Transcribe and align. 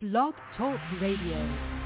Blog 0.00 0.32
Talk 0.56 0.80
Radio. 0.98 1.79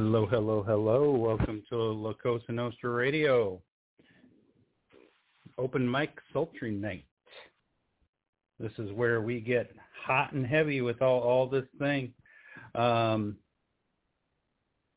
Hello, 0.00 0.26
hello, 0.26 0.62
hello. 0.62 1.10
Welcome 1.10 1.64
to 1.70 1.76
La 1.76 2.12
Cosa 2.12 2.52
Nostra 2.52 2.88
Radio. 2.88 3.60
Open 5.58 5.90
mic 5.90 6.10
sultry 6.32 6.70
night. 6.70 7.04
This 8.60 8.70
is 8.78 8.92
where 8.92 9.20
we 9.20 9.40
get 9.40 9.72
hot 10.06 10.34
and 10.34 10.46
heavy 10.46 10.82
with 10.82 11.02
all, 11.02 11.18
all 11.18 11.48
this 11.48 11.64
thing. 11.80 12.12
Um, 12.76 13.38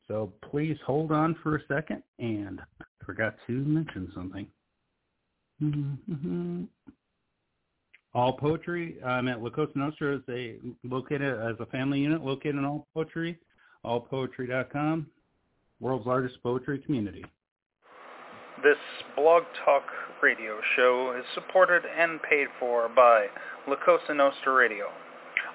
so 0.06 0.32
please 0.48 0.76
hold 0.86 1.10
on 1.10 1.34
for 1.42 1.56
a 1.56 1.66
second. 1.66 2.04
And 2.20 2.60
I 2.80 3.04
forgot 3.04 3.34
to 3.48 3.52
mention 3.52 4.12
something. 4.14 4.46
Mm-hmm. 5.60 6.62
All 8.14 8.34
Poetry, 8.34 9.02
I'm 9.04 9.26
at 9.26 9.42
La 9.42 9.50
Cosa 9.50 9.72
Nostra 9.74 10.18
is 10.18 10.22
a 10.28 10.58
located 10.84 11.40
as 11.40 11.56
a 11.58 11.66
family 11.66 11.98
unit 11.98 12.22
located 12.22 12.54
in 12.54 12.64
All 12.64 12.86
Poetry 12.94 13.40
allpoetry.com, 13.84 15.06
world's 15.80 16.06
largest 16.06 16.42
poetry 16.42 16.78
community. 16.78 17.24
This 18.62 18.76
Blog 19.16 19.42
Talk 19.64 19.84
radio 20.22 20.60
show 20.76 21.16
is 21.18 21.24
supported 21.34 21.82
and 21.84 22.22
paid 22.22 22.46
for 22.60 22.88
by 22.88 23.26
La 23.66 23.76
Cosa 23.84 24.14
Nostra 24.14 24.52
Radio. 24.52 24.86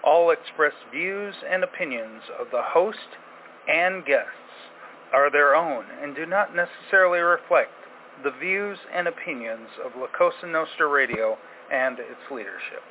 All 0.04 0.32
expressed 0.32 0.76
views 0.92 1.34
and 1.50 1.64
opinions 1.64 2.22
of 2.40 2.48
the 2.52 2.62
host 2.62 2.98
and 3.70 4.06
guests 4.06 4.32
are 5.14 5.32
their 5.32 5.56
own 5.56 5.86
and 6.02 6.16
do 6.16 6.26
not 6.26 6.56
necessarily 6.56 7.20
reflect 7.20 7.72
the 8.24 8.32
views 8.42 8.78
and 8.94 9.08
opinions 9.08 9.70
of 9.86 9.92
La 9.98 10.08
Cosa 10.18 10.48
Nostra 10.48 10.88
Radio 10.88 11.38
and 11.72 12.00
its 12.00 12.32
leadership. 12.32 12.84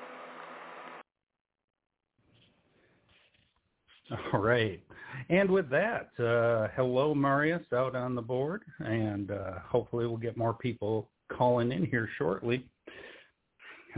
All 4.32 4.40
right. 4.40 4.80
And 5.28 5.50
with 5.50 5.68
that, 5.70 6.10
uh, 6.20 6.68
hello, 6.76 7.12
Marius, 7.12 7.64
out 7.72 7.96
on 7.96 8.14
the 8.14 8.22
board, 8.22 8.62
and 8.78 9.32
uh, 9.32 9.58
hopefully 9.66 10.06
we'll 10.06 10.18
get 10.18 10.36
more 10.36 10.54
people 10.54 11.08
calling 11.32 11.72
in 11.72 11.84
here 11.84 12.08
shortly. 12.16 12.64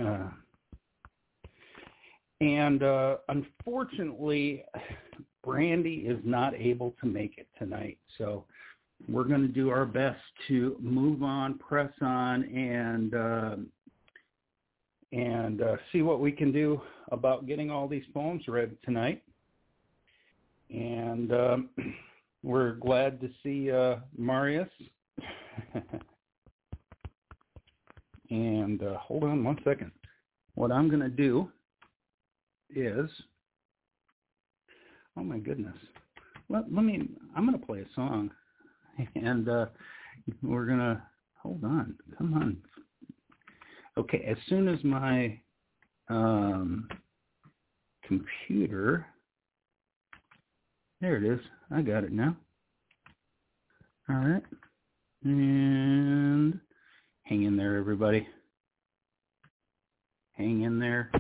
Uh, 0.01 0.29
and 2.41 2.83
uh, 2.83 3.17
unfortunately, 3.29 4.65
Brandy 5.45 6.07
is 6.09 6.19
not 6.25 6.55
able 6.55 6.95
to 7.03 7.07
make 7.07 7.37
it 7.37 7.49
tonight, 7.59 7.99
so 8.17 8.45
we're 9.07 9.25
going 9.25 9.43
to 9.43 9.49
do 9.49 9.69
our 9.69 9.85
best 9.85 10.21
to 10.49 10.77
move 10.81 11.23
on, 11.23 11.59
press 11.59 11.93
on, 12.01 12.45
and 12.45 13.15
uh, 13.15 13.57
and 15.13 15.63
uh, 15.63 15.77
see 15.93 16.03
what 16.03 16.21
we 16.21 16.33
can 16.33 16.53
do 16.53 16.81
about 17.13 17.47
getting 17.47 17.71
all 17.71 17.89
these 17.89 18.05
poems 18.15 18.43
read 18.47 18.77
tonight 18.85 19.23
and 20.71 21.33
um, 21.33 21.69
we're 22.43 22.75
glad 22.75 23.21
to 23.21 23.29
see 23.43 23.71
uh, 23.71 23.97
Marius. 24.17 24.69
and 28.31 28.83
uh, 28.83 28.97
hold 28.99 29.25
on 29.25 29.43
one 29.45 29.59
second. 29.65 29.91
What 30.55 30.73
I'm 30.73 30.89
going 30.89 31.01
to 31.01 31.09
do 31.09 31.49
is, 32.75 33.09
oh 35.17 35.23
my 35.23 35.39
goodness, 35.39 35.77
let, 36.49 36.73
let 36.73 36.85
me. 36.85 37.09
I'm 37.37 37.47
going 37.47 37.59
to 37.59 37.67
play 37.67 37.81
a 37.81 37.95
song, 37.95 38.31
and 39.15 39.49
uh, 39.49 39.67
we're 40.43 40.67
going 40.67 40.79
to 40.79 41.03
hold 41.35 41.65
on. 41.65 41.95
Come 42.17 42.35
on. 42.35 42.57
Okay, 43.97 44.25
as 44.29 44.37
soon 44.49 44.69
as 44.69 44.83
my 44.85 45.39
um, 46.09 46.89
computer 48.05 49.07
there 51.01 51.17
it 51.17 51.25
is. 51.25 51.41
I 51.71 51.83
got 51.83 52.05
it 52.05 52.13
now. 52.13 52.37
All 54.09 54.17
right. 54.17 54.43
And 55.25 56.59
hang 57.25 57.43
in 57.43 57.57
there, 57.57 57.77
everybody. 57.77 58.27
Hang 60.33 60.63
in 60.63 60.79
there. 60.79 61.11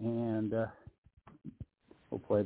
And 0.00 0.52
uh, 0.52 0.66
we'll 2.10 2.20
play 2.20 2.42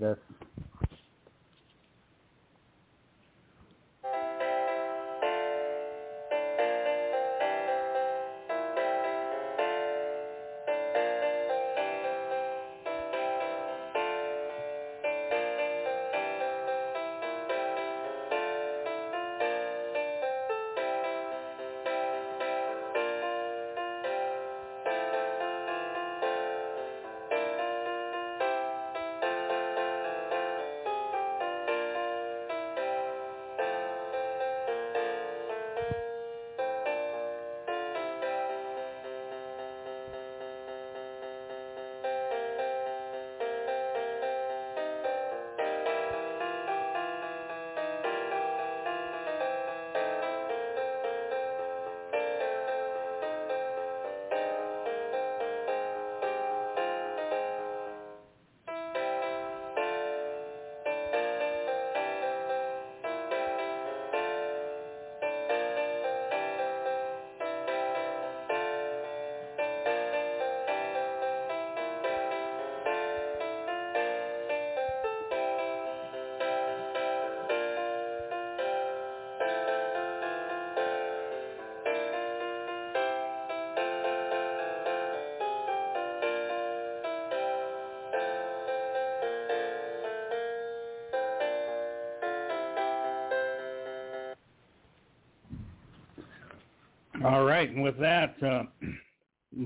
All 97.25 97.45
right, 97.45 97.71
and 97.71 97.85
with 97.85 97.99
that, 98.01 98.35
uh, 98.43 98.65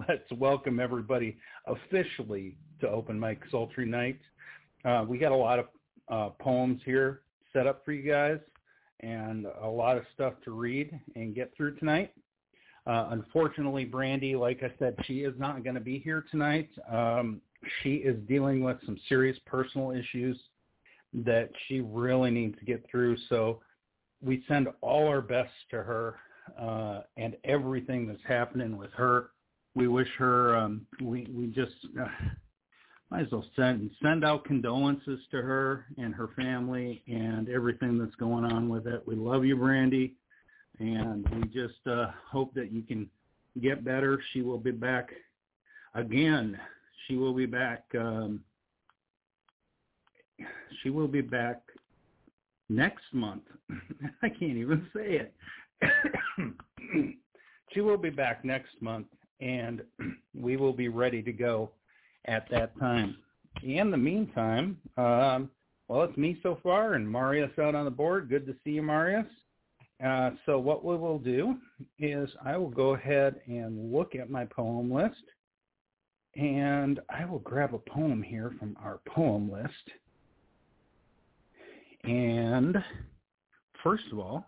let's 0.08 0.30
welcome 0.32 0.78
everybody 0.78 1.38
officially 1.66 2.58
to 2.80 2.88
Open 2.88 3.18
Mic 3.18 3.40
Sultry 3.50 3.86
Night. 3.86 4.18
Uh, 4.84 5.06
we 5.08 5.16
got 5.16 5.32
a 5.32 5.36
lot 5.36 5.58
of 5.60 5.66
uh, 6.10 6.28
poems 6.38 6.82
here 6.84 7.22
set 7.54 7.66
up 7.66 7.82
for 7.82 7.92
you 7.92 8.10
guys 8.10 8.40
and 9.00 9.46
a 9.62 9.66
lot 9.66 9.96
of 9.96 10.04
stuff 10.12 10.34
to 10.44 10.50
read 10.50 11.00
and 11.14 11.34
get 11.34 11.50
through 11.56 11.76
tonight. 11.76 12.12
Uh, 12.86 13.08
unfortunately, 13.12 13.86
Brandy, 13.86 14.36
like 14.36 14.62
I 14.62 14.70
said, 14.78 14.94
she 15.06 15.20
is 15.20 15.32
not 15.38 15.64
going 15.64 15.76
to 15.76 15.80
be 15.80 15.98
here 15.98 16.26
tonight. 16.30 16.68
Um, 16.92 17.40
she 17.82 17.94
is 17.94 18.16
dealing 18.28 18.62
with 18.62 18.76
some 18.84 18.98
serious 19.08 19.38
personal 19.46 19.92
issues 19.92 20.38
that 21.14 21.50
she 21.66 21.80
really 21.80 22.30
needs 22.30 22.58
to 22.58 22.66
get 22.66 22.84
through. 22.90 23.16
So 23.30 23.60
we 24.22 24.44
send 24.46 24.68
all 24.82 25.08
our 25.08 25.22
best 25.22 25.52
to 25.70 25.76
her 25.76 26.16
uh, 26.60 27.00
and 27.16 27.36
everything 27.44 28.06
that's 28.06 28.20
happening 28.26 28.76
with 28.76 28.92
her. 28.92 29.30
We 29.74 29.88
wish 29.88 30.08
her. 30.18 30.56
Um, 30.56 30.86
we 31.02 31.28
we 31.32 31.48
just 31.48 31.74
uh, 32.00 32.06
might 33.10 33.26
as 33.26 33.32
well 33.32 33.44
send 33.54 33.90
send 34.02 34.24
out 34.24 34.44
condolences 34.44 35.20
to 35.30 35.38
her 35.38 35.86
and 35.98 36.14
her 36.14 36.30
family 36.36 37.02
and 37.06 37.48
everything 37.48 37.98
that's 37.98 38.14
going 38.16 38.44
on 38.44 38.68
with 38.68 38.86
it. 38.86 39.02
We 39.06 39.14
love 39.14 39.44
you, 39.44 39.56
Brandy, 39.56 40.14
and 40.78 41.28
we 41.30 41.48
just 41.48 41.86
uh, 41.86 42.10
hope 42.30 42.54
that 42.54 42.72
you 42.72 42.82
can 42.82 43.08
get 43.62 43.84
better. 43.84 44.20
She 44.32 44.42
will 44.42 44.58
be 44.58 44.70
back 44.70 45.10
again. 45.94 46.58
She 47.06 47.16
will 47.16 47.34
be 47.34 47.46
back. 47.46 47.84
Um, 47.98 48.40
she 50.82 50.90
will 50.90 51.08
be 51.08 51.20
back 51.20 51.62
next 52.68 53.04
month. 53.12 53.42
I 54.22 54.28
can't 54.28 54.56
even 54.56 54.86
say 54.94 55.16
it. 55.16 55.34
She 57.76 57.82
will 57.82 57.99
be 57.99 58.08
back 58.11 58.43
next 58.43 58.70
month, 58.81 59.06
and 59.40 59.82
we 60.34 60.56
will 60.56 60.73
be 60.73 60.88
ready 60.88 61.23
to 61.23 61.32
go 61.32 61.70
at 62.25 62.49
that 62.50 62.76
time. 62.81 63.19
In 63.62 63.90
the 63.90 63.96
meantime, 63.99 64.78
um, 64.96 65.50
well, 65.87 66.02
it's 66.02 66.17
me 66.17 66.38
so 66.43 66.58
far, 66.62 66.94
and 66.94 67.08
Marius 67.08 67.50
out 67.58 67.75
on 67.75 67.84
the 67.84 67.90
board. 67.90 68.31
Good 68.31 68.46
to 68.46 68.55
see 68.64 68.70
you, 68.70 68.82
Marius. 68.82 69.26
Uh, 70.05 70.31
so 70.46 70.58
what 70.58 70.84
we 70.84 70.96
will 70.96 71.19
do 71.19 71.55
is 71.99 72.31
I 72.44 72.56
will 72.56 72.70
go 72.70 72.94
ahead 72.94 73.40
and 73.46 73.93
look 73.93 74.14
at 74.14 74.31
my 74.31 74.46
poem 74.46 74.90
list, 74.90 75.14
and 76.34 76.99
I 77.11 77.26
will 77.26 77.40
grab 77.40 77.75
a 77.75 77.78
poem 77.78 78.23
here 78.23 78.55
from 78.58 78.76
our 78.82 79.00
poem 79.06 79.52
list. 79.52 79.73
And 82.05 82.76
first 83.82 84.05
of 84.12 84.19
all, 84.19 84.46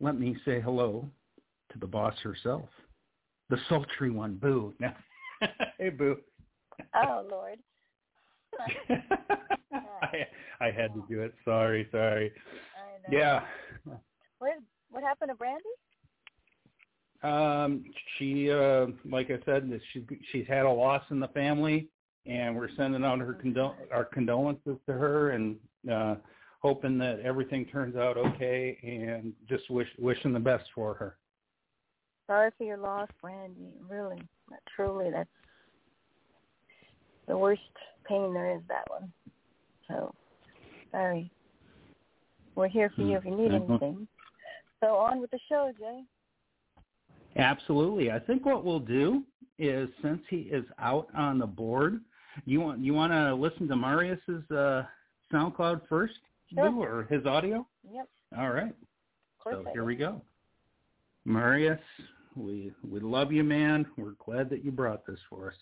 let 0.00 0.18
me 0.18 0.36
say 0.44 0.60
hello 0.60 1.08
to 1.72 1.78
the 1.78 1.86
boss 1.86 2.14
herself, 2.22 2.68
the 3.50 3.58
sultry 3.68 4.10
one, 4.10 4.34
Boo. 4.34 4.74
hey, 5.78 5.90
Boo. 5.90 6.16
Oh 6.94 7.26
Lord. 7.30 7.58
I 10.02 10.26
I 10.60 10.70
had 10.70 10.94
to 10.94 11.04
do 11.08 11.20
it. 11.20 11.34
Sorry, 11.44 11.88
sorry. 11.90 12.32
I 12.76 13.10
know. 13.10 13.18
Yeah. 13.18 13.42
What 14.38 14.52
what 14.90 15.02
happened 15.02 15.30
to 15.30 15.34
Brandy? 15.34 15.64
Um, 17.22 17.84
she, 18.18 18.50
uh, 18.50 18.86
like 19.08 19.30
I 19.30 19.38
said, 19.44 19.80
she 19.92 20.04
she's 20.32 20.46
had 20.48 20.64
a 20.64 20.70
loss 20.70 21.02
in 21.10 21.20
the 21.20 21.28
family, 21.28 21.88
and 22.26 22.56
we're 22.56 22.68
sending 22.76 23.04
out 23.04 23.20
her 23.20 23.38
condol- 23.42 23.76
our 23.92 24.04
condolences 24.04 24.76
to 24.86 24.92
her, 24.92 25.30
and 25.30 25.56
uh, 25.90 26.16
hoping 26.60 26.98
that 26.98 27.20
everything 27.20 27.64
turns 27.66 27.96
out 27.96 28.16
okay, 28.16 28.76
and 28.82 29.32
just 29.48 29.70
wish 29.70 29.88
wishing 29.98 30.32
the 30.32 30.40
best 30.40 30.64
for 30.74 30.94
her. 30.94 31.16
Sorry 32.32 32.50
for 32.56 32.64
your 32.64 32.78
loss, 32.78 33.10
Brandy. 33.20 33.74
Really, 33.90 34.22
truly, 34.74 35.10
that's 35.10 35.28
the 37.28 37.36
worst 37.36 37.60
pain 38.08 38.32
there 38.32 38.56
is. 38.56 38.62
That 38.68 38.88
one. 38.88 39.12
So, 39.86 40.14
sorry. 40.90 41.30
We're 42.54 42.68
here 42.68 42.90
for 42.96 43.02
you 43.02 43.18
if 43.18 43.26
you 43.26 43.32
need 43.36 43.50
Mhm. 43.50 43.68
anything. 43.68 44.08
So 44.80 44.96
on 44.96 45.20
with 45.20 45.30
the 45.30 45.40
show, 45.40 45.72
Jay. 45.78 46.06
Absolutely. 47.36 48.10
I 48.10 48.18
think 48.18 48.46
what 48.46 48.64
we'll 48.64 48.80
do 48.80 49.26
is 49.58 49.90
since 50.00 50.26
he 50.28 50.40
is 50.50 50.64
out 50.78 51.14
on 51.14 51.36
the 51.36 51.46
board, 51.46 52.02
you 52.46 52.62
want 52.62 52.78
you 52.78 52.94
want 52.94 53.12
to 53.12 53.34
listen 53.34 53.68
to 53.68 53.76
Marius's 53.76 54.50
uh, 54.50 54.86
SoundCloud 55.30 55.86
first, 55.86 56.18
Sure. 56.54 56.70
Lou, 56.70 56.82
or 56.82 57.02
his 57.04 57.26
audio? 57.26 57.66
Yep. 57.92 58.08
All 58.38 58.52
right. 58.52 58.72
Of 58.72 59.38
course. 59.38 59.56
So 59.56 59.68
I 59.68 59.72
here 59.72 59.82
will. 59.82 59.88
we 59.88 59.96
go. 59.96 60.22
Marius, 61.24 61.78
we 62.36 62.72
we 62.88 63.00
love 63.00 63.32
you, 63.32 63.44
man. 63.44 63.86
We're 63.96 64.14
glad 64.24 64.50
that 64.50 64.64
you 64.64 64.70
brought 64.70 65.06
this 65.06 65.20
for 65.28 65.48
us. 65.48 65.56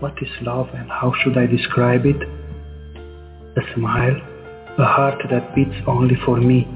What 0.00 0.14
is 0.22 0.28
love 0.40 0.68
and 0.72 0.90
how 0.90 1.12
should 1.22 1.36
I 1.36 1.46
describe 1.46 2.06
it? 2.06 2.16
A 2.16 3.74
smile, 3.74 4.16
a 4.78 4.84
heart 4.84 5.20
that 5.30 5.54
beats 5.54 5.76
only 5.86 6.16
for 6.24 6.38
me, 6.38 6.66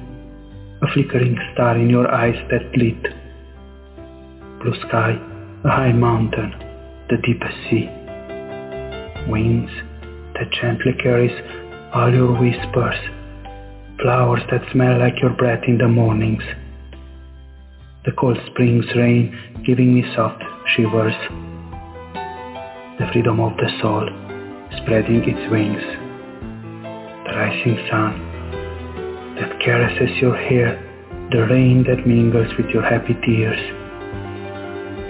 a 0.83 0.87
flickering 0.93 1.39
star 1.55 1.79
in 1.79 1.89
your 1.89 2.13
eyes 2.13 2.37
that 2.51 2.77
lit. 2.77 3.03
Blue 4.63 4.75
sky, 4.89 5.17
a 5.65 5.71
high 5.71 5.93
mountain, 5.93 6.53
the 7.09 7.17
deepest 7.23 7.55
sea. 7.71 7.89
Wings 9.31 9.71
that 10.35 10.51
gently 10.61 10.93
carries 11.03 11.35
all 11.95 12.13
your 12.13 12.33
whispers, 12.39 12.99
flowers 14.03 14.43
that 14.51 14.63
smell 14.73 14.99
like 14.99 15.21
your 15.21 15.31
breath 15.31 15.65
in 15.67 15.79
the 15.79 15.89
mornings. 15.89 16.43
The 18.05 18.13
cold 18.13 18.39
spring's 18.51 18.87
rain 18.97 19.63
giving 19.65 19.95
me 19.95 20.05
soft 20.15 20.43
shivers 20.77 21.15
the 22.99 23.11
freedom 23.13 23.41
of 23.41 23.57
the 23.57 23.69
soul 23.83 24.07
spreading 24.79 25.23
its 25.27 25.51
wings. 25.51 25.83
The 27.27 27.33
rising 27.35 27.77
sun 27.91 29.35
that 29.35 29.61
caresses 29.61 30.17
your 30.21 30.37
hair, 30.37 30.79
the 31.33 31.47
rain 31.51 31.83
that 31.89 32.07
mingles 32.07 32.53
with 32.57 32.67
your 32.67 32.83
happy 32.83 33.15
tears. 33.27 33.59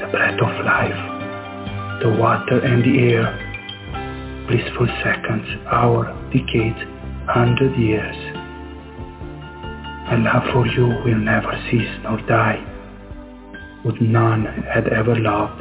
The 0.01 0.09
breath 0.11 0.41
of 0.41 0.65
life, 0.65 1.14
the 2.01 2.11
water 2.11 2.61
and 2.61 2.85
the 2.85 3.13
air, 3.13 4.47
blissful 4.49 4.87
seconds, 5.03 5.47
hour, 5.67 6.13
decades, 6.33 6.79
hundred 7.27 7.77
years. 7.79 8.17
My 10.07 10.17
love 10.17 10.53
for 10.53 10.67
you 10.67 10.87
will 10.87 11.19
never 11.19 11.53
cease 11.71 11.91
nor 12.03 12.21
die. 12.29 12.63
Would 13.85 14.01
none 14.01 14.45
had 14.73 14.89
ever 14.89 15.15
loved 15.15 15.61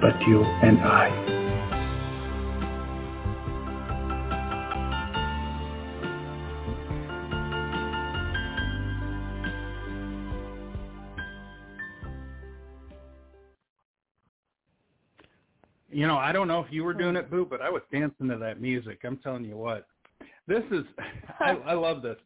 but 0.00 0.20
you 0.26 0.42
and 0.42 0.78
I. 0.80 1.33
You 15.94 16.08
know, 16.08 16.16
I 16.16 16.32
don't 16.32 16.48
know 16.48 16.58
if 16.58 16.72
you 16.72 16.82
were 16.82 16.92
doing 16.92 17.14
it, 17.14 17.30
Boo, 17.30 17.46
but 17.48 17.62
I 17.62 17.70
was 17.70 17.82
dancing 17.92 18.28
to 18.28 18.36
that 18.38 18.60
music. 18.60 19.02
I'm 19.04 19.16
telling 19.18 19.44
you 19.44 19.56
what. 19.56 19.86
This 20.48 20.64
is 20.72 20.84
I, 21.40 21.50
I 21.66 21.74
love 21.74 22.02
this. 22.02 22.18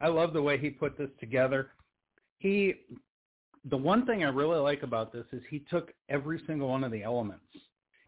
I 0.00 0.06
love 0.08 0.32
the 0.32 0.42
way 0.42 0.58
he 0.58 0.70
put 0.70 0.96
this 0.96 1.10
together. 1.18 1.70
He 2.38 2.74
the 3.68 3.76
one 3.76 4.06
thing 4.06 4.22
I 4.22 4.28
really 4.28 4.58
like 4.58 4.84
about 4.84 5.12
this 5.12 5.24
is 5.32 5.42
he 5.50 5.64
took 5.70 5.92
every 6.08 6.40
single 6.46 6.68
one 6.68 6.84
of 6.84 6.92
the 6.92 7.02
elements 7.02 7.42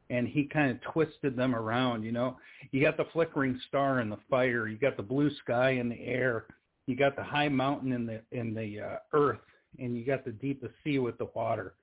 and 0.08 0.28
he 0.28 0.44
kind 0.44 0.70
of 0.70 0.80
twisted 0.92 1.34
them 1.34 1.56
around, 1.56 2.04
you 2.04 2.12
know. 2.12 2.36
You 2.70 2.80
got 2.80 2.96
the 2.96 3.06
flickering 3.12 3.58
star 3.66 4.00
in 4.00 4.08
the 4.08 4.18
fire, 4.30 4.68
you 4.68 4.78
got 4.78 4.96
the 4.96 5.02
blue 5.02 5.34
sky 5.38 5.70
in 5.70 5.88
the 5.88 5.98
air, 5.98 6.46
you 6.86 6.94
got 6.94 7.16
the 7.16 7.24
high 7.24 7.48
mountain 7.48 7.92
in 7.92 8.06
the 8.06 8.20
in 8.30 8.54
the 8.54 8.80
uh, 8.80 8.96
earth, 9.12 9.40
and 9.80 9.96
you 9.96 10.04
got 10.04 10.24
the 10.24 10.30
deepest 10.30 10.74
sea 10.84 11.00
with 11.00 11.18
the 11.18 11.26
water. 11.34 11.74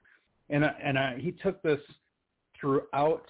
And 0.50 0.63
I, 0.63 0.74
and 0.81 0.98
I, 0.98 1.17
he 1.19 1.31
took 1.31 1.62
this 1.63 1.79
throughout 2.63 3.25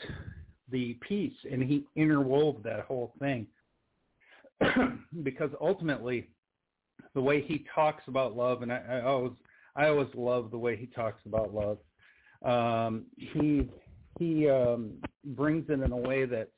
the 0.70 0.94
piece 1.08 1.34
and 1.52 1.64
he 1.64 1.86
interwove 1.98 2.62
that 2.64 2.82
whole 2.82 3.14
thing 3.20 3.48
because 5.24 5.50
ultimately 5.60 6.30
the 7.16 7.22
way 7.22 7.42
he 7.42 7.66
talks 7.74 8.04
about 8.08 8.38
love 8.38 8.62
and 8.62 8.72
I, 8.72 8.82
I 8.90 9.02
always 9.02 9.34
I 9.76 9.88
always 9.88 10.10
love 10.14 10.52
the 10.52 10.58
way 10.58 10.76
he 10.76 10.86
talks 10.86 11.22
about 11.26 11.54
love. 11.54 11.80
Um, 12.44 13.06
he 13.16 13.68
he 14.20 14.48
um, 14.48 14.92
brings 15.26 15.70
it 15.70 15.82
in 15.82 15.92
a 15.92 15.98
way 15.98 16.26
that 16.26 16.50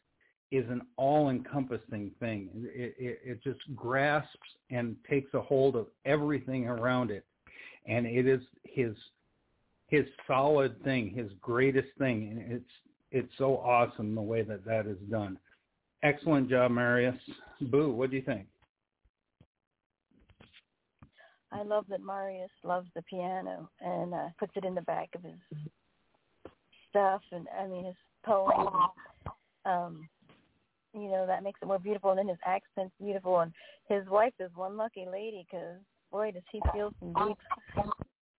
is 0.52 0.66
an 0.70 0.82
all-encompassing 0.98 2.12
thing. 2.20 2.50
It, 2.54 2.96
it, 3.00 3.20
it 3.24 3.44
just 3.44 3.60
grasps 3.76 4.50
and 4.70 4.98
takes 5.10 5.34
a 5.34 5.42
hold 5.42 5.78
of 5.78 5.88
everything 6.04 6.68
around 6.68 7.12
it, 7.12 7.26
and 7.88 8.06
it 8.06 8.28
is 8.28 8.42
his 8.64 8.94
his 9.88 10.06
solid 10.28 10.82
thing, 10.84 11.12
his 11.12 11.32
greatest 11.42 11.90
thing, 11.98 12.30
and 12.32 12.52
it's 12.52 12.72
it's 13.12 13.32
so 13.38 13.58
awesome 13.58 14.16
the 14.16 14.22
way 14.22 14.42
that 14.42 14.66
that 14.66 14.88
is 14.88 14.98
done. 15.10 15.38
Excellent 16.04 16.50
job, 16.50 16.72
Marius. 16.72 17.16
Boo, 17.62 17.92
what 17.92 18.10
do 18.10 18.18
you 18.18 18.22
think? 18.22 18.48
I 21.52 21.64
love 21.64 21.86
that 21.90 22.02
Marius 22.02 22.52
loves 22.64 22.88
the 22.96 23.02
piano 23.04 23.70
and 23.80 24.14
uh, 24.14 24.28
puts 24.38 24.52
it 24.56 24.66
in 24.66 24.76
the 24.76 24.82
back 24.82 25.10
of 25.16 25.24
his 25.24 25.40
stuff, 26.90 27.22
and 27.32 27.48
I 27.58 27.68
mean 27.68 27.86
his 27.86 27.96
poems. 28.26 28.70
Um, 29.66 30.10
you 30.94 31.10
know 31.10 31.26
that 31.28 31.44
makes 31.44 31.60
it 31.62 31.68
more 31.68 31.80
beautiful, 31.80 32.10
and 32.12 32.20
then 32.20 32.28
his 32.28 32.38
accent's 32.46 32.94
beautiful, 33.02 33.40
and 33.40 33.54
his 33.88 34.08
wife 34.10 34.34
is 34.40 34.52
one 34.56 34.78
lucky 34.78 35.06
lady 35.10 35.46
because 35.50 35.78
boy 36.12 36.32
does 36.32 36.44
he 36.52 36.62
feel 36.74 36.92
some 37.00 37.14
deep 37.28 37.38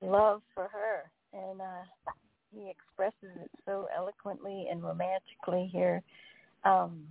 love 0.02 0.42
for 0.54 0.68
her, 0.68 1.10
and 1.36 1.60
uh, 1.60 2.12
he 2.54 2.70
expresses 2.70 3.36
it 3.42 3.50
so 3.64 3.86
eloquently 3.96 4.66
and 4.70 4.82
romantically 4.82 5.68
here. 5.72 6.02
Um, 6.64 7.02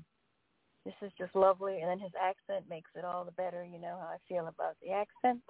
this 0.86 0.94
is 1.02 1.12
just 1.18 1.36
lovely, 1.36 1.80
and 1.82 1.90
then 1.90 2.00
his 2.00 2.12
accent 2.20 2.66
makes 2.70 2.90
it 2.96 3.04
all 3.04 3.26
the 3.26 3.32
better. 3.32 3.64
You 3.64 3.80
know 3.80 3.98
how 4.00 4.08
I 4.08 4.18
feel 4.28 4.48
about 4.48 4.76
the 4.84 4.92
accent. 4.92 5.42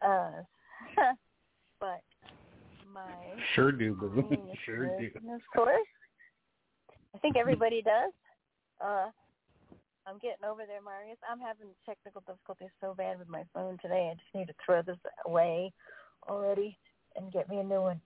Uh, 0.00 0.42
but 1.80 2.00
my 2.92 3.12
sure 3.54 3.72
do, 3.72 3.96
sure 4.64 4.98
do. 4.98 5.10
Of 5.32 5.40
course, 5.54 5.86
I 7.14 7.18
think 7.18 7.36
everybody 7.36 7.82
does. 7.82 8.12
Uh, 8.82 9.10
I'm 10.06 10.18
getting 10.18 10.44
over 10.48 10.62
there, 10.66 10.80
Marius. 10.82 11.18
I'm 11.30 11.40
having 11.40 11.68
technical 11.84 12.22
difficulties 12.26 12.70
so 12.80 12.94
bad 12.94 13.18
with 13.18 13.28
my 13.28 13.44
phone 13.52 13.76
today. 13.82 14.10
I 14.10 14.14
just 14.14 14.34
need 14.34 14.46
to 14.46 14.54
throw 14.64 14.82
this 14.82 14.96
away 15.26 15.72
already 16.28 16.78
and 17.16 17.32
get 17.32 17.48
me 17.48 17.58
a 17.58 17.64
new 17.64 17.82
one. 17.82 18.00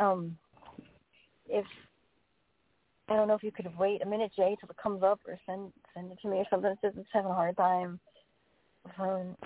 Um, 0.00 0.36
if 1.46 1.66
I 3.08 3.16
don't 3.16 3.28
know 3.28 3.34
if 3.34 3.42
you 3.42 3.52
could 3.52 3.68
wait 3.78 4.02
a 4.02 4.06
minute, 4.06 4.32
Jay, 4.34 4.56
till 4.58 4.70
it 4.70 4.76
comes 4.82 5.02
up, 5.02 5.20
or 5.28 5.38
send 5.46 5.72
send 5.94 6.10
it 6.10 6.18
to 6.22 6.28
me 6.28 6.38
or 6.38 6.46
something. 6.48 6.70
It 6.70 6.78
says 6.80 6.92
it's 6.96 7.08
having 7.12 7.30
a 7.30 7.34
hard 7.34 7.56
time. 7.56 8.00
Phone. 8.96 9.36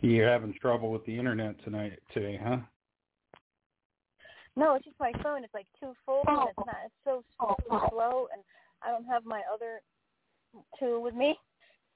You're 0.00 0.28
having 0.28 0.54
trouble 0.60 0.90
with 0.90 1.04
the 1.04 1.18
internet 1.18 1.62
tonight 1.64 1.98
today, 2.12 2.40
huh? 2.42 2.58
No, 4.56 4.74
it's 4.74 4.84
just 4.84 4.98
my 5.00 5.12
phone. 5.22 5.42
It's 5.42 5.54
like 5.54 5.66
too 5.80 5.94
full, 6.04 6.22
and 6.26 6.48
it's 6.48 6.58
not. 6.58 6.76
It's 6.84 6.94
so, 7.04 7.24
so 7.40 7.56
slow, 7.90 8.28
and 8.32 8.42
I 8.82 8.90
don't 8.90 9.06
have 9.06 9.24
my 9.24 9.42
other 9.52 9.80
two 10.78 11.00
with 11.00 11.14
me, 11.14 11.36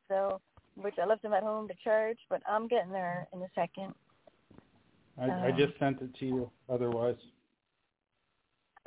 so 0.08 0.40
which 0.76 0.94
I 1.00 1.06
left 1.06 1.22
them 1.22 1.34
at 1.34 1.42
home 1.42 1.68
to 1.68 1.74
charge. 1.84 2.18
But 2.30 2.42
I'm 2.48 2.68
getting 2.68 2.90
there 2.90 3.28
in 3.32 3.42
a 3.42 3.48
second. 3.54 3.94
I, 5.20 5.24
um, 5.24 5.42
I 5.44 5.50
just 5.50 5.78
sent 5.78 6.00
it 6.02 6.14
to 6.18 6.26
you. 6.26 6.50
Otherwise. 6.68 7.16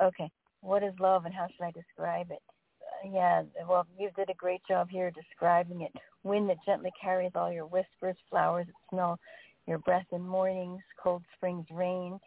Okay. 0.02 0.30
What 0.62 0.84
is 0.84 0.94
love, 1.00 1.26
and 1.26 1.34
how 1.34 1.48
should 1.48 1.64
I 1.64 1.72
describe 1.72 2.32
it? 2.32 2.42
Uh, 2.82 3.10
yeah. 3.14 3.44
Well, 3.68 3.88
you 3.98 4.10
did 4.16 4.30
a 4.30 4.34
great 4.34 4.62
job 4.68 4.90
here 4.90 5.12
describing 5.12 5.82
it. 5.82 5.92
Wind 6.24 6.50
that 6.50 6.58
gently 6.66 6.92
carries 7.02 7.32
all 7.36 7.52
your 7.52 7.66
whispers, 7.66 8.18
flowers 8.30 8.68
that 8.68 8.74
smell 8.90 9.20
your 9.68 9.78
breath 9.80 10.06
in 10.12 10.22
mornings, 10.22 10.82
cold 11.02 11.24
springs 11.36 11.66
rain. 11.72 12.20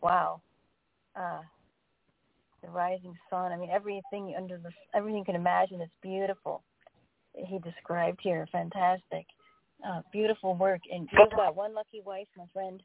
Wow. 0.00 0.40
Uh, 1.14 1.40
the 2.62 2.68
rising 2.68 3.14
sun. 3.30 3.52
I 3.52 3.56
mean, 3.56 3.70
everything 3.70 4.34
under 4.36 4.58
the 4.58 4.70
everything 4.94 5.18
you 5.18 5.24
can 5.24 5.36
imagine 5.36 5.80
is 5.80 5.90
beautiful. 6.02 6.62
He 7.34 7.58
described 7.58 8.18
here, 8.22 8.48
fantastic, 8.50 9.26
uh, 9.86 10.00
beautiful 10.10 10.56
work. 10.56 10.80
And 10.90 11.08
you've 11.12 11.30
got 11.36 11.54
one 11.54 11.74
lucky 11.74 12.00
wife, 12.04 12.26
my 12.36 12.44
friend. 12.52 12.82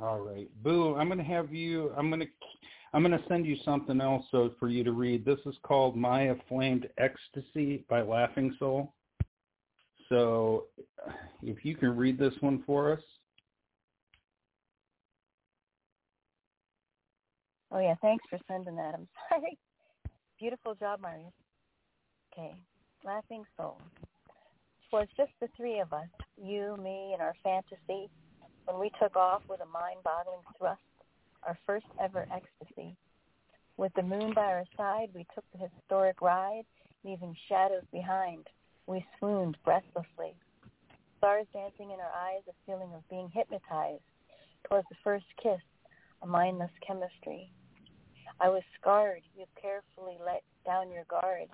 All 0.00 0.18
right, 0.20 0.48
Boo. 0.62 0.96
I'm 0.96 1.06
going 1.06 1.18
to 1.18 1.24
have 1.24 1.52
you. 1.52 1.92
I'm 1.96 2.10
going 2.10 2.20
to. 2.20 2.26
I'm 2.92 3.02
going 3.02 3.18
to 3.18 3.28
send 3.28 3.44
you 3.44 3.56
something 3.64 4.00
else 4.00 4.24
so 4.30 4.52
for 4.58 4.68
you 4.68 4.84
to 4.84 4.92
read. 4.92 5.24
This 5.24 5.38
is 5.46 5.54
called 5.62 5.96
"My 5.96 6.28
Aflamed 6.30 6.88
Ecstasy" 6.98 7.84
by 7.88 8.02
Laughing 8.02 8.54
Soul. 8.58 8.92
So, 10.08 10.64
if 11.42 11.64
you 11.64 11.76
can 11.76 11.96
read 11.96 12.18
this 12.18 12.34
one 12.40 12.62
for 12.66 12.92
us. 12.92 13.00
Oh 17.70 17.80
yeah, 17.80 17.94
thanks 18.02 18.24
for 18.30 18.38
sending 18.48 18.76
that. 18.76 18.94
I'm 18.94 19.08
sorry. 19.28 19.58
Beautiful 20.38 20.74
job, 20.74 21.00
Marius. 21.00 21.32
Okay, 22.32 22.54
Laughing 23.04 23.44
Soul. 23.56 23.80
It 24.02 24.96
Was 24.96 25.08
just 25.16 25.32
the 25.40 25.48
three 25.56 25.80
of 25.80 25.92
us, 25.92 26.06
you, 26.40 26.76
me, 26.80 27.10
and 27.12 27.20
our 27.20 27.34
fantasy, 27.42 28.08
when 28.66 28.78
we 28.78 28.90
took 29.00 29.16
off 29.16 29.42
with 29.48 29.60
a 29.60 29.66
mind-boggling 29.66 30.40
thrust, 30.58 30.80
our 31.42 31.58
first 31.66 31.86
ever 32.02 32.26
ecstasy. 32.32 32.96
With 33.76 33.92
the 33.94 34.02
moon 34.02 34.32
by 34.34 34.46
our 34.46 34.64
side, 34.76 35.08
we 35.14 35.26
took 35.34 35.44
the 35.52 35.66
historic 35.66 36.20
ride, 36.22 36.64
leaving 37.04 37.36
shadows 37.48 37.84
behind. 37.92 38.46
We 38.86 39.04
swooned 39.18 39.56
breathlessly. 39.64 40.36
Stars 41.18 41.46
dancing 41.52 41.90
in 41.90 42.00
our 42.00 42.12
eyes, 42.14 42.42
a 42.48 42.52
feeling 42.66 42.92
of 42.94 43.08
being 43.08 43.30
hypnotized. 43.34 44.02
Twas 44.68 44.84
the 44.88 44.96
first 45.02 45.26
kiss, 45.42 45.60
a 46.22 46.26
mindless 46.26 46.70
chemistry. 46.86 47.50
I 48.40 48.48
was 48.48 48.62
scarred. 48.80 49.22
You 49.36 49.44
carefully 49.60 50.16
let 50.24 50.42
down 50.64 50.90
your 50.90 51.04
guard. 51.04 51.48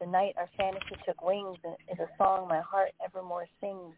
The 0.00 0.06
night 0.06 0.34
our 0.36 0.48
fantasy 0.56 0.96
took 1.04 1.22
wings 1.22 1.58
is 1.90 1.98
a 1.98 2.08
song 2.16 2.48
my 2.48 2.60
heart 2.60 2.90
evermore 3.04 3.46
sings. 3.60 3.94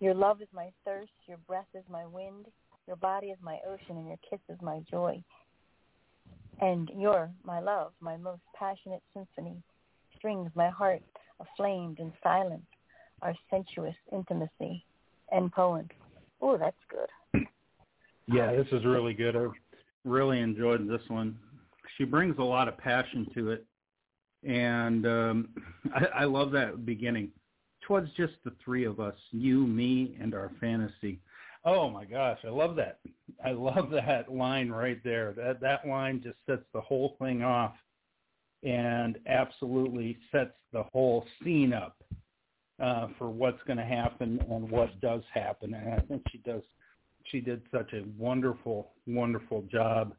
Your 0.00 0.14
love 0.14 0.40
is 0.40 0.48
my 0.54 0.70
thirst, 0.84 1.10
your 1.26 1.38
breath 1.46 1.66
is 1.74 1.84
my 1.90 2.06
wind, 2.06 2.46
your 2.86 2.96
body 2.96 3.28
is 3.28 3.38
my 3.42 3.58
ocean, 3.68 3.96
and 3.96 4.06
your 4.06 4.18
kiss 4.28 4.40
is 4.48 4.58
my 4.62 4.80
joy. 4.90 5.22
And 6.60 6.90
you're 6.96 7.30
my 7.44 7.60
love, 7.60 7.92
my 8.00 8.16
most 8.16 8.42
passionate 8.58 9.02
symphony, 9.14 9.62
strings 10.16 10.50
my 10.54 10.68
heart 10.68 11.02
aflamed 11.40 11.98
in 11.98 12.12
silence, 12.22 12.66
our 13.22 13.34
sensuous 13.50 13.94
intimacy. 14.12 14.84
End 15.32 15.52
poem. 15.52 15.88
Oh, 16.40 16.56
that's 16.56 16.76
good. 16.88 17.44
Yeah, 18.26 18.52
this 18.54 18.66
is 18.72 18.84
really 18.84 19.14
good. 19.14 19.36
I've 19.36 19.52
really 20.04 20.40
enjoyed 20.40 20.88
this 20.88 21.02
one. 21.08 21.36
She 21.96 22.04
brings 22.04 22.36
a 22.38 22.42
lot 22.42 22.68
of 22.68 22.78
passion 22.78 23.26
to 23.34 23.50
it, 23.50 23.64
and 24.44 25.06
um, 25.06 25.48
I, 25.94 26.20
I 26.20 26.24
love 26.24 26.52
that 26.52 26.86
beginning. 26.86 27.30
Twas 27.88 28.06
just 28.18 28.34
the 28.44 28.52
three 28.62 28.84
of 28.84 29.00
us, 29.00 29.14
you, 29.30 29.66
me, 29.66 30.14
and 30.20 30.34
our 30.34 30.52
fantasy. 30.60 31.20
Oh 31.64 31.88
my 31.88 32.04
gosh, 32.04 32.38
I 32.44 32.50
love 32.50 32.76
that. 32.76 33.00
I 33.42 33.52
love 33.52 33.88
that 33.90 34.30
line 34.30 34.68
right 34.68 35.02
there. 35.02 35.32
That 35.32 35.60
that 35.62 35.88
line 35.88 36.20
just 36.22 36.36
sets 36.46 36.64
the 36.74 36.82
whole 36.82 37.16
thing 37.18 37.42
off 37.42 37.72
and 38.62 39.18
absolutely 39.26 40.18
sets 40.30 40.52
the 40.70 40.82
whole 40.92 41.24
scene 41.42 41.72
up 41.72 41.96
uh, 42.78 43.08
for 43.16 43.30
what's 43.30 43.62
going 43.66 43.78
to 43.78 43.84
happen 43.84 44.38
and 44.50 44.70
what 44.70 45.00
does 45.00 45.22
happen. 45.32 45.72
And 45.72 45.94
I 45.94 46.00
think 46.00 46.22
she 46.30 46.38
does 46.38 46.62
she 47.24 47.40
did 47.40 47.62
such 47.72 47.94
a 47.94 48.04
wonderful, 48.18 48.90
wonderful 49.06 49.62
job 49.62 50.14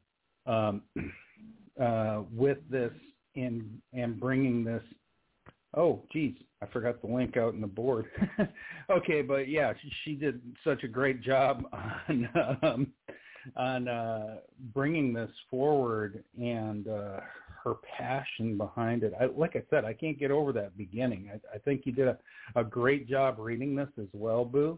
um, 0.48 0.82
uh, 1.82 2.24
with 2.34 2.58
this 2.68 2.94
and 3.36 3.80
and 3.94 4.20
bringing 4.20 4.64
this. 4.64 4.84
Oh, 5.76 6.02
geez, 6.12 6.34
I 6.62 6.66
forgot 6.68 7.01
the 7.01 7.08
link 7.08 7.38
out 7.38 7.54
in 7.54 7.62
the 7.62 7.68
board. 7.68 8.08
okay, 8.89 9.22
but 9.22 9.48
yeah, 9.48 9.74
she, 9.82 9.92
she 10.04 10.16
did 10.16 10.42
such 10.63 10.84
a 10.84 10.88
great 10.88 11.22
job 11.22 11.63
on 12.08 12.30
um, 12.62 12.94
on 13.56 13.88
uh, 13.88 14.36
bringing 14.74 15.13
this 15.13 15.32
forward 15.50 16.24
and 16.38 16.88
uh, 16.88 17.20
her 17.63 17.75
passion 17.98 18.58
behind 18.58 19.04
it. 19.04 19.13
I, 19.20 19.25
like 19.25 19.56
I 19.56 19.63
said, 19.70 19.86
I 19.86 19.94
can't 19.94 20.20
get 20.20 20.32
over 20.32 20.51
that 20.54 20.78
beginning. 20.78 21.32
I, 21.34 21.56
I 21.56 21.60
think 21.60 21.86
you 21.86 21.92
did 21.92 22.08
a, 22.08 22.18
a 22.56 22.63
great 22.63 23.08
job 23.08 23.38
reading 23.39 23.75
this 23.75 23.89
as 23.98 24.08
well, 24.13 24.46
Boo. 24.46 24.78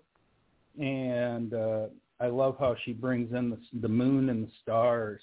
And 0.79 1.53
uh, 1.53 1.87
I 2.19 2.27
love 2.27 2.55
how 2.59 2.75
she 2.85 2.93
brings 2.93 3.33
in 3.33 3.49
the, 3.49 3.57
the 3.81 3.89
moon 3.89 4.29
and 4.29 4.47
the 4.47 4.51
stars 4.61 5.21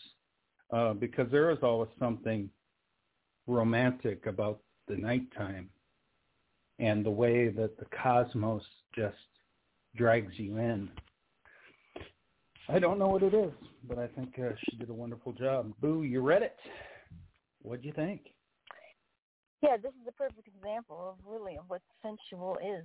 uh, 0.73 0.93
because 0.95 1.31
there 1.31 1.51
is 1.51 1.59
always 1.63 1.91
something 1.99 2.51
romantic 3.47 4.27
about 4.27 4.61
the 4.89 4.97
nighttime 4.97 5.71
and 6.79 7.05
the 7.05 7.11
way 7.11 7.49
that 7.49 7.79
the 7.79 7.87
cosmos 8.03 8.63
just 8.95 9.17
drags 9.97 10.33
you 10.37 10.59
in. 10.59 10.89
I 12.69 12.79
don't 12.79 12.99
know 12.99 13.09
what 13.09 13.23
it 13.23 13.35
is, 13.35 13.53
but 13.89 13.99
I 13.99 14.07
think 14.09 14.39
uh, 14.39 14.51
she 14.69 14.77
did 14.77 14.91
a 14.91 14.95
wonderful 14.95 15.33
job. 15.33 15.73
Boo, 15.81 16.03
you 16.03 16.21
read 16.21 16.43
it. 16.43 16.57
What'd 17.63 17.85
you 17.85 17.93
think? 17.93 18.21
Yeah, 19.63 19.77
this 19.77 19.93
is 20.01 20.07
a 20.07 20.13
perfect 20.13 20.47
example 20.47 21.11
of 21.11 21.17
really 21.27 21.59
what 21.67 21.81
sensual 22.03 22.59
is. 22.59 22.85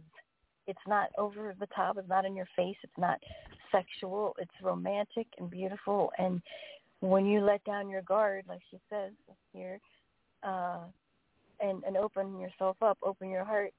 It's 0.65 0.79
not 0.88 1.09
over 1.17 1.53
the 1.59 1.67
top. 1.67 1.97
It's 1.97 2.07
not 2.09 2.25
in 2.25 2.35
your 2.35 2.47
face. 2.55 2.77
It's 2.83 2.97
not 2.97 3.19
sexual. 3.71 4.33
It's 4.39 4.51
romantic 4.62 5.27
and 5.38 5.50
beautiful. 5.50 6.12
And 6.17 6.41
when 7.01 7.25
you 7.25 7.41
let 7.41 7.63
down 7.65 7.89
your 7.89 8.01
guard, 8.01 8.45
like 8.47 8.62
she 8.71 8.77
says 8.89 9.12
here, 9.51 9.79
uh, 10.41 10.79
and 11.59 11.83
and 11.83 11.97
open 11.97 12.39
yourself 12.39 12.77
up, 12.81 12.97
open 13.03 13.29
your 13.29 13.43
heart, 13.43 13.73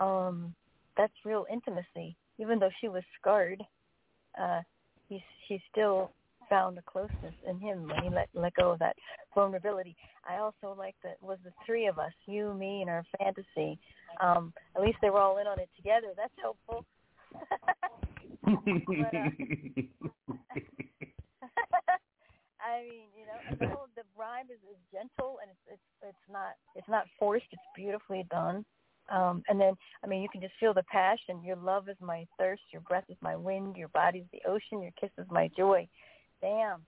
um, 0.00 0.54
that's 0.96 1.12
real 1.24 1.46
intimacy. 1.52 2.16
Even 2.38 2.58
though 2.58 2.70
she 2.80 2.88
was 2.88 3.02
scarred, 3.20 3.62
uh, 4.40 4.60
he 5.08 5.22
she 5.46 5.60
still 5.70 6.10
found 6.48 6.76
a 6.78 6.82
closeness 6.82 7.34
in 7.48 7.58
him 7.60 7.86
when 7.86 8.02
he 8.02 8.10
let 8.10 8.28
let 8.34 8.54
go 8.54 8.72
of 8.72 8.78
that 8.80 8.96
vulnerability. 9.34 9.96
I 10.28 10.38
also 10.38 10.74
like 10.76 10.96
that 11.04 11.16
was 11.22 11.38
the 11.44 11.52
three 11.64 11.86
of 11.86 11.98
us, 11.98 12.12
you, 12.26 12.54
me, 12.54 12.80
and 12.80 12.90
our 12.90 13.04
fantasy. 13.18 13.78
Um, 14.20 14.52
at 14.76 14.82
least 14.82 14.98
they 15.00 15.10
were 15.10 15.20
all 15.20 15.38
in 15.38 15.46
on 15.46 15.60
it 15.60 15.68
together. 15.76 16.08
That's 16.16 16.32
helpful. 16.40 16.84
but, 17.32 18.52
uh, 18.52 19.30
I 22.60 22.82
mean, 22.82 23.08
you 23.16 23.24
know, 23.26 23.38
the 23.58 23.66
whole 23.68 23.86
the 23.96 24.02
rhyme 24.18 24.46
is, 24.46 24.58
is 24.70 24.78
gentle 24.92 25.38
and 25.40 25.50
it's 25.50 25.64
it's 25.74 26.08
it's 26.10 26.32
not 26.32 26.56
it's 26.74 26.88
not 26.88 27.06
forced. 27.18 27.46
It's 27.52 27.62
beautifully 27.76 28.26
done. 28.30 28.64
Um, 29.10 29.42
and 29.48 29.60
then, 29.60 29.74
I 30.04 30.06
mean, 30.06 30.22
you 30.22 30.28
can 30.28 30.40
just 30.40 30.54
feel 30.60 30.72
the 30.72 30.84
passion. 30.84 31.42
Your 31.44 31.56
love 31.56 31.88
is 31.88 31.96
my 32.00 32.24
thirst. 32.38 32.62
Your 32.72 32.82
breath 32.82 33.04
is 33.08 33.16
my 33.20 33.34
wind. 33.36 33.76
Your 33.76 33.88
body's 33.88 34.26
the 34.32 34.40
ocean. 34.48 34.80
Your 34.80 34.92
kiss 35.00 35.10
is 35.18 35.26
my 35.30 35.50
joy. 35.56 35.88
Damn. 36.40 36.82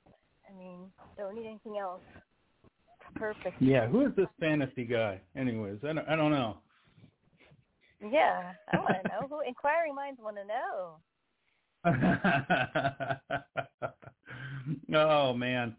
I 0.49 0.53
mean, 0.59 0.91
don't 1.19 1.35
need 1.35 1.47
anything 1.47 1.79
else. 1.79 2.01
Perfect. 3.17 3.61
Yeah. 3.61 3.89
Who 3.89 4.07
is 4.07 4.15
this 4.17 4.29
fantasy 4.41 4.85
guy? 4.85 5.21
Anyways, 5.37 5.79
I 5.83 5.93
don't, 5.93 6.09
I 6.09 6.17
don't 6.17 6.31
know. 6.31 6.57
Yeah, 8.11 8.53
I 8.73 8.79
want 8.79 8.97
to 9.03 9.09
know. 9.09 9.27
Who 9.29 9.41
inquiring 9.47 9.95
minds 9.95 10.19
want 10.21 10.37
to 10.37 10.45
know. 10.45 10.97
oh 14.95 15.35
man. 15.35 15.77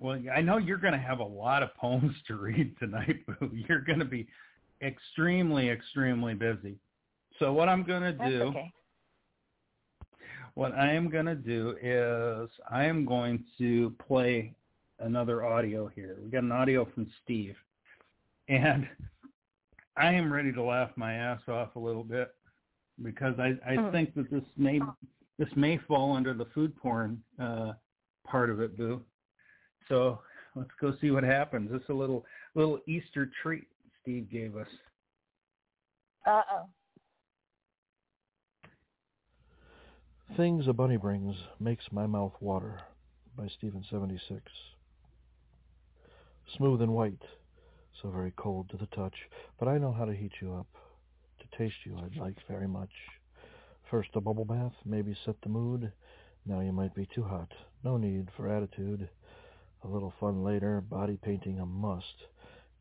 Well, 0.00 0.20
I 0.34 0.40
know 0.40 0.56
you're 0.58 0.78
going 0.78 0.92
to 0.92 0.98
have 0.98 1.20
a 1.20 1.24
lot 1.24 1.62
of 1.62 1.74
poems 1.76 2.14
to 2.26 2.36
read 2.36 2.76
tonight, 2.78 3.24
Boo. 3.26 3.50
You're 3.52 3.80
going 3.80 4.00
to 4.00 4.04
be 4.04 4.26
extremely, 4.82 5.70
extremely 5.70 6.34
busy. 6.34 6.76
So 7.38 7.52
what 7.52 7.68
I'm 7.68 7.82
going 7.84 8.02
to 8.02 8.12
do, 8.12 8.42
okay. 8.42 8.72
what 10.54 10.72
I 10.72 10.92
am 10.92 11.10
going 11.10 11.26
to 11.26 11.34
do 11.34 11.76
is 11.82 12.48
I 12.70 12.84
am 12.84 13.04
going 13.04 13.44
to 13.58 13.92
play 14.06 14.54
another 15.00 15.44
audio 15.44 15.88
here. 15.88 16.16
We 16.22 16.30
got 16.30 16.44
an 16.44 16.52
audio 16.52 16.86
from 16.94 17.10
Steve, 17.22 17.56
and 18.48 18.88
I 19.96 20.12
am 20.12 20.32
ready 20.32 20.52
to 20.52 20.62
laugh 20.62 20.90
my 20.96 21.14
ass 21.14 21.40
off 21.48 21.74
a 21.76 21.80
little 21.80 22.04
bit 22.04 22.34
because 23.02 23.38
I, 23.38 23.58
I 23.66 23.76
Mm. 23.76 23.92
think 23.92 24.14
that 24.14 24.30
this 24.30 24.44
may 24.56 24.80
this 25.36 25.48
may 25.56 25.78
fall 25.78 26.16
under 26.16 26.32
the 26.32 26.44
food 26.46 26.76
porn 26.76 27.20
uh, 27.40 27.72
part 28.24 28.50
of 28.50 28.60
it, 28.60 28.76
Boo. 28.76 29.02
So 29.88 30.20
let's 30.54 30.70
go 30.80 30.94
see 31.00 31.10
what 31.10 31.24
happens. 31.24 31.70
It's 31.72 31.88
a 31.88 31.92
little 31.92 32.24
little 32.54 32.78
Easter 32.86 33.30
treat 33.42 33.66
Steve 34.04 34.30
gave 34.30 34.54
us. 34.54 34.68
Uh 36.26 36.42
oh. 36.52 36.68
Things 40.36 40.68
a 40.68 40.74
Bunny 40.74 40.98
Brings 40.98 41.34
Makes 41.58 41.84
My 41.90 42.06
Mouth 42.06 42.34
Water 42.38 42.80
by 43.34 43.48
Stephen 43.48 43.82
76. 43.90 44.42
Smooth 46.54 46.82
and 46.82 46.92
white, 46.92 47.22
so 48.02 48.10
very 48.10 48.34
cold 48.36 48.68
to 48.68 48.76
the 48.76 48.94
touch, 48.94 49.14
but 49.58 49.68
I 49.68 49.78
know 49.78 49.92
how 49.92 50.04
to 50.04 50.14
heat 50.14 50.32
you 50.42 50.52
up. 50.52 50.66
To 51.40 51.56
taste 51.56 51.86
you 51.86 51.96
I'd 51.96 52.20
like 52.20 52.36
very 52.46 52.68
much. 52.68 52.92
First 53.90 54.10
a 54.16 54.20
bubble 54.20 54.44
bath, 54.44 54.74
maybe 54.84 55.16
set 55.24 55.40
the 55.40 55.48
mood. 55.48 55.90
Now 56.44 56.60
you 56.60 56.72
might 56.72 56.94
be 56.94 57.08
too 57.14 57.22
hot, 57.22 57.52
no 57.82 57.96
need 57.96 58.28
for 58.36 58.50
attitude. 58.50 59.08
A 59.82 59.88
little 59.88 60.12
fun 60.20 60.44
later, 60.44 60.82
body 60.82 61.18
painting 61.22 61.58
a 61.58 61.64
must. 61.64 62.26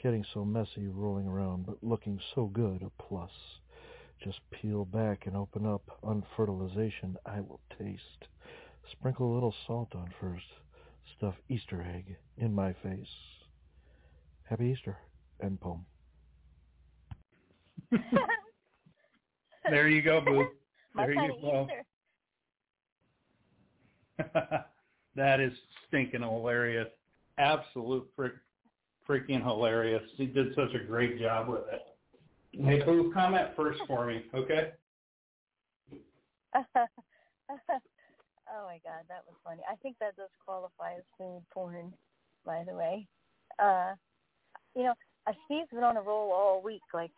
Getting 0.04 0.26
so 0.34 0.44
messy 0.44 0.88
rolling 0.88 1.28
around, 1.28 1.66
but 1.66 1.78
looking 1.82 2.20
so 2.36 2.48
good 2.48 2.84
a 2.84 2.92
plus. 3.02 3.32
Just 4.22 4.40
peel 4.52 4.84
back 4.86 5.26
and 5.26 5.36
open 5.36 5.66
up. 5.66 5.82
Unfertilization 6.04 7.16
I 7.26 7.40
will 7.40 7.62
taste. 7.80 8.28
Sprinkle 8.92 9.32
a 9.32 9.34
little 9.34 9.56
salt 9.66 9.96
on 9.96 10.14
first. 10.20 10.46
Stuff 11.18 11.36
Easter 11.50 11.82
egg 11.82 12.18
in 12.38 12.54
my 12.54 12.74
face. 12.84 13.08
Happy 14.44 14.66
Easter. 14.66 14.98
End 15.42 15.60
poem. 15.62 15.86
There 19.70 19.88
you 19.88 20.02
go, 20.02 20.20
Boo. 20.22 20.46
My 20.94 21.06
There 21.06 21.14
you 21.14 21.38
go. 21.42 21.68
Easter. 24.20 24.36
that 25.16 25.40
is 25.40 25.54
stinking 25.88 26.22
hilarious. 26.22 26.90
Absolute 27.38 28.08
frick, 28.16 28.34
freaking 29.08 29.44
hilarious. 29.44 30.04
He 30.16 30.26
did 30.26 30.56
such 30.56 30.74
a 30.74 30.84
great 30.84 31.20
job 31.20 31.50
with 31.50 31.64
it. 31.72 31.82
Hey, 32.52 32.84
Boo, 32.84 33.12
comment 33.14 33.50
first 33.56 33.82
for 33.88 34.06
me, 34.06 34.24
okay? 34.34 34.72
oh 36.56 36.62
my 36.76 38.80
god, 38.84 39.04
that 39.10 39.24
was 39.28 39.36
funny. 39.44 39.62
I 39.70 39.76
think 39.78 39.98
that 40.00 40.16
does 40.16 40.30
qualify 40.46 40.94
as 40.98 41.04
food 41.18 41.42
porn, 41.52 41.94
by 42.46 42.64
the 42.68 42.76
way. 42.76 43.08
Uh 43.60 43.94
you 44.76 44.84
know, 44.84 44.94
uh, 45.28 45.34
Steve's 45.46 45.70
been 45.72 45.84
on 45.84 45.98
a 45.98 46.02
roll 46.02 46.32
all 46.32 46.62
week. 46.64 46.82
Like, 46.94 47.12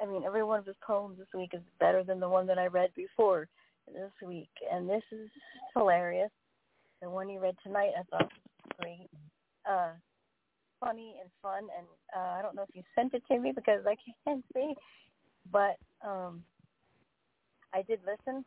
I 0.00 0.06
mean, 0.06 0.24
every 0.24 0.44
one 0.44 0.58
of 0.58 0.66
his 0.66 0.76
poems 0.86 1.18
this 1.18 1.28
week 1.34 1.50
is 1.54 1.62
better 1.80 2.04
than 2.04 2.20
the 2.20 2.28
one 2.28 2.46
that 2.46 2.58
I 2.58 2.66
read 2.66 2.90
before 2.94 3.48
this 3.86 4.12
week, 4.26 4.50
and 4.70 4.88
this 4.88 5.02
is 5.10 5.28
hilarious. 5.74 6.30
The 7.00 7.08
one 7.08 7.28
he 7.28 7.38
read 7.38 7.56
tonight, 7.62 7.92
I 7.98 8.02
thought 8.10 8.30
was 8.30 8.76
great, 8.80 9.08
uh, 9.68 9.92
funny 10.80 11.16
and 11.20 11.30
fun. 11.42 11.68
And 11.76 11.86
uh, 12.16 12.38
I 12.38 12.42
don't 12.42 12.54
know 12.54 12.62
if 12.62 12.74
you 12.74 12.82
sent 12.94 13.14
it 13.14 13.22
to 13.28 13.38
me 13.38 13.52
because 13.54 13.80
I 13.86 13.96
can't 14.24 14.44
see, 14.54 14.74
but 15.52 15.76
um, 16.06 16.42
I 17.74 17.82
did 17.82 18.00
listen, 18.06 18.44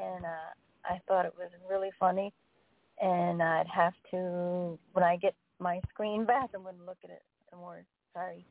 and 0.00 0.24
uh, 0.24 0.52
I 0.84 1.00
thought 1.08 1.26
it 1.26 1.34
was 1.36 1.50
really 1.68 1.90
funny. 1.98 2.32
And 3.00 3.42
I'd 3.42 3.66
have 3.74 3.94
to 4.12 4.78
when 4.92 5.04
I 5.04 5.16
get 5.16 5.34
my 5.58 5.80
screen 5.90 6.24
back, 6.26 6.50
I'm 6.54 6.62
going 6.62 6.78
to 6.78 6.84
look 6.84 6.98
at 7.04 7.10
it 7.10 7.22
some 7.50 7.60
more. 7.60 7.84
Sorry. 8.12 8.46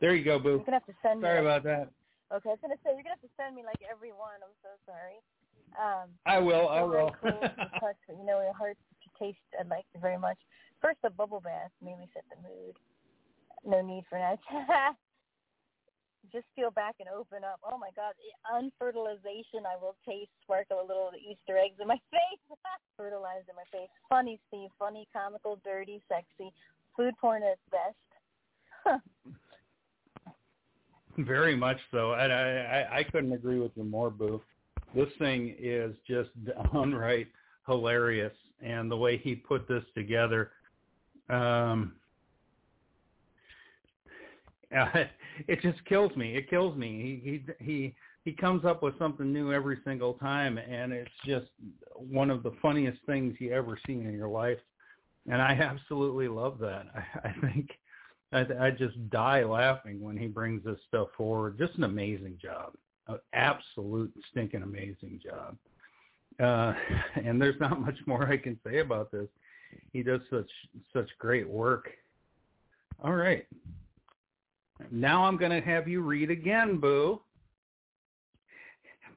There 0.00 0.14
you 0.14 0.24
go, 0.24 0.38
Boo. 0.38 0.58
You're 0.58 0.66
gonna 0.66 0.82
have 0.82 0.86
to 0.86 0.94
send. 1.00 1.22
Sorry 1.22 1.40
like- 1.40 1.62
about 1.62 1.62
that. 1.64 1.88
Okay, 2.34 2.48
I 2.48 2.52
was 2.52 2.58
gonna 2.60 2.80
say 2.82 2.90
you're 2.96 3.04
gonna 3.04 3.20
have 3.20 3.28
to 3.28 3.34
send 3.36 3.54
me 3.54 3.62
like 3.62 3.78
every 3.88 4.10
one. 4.10 4.40
I'm 4.42 4.56
so 4.64 4.72
sorry. 4.84 5.20
Um, 5.78 6.10
I 6.26 6.38
will, 6.38 6.68
I 6.68 6.82
will. 6.82 7.14
cool 7.22 7.40
you 8.08 8.26
know, 8.26 8.40
your 8.44 8.52
heart 8.52 8.76
to 9.04 9.08
taste. 9.24 9.38
I'd 9.58 9.68
like 9.68 9.84
it 9.94 10.00
very 10.00 10.18
much. 10.18 10.38
First, 10.82 10.98
the 11.02 11.10
bubble 11.10 11.40
bath 11.40 11.70
made 11.80 11.98
me 11.98 12.10
set 12.12 12.24
the 12.28 12.42
mood. 12.42 12.76
No 13.64 13.80
need 13.80 14.04
for 14.10 14.18
that. 14.18 14.38
Just 16.32 16.46
feel 16.56 16.70
back 16.70 16.96
and 16.98 17.08
open 17.08 17.44
up. 17.44 17.60
Oh 17.64 17.78
my 17.78 17.90
God, 17.94 18.14
unfertilization. 18.50 19.66
I 19.66 19.76
will 19.80 19.94
taste. 20.06 20.30
Sparkle 20.42 20.80
a 20.80 20.86
little 20.86 21.08
of 21.08 21.14
the 21.14 21.18
Easter 21.18 21.56
eggs 21.58 21.78
in 21.80 21.86
my 21.86 21.98
face. 22.10 22.58
Fertilized 22.96 23.48
in 23.48 23.54
my 23.54 23.66
face. 23.70 23.88
Funny, 24.08 24.40
Steve. 24.48 24.70
Funny, 24.78 25.06
comical, 25.12 25.60
dirty, 25.64 26.02
sexy. 26.08 26.52
Food 26.96 27.14
porn 27.20 27.42
at 27.42 27.58
best. 27.70 29.02
Very 31.18 31.54
much 31.54 31.78
so. 31.90 32.14
And 32.14 32.32
I, 32.32 32.86
I, 32.90 32.98
I 32.98 33.02
couldn't 33.04 33.32
agree 33.32 33.60
with 33.60 33.72
you 33.76 33.84
more, 33.84 34.10
Boo. 34.10 34.42
This 34.94 35.08
thing 35.18 35.54
is 35.58 35.94
just 36.08 36.30
downright 36.72 37.28
hilarious. 37.66 38.32
And 38.60 38.90
the 38.90 38.96
way 38.96 39.18
he 39.18 39.34
put 39.34 39.68
this 39.68 39.84
together, 39.94 40.52
um, 41.32 41.92
it 45.48 45.60
just 45.62 45.84
kills 45.84 46.14
me. 46.16 46.36
It 46.36 46.48
kills 46.48 46.76
me. 46.76 47.20
He, 47.24 47.30
he, 47.30 47.64
he, 47.64 47.94
he 48.24 48.32
comes 48.32 48.64
up 48.64 48.82
with 48.82 48.98
something 48.98 49.32
new 49.32 49.52
every 49.52 49.78
single 49.84 50.14
time. 50.14 50.58
And 50.58 50.92
it's 50.92 51.10
just 51.26 51.46
one 51.94 52.30
of 52.30 52.42
the 52.42 52.52
funniest 52.62 52.98
things 53.06 53.34
you 53.38 53.52
ever 53.52 53.78
seen 53.86 54.06
in 54.06 54.14
your 54.14 54.28
life. 54.28 54.58
And 55.30 55.40
I 55.40 55.52
absolutely 55.60 56.28
love 56.28 56.58
that. 56.60 56.86
I, 56.94 57.28
I 57.28 57.34
think 57.40 57.70
I, 58.32 58.66
I 58.66 58.70
just 58.70 59.10
die 59.10 59.44
laughing 59.44 60.00
when 60.00 60.16
he 60.16 60.26
brings 60.26 60.64
this 60.64 60.78
stuff 60.88 61.08
forward. 61.16 61.58
Just 61.58 61.76
an 61.76 61.84
amazing 61.84 62.38
job, 62.40 62.72
an 63.08 63.18
absolute 63.32 64.12
stinking 64.30 64.62
amazing 64.62 65.20
job. 65.22 65.56
Uh, 66.40 66.74
and 67.24 67.40
there's 67.40 67.60
not 67.60 67.80
much 67.80 67.98
more 68.06 68.26
I 68.26 68.36
can 68.36 68.58
say 68.66 68.78
about 68.78 69.12
this. 69.12 69.28
He 69.92 70.02
does 70.02 70.20
such 70.30 70.50
such 70.92 71.08
great 71.18 71.48
work. 71.48 71.90
All 73.02 73.14
right, 73.14 73.46
now 74.90 75.24
I'm 75.24 75.36
going 75.36 75.50
to 75.50 75.60
have 75.60 75.88
you 75.88 76.00
read 76.02 76.30
again, 76.30 76.78
Boo. 76.78 77.20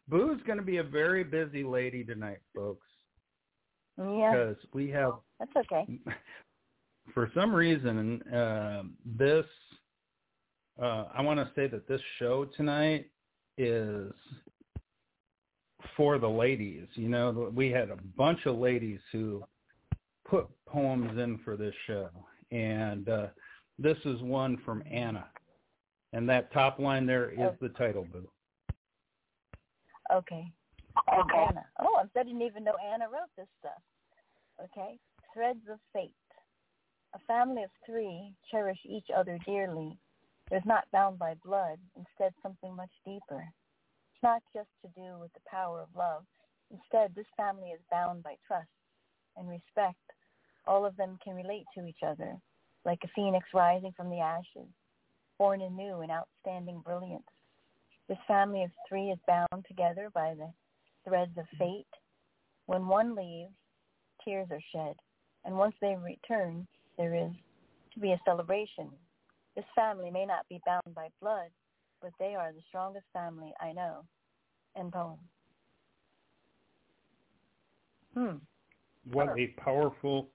Boo's 0.08 0.41
going 0.46 0.60
to 0.60 0.65
be 0.65 0.78
a 0.78 0.84
very 0.84 1.24
busy 1.24 1.63
lady 1.63 2.04
tonight, 2.04 2.39
folks, 2.56 2.86
Yeah, 3.98 4.32
because 4.32 4.58
we 4.74 4.89
have 4.89 5.13
that's 5.39 5.56
okay. 5.56 5.86
for 7.13 7.32
some 7.34 7.54
reason, 7.54 8.22
uh, 8.32 8.84
this 9.06 9.46
uh, 10.82 11.06
I 11.15 11.22
want 11.22 11.39
to 11.39 11.50
say 11.56 11.68
that 11.68 11.88
this 11.88 12.02
show 12.20 12.46
tonight 12.58 13.10
is 13.58 14.12
for 15.96 16.18
the 16.18 16.28
ladies. 16.28 16.88
You 16.96 17.10
know, 17.10 17.52
we 17.54 17.72
had 17.72 17.89
a 17.89 17.98
bunch 18.18 18.46
of 18.46 18.58
ladies 18.58 19.00
who 19.12 19.44
put 20.25 20.47
poems 20.65 21.17
in 21.19 21.39
for 21.43 21.55
this 21.55 21.73
show, 21.88 22.09
and 22.51 23.07
uh, 23.09 23.27
this 23.79 23.97
is 24.05 24.21
one 24.21 24.57
from 24.65 24.83
Anna, 24.89 25.25
and 26.13 26.27
that 26.29 26.51
top 26.51 26.79
line 26.79 27.05
there 27.05 27.29
is 27.31 27.39
Oh. 27.39 27.57
the 27.61 27.69
title 27.69 28.05
boo. 28.11 28.27
Okay. 30.13 30.45
Anna. 31.11 31.65
Oh, 31.79 31.99
I 32.01 32.23
didn't 32.23 32.41
even 32.41 32.63
know 32.63 32.75
Anna 32.93 33.05
wrote 33.05 33.29
this 33.35 33.47
stuff. 33.59 33.81
Okay. 34.63 34.97
Threads 35.33 35.67
of 35.69 35.79
fate. 35.93 36.13
A 37.13 37.19
family 37.27 37.63
of 37.63 37.69
three 37.85 38.33
cherish 38.49 38.79
each 38.85 39.07
other 39.15 39.38
dearly. 39.45 39.97
There's 40.49 40.65
not 40.65 40.89
bound 40.91 41.17
by 41.19 41.33
blood, 41.43 41.79
instead 41.97 42.33
something 42.41 42.75
much 42.75 42.91
deeper. 43.05 43.43
It's 44.13 44.23
not 44.23 44.41
just 44.53 44.69
to 44.83 44.88
do 44.95 45.19
with 45.19 45.33
the 45.33 45.41
power 45.49 45.81
of 45.81 45.89
love. 45.95 46.23
Instead, 46.71 47.13
this 47.15 47.27
family 47.35 47.69
is 47.69 47.81
bound 47.91 48.23
by 48.23 48.35
trust 48.47 48.69
and 49.38 49.49
respect. 49.49 49.99
All 50.67 50.86
of 50.86 50.95
them 50.97 51.17
can 51.23 51.36
relate 51.36 51.65
to 51.78 51.86
each 51.86 52.04
other, 52.06 52.36
like 52.86 52.99
a 53.04 53.10
phoenix 53.15 53.45
rising 53.54 53.93
from 53.95 54.10
the 54.10 54.19
ashes, 54.19 54.69
born 55.38 55.62
anew 55.62 56.01
in 56.01 56.10
outstanding 56.10 56.82
brilliance. 56.84 57.23
This 58.08 58.17
family 58.28 58.63
of 58.63 58.71
three 58.88 59.10
is 59.10 59.19
bound 59.28 59.65
together 59.67 60.10
by 60.13 60.36
the 60.36 60.51
threads 61.04 61.38
of 61.38 61.45
fate. 61.58 61.86
When 62.67 62.88
one 62.88 63.15
leaves, 63.15 63.54
tears 64.23 64.47
are 64.51 64.62
shed, 64.73 64.95
and 65.43 65.58
once 65.58 65.75
they 65.82 65.95
return, 65.95 66.67
there 66.97 67.15
is 67.15 67.32
to 67.93 67.99
be 67.99 68.12
a 68.12 68.21
celebration. 68.25 68.89
This 69.56 69.65
family 69.75 70.12
may 70.12 70.25
not 70.25 70.47
be 70.49 70.60
bound 70.65 70.93
by 70.93 71.08
blood, 71.21 71.49
but 72.01 72.12
they 72.19 72.36
are 72.36 72.51
the 72.51 72.62
strongest 72.67 73.06
family 73.13 73.54
I 73.62 73.71
know. 73.71 74.04
End 74.78 74.91
poem. 74.91 75.19
Hmm. 78.13 78.38
What 79.12 79.38
a 79.38 79.47
powerful 79.62 80.30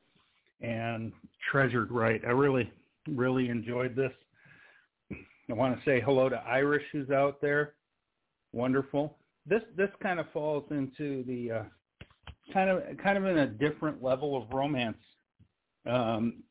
and 0.61 1.13
treasured 1.51 1.91
right. 1.91 2.21
I 2.27 2.31
really, 2.31 2.71
really 3.09 3.49
enjoyed 3.49 3.97
this. 3.97 4.13
I 5.13 5.55
want 5.55 5.77
to 5.77 5.85
say 5.85 6.01
hello 6.01 6.29
to 6.29 6.37
Irish 6.37 6.85
who's 6.93 7.11
out 7.11 7.41
there. 7.41 7.75
Wonderful. 8.53 9.17
This 9.47 9.63
this 9.77 9.91
kind 10.03 10.21
of 10.21 10.27
falls 10.33 10.65
into 10.71 11.25
the 11.25 11.51
uh, 11.51 11.63
kind 12.53 12.71
of 12.71 12.83
kind 13.03 13.19
of 13.19 13.25
in 13.25 13.39
a 13.39 13.47
different 13.47 14.03
level 14.03 14.37
of 14.37 14.51
romance. 14.53 14.99
Um, 15.87 16.43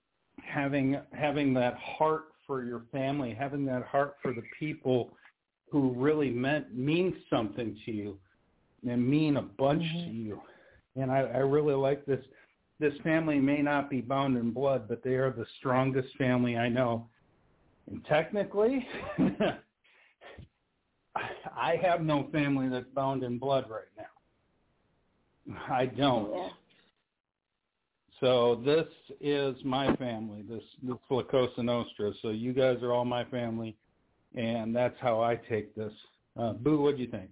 having 0.44 1.00
having 1.14 1.54
that 1.54 1.76
heart 1.78 2.26
for 2.46 2.64
your 2.64 2.84
family, 2.92 3.36
having 3.38 3.66
that 3.66 3.84
heart 3.84 4.16
for 4.22 4.34
the 4.34 4.42
people 4.60 5.14
who 5.72 5.94
really 5.94 6.32
meant 6.32 6.76
mean 6.76 7.16
something 7.30 7.78
to 7.86 7.92
you 7.92 8.18
and 8.88 9.08
mean 9.08 9.38
a 9.38 9.42
bunch 9.42 9.84
mm-hmm. 9.84 10.10
to 10.10 10.16
you. 10.16 10.42
And 10.96 11.12
I, 11.12 11.20
I 11.20 11.38
really 11.38 11.76
like 11.76 12.06
this. 12.06 12.20
This 12.80 12.94
family 13.04 13.40
may 13.40 13.62
not 13.62 13.90
be 13.90 14.00
bound 14.02 14.38
in 14.38 14.52
blood, 14.52 14.88
but 14.88 15.04
they 15.04 15.16
are 15.16 15.32
the 15.32 15.46
strongest 15.58 16.16
family 16.18 16.56
I 16.56 16.70
know. 16.70 17.08
And 17.90 18.06
technically, 18.06 18.88
I 21.16 21.76
have 21.82 22.02
no 22.02 22.30
family 22.32 22.70
that's 22.70 22.90
bound 22.96 23.24
in 23.24 23.38
blood 23.38 23.66
right 23.70 23.92
now. 23.98 24.04
I 25.70 25.88
don't. 25.88 26.34
Yeah. 26.34 26.50
So 28.20 28.62
this 28.66 28.86
is 29.22 29.56
my 29.64 29.96
family, 29.96 30.44
this 30.48 30.64
this 30.84 30.98
La 31.10 31.24
Cosa 31.24 31.64
Nostra. 31.64 32.12
So 32.22 32.30
you 32.30 32.54
guys 32.54 32.78
are 32.84 32.92
all 32.92 33.06
my 33.06 33.24
family, 33.26 33.76
and 34.36 34.76
that's 34.76 34.98
how 35.00 35.22
I 35.22 35.36
take 35.36 35.74
this. 35.76 35.94
Uh, 36.38 36.54
Boo, 36.54 36.82
what 36.82 36.98
do 36.98 37.02
you 37.02 37.10
think? 37.10 37.30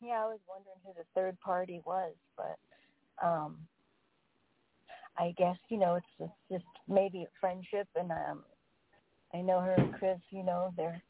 Yeah, 0.00 0.24
I 0.24 0.26
was 0.26 0.38
wondering 0.48 0.76
who 0.84 0.92
the 0.94 1.04
third 1.14 1.38
party 1.40 1.80
was, 1.84 2.14
but 2.36 2.56
um, 3.22 3.56
I 5.18 5.34
guess 5.36 5.56
you 5.68 5.78
know 5.78 5.96
it's 5.96 6.06
just, 6.18 6.32
just 6.50 6.72
maybe 6.88 7.26
friendship, 7.40 7.88
and 7.96 8.10
um, 8.10 8.44
I 9.34 9.40
know 9.40 9.60
her 9.60 9.74
and 9.74 9.92
Chris. 9.94 10.18
You 10.30 10.44
know 10.44 10.72
they're 10.76 11.02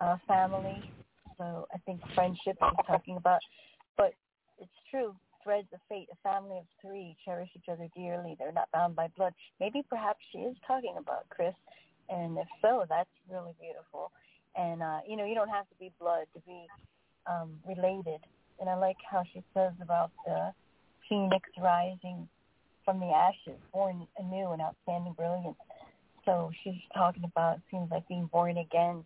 uh, 0.00 0.16
family, 0.26 0.92
so 1.38 1.66
I 1.72 1.78
think 1.86 2.00
friendship 2.14 2.56
is 2.60 2.86
talking 2.86 3.16
about. 3.16 3.40
But 3.96 4.12
it's 4.58 4.70
true 4.90 5.14
threads 5.44 5.68
of 5.72 5.80
fate, 5.88 6.08
a 6.12 6.28
family 6.28 6.58
of 6.58 6.64
three 6.82 7.16
cherish 7.24 7.48
each 7.56 7.68
other 7.70 7.88
dearly. 7.96 8.36
They're 8.38 8.52
not 8.52 8.70
bound 8.72 8.96
by 8.96 9.08
blood. 9.16 9.32
Maybe 9.60 9.82
perhaps 9.88 10.18
she 10.32 10.38
is 10.38 10.56
talking 10.66 10.94
about 10.98 11.28
Chris, 11.30 11.54
and 12.08 12.36
if 12.38 12.48
so, 12.60 12.84
that's 12.88 13.10
really 13.30 13.54
beautiful. 13.60 14.10
And 14.56 14.82
uh, 14.82 14.98
you 15.06 15.16
know, 15.16 15.24
you 15.24 15.34
don't 15.34 15.48
have 15.48 15.68
to 15.68 15.76
be 15.78 15.92
blood 16.00 16.26
to 16.34 16.40
be 16.40 16.66
um, 17.26 17.54
related. 17.66 18.20
And 18.60 18.68
I 18.68 18.74
like 18.74 18.96
how 19.08 19.22
she 19.32 19.42
says 19.54 19.72
about 19.80 20.10
the 20.26 20.52
phoenix 21.08 21.48
rising 21.58 22.28
from 22.84 23.00
the 23.00 23.06
ashes, 23.06 23.60
born 23.72 24.06
anew 24.18 24.52
in 24.52 24.60
outstanding 24.60 25.12
brilliance. 25.12 25.56
So 26.24 26.50
she's 26.62 26.80
talking 26.94 27.24
about 27.24 27.60
seems 27.70 27.90
like 27.90 28.06
being 28.08 28.28
born 28.32 28.58
again 28.58 29.04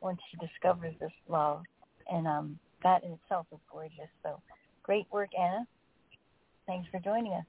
once 0.00 0.18
she 0.30 0.36
discovers 0.36 0.94
this 1.00 1.12
love, 1.28 1.62
and 2.10 2.26
um, 2.26 2.58
that 2.82 3.04
in 3.04 3.12
itself 3.12 3.46
is 3.52 3.58
gorgeous. 3.70 4.10
So 4.22 4.40
great 4.82 5.06
work, 5.12 5.30
Anna. 5.38 5.66
Thanks 6.66 6.88
for 6.90 7.00
joining 7.00 7.32
us. 7.32 7.44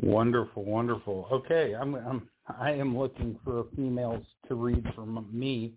Wonderful, 0.00 0.64
wonderful. 0.64 1.28
Okay, 1.32 1.74
I'm, 1.74 1.94
I'm 1.94 2.28
I 2.58 2.70
am 2.72 2.96
looking 2.96 3.38
for 3.44 3.66
females 3.74 4.24
to 4.48 4.54
read 4.54 4.86
for 4.94 5.04
me, 5.04 5.74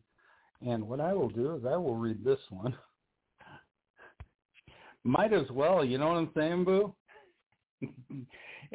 and 0.65 0.87
what 0.87 1.01
I 1.01 1.13
will 1.13 1.29
do 1.29 1.55
is 1.55 1.63
I 1.65 1.75
will 1.75 1.95
read 1.95 2.23
this 2.23 2.39
one. 2.49 2.75
Might 5.03 5.33
as 5.33 5.49
well, 5.51 5.83
you 5.83 5.97
know 5.97 6.07
what 6.09 6.17
I'm 6.17 6.29
saying, 6.35 6.63
Boo? 6.63 6.93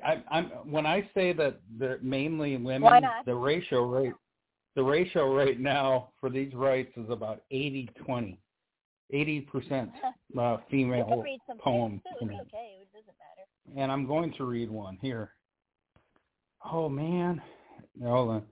I, 0.04 0.22
I'm 0.30 0.46
when 0.70 0.84
I 0.84 1.08
say 1.14 1.32
that 1.34 1.60
they're 1.78 1.98
mainly 2.02 2.56
women, 2.56 3.02
the 3.24 3.34
ratio 3.34 3.84
rate 3.84 4.12
the 4.74 4.82
ratio 4.82 5.34
right 5.34 5.58
now 5.58 6.10
for 6.20 6.28
these 6.28 6.52
rights 6.52 6.92
is 6.98 7.08
about 7.08 7.42
80-20 7.50 8.36
eighty 9.12 9.40
percent 9.40 9.90
uh, 10.38 10.58
female 10.70 11.24
poem. 11.60 12.02
Okay, 12.22 12.76
it 12.80 12.88
doesn't 12.92 13.14
matter. 13.18 13.80
And 13.80 13.90
I'm 13.90 14.06
going 14.06 14.32
to 14.34 14.44
read 14.44 14.70
one 14.70 14.98
here. 15.00 15.32
Oh 16.64 16.88
man, 16.88 17.40
hold 18.02 18.30
on. 18.30 18.42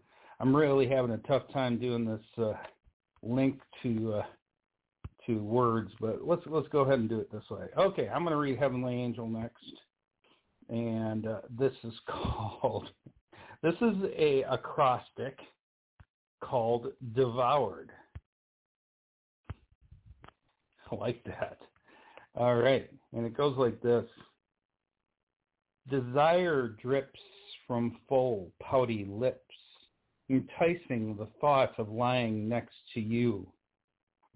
I'm 0.41 0.55
really 0.55 0.89
having 0.89 1.13
a 1.13 1.19
tough 1.19 1.43
time 1.53 1.79
doing 1.79 2.05
this 2.05 2.45
uh, 2.45 2.53
link 3.23 3.61
to 3.83 4.15
uh, 4.15 4.23
to 5.27 5.39
words, 5.43 5.93
but 6.01 6.27
let's 6.27 6.43
let's 6.47 6.69
go 6.69 6.81
ahead 6.81 6.99
and 6.99 7.09
do 7.09 7.21
it 7.21 7.31
this 7.33 7.49
way. 7.51 7.67
Okay, 7.79 8.09
I'm 8.09 8.23
going 8.23 8.33
to 8.33 8.39
read 8.39 8.59
Heavenly 8.59 8.95
Angel 8.95 9.29
next, 9.29 9.65
and 10.69 11.27
uh, 11.27 11.41
this 11.59 11.73
is 11.85 11.95
called. 12.09 12.89
This 13.63 13.75
is 13.81 13.97
a 14.17 14.45
acrostic 14.51 15.39
called 16.43 16.89
Devoured. 17.15 17.91
I 20.91 20.95
like 20.97 21.25
that. 21.25 21.59
All 22.37 22.57
right. 22.57 22.89
And 23.13 23.25
it 23.25 23.37
goes 23.37 23.57
like 23.57 23.81
this. 23.81 24.05
Desire 25.89 26.69
drips 26.83 27.21
from 27.67 27.99
full, 28.09 28.51
pouty 28.63 29.07
lips, 29.09 29.41
enticing 30.31 31.17
the 31.17 31.29
thought 31.41 31.79
of 31.79 31.89
lying 31.91 32.49
next 32.49 32.75
to 32.95 33.01
you. 33.01 33.47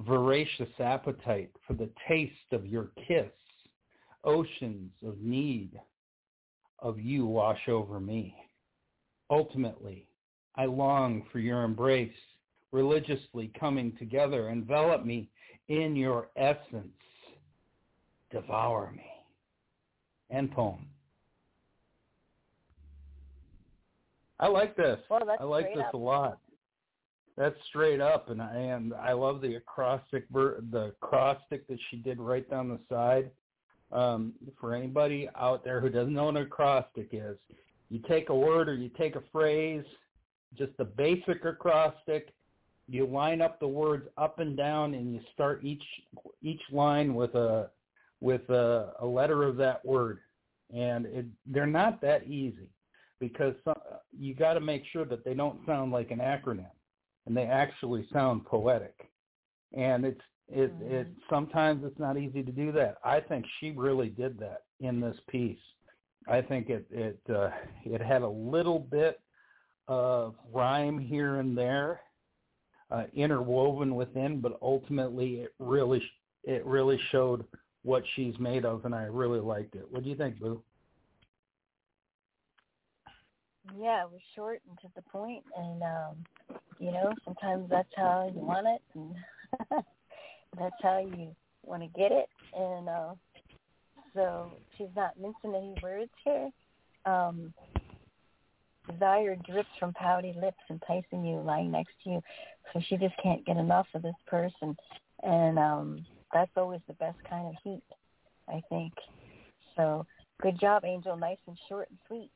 Voracious 0.01 0.69
appetite 0.79 1.51
for 1.67 1.75
the 1.75 1.91
taste 2.07 2.33
of 2.53 2.67
your 2.67 2.91
kiss. 3.07 3.27
Oceans 4.25 4.93
of 5.05 5.21
need 5.21 5.81
of 6.79 7.01
you 7.01 7.27
wash 7.27 7.69
over 7.69 7.99
me. 7.99 8.35
Ultimately, 9.31 10.07
I 10.57 10.67
long 10.67 11.25
for 11.33 11.39
your 11.39 11.65
embrace, 11.65 12.13
religiously 12.73 13.53
coming 13.59 13.93
together, 13.99 14.49
envelop 14.49 15.05
me 15.05 15.29
in 15.69 15.97
your 15.97 16.29
essence, 16.37 16.89
devour 18.31 18.93
me. 18.93 19.07
End 20.31 20.53
poem. 20.53 20.87
I 24.41 24.47
like 24.47 24.77
this. 24.77 24.99
Well, 25.11 25.21
I 25.39 25.43
like 25.43 25.75
this 25.75 25.85
a 25.93 25.97
lot. 25.97 26.39
That's 27.39 27.55
straight 27.69 28.01
up, 28.01 28.31
and 28.31 28.43
I 28.43 28.53
and 28.53 28.93
I 28.95 29.13
love 29.13 29.41
the 29.41 29.55
acrostic 29.55 30.29
the 30.33 30.93
acrostic 31.01 31.69
that 31.69 31.79
she 31.89 31.99
did 31.99 32.19
right 32.19 32.49
down 32.51 32.69
the 32.69 32.81
side. 32.93 33.31
Um, 33.93 34.33
for 34.61 34.75
anybody 34.75 35.31
out 35.39 35.65
there 35.65 35.81
who 35.81 35.89
doesn't 35.89 36.13
know 36.13 36.25
what 36.25 36.37
an 36.37 36.43
acrostic 36.43 37.11
is, 37.13 37.39
you 37.91 38.01
take 38.09 38.29
a 38.31 38.35
word 38.35 38.69
or 38.69 38.75
you 38.75 38.91
take 38.99 39.15
a 39.15 39.23
phrase, 39.31 39.85
just 40.59 40.77
the 40.79 40.85
basic 40.85 41.45
acrostic, 41.45 42.35
you 42.89 43.07
line 43.07 43.41
up 43.41 43.61
the 43.61 43.69
words 43.69 44.09
up 44.19 44.41
and 44.41 44.57
down 44.57 44.95
and 44.95 45.15
you 45.15 45.21
start 45.33 45.63
each 45.63 45.85
each 46.43 46.63
line 46.73 47.15
with 47.15 47.37
a 47.37 47.71
with 48.21 48.49
a, 48.51 48.95
a 48.99 49.07
letter 49.07 49.45
of 49.45 49.57
that 49.59 49.85
word 49.87 50.19
and 50.75 51.07
it, 51.07 51.25
they're 51.47 51.67
not 51.67 52.01
that 52.01 52.27
easy 52.27 52.69
because 53.21 53.55
some, 53.65 53.77
you 54.19 54.35
got 54.35 54.55
to 54.55 54.61
make 54.61 54.83
sure 54.93 55.05
that 55.05 55.25
they 55.25 55.35
don't 55.35 55.65
sound 55.67 55.93
like 55.93 56.11
an 56.11 56.19
acronym 56.19 56.67
and 57.29 57.37
they 57.37 57.45
actually 57.45 58.07
sound 58.13 58.45
poetic 58.45 59.09
and 59.77 60.05
it's 60.05 60.21
it 60.49 60.75
mm-hmm. 60.75 60.95
it 60.95 61.09
sometimes 61.29 61.85
it's 61.85 61.99
not 61.99 62.17
easy 62.17 62.43
to 62.43 62.53
do 62.53 62.73
that 62.73 62.97
i 63.05 63.21
think 63.21 63.45
she 63.61 63.71
really 63.73 64.09
did 64.09 64.39
that 64.39 64.63
in 64.81 65.01
this 65.01 65.17
piece 65.29 65.59
i 66.29 66.41
think 66.41 66.71
it 66.71 66.87
it 66.91 67.21
uh, 67.31 67.51
it 67.85 68.01
had 68.01 68.23
a 68.23 68.29
little 68.29 68.79
bit 68.79 69.21
of 69.89 70.35
rhyme 70.53 70.99
here 70.99 71.37
and 71.37 71.57
there 71.57 72.01
uh, 72.91 73.05
interwoven 73.15 73.95
within, 73.95 74.41
but 74.41 74.59
ultimately 74.63 75.41
it 75.41 75.55
really 75.59 76.03
it 76.45 76.65
really 76.65 76.99
showed 77.11 77.45
what 77.83 78.03
she's 78.15 78.39
made 78.39 78.65
of, 78.65 78.85
and 78.85 78.95
I 78.95 79.03
really 79.05 79.41
liked 79.41 79.75
it. 79.75 79.87
What 79.91 80.03
do 80.03 80.11
you 80.11 80.17
think, 80.17 80.39
Boo? 80.41 80.63
Yeah, 83.79 84.05
it 84.05 84.11
was 84.11 84.21
short 84.35 84.63
and 84.69 84.79
to 84.81 84.89
the 84.97 85.03
point, 85.03 85.45
and 85.57 85.83
um, 85.83 86.17
you 86.79 86.93
know 86.93 87.13
sometimes 87.25 87.69
that's 87.71 87.89
how 87.97 88.31
you 88.33 88.41
want 88.41 88.67
it, 88.67 88.83
and 88.95 89.15
that's 90.59 90.75
how 90.83 90.99
you 90.99 91.35
want 91.65 91.83
to 91.83 91.89
get 91.99 92.13
it, 92.13 92.29
and 92.55 92.89
uh, 92.89 93.15
so 94.15 94.51
she's 94.77 94.89
not 94.97 95.19
mincing 95.21 95.55
any 95.55 95.75
words 95.83 96.11
here. 96.25 96.51
Um, 97.05 97.53
desire 98.91 99.37
drips 99.47 99.69
from 99.79 99.93
pouty 99.93 100.35
lips, 100.41 100.59
enticing 100.71 101.25
you, 101.25 101.41
lying 101.41 101.71
next 101.71 101.93
to 102.05 102.11
you. 102.11 102.21
So 102.73 102.81
she 102.89 102.97
just 102.97 103.15
can't 103.23 103.45
get 103.45 103.57
enough 103.57 103.87
of 103.95 104.03
this 104.03 104.15
person, 104.27 104.77
and 105.23 105.59
um, 105.59 106.07
that's 106.33 106.51
always 106.57 106.81
the 106.87 106.95
best 106.95 107.19
kind 107.29 107.49
of 107.49 107.55
heat, 107.63 107.83
I 108.49 108.63
think. 108.69 108.93
So 109.77 110.07
good 110.43 110.59
job, 110.61 110.85
Angel. 110.85 111.17
Nice 111.17 111.39
and 111.47 111.59
short 111.69 111.89
and 111.91 111.99
sweet. 112.07 112.31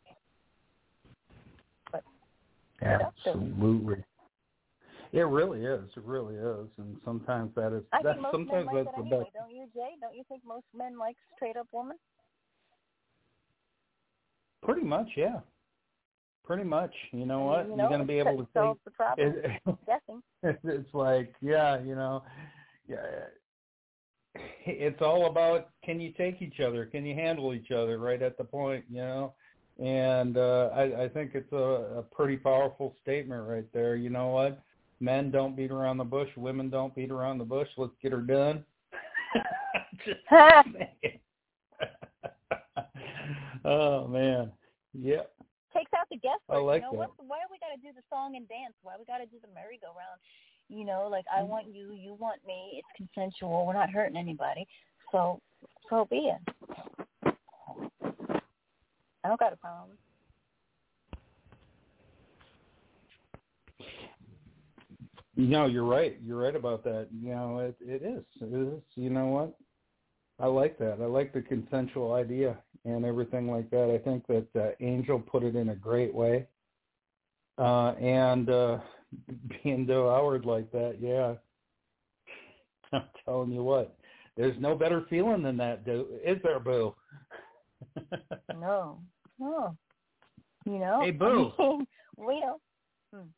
But 2.83 3.13
absolutely. 3.27 4.05
It 5.13 5.21
really 5.21 5.65
is. 5.65 5.91
It 5.95 6.05
really 6.05 6.37
is, 6.37 6.69
and 6.79 6.97
sometimes 7.05 7.55
that 7.55 7.77
is. 7.77 7.83
I 7.93 8.03
that's, 8.03 8.17
think 8.17 8.23
most 8.23 8.33
sometimes 8.33 8.67
men 8.67 8.75
like 8.75 8.85
that's 8.85 8.97
that 8.97 9.03
the 9.03 9.07
anyway, 9.09 9.25
best. 9.25 9.35
don't 9.35 9.55
you, 9.55 9.67
Jay? 9.75 9.91
Don't 10.01 10.17
you 10.17 10.25
think 10.29 10.43
most 10.47 10.65
men 10.75 10.99
like 10.99 11.17
straight 11.37 11.57
up 11.57 11.69
woman? 11.71 11.99
Pretty 14.63 14.83
much, 14.83 15.09
yeah. 15.17 15.41
Pretty 16.45 16.65
much. 16.65 16.93
You 17.13 17.27
know 17.27 17.41
what? 17.41 17.69
mean, 17.69 17.73
you 17.73 17.83
You're 17.83 17.89
going 17.89 18.01
to 18.01 18.07
be 18.07 18.19
able 18.19 18.39
to 18.39 18.49
solves 18.55 18.81
the 18.85 18.91
problem. 18.91 19.35
It, 19.45 19.61
Guessing. 19.87 20.23
it's 20.43 20.95
like, 20.95 21.35
yeah, 21.43 21.81
you 21.81 21.95
know, 21.95 22.23
yeah. 22.89 22.97
It's 24.65 25.03
all 25.03 25.27
about 25.27 25.69
can 25.85 26.01
you 26.01 26.13
take 26.17 26.41
each 26.41 26.61
other? 26.61 26.87
Can 26.87 27.05
you 27.05 27.15
handle 27.15 27.53
each 27.53 27.71
other 27.71 27.99
right 27.99 28.23
at 28.23 28.39
the 28.39 28.45
point, 28.45 28.85
you 28.89 29.03
know? 29.03 29.35
And 29.79 30.37
uh, 30.37 30.71
I, 30.75 31.05
I 31.05 31.09
think 31.09 31.33
it's 31.35 31.53
a, 31.53 31.99
a 31.99 32.03
pretty 32.03 32.37
powerful 32.37 32.95
statement 33.03 33.49
right 33.49 33.67
there. 33.73 33.97
You 33.97 34.11
know 34.11 34.29
what? 34.29 34.63
Men 35.01 35.31
don't 35.31 35.57
beat 35.57 35.71
around 35.71 35.99
the 35.99 36.05
bush. 36.05 36.29
Women 36.37 36.71
don't 36.71 36.95
beat 36.95 37.11
around 37.11 37.39
the 37.39 37.45
bush. 37.45 37.69
Let's 37.77 37.95
get 38.03 38.13
her 38.13 38.21
done. 38.21 38.65
Oh 43.65 44.09
man, 44.09 44.51
yep. 44.93 45.33
Takes 45.75 45.93
out 45.95 46.07
the 46.11 46.17
guesswork. 46.17 46.41
I 46.51 46.59
like 46.59 46.83
you 46.83 46.87
know, 46.87 46.93
that. 46.93 46.99
What's, 46.99 47.13
why 47.19 47.39
we 47.51 47.59
got 47.59 47.75
to 47.75 47.81
do 47.81 47.95
the 47.95 48.03
song 48.11 48.37
and 48.37 48.47
dance? 48.49 48.75
Why 48.83 48.95
we 48.99 49.05
got 49.05 49.19
to 49.19 49.27
do 49.27 49.37
the 49.41 49.49
merry-go-round? 49.55 50.21
You 50.69 50.85
know, 50.85 51.09
like. 51.11 51.25
I 51.35 51.43
want 51.43 51.67
you, 51.73 51.93
you 51.93 52.15
want 52.19 52.41
me. 52.47 52.75
It's 52.83 52.89
consensual. 52.97 53.67
We're 53.67 53.75
not 53.75 53.91
hurting 53.91 54.17
anybody. 54.17 54.67
So, 55.13 55.41
so 55.89 56.07
be 56.11 56.31
it. 56.33 57.07
I 59.25 59.29
don't 59.29 59.41
got 59.41 59.53
a 59.53 59.57
problem. 59.57 59.97
No, 65.37 65.67
you're 65.67 65.85
right. 65.85 66.19
You're 66.25 66.39
right 66.39 66.55
about 66.55 66.85
that. 66.85 67.09
You 67.13 67.35
know, 67.35 67.59
it 67.59 67.77
it 67.81 68.03
is. 68.03 68.25
It 68.41 68.55
is. 68.55 68.83
You 68.97 69.11
know 69.11 69.27
what? 69.27 69.57
I 70.39 70.47
like 70.47 70.79
that. 70.79 70.99
I 71.01 71.07
like 71.07 71.33
the 71.33 71.41
consensual 71.41 72.13
idea 72.15 72.59
and 72.85 73.05
everything 73.05 73.49
like 73.49 73.71
that. 73.71 73.91
I 73.91 73.99
think 73.99 74.27
that 74.27 74.47
uh, 74.61 74.71
Angel 74.85 75.19
put 75.19 75.43
it 75.43 75.57
in 75.57 75.71
a 75.71 75.75
great 75.75 76.13
way. 76.13 76.47
Uh, 77.59 77.93
and 77.93 78.51
uh, 78.51 78.79
being 79.63 79.87
devoured 79.87 80.45
like 80.45 80.71
that, 80.73 80.97
yeah. 81.01 81.35
I'm 82.93 83.05
telling 83.25 83.53
you 83.53 83.63
what, 83.63 83.97
there's 84.37 84.59
no 84.61 84.75
better 84.75 85.07
feeling 85.09 85.43
than 85.43 85.57
that, 85.59 85.85
do 85.85 86.07
is 86.25 86.39
there, 86.43 86.61
Boo? 86.61 86.95
No, 88.55 89.01
no. 89.43 89.77
You 90.65 90.79
know. 90.79 91.01
Hey, 91.03 91.11
Boo. 91.13 91.53
I 91.59 91.63
mean, 91.63 91.87
we 92.17 92.41
don't. 92.41 92.63
Hmm. 93.15 93.29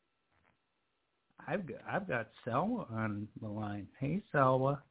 I've 1.47 1.67
got 1.67 1.77
I've 1.89 2.07
got 2.07 2.27
Selma 2.43 2.87
on 2.91 3.27
the 3.41 3.47
line. 3.47 3.87
Hey, 3.99 4.21
Selma. 4.31 4.81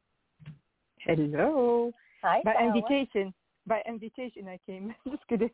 Hello. 1.00 1.92
Hi, 2.22 2.40
By 2.44 2.54
Sarah. 2.54 2.66
invitation. 2.66 3.34
By 3.66 3.82
invitation 3.88 4.48
I 4.48 4.58
came. 4.66 4.94
just 5.10 5.26
kidding. 5.28 5.50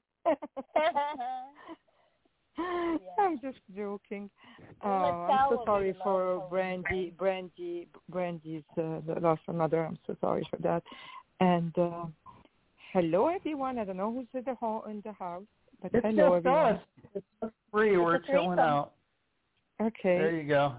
I'm 3.18 3.40
just 3.40 3.58
joking. 3.74 4.30
Oh, 4.82 4.88
let 4.88 5.34
I'm 5.34 5.48
so 5.48 5.62
sorry 5.64 5.94
for 6.02 6.46
Brandy, 6.50 7.12
Brandy, 7.16 7.88
Brandy's 8.08 8.62
uh, 8.78 9.00
the 9.06 9.18
loss 9.20 9.38
of. 9.46 9.84
I'm 9.84 9.98
so 10.06 10.16
sorry 10.20 10.46
for 10.50 10.56
that. 10.58 10.82
And 11.40 11.76
uh, 11.78 12.06
hello, 12.92 13.28
everyone. 13.28 13.78
I 13.78 13.84
don't 13.84 13.96
know 13.96 14.12
who's 14.12 14.26
in 14.34 14.42
the 14.44 14.54
hall 14.54 14.84
in 14.88 15.02
the 15.04 15.12
house, 15.12 15.44
but 15.82 15.90
It's 15.94 16.04
hello, 16.06 16.36
just 16.36 16.46
everyone. 16.46 16.74
us. 16.76 16.80
It's 17.14 17.26
just 17.42 17.54
free. 17.70 17.96
We're 17.96 18.18
chilling 18.20 18.58
out. 18.58 18.92
Okay. 19.80 20.18
There 20.18 20.36
you 20.40 20.48
go. 20.48 20.74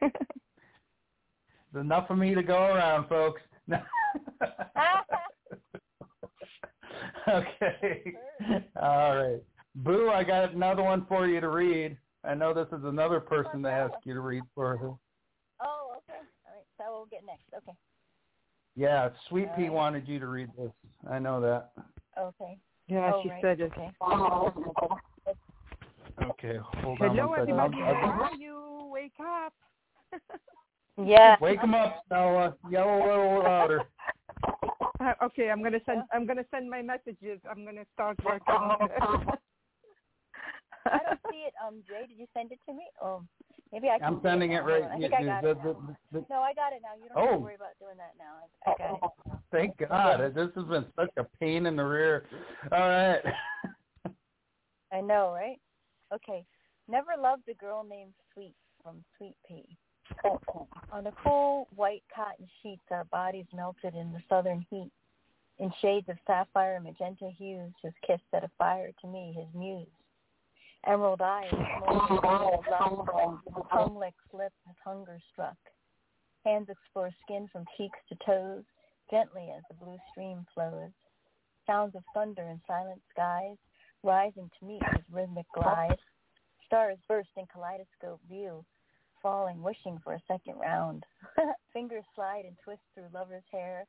There's 0.00 1.84
enough 1.84 2.08
for 2.08 2.16
me 2.16 2.34
to 2.34 2.42
go 2.42 2.58
around, 2.58 3.08
folks. 3.08 3.40
okay. 7.28 8.14
All 8.80 9.16
right. 9.16 9.42
Boo, 9.76 10.08
I 10.10 10.24
got 10.24 10.54
another 10.54 10.82
one 10.82 11.04
for 11.06 11.26
you 11.26 11.40
to 11.40 11.48
read. 11.48 11.96
I 12.24 12.34
know 12.34 12.52
this 12.52 12.66
is 12.76 12.84
another 12.84 13.20
person 13.20 13.62
to 13.62 13.70
ask 13.70 13.94
you 14.04 14.14
to 14.14 14.20
read 14.20 14.42
for 14.54 14.76
her. 14.76 14.88
oh, 14.88 15.96
okay. 15.98 16.18
All 16.46 16.54
right. 16.54 16.64
So 16.78 16.84
we'll 16.90 17.06
get 17.06 17.24
next. 17.24 17.44
Okay. 17.56 17.76
Yeah, 18.78 19.08
Sweet 19.28 19.48
All 19.48 19.56
Pea 19.56 19.62
right. 19.64 19.72
wanted 19.72 20.06
you 20.06 20.20
to 20.20 20.28
read 20.28 20.50
this. 20.56 20.70
I 21.10 21.18
know 21.18 21.40
that. 21.40 21.72
Okay. 22.16 22.56
yeah, 22.86 23.10
oh, 23.12 23.22
she 23.24 23.28
right. 23.28 23.42
said 23.42 23.60
it. 23.60 23.72
Okay. 23.72 23.90
Okay, 26.22 26.58
hold 26.82 27.02
on 27.02 27.16
Hello, 27.16 27.32
everybody. 27.32 27.76
I'll- 27.82 27.94
How 27.94 28.22
are 28.22 28.34
you? 28.34 28.88
Wake 28.92 29.18
up. 29.20 29.52
Yeah. 31.04 31.36
Wake 31.40 31.60
them 31.60 31.74
up, 31.74 32.02
Stella. 32.06 32.56
Yell 32.70 32.88
a 32.88 32.98
little 33.06 33.42
louder. 33.42 33.82
Uh, 35.00 35.12
okay, 35.22 35.48
I'm 35.48 35.62
gonna 35.62 35.78
send. 35.86 36.02
I'm 36.12 36.26
gonna 36.26 36.44
send 36.50 36.68
my 36.68 36.82
messages. 36.82 37.38
I'm 37.48 37.64
gonna 37.64 37.84
start 37.94 38.18
working. 38.24 38.42
on 38.48 38.82
it. 38.82 38.90
I 40.86 40.98
don't 41.06 41.20
see 41.30 41.46
it. 41.46 41.54
Um, 41.64 41.84
Jay, 41.86 42.06
did 42.08 42.18
you 42.18 42.26
send 42.34 42.50
it 42.50 42.58
to 42.66 42.72
me? 42.74 42.82
Oh, 43.00 43.22
maybe 43.72 43.88
I 43.88 43.98
can. 43.98 44.06
I'm 44.14 44.20
sending 44.22 44.50
now. 44.52 44.58
it 44.58 44.62
right. 44.64 44.82
I 44.84 44.98
think 44.98 45.14
I 45.14 45.24
got 45.24 45.42
the- 45.42 45.50
it. 45.50 45.56
now. 45.58 45.62
the- 46.12 46.20
the- 46.20 46.26
No, 46.30 46.40
I 46.40 46.52
got 46.54 46.72
it 46.72 46.80
now. 46.82 46.94
You 47.02 47.08
don't 47.08 47.18
have 47.18 47.28
Oh. 47.28 47.32
to 47.38 47.38
worry 47.44 47.54
about 47.54 47.78
doing 47.80 47.96
that 47.96 48.14
now. 48.18 48.34
I, 48.66 48.70
I 48.70 48.74
got 48.78 49.12
it. 49.26 49.38
Thank 49.50 49.76
God. 49.88 50.34
This 50.34 50.48
has 50.54 50.64
been 50.64 50.86
such 50.96 51.10
a 51.16 51.24
pain 51.40 51.66
in 51.66 51.76
the 51.76 51.84
rear. 51.84 52.26
All 52.72 52.78
right. 52.80 53.20
I 54.92 55.00
know, 55.00 55.32
right? 55.32 55.58
Okay. 56.14 56.44
Never 56.88 57.10
loved 57.20 57.48
a 57.48 57.54
girl 57.54 57.84
named 57.88 58.12
Sweet 58.32 58.54
from 58.82 59.04
Sweet 59.16 59.36
Pea. 59.46 59.64
On 60.90 61.04
the 61.04 61.12
cool 61.22 61.68
white 61.76 62.02
cotton 62.14 62.48
sheets, 62.62 62.82
our 62.90 63.04
bodies 63.04 63.44
melted 63.54 63.94
in 63.94 64.10
the 64.12 64.22
southern 64.28 64.64
heat. 64.70 64.90
In 65.58 65.70
shades 65.82 66.08
of 66.08 66.16
sapphire 66.26 66.76
and 66.76 66.84
magenta 66.84 67.28
hues, 67.36 67.72
his 67.82 67.92
kiss 68.06 68.20
set 68.30 68.44
a 68.44 68.50
fire 68.56 68.90
to 69.02 69.06
me, 69.08 69.34
his 69.36 69.46
muse. 69.54 69.86
Emerald 70.88 71.20
eyes, 71.20 71.52
tongue 73.70 73.98
licks 73.98 74.16
lip 74.32 74.52
as 74.68 74.74
hunger 74.82 75.18
struck. 75.30 75.56
Hands 76.46 76.66
explore 76.66 77.10
skin 77.22 77.46
from 77.52 77.66
cheeks 77.76 77.98
to 78.08 78.16
toes, 78.24 78.64
gently 79.10 79.50
as 79.54 79.62
the 79.68 79.84
blue 79.84 79.98
stream 80.10 80.46
flows. 80.54 80.90
Sounds 81.66 81.94
of 81.94 82.02
thunder 82.14 82.42
in 82.42 82.58
silent 82.66 83.02
skies, 83.12 83.56
rising 84.02 84.50
to 84.58 84.66
meet 84.66 84.82
his 84.94 85.04
rhythmic 85.12 85.44
glide. 85.54 85.98
Stars 86.64 86.96
burst 87.06 87.28
in 87.36 87.44
kaleidoscope 87.52 88.20
view, 88.26 88.64
falling, 89.22 89.62
wishing 89.62 89.98
for 90.02 90.14
a 90.14 90.22
second 90.26 90.58
round. 90.58 91.04
Fingers 91.74 92.04
slide 92.14 92.44
and 92.46 92.56
twist 92.64 92.80
through 92.94 93.08
lover's 93.12 93.44
hair 93.52 93.84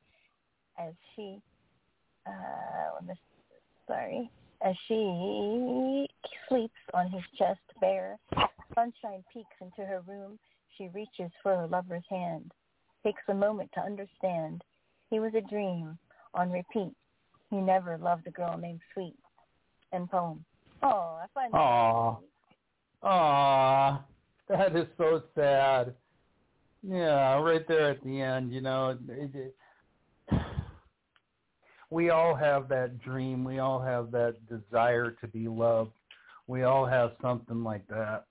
as 0.78 0.92
she, 1.16 1.40
uh, 2.26 3.00
sorry, 3.86 4.30
as 4.64 4.74
she 4.86 6.06
sleeps 6.48 6.74
on 6.94 7.10
his 7.10 7.22
chest 7.38 7.60
bare. 7.80 8.18
Sunshine 8.74 9.24
peeks 9.32 9.56
into 9.60 9.86
her 9.86 10.02
room. 10.06 10.38
She 10.76 10.88
reaches 10.94 11.30
for 11.42 11.56
her 11.56 11.66
lover's 11.66 12.04
hand. 12.08 12.52
Takes 13.04 13.22
a 13.28 13.34
moment 13.34 13.70
to 13.74 13.80
understand. 13.80 14.62
He 15.10 15.20
was 15.20 15.32
a 15.34 15.40
dream 15.40 15.98
on 16.34 16.50
repeat. 16.50 16.94
He 17.50 17.56
never 17.56 17.98
loved 17.98 18.26
a 18.26 18.30
girl 18.30 18.56
named 18.56 18.80
Sweet. 18.94 19.16
End 19.92 20.10
poem. 20.10 20.44
Oh, 20.82 21.18
I 21.20 21.26
find 21.34 21.52
that 21.52 21.58
Aw. 21.58 22.16
sweet. 22.16 22.28
Aw, 23.02 24.04
that 24.48 24.76
is 24.76 24.86
so 24.96 25.22
sad. 25.34 25.94
Yeah, 26.82 27.40
right 27.40 27.66
there 27.66 27.90
at 27.90 28.02
the 28.04 28.20
end, 28.20 28.52
you 28.52 28.60
know. 28.60 28.96
It, 29.08 29.34
it, 29.34 29.54
we 31.90 32.10
all 32.10 32.34
have 32.34 32.68
that 32.68 32.98
dream. 33.00 33.44
We 33.44 33.58
all 33.58 33.80
have 33.80 34.10
that 34.12 34.36
desire 34.48 35.10
to 35.20 35.26
be 35.28 35.48
loved. 35.48 35.92
We 36.46 36.62
all 36.62 36.86
have 36.86 37.12
something 37.20 37.62
like 37.62 37.86
that. 37.88 38.24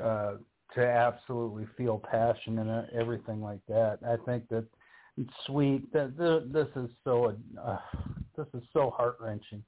Uh, 0.00 0.34
to 0.74 0.86
absolutely 0.86 1.66
feel 1.76 1.98
passion 1.98 2.60
and 2.60 2.88
everything 2.92 3.42
like 3.42 3.60
that. 3.68 3.98
I 4.06 4.16
think 4.24 4.48
that 4.48 4.64
it's 5.18 5.32
sweet. 5.46 5.92
That 5.92 6.16
this 6.52 6.68
is 6.82 6.90
so 7.04 7.36
uh, 7.60 7.78
this 8.36 8.46
is 8.54 8.62
so 8.72 8.90
heart 8.90 9.16
wrenching. 9.20 9.64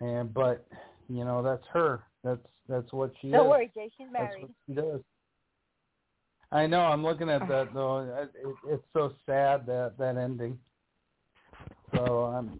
And 0.00 0.32
but 0.32 0.66
you 1.08 1.24
know 1.24 1.42
that's 1.42 1.64
her. 1.72 2.04
That's 2.22 2.46
that's 2.68 2.92
what 2.92 3.12
she 3.20 3.30
Don't 3.30 3.46
is. 3.46 3.50
worry, 3.50 3.70
Jay. 3.74 3.90
She's 3.98 4.06
That's 4.12 4.34
married. 4.34 4.42
what 4.42 4.50
she 4.66 4.74
does. 4.74 5.00
I 6.52 6.66
know. 6.66 6.80
I'm 6.80 7.02
looking 7.02 7.28
at 7.28 7.46
that 7.48 7.74
though. 7.74 7.98
It, 7.98 8.30
it, 8.46 8.54
it's 8.68 8.84
so 8.92 9.12
sad 9.26 9.66
that 9.66 9.94
that 9.98 10.16
ending. 10.16 10.58
So 11.94 12.24
I'm 12.24 12.58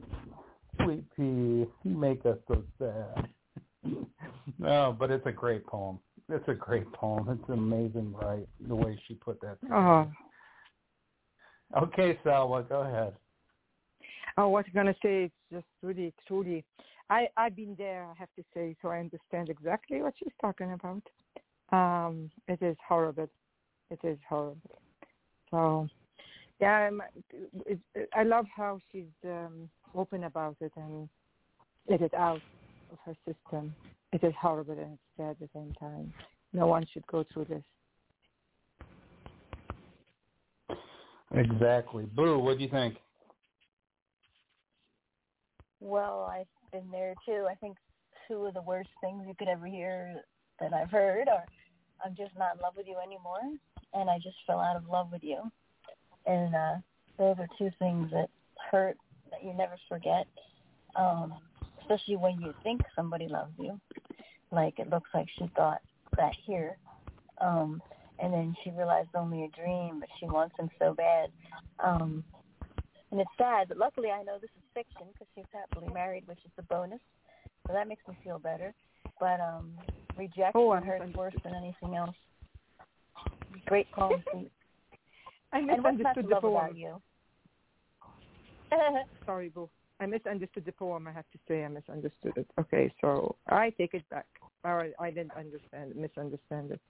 sweet 0.82 1.04
pea. 1.16 1.22
You 1.22 1.68
make 1.84 2.24
us 2.26 2.38
so 2.48 2.62
sad. 2.78 3.28
no, 4.58 4.96
but 4.98 5.10
it's 5.10 5.26
a 5.26 5.32
great 5.32 5.66
poem. 5.66 5.98
It's 6.28 6.48
a 6.48 6.54
great 6.54 6.90
poem. 6.92 7.28
It's 7.28 7.50
amazing, 7.50 8.12
right? 8.12 8.46
The 8.66 8.74
way 8.74 8.98
she 9.06 9.14
put 9.14 9.40
that. 9.40 9.58
Oh, 9.72 10.06
Okay, 11.76 12.18
Salwa, 12.24 12.68
go 12.68 12.80
ahead. 12.80 13.14
oh, 14.36 14.48
what 14.48 14.66
I'm 14.66 14.72
gonna 14.74 14.94
say 15.02 15.24
is 15.24 15.30
just 15.52 15.66
really, 15.82 16.12
truly. 16.26 16.64
I 17.10 17.28
I've 17.36 17.54
been 17.54 17.76
there. 17.78 18.04
I 18.04 18.14
have 18.18 18.28
to 18.36 18.44
say, 18.52 18.76
so 18.82 18.88
I 18.88 18.98
understand 18.98 19.48
exactly 19.48 20.02
what 20.02 20.14
she's 20.18 20.32
talking 20.40 20.72
about. 20.72 21.02
Um, 21.72 22.30
it 22.48 22.60
is 22.60 22.76
horrible. 22.86 23.28
It 23.90 24.00
is 24.02 24.18
horrible. 24.28 24.80
So, 25.50 25.88
yeah, 26.60 26.72
I'm, 26.72 27.02
it, 27.66 27.78
it, 27.94 28.08
I 28.14 28.22
love 28.22 28.46
how 28.54 28.78
she's 28.92 29.04
um, 29.24 29.68
open 29.94 30.24
about 30.24 30.56
it 30.60 30.72
and 30.76 31.08
let 31.88 32.02
it 32.02 32.14
out 32.14 32.42
of 32.92 32.98
her 33.04 33.14
system. 33.26 33.74
It 34.12 34.22
is 34.24 34.34
horrible 34.40 34.74
and 34.74 34.92
it's 34.92 35.02
sad 35.16 35.30
at 35.30 35.40
the 35.40 35.48
same 35.54 35.72
time. 35.78 36.12
No 36.52 36.66
one 36.66 36.84
should 36.92 37.06
go 37.06 37.24
through 37.32 37.46
this. 37.46 37.62
Exactly. 41.32 42.06
Boo, 42.14 42.38
what 42.38 42.58
do 42.58 42.64
you 42.64 42.70
think? 42.70 42.96
Well, 45.78 46.28
I've 46.30 46.46
been 46.72 46.90
there 46.90 47.14
too. 47.24 47.46
I 47.48 47.54
think 47.54 47.76
two 48.28 48.46
of 48.46 48.54
the 48.54 48.62
worst 48.62 48.90
things 49.00 49.24
you 49.26 49.34
could 49.38 49.48
ever 49.48 49.66
hear 49.66 50.16
that 50.60 50.74
I've 50.74 50.90
heard 50.90 51.28
are 51.28 51.44
I'm 52.04 52.14
just 52.16 52.36
not 52.36 52.56
in 52.56 52.62
love 52.62 52.74
with 52.76 52.86
you 52.86 52.96
anymore 53.02 53.40
and 53.94 54.10
I 54.10 54.16
just 54.16 54.36
fell 54.46 54.58
out 54.58 54.76
of 54.76 54.86
love 54.88 55.10
with 55.12 55.22
you. 55.22 55.50
And 56.30 56.54
uh 56.54 56.74
those 57.18 57.36
are 57.38 57.48
two 57.58 57.70
things 57.78 58.10
that 58.12 58.30
hurt 58.70 58.96
that 59.30 59.44
you 59.44 59.52
never 59.52 59.76
forget. 59.88 60.26
Um, 60.96 61.34
especially 61.80 62.16
when 62.16 62.40
you 62.40 62.54
think 62.62 62.80
somebody 62.96 63.28
loves 63.28 63.52
you. 63.58 63.78
Like 64.50 64.78
it 64.78 64.88
looks 64.88 65.10
like 65.12 65.26
she 65.38 65.50
thought 65.56 65.80
that 66.16 66.32
here. 66.46 66.76
Um 67.40 67.82
and 68.18 68.32
then 68.32 68.54
she 68.62 68.70
realized 68.70 69.08
only 69.14 69.44
a 69.44 69.48
dream, 69.48 70.00
but 70.00 70.08
she 70.18 70.26
wants 70.26 70.54
him 70.58 70.70
so 70.78 70.94
bad. 70.94 71.30
Um 71.82 72.24
and 73.10 73.20
it's 73.20 73.30
sad, 73.36 73.68
but 73.68 73.76
luckily 73.76 74.10
I 74.10 74.22
know 74.22 74.38
this 74.40 74.50
is 74.56 74.62
fiction 74.72 75.06
because 75.12 75.26
she's 75.34 75.52
happily 75.52 75.92
married, 75.92 76.26
which 76.26 76.38
is 76.44 76.52
a 76.58 76.62
bonus. 76.62 77.00
So 77.66 77.72
that 77.72 77.88
makes 77.88 78.06
me 78.08 78.14
feel 78.22 78.38
better. 78.38 78.72
But 79.18 79.40
um 79.40 79.72
rejection 80.16 80.52
Oh, 80.54 80.72
hurts 80.74 81.14
worse 81.16 81.34
than 81.42 81.54
anything 81.54 81.96
else. 81.96 82.16
Great 83.66 83.90
poem, 83.90 84.22
Pete. 84.32 84.52
I 85.52 85.58
And 85.58 85.68
what's 85.82 85.98
not 85.98 86.14
to 86.14 86.22
misunderstood 86.22 86.24
the 86.26 86.34
love 86.34 86.42
poem. 86.42 86.54
about 86.56 86.76
you? 86.76 87.02
Sorry, 89.26 89.48
Boo. 89.48 89.68
I 89.98 90.06
misunderstood 90.06 90.64
the 90.64 90.72
poem. 90.72 91.06
I 91.08 91.12
have 91.12 91.24
to 91.32 91.38
say 91.46 91.64
I 91.64 91.68
misunderstood 91.68 92.32
it. 92.36 92.46
Okay, 92.58 92.92
so 93.00 93.36
I 93.48 93.70
take 93.70 93.94
it 93.94 94.08
back. 94.08 94.26
Or 94.64 94.88
I 94.98 95.10
didn't 95.10 95.32
understand, 95.36 95.94
misunderstand 95.96 96.70
it. 96.72 96.80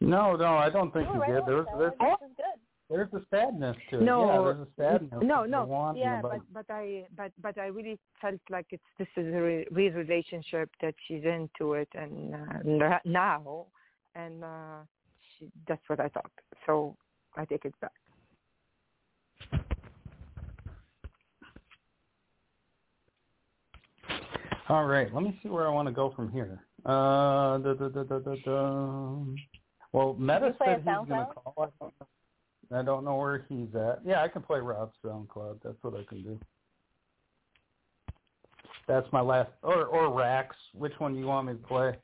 No, 0.00 0.34
no, 0.34 0.56
I 0.56 0.70
don't 0.70 0.92
think 0.92 1.06
No, 1.12 1.14
you 1.26 1.32
did. 1.34 1.40
on, 1.42 1.46
There's 1.46 1.66
Stella. 1.66 1.78
there's 1.78 1.92
This 2.20 2.30
is 2.30 2.36
good. 2.36 2.60
there's 2.88 3.12
a 3.12 3.26
sadness 3.30 3.76
to 3.90 3.98
it. 3.98 4.02
No, 4.02 4.26
yeah, 4.26 4.42
there's 4.42 4.66
a 4.66 4.68
sadness. 4.76 5.20
No, 5.22 5.44
no, 5.44 5.92
yeah, 5.96 6.18
about- 6.20 6.32
but 6.52 6.66
but 6.68 6.74
I 6.74 7.06
but 7.16 7.32
but 7.40 7.58
I 7.58 7.66
really 7.66 7.98
felt 8.20 8.40
like 8.48 8.66
it's 8.70 8.82
this 8.98 9.08
is 9.16 9.32
a 9.34 9.40
re- 9.40 9.66
real 9.70 9.92
relationship 9.92 10.70
that 10.80 10.94
she's 11.06 11.24
into 11.24 11.74
it, 11.74 11.88
and 11.94 12.34
uh, 12.34 12.98
now, 13.04 13.66
and 14.14 14.42
uh, 14.42 14.78
she, 14.82 14.99
that's 15.68 15.82
what 15.88 16.00
I 16.00 16.08
thought. 16.08 16.30
So 16.66 16.96
I 17.36 17.44
take 17.44 17.64
it 17.64 17.74
back. 17.80 17.92
All 24.68 24.84
right, 24.84 25.12
let 25.12 25.24
me 25.24 25.38
see 25.42 25.48
where 25.48 25.66
I 25.66 25.70
want 25.70 25.88
to 25.88 25.92
go 25.92 26.12
from 26.14 26.30
here. 26.30 26.64
Uh, 26.86 27.58
da, 27.58 27.74
da, 27.74 27.88
da, 27.88 28.02
da, 28.04 28.18
da, 28.20 28.34
da. 28.44 29.16
Well, 29.92 30.14
Meta 30.14 30.54
said 30.64 30.76
he's 30.76 30.84
going 30.84 31.08
to 31.08 31.26
call. 31.34 31.54
I 31.58 31.66
don't, 31.80 31.94
know. 32.00 32.78
I 32.78 32.82
don't 32.82 33.04
know 33.04 33.16
where 33.16 33.44
he's 33.48 33.74
at. 33.74 34.00
Yeah, 34.04 34.22
I 34.22 34.28
can 34.28 34.42
play 34.42 34.60
Rob's 34.60 34.94
SoundCloud. 35.04 35.58
That's 35.64 35.82
what 35.82 35.94
I 35.94 36.04
can 36.08 36.22
do. 36.22 36.38
That's 38.86 39.06
my 39.12 39.20
last, 39.20 39.50
or 39.62 39.86
or 39.86 40.12
Rax. 40.16 40.56
Which 40.72 40.92
one 40.98 41.14
do 41.14 41.18
you 41.18 41.26
want 41.26 41.48
me 41.48 41.52
to 41.54 41.58
play? 41.58 41.96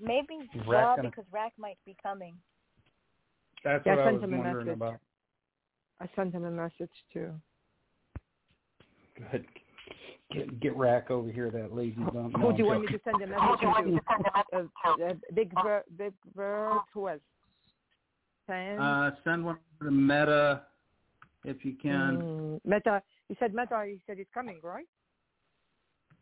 Maybe 0.00 0.48
Rack 0.54 0.66
Rob 0.66 0.96
gonna- 0.96 1.10
because 1.10 1.24
Rack 1.32 1.52
might 1.58 1.78
be 1.84 1.96
coming. 2.02 2.34
That's 3.64 3.84
Yeah, 3.86 3.96
what 3.96 4.00
I 4.00 4.04
send 4.08 4.14
was 4.16 4.24
him 4.24 4.34
a 4.34 4.38
wondering 4.38 4.66
message. 4.66 4.76
about. 4.76 5.00
I 6.00 6.06
sent 6.14 6.32
him 6.34 6.44
a 6.44 6.50
message 6.50 6.92
too. 7.12 7.34
Good. 9.16 9.46
Get 10.30 10.60
get 10.60 10.76
Rack 10.76 11.10
over 11.10 11.30
here. 11.30 11.50
That 11.50 11.72
lazy 11.74 11.96
bum. 12.00 12.14
No, 12.32 12.38
Who 12.38 12.48
I'm 12.50 12.56
do 12.56 12.62
you 12.62 12.66
want 12.68 12.82
me 12.82 12.86
to 12.88 13.00
send 13.02 13.16
a 13.22 13.26
message 13.26 13.60
to? 13.60 14.00
Uh, 14.54 14.94
uh, 15.02 15.14
big 15.34 15.52
Bird, 15.54 15.84
Big 15.96 16.12
Bird, 16.34 16.80
who 16.92 17.08
else? 17.08 17.20
Sam? 18.46 18.80
Uh, 18.80 19.10
send 19.24 19.44
one 19.44 19.58
to 19.82 19.90
Meta 19.90 20.62
if 21.44 21.64
you 21.64 21.74
can. 21.82 22.18
Mm, 22.20 22.60
Meta. 22.64 23.02
you 23.28 23.36
said 23.38 23.54
Meta. 23.54 23.84
He 23.86 24.00
said 24.06 24.18
he's 24.18 24.26
coming, 24.32 24.60
right? 24.62 24.86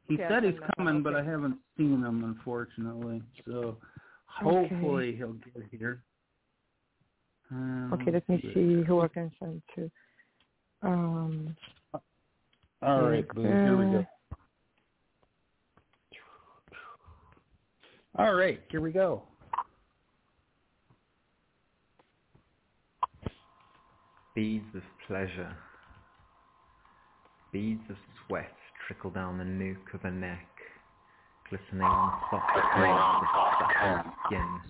He 0.09 0.15
Okay, 0.15 0.27
said 0.29 0.45
he's 0.45 0.53
send 0.53 0.63
that. 0.63 0.77
coming, 0.77 1.03
but 1.03 1.15
I 1.15 1.23
haven't 1.25 1.59
seen 1.77 2.03
him 2.03 2.25
unfortunately. 2.25 3.23
So 3.47 3.77
hopefully 4.27 5.17
he'll 5.17 5.33
get 5.35 5.65
here. 5.71 6.03
Um, 7.51 7.93
Okay, 7.93 8.11
let 8.13 8.29
me 8.29 8.41
see 8.55 8.83
who 8.87 9.01
I 9.01 9.09
can 9.09 9.31
send 9.39 9.63
to. 9.75 9.91
Um, 10.83 11.57
All 12.83 13.03
right, 13.03 13.27
Boo. 13.35 13.43
Here 13.43 13.77
we 13.77 13.85
go. 13.85 14.07
All 18.19 18.35
right, 18.35 18.61
here 18.71 18.81
we 18.81 18.93
go. 18.93 19.23
Beads 24.35 24.65
of 24.75 24.83
pleasure. 25.07 25.57
Beads 27.53 27.81
of 27.89 27.97
sweat 28.27 28.53
trickle 28.87 29.11
down 29.11 29.39
the 29.39 29.45
nuke 29.45 29.95
of 29.95 30.03
her 30.03 30.11
neck, 30.11 30.47
glistening 31.51 31.83
on 31.83 32.21
soft 32.31 32.53
blades 32.77 32.93
of 33.23 33.71
satin 33.73 34.13
skin, 34.27 34.61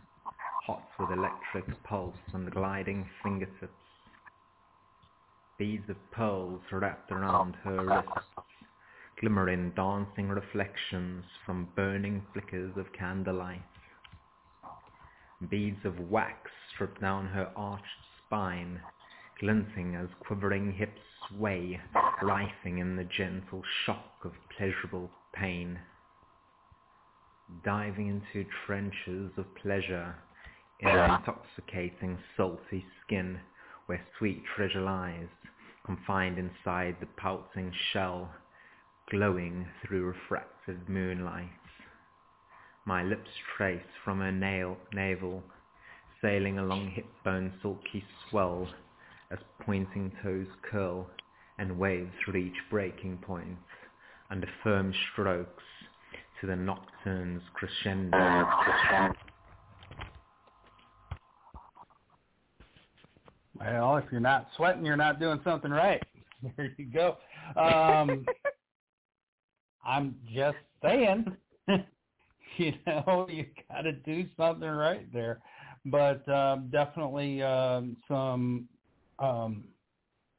hot 0.67 0.89
with 0.99 1.11
electric 1.11 1.83
pulse 1.85 2.17
and 2.33 2.51
gliding 2.51 3.07
fingertips. 3.23 3.73
Beads 5.59 5.89
of 5.91 5.97
pearls 6.13 6.61
wrapped 6.73 7.11
around 7.13 7.57
her 7.63 7.85
wrists, 7.85 8.27
glimmering 9.21 9.73
dancing 9.77 10.29
reflections 10.29 11.25
from 11.45 11.69
burning 11.77 12.23
flickers 12.33 12.73
of 12.77 12.87
candlelight. 12.99 13.63
Beads 15.51 15.85
of 15.85 15.99
wax 16.11 16.51
strip 16.75 16.99
down 17.01 17.27
her 17.27 17.51
arched 17.55 17.85
spine, 18.25 18.81
glinting 19.41 19.95
as 19.95 20.09
quivering 20.21 20.73
hips 20.73 21.01
sway, 21.29 21.81
writhing 22.23 22.79
in 22.79 22.97
the 22.97 23.05
gentle 23.05 23.63
shock 23.85 24.25
of 24.25 24.33
pleasurable 24.57 25.11
pain. 25.33 25.79
Diving 27.65 28.09
into 28.09 28.49
trenches 28.67 29.31
of 29.37 29.47
pleasure 29.63 30.15
in 30.81 30.89
an 30.89 31.11
intoxicating 31.11 32.19
salty 32.37 32.85
skin 33.05 33.41
where 33.87 34.05
sweet 34.19 34.43
treasure 34.55 34.81
lies, 34.81 35.29
confined 35.85 36.39
inside 36.39 36.97
the 37.01 37.07
pouting 37.17 37.73
shell, 37.93 38.31
glowing 39.11 39.67
through 39.83 40.05
refracted 40.05 40.89
moonlight. 40.89 41.51
My 42.85 43.03
lips 43.03 43.31
trace 43.57 43.87
from 44.05 44.21
her 44.21 44.33
nail, 44.33 44.77
navel, 44.93 45.43
sailing 46.21 46.59
along 46.59 46.91
hip 46.91 47.07
bone 47.25 47.53
sulky 47.63 48.05
swell, 48.29 48.69
as 49.31 49.39
pointing 49.61 50.13
toes 50.23 50.47
curl 50.71 51.07
and 51.59 51.79
waves 51.79 52.13
reach 52.29 52.55
breaking 52.71 53.19
point 53.19 53.57
under 54.31 54.49
firm 54.63 54.93
strokes 55.13 55.63
to 56.41 56.47
the 56.47 56.57
nocturne's 56.57 57.43
crescendo. 57.55 58.45
Well, 63.59 63.97
if 63.97 64.05
you're 64.11 64.21
not 64.21 64.49
sweating, 64.57 64.85
you're 64.85 64.97
not 64.97 65.19
doing 65.19 65.41
something 65.45 65.71
right. 65.71 66.03
There 66.57 66.71
you 66.77 66.85
go. 66.85 67.17
Um, 67.59 68.27
I'm 69.85 70.15
just 70.33 70.59
saying. 70.83 71.35
you 72.59 72.73
know, 72.87 73.27
you 73.31 73.47
got 73.71 73.83
to 73.83 73.93
do 73.93 74.27
something 74.37 74.69
right 74.69 75.11
there. 75.13 75.41
But 75.87 76.29
um, 76.29 76.69
definitely 76.71 77.43
um, 77.43 77.97
some 78.07 78.69
um, 79.19 79.65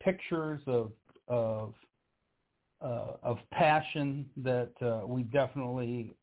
pictures 0.01 0.61
of 0.67 0.91
of 1.27 1.73
uh, 2.81 3.13
of 3.23 3.37
passion 3.51 4.25
that 4.37 4.71
uh, 4.81 5.05
we 5.05 5.23
definitely 5.23 6.13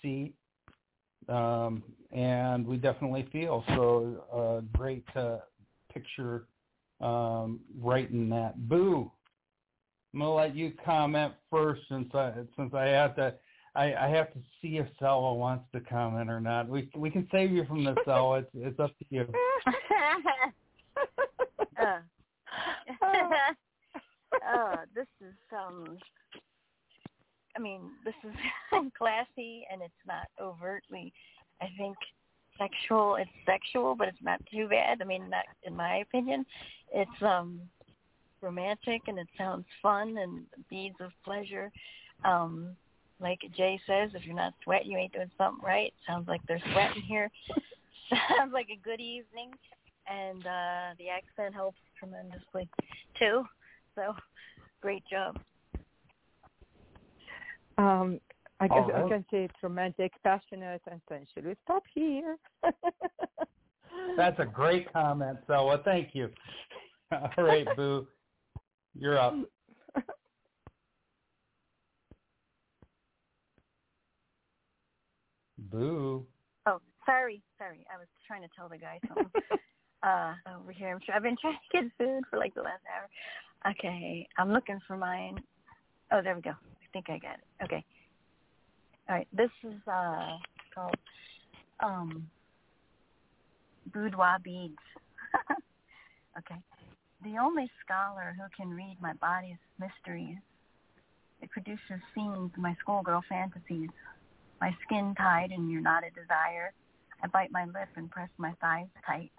see 0.00 0.34
um, 1.28 1.82
and 2.10 2.66
we 2.66 2.76
definitely 2.76 3.28
feel. 3.32 3.64
So 3.68 4.24
a 4.32 4.36
uh, 4.36 4.60
great 4.76 5.04
uh, 5.16 5.38
picture 5.92 6.46
um, 7.00 7.60
right 7.80 8.10
in 8.10 8.28
that. 8.30 8.68
Boo. 8.68 9.10
I'm 10.14 10.20
gonna 10.20 10.34
let 10.34 10.54
you 10.54 10.72
comment 10.84 11.32
first 11.50 11.82
since 11.88 12.14
I 12.14 12.32
since 12.56 12.74
I 12.74 12.84
have 12.88 13.16
to 13.16 13.34
I, 13.74 13.94
I 13.94 14.08
have 14.08 14.30
to 14.34 14.38
see 14.60 14.76
if 14.76 14.86
Selwa 15.00 15.34
wants 15.36 15.64
to 15.72 15.80
comment 15.80 16.28
or 16.28 16.40
not. 16.40 16.68
We 16.68 16.90
we 16.94 17.10
can 17.10 17.26
save 17.32 17.50
you 17.50 17.64
from 17.64 17.84
the 17.84 17.94
Selwa. 18.06 18.40
It's 18.40 18.50
it's 18.54 18.80
up 18.80 18.90
to 18.98 19.04
you. 19.08 19.26
uh. 23.02 23.98
uh, 24.46 24.76
this 24.94 25.06
is 25.20 25.34
um 25.52 25.98
I 27.56 27.60
mean, 27.60 27.82
this 28.04 28.14
is 28.24 28.34
classy 28.98 29.66
and 29.70 29.82
it's 29.82 29.92
not 30.06 30.26
overtly 30.40 31.12
I 31.60 31.66
think 31.78 31.96
sexual. 32.58 33.16
It's 33.16 33.30
sexual, 33.46 33.94
but 33.94 34.08
it's 34.08 34.22
not 34.22 34.40
too 34.50 34.68
bad. 34.68 35.00
I 35.00 35.04
mean, 35.04 35.30
not 35.30 35.44
in 35.64 35.76
my 35.76 35.96
opinion. 35.98 36.44
It's 36.92 37.22
um 37.22 37.60
romantic 38.40 39.02
and 39.06 39.18
it 39.18 39.28
sounds 39.38 39.66
fun 39.80 40.16
and 40.18 40.44
beads 40.68 40.96
of 41.00 41.10
pleasure. 41.24 41.70
Um 42.24 42.76
like 43.20 43.38
Jay 43.56 43.80
says, 43.86 44.10
if 44.14 44.24
you're 44.24 44.34
not 44.34 44.54
sweating, 44.64 44.90
you 44.90 44.98
ain't 44.98 45.12
doing 45.12 45.30
something 45.38 45.64
right. 45.64 45.92
Sounds 46.06 46.26
like 46.26 46.40
there's 46.48 46.62
sweating 46.72 47.02
here. 47.02 47.30
Sounds 48.36 48.52
like 48.52 48.66
a 48.68 48.80
good 48.82 49.00
evening, 49.00 49.52
and 50.08 50.46
uh, 50.46 50.94
the 50.98 51.08
accent 51.08 51.54
helps 51.54 51.78
tremendously 51.98 52.68
too. 53.18 53.44
So, 53.94 54.14
great 54.80 55.02
job. 55.10 55.38
Um, 57.78 58.20
I 58.60 58.68
guess 58.68 58.84
right. 58.92 59.04
I 59.04 59.08
can 59.08 59.24
say 59.30 59.44
it's 59.44 59.54
romantic, 59.62 60.12
passionate, 60.22 60.82
and 60.90 61.00
sensual. 61.08 61.50
We 61.50 61.56
stop 61.64 61.82
here. 61.94 62.36
That's 64.16 64.38
a 64.38 64.44
great 64.44 64.92
comment, 64.92 65.38
Selwa. 65.48 65.82
Thank 65.84 66.10
you. 66.14 66.30
All 67.12 67.44
right, 67.44 67.66
Boo. 67.76 68.06
You're 68.94 69.18
up. 69.18 69.34
Boo. 75.58 76.26
Oh, 76.66 76.80
sorry, 77.06 77.42
sorry. 77.58 77.84
I 77.92 77.98
was 77.98 78.06
trying 78.26 78.42
to 78.42 78.48
tell 78.56 78.68
the 78.68 78.78
guy 78.78 79.00
something. 79.08 79.42
uh, 80.02 80.34
over 80.58 80.72
here, 80.72 80.90
I'm 80.90 81.00
sure 81.04 81.14
I've 81.14 81.22
been 81.22 81.36
trying 81.40 81.54
to 81.54 81.82
get 81.82 81.90
food 81.98 82.24
for 82.30 82.38
like 82.38 82.54
the 82.54 82.62
last 82.62 82.82
hour. 82.92 83.72
Okay, 83.72 84.26
I'm 84.38 84.52
looking 84.52 84.80
for 84.86 84.96
mine. 84.96 85.40
Oh, 86.10 86.20
there 86.22 86.34
we 86.34 86.42
go. 86.42 86.50
I 86.50 86.86
think 86.92 87.06
I 87.08 87.18
got 87.18 87.34
it. 87.34 87.64
Okay. 87.64 87.84
All 89.08 89.16
right. 89.16 89.28
This 89.32 89.50
is 89.64 89.80
uh 89.86 90.36
called 90.74 90.96
um 91.80 92.28
boudoir 93.92 94.38
beads. 94.42 94.74
okay. 96.38 96.60
The 97.22 97.38
only 97.40 97.70
scholar 97.84 98.34
who 98.36 98.44
can 98.56 98.74
read 98.74 98.96
my 99.00 99.12
body's 99.14 99.58
mysteries. 99.78 100.38
It 101.40 101.50
produces 101.50 102.02
scenes 102.14 102.50
my 102.56 102.76
schoolgirl 102.80 103.22
fantasies 103.28 103.90
my 104.62 104.70
skin 104.86 105.12
tight 105.18 105.48
in 105.50 105.68
your 105.68 105.80
knotted 105.80 106.14
desire. 106.14 106.72
I 107.20 107.26
bite 107.26 107.50
my 107.50 107.64
lip 107.64 107.88
and 107.96 108.08
press 108.08 108.28
my 108.38 108.52
thighs 108.60 108.86
tight. 109.04 109.32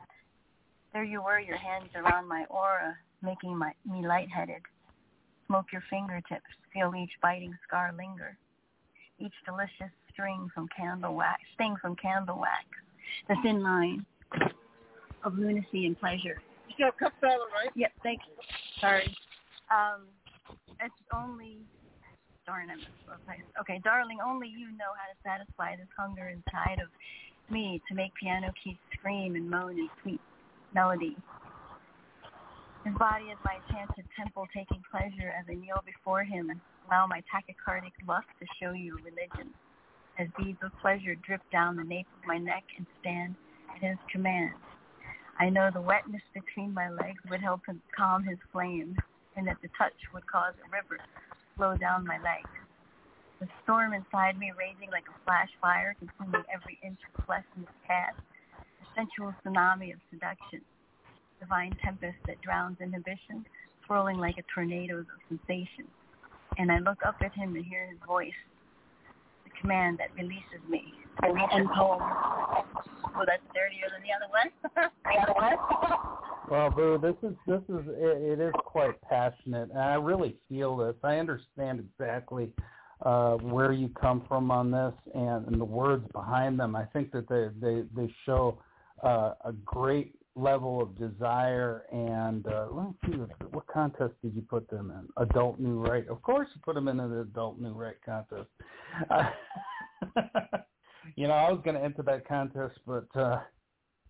There 0.93 1.03
you 1.03 1.23
were, 1.23 1.39
your 1.39 1.57
hands 1.57 1.89
around 1.95 2.27
my 2.27 2.45
aura, 2.49 2.95
making 3.23 3.57
my, 3.57 3.73
me 3.83 4.05
lightheaded. 4.05 4.61
Smoke 5.47 5.65
your 5.73 5.83
fingertips, 5.89 6.45
feel 6.71 6.93
each 6.95 7.11
biting 7.21 7.57
scar 7.67 7.93
linger. 7.97 8.37
Each 9.19 9.33
delicious 9.45 9.91
string 10.11 10.49
from 10.53 10.67
candle 10.75 11.15
wax, 11.15 11.41
sting 11.55 11.75
from 11.81 11.95
candle 11.95 12.39
wax. 12.39 12.65
The 13.27 13.35
thin 13.41 13.63
line 13.63 14.05
of 15.23 15.37
lunacy 15.37 15.87
and 15.87 15.99
pleasure. 15.99 16.41
You 16.77 16.89
cup 16.99 17.13
salad, 17.19 17.39
right? 17.53 17.69
Yep, 17.75 17.91
thank 18.03 18.21
you. 18.27 18.33
Sorry. 18.79 19.15
Um, 19.69 20.05
it's 20.79 20.93
only 21.13 21.57
darn, 22.45 22.69
I 22.69 22.75
missed 22.75 22.87
Okay, 23.61 23.79
darling, 23.83 24.17
only 24.25 24.47
you 24.47 24.67
know 24.71 24.91
how 24.97 25.07
to 25.09 25.17
satisfy 25.23 25.75
this 25.75 25.87
hunger 25.97 26.29
inside 26.29 26.81
of 26.81 26.89
me 27.51 27.81
to 27.87 27.95
make 27.95 28.11
piano 28.15 28.51
keys 28.63 28.77
scream 28.93 29.35
and 29.35 29.49
moan 29.49 29.77
in 29.77 29.89
sweet 30.01 30.19
melody. 30.73 31.15
His 32.85 32.93
body 32.95 33.25
is 33.25 33.37
my 33.45 33.55
enchanted 33.63 34.05
temple, 34.17 34.47
taking 34.53 34.83
pleasure 34.91 35.31
as 35.31 35.45
I 35.49 35.55
kneel 35.55 35.81
before 35.85 36.23
him 36.23 36.49
and 36.49 36.59
allow 36.87 37.07
my 37.07 37.23
tachycardic 37.31 37.93
lust 38.07 38.27
to 38.39 38.45
show 38.59 38.73
you 38.73 38.97
religion. 38.97 39.53
As 40.19 40.27
beads 40.37 40.59
of 40.61 40.71
pleasure 40.81 41.15
drip 41.15 41.41
down 41.51 41.77
the 41.77 41.83
nape 41.83 42.07
of 42.19 42.27
my 42.27 42.37
neck 42.37 42.63
and 42.77 42.85
stand 42.99 43.35
at 43.73 43.81
his 43.81 43.97
command. 44.11 44.53
I 45.39 45.49
know 45.49 45.71
the 45.73 45.81
wetness 45.81 46.21
between 46.33 46.73
my 46.73 46.89
legs 46.89 47.23
would 47.29 47.41
help 47.41 47.65
him 47.65 47.81
calm 47.95 48.23
his 48.23 48.37
flame, 48.51 48.95
and 49.35 49.47
that 49.47 49.57
the 49.61 49.69
touch 49.77 49.97
would 50.13 50.27
cause 50.27 50.53
a 50.59 50.69
river 50.69 50.97
to 50.97 51.35
flow 51.57 51.75
down 51.77 52.05
my 52.05 52.17
legs. 52.21 52.49
The 53.39 53.47
storm 53.63 53.93
inside 53.93 54.37
me 54.37 54.51
raging 54.57 54.91
like 54.91 55.05
a 55.09 55.25
flash 55.25 55.49
fire, 55.59 55.95
consuming 55.97 56.43
every 56.53 56.77
inch 56.83 56.99
of 57.17 57.25
flesh 57.25 57.45
in 57.57 57.63
its 57.63 57.71
path. 57.87 58.13
A 58.93 58.99
sensual 58.99 59.33
tsunami 59.43 59.93
of 59.93 59.99
seduction. 60.11 60.61
Divine 61.39 61.75
tempest 61.83 62.17
that 62.27 62.41
drowns 62.41 62.77
inhibition, 62.81 63.45
swirling 63.85 64.17
like 64.17 64.37
a 64.37 64.43
tornado 64.53 64.99
of 64.99 65.05
sensation. 65.27 65.85
And 66.57 66.71
I 66.71 66.79
look 66.79 66.99
up 67.05 67.15
at 67.21 67.33
him 67.33 67.55
and 67.55 67.65
hear 67.65 67.87
his 67.87 67.97
voice, 68.05 68.31
the 69.43 69.51
command 69.59 69.99
that 69.99 70.13
releases 70.15 70.61
me. 70.69 70.93
And 71.21 71.67
poem. 71.69 72.01
Oh, 72.01 73.23
that's 73.25 73.43
dirtier 73.53 73.89
than 73.91 74.01
the 74.01 74.13
other 74.15 74.29
one. 74.29 74.91
the 75.03 75.21
other 75.21 75.33
one. 75.33 75.99
Well, 76.51 76.69
Boo, 76.69 76.99
this 77.01 77.15
is 77.23 77.35
this 77.47 77.61
is 77.69 77.87
it, 77.87 78.37
it 78.37 78.39
is 78.41 78.53
quite 78.65 79.01
passionate, 79.01 79.69
and 79.69 79.79
I 79.79 79.95
really 79.95 80.35
feel 80.49 80.75
this. 80.75 80.93
I 81.01 81.15
understand 81.15 81.79
exactly 81.79 82.51
uh, 83.01 83.35
where 83.37 83.71
you 83.71 83.89
come 83.99 84.23
from 84.27 84.51
on 84.51 84.69
this 84.69 84.93
and, 85.15 85.47
and 85.47 85.59
the 85.59 85.65
words 85.65 86.05
behind 86.11 86.59
them. 86.59 86.75
I 86.75 86.83
think 86.85 87.13
that 87.13 87.29
they 87.29 87.47
they 87.65 87.83
they 87.95 88.13
show 88.25 88.57
uh, 89.03 89.33
a 89.45 89.53
great 89.65 90.15
level 90.35 90.81
of 90.81 90.97
desire. 90.97 91.85
And 91.91 92.47
uh, 92.47 92.67
let 92.71 92.87
me 92.87 92.93
see 93.05 93.17
what 93.51 93.67
contest 93.67 94.13
did 94.23 94.35
you 94.35 94.41
put 94.41 94.69
them 94.69 94.91
in? 94.91 95.23
Adult 95.23 95.59
New 95.59 95.79
Right. 95.79 96.07
Of 96.07 96.21
course, 96.21 96.49
you 96.55 96.61
put 96.63 96.75
them 96.75 96.87
in 96.87 96.99
an 96.99 97.19
Adult 97.19 97.59
New 97.59 97.73
Right 97.73 97.97
contest. 98.05 98.49
Uh, 99.09 99.29
you 101.15 101.27
know, 101.27 101.33
I 101.33 101.51
was 101.51 101.61
going 101.63 101.75
to 101.75 101.83
enter 101.83 102.03
that 102.03 102.27
contest, 102.27 102.79
but. 102.85 103.07
uh 103.15 103.39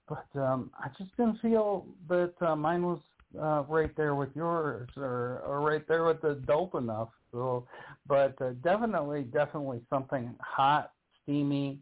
but 0.08 0.28
um, 0.40 0.72
I 0.78 0.90
just 0.98 1.16
didn't 1.18 1.40
feel 1.42 1.88
that 2.10 2.34
uh, 2.42 2.56
mine 2.56 2.86
was 2.86 3.00
uh, 3.40 3.64
right 3.68 3.96
there 3.96 4.16
with 4.16 4.30
yours 4.36 4.90
or, 4.98 5.42
or 5.46 5.62
right 5.62 5.88
there 5.88 6.06
with 6.06 6.22
the 6.22 6.36
dope 6.46 6.76
enough. 6.76 7.10
So, 7.32 7.66
but 8.06 8.40
uh, 8.42 8.52
definitely, 8.64 9.24
definitely 9.24 9.82
something 9.90 10.36
hot, 10.42 10.92
steamy, 11.24 11.80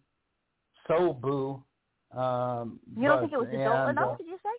so 0.88 1.14
boo. 1.14 1.64
Um, 2.16 2.80
you 2.98 3.08
don't 3.08 3.18
but, 3.18 3.22
think 3.22 3.34
it 3.34 3.40
was 3.40 3.48
adult 3.50 3.90
and, 3.90 3.98
enough? 3.98 4.14
Uh, 4.14 4.18
did 4.18 4.28
you 4.28 4.38
say? 4.44 4.50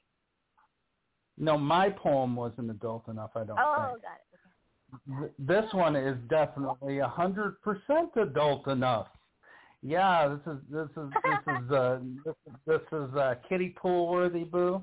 No, 1.38 1.59
my 1.59 1.90
poem 1.90 2.36
wasn't 2.36 2.70
adult 2.70 3.09
enough. 3.09 3.30
I 3.34 3.44
don't 3.44 3.59
oh, 3.59 3.92
think. 3.92 4.03
got 4.03 4.12
it. 4.16 5.22
Okay. 5.22 5.32
This 5.38 5.72
one 5.72 5.96
is 5.96 6.16
definitely 6.28 6.98
a 6.98 7.09
hundred 7.09 7.61
percent 7.62 8.11
adult 8.16 8.68
enough. 8.68 9.09
Yeah, 9.82 10.28
this 10.28 10.55
is 10.55 10.61
this 10.70 10.88
is 10.96 11.11
this 11.24 11.57
is 11.57 11.72
uh 11.72 11.98
this, 12.24 12.34
this 12.66 12.80
is 12.92 13.14
uh 13.16 13.34
kiddie 13.48 13.74
pool 13.76 14.09
worthy 14.09 14.44
boo 14.44 14.82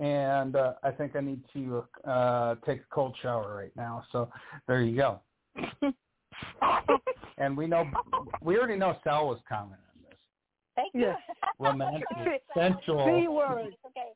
and 0.00 0.56
uh 0.56 0.72
I 0.82 0.90
think 0.90 1.14
I 1.14 1.20
need 1.20 1.42
to 1.52 1.84
uh 2.08 2.56
take 2.66 2.80
a 2.80 2.94
cold 2.94 3.14
shower 3.22 3.54
right 3.54 3.72
now. 3.76 4.02
So 4.12 4.30
there 4.66 4.82
you 4.82 4.96
go. 4.96 5.20
and 7.38 7.56
we 7.56 7.66
know 7.66 7.88
we 8.42 8.58
already 8.58 8.78
know 8.78 8.96
Sal 9.04 9.28
was 9.28 9.38
commenting 9.48 9.76
this. 9.76 9.89
Thank 10.80 10.94
you. 10.94 11.00
Yes. 11.00 11.18
Romantic, 11.58 12.04
sensual. 12.54 13.04
Three 13.04 13.28
words. 13.28 13.76
Okay. 13.86 14.08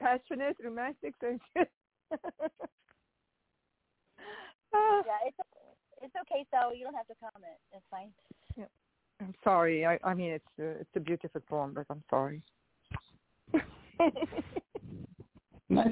Passionate, 0.00 0.56
romantic, 0.62 1.14
sensual. 1.20 1.66
Yeah, 4.70 5.02
it's 5.26 5.38
it's 6.02 6.14
okay, 6.14 6.44
so 6.52 6.72
you 6.76 6.84
don't 6.84 6.94
have 6.94 7.06
to 7.06 7.14
comment. 7.14 7.56
It's 7.72 7.82
fine. 7.90 8.10
I'm 9.20 9.32
sorry. 9.42 9.86
I, 9.86 9.98
I 10.04 10.12
mean, 10.12 10.32
it's 10.32 10.44
a, 10.60 10.80
it's 10.80 10.90
a 10.94 11.00
beautiful 11.00 11.40
poem, 11.48 11.72
but 11.74 11.86
I'm 11.88 12.04
sorry. 12.10 12.42
I 13.54 13.62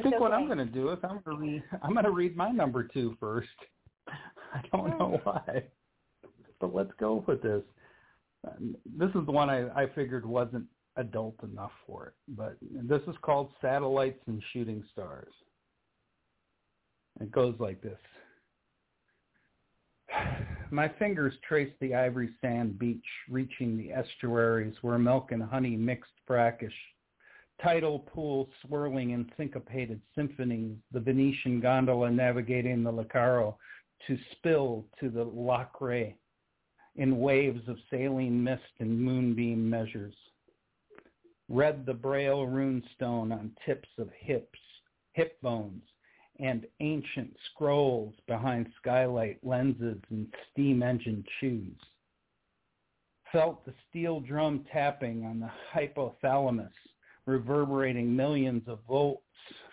think 0.02 0.20
what 0.20 0.32
I'm 0.32 0.44
going 0.44 0.58
to 0.58 0.66
do 0.66 0.90
is 0.90 0.98
I'm 1.02 1.20
going 1.24 1.38
to 1.38 1.42
read 1.42 1.62
I'm 1.82 1.94
going 1.94 2.04
to 2.04 2.10
read 2.10 2.36
my 2.36 2.50
number 2.50 2.82
two 2.84 3.16
first. 3.18 3.48
I 4.08 4.60
don't 4.70 4.90
mm. 4.90 4.98
know 4.98 5.18
why, 5.24 5.62
but 6.60 6.74
let's 6.74 6.92
go 7.00 7.24
with 7.26 7.40
this. 7.42 7.62
This 8.96 9.10
is 9.10 9.26
the 9.26 9.32
one 9.32 9.50
I, 9.50 9.68
I 9.82 9.86
figured 9.94 10.24
wasn't 10.24 10.64
adult 10.96 11.36
enough 11.42 11.72
for 11.86 12.06
it, 12.06 12.14
but 12.28 12.56
this 12.62 13.02
is 13.06 13.14
called 13.22 13.50
Satellites 13.60 14.20
and 14.26 14.42
Shooting 14.52 14.82
Stars. 14.92 15.32
It 17.20 17.30
goes 17.30 17.54
like 17.58 17.82
this. 17.82 17.98
My 20.70 20.88
fingers 20.98 21.34
trace 21.46 21.72
the 21.80 21.94
ivory 21.94 22.30
sand 22.40 22.78
beach, 22.78 23.04
reaching 23.28 23.76
the 23.76 23.92
estuaries 23.92 24.74
where 24.82 24.98
milk 24.98 25.32
and 25.32 25.42
honey 25.42 25.76
mixed 25.76 26.10
brackish. 26.26 26.74
Tidal 27.62 28.00
pools 28.00 28.48
swirling 28.66 29.10
in 29.10 29.30
syncopated 29.36 30.00
symphonies, 30.14 30.76
the 30.92 31.00
Venetian 31.00 31.60
gondola 31.60 32.10
navigating 32.10 32.82
the 32.82 32.92
Licaro 32.92 33.56
to 34.06 34.18
spill 34.32 34.84
to 35.00 35.08
the 35.08 35.24
Lacre 35.24 36.12
in 36.96 37.20
waves 37.20 37.66
of 37.68 37.78
saline 37.90 38.42
mist 38.42 38.62
and 38.80 39.00
moonbeam 39.00 39.68
measures. 39.68 40.14
Read 41.48 41.86
the 41.86 41.94
braille 41.94 42.46
runestone 42.46 43.32
on 43.32 43.52
tips 43.64 43.88
of 43.98 44.10
hips, 44.18 44.58
hip 45.12 45.40
bones, 45.42 45.82
and 46.40 46.66
ancient 46.80 47.34
scrolls 47.50 48.14
behind 48.26 48.66
skylight 48.80 49.38
lenses 49.42 49.98
and 50.10 50.26
steam 50.50 50.82
engine 50.82 51.24
shoes. 51.40 51.76
Felt 53.32 53.64
the 53.64 53.74
steel 53.88 54.20
drum 54.20 54.64
tapping 54.72 55.24
on 55.24 55.40
the 55.40 55.50
hypothalamus, 55.74 56.72
reverberating 57.26 58.14
millions 58.14 58.62
of 58.66 58.78
volts 58.88 59.22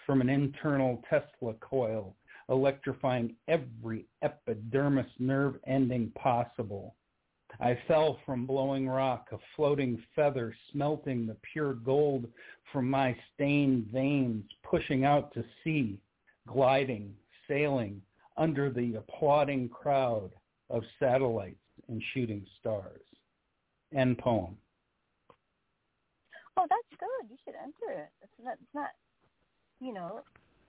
from 0.05 0.21
an 0.21 0.29
internal 0.29 1.01
Tesla 1.09 1.53
coil, 1.61 2.15
electrifying 2.49 3.35
every 3.47 4.05
epidermis 4.21 5.07
nerve 5.19 5.55
ending 5.65 6.11
possible. 6.15 6.95
I 7.59 7.77
fell 7.87 8.19
from 8.25 8.45
blowing 8.45 8.87
rock, 8.87 9.27
a 9.31 9.37
floating 9.55 10.01
feather 10.15 10.55
smelting 10.71 11.27
the 11.27 11.37
pure 11.51 11.73
gold 11.73 12.27
from 12.71 12.89
my 12.89 13.15
stained 13.33 13.87
veins, 13.91 14.43
pushing 14.63 15.05
out 15.05 15.33
to 15.33 15.43
sea, 15.63 15.99
gliding, 16.47 17.13
sailing 17.47 18.01
under 18.37 18.69
the 18.71 18.95
applauding 18.95 19.69
crowd 19.69 20.31
of 20.69 20.83
satellites 20.99 21.55
and 21.87 22.01
shooting 22.13 22.45
stars. 22.59 23.01
End 23.95 24.17
poem. 24.17 24.57
Oh, 26.57 26.65
that's 26.69 26.99
good. 26.99 27.29
You 27.29 27.37
should 27.45 27.55
enter 27.55 27.99
it. 27.99 28.09
It's 28.21 28.31
not, 28.43 28.53
it's 28.53 28.75
not, 28.75 28.89
you 29.79 29.93
know, 29.93 30.21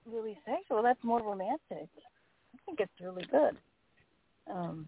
really 0.05 0.37
sexual. 0.45 0.83
That's 0.83 1.03
more 1.03 1.21
romantic. 1.21 1.59
I 1.71 2.57
think 2.65 2.79
it's 2.79 2.91
really 3.01 3.25
good. 3.31 3.57
Um, 4.51 4.87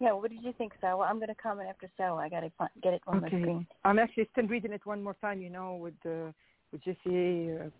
yeah, 0.00 0.12
what 0.12 0.30
did 0.30 0.42
you 0.42 0.54
think, 0.56 0.72
Sawa? 0.80 1.04
I'm 1.04 1.16
going 1.16 1.28
to 1.28 1.34
comment 1.34 1.68
after 1.68 1.90
Sawa. 1.96 2.22
I 2.22 2.28
got 2.30 2.40
to 2.40 2.50
get 2.82 2.94
it 2.94 3.02
on 3.06 3.18
okay. 3.18 3.36
the 3.36 3.42
screen. 3.42 3.66
I'm 3.84 3.98
actually 3.98 4.28
still 4.32 4.46
reading 4.46 4.72
it 4.72 4.84
one 4.84 5.02
more 5.02 5.14
time. 5.20 5.42
You 5.42 5.50
know, 5.50 5.76
with 5.76 5.94
the 6.02 6.32
with 6.72 6.82
JCA 6.84 7.66
uh, 7.66 7.70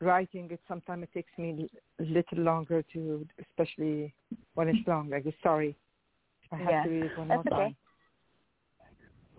writing 0.00 0.48
it, 0.50 0.60
sometimes 0.66 1.04
it 1.04 1.10
takes 1.14 1.30
me 1.38 1.70
a 2.00 2.02
little 2.02 2.38
longer 2.38 2.82
to, 2.92 3.26
especially 3.40 4.12
when 4.54 4.68
it's 4.68 4.86
long. 4.88 5.12
I 5.14 5.20
guess 5.20 5.34
sorry, 5.40 5.76
I 6.50 6.56
have 6.56 6.68
yeah. 6.68 6.82
to 6.82 6.88
read 6.90 7.04
it 7.04 7.18
one 7.18 7.28
That's 7.28 7.44
more 7.48 7.54
okay. 7.54 7.62
time. 7.62 7.76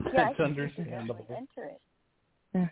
Yeah, 0.06 0.12
That's 0.28 0.40
I 0.40 0.44
understandable. 0.44 1.26
Enter 1.30 1.68
it. 1.68 1.82
Yeah. 2.56 2.68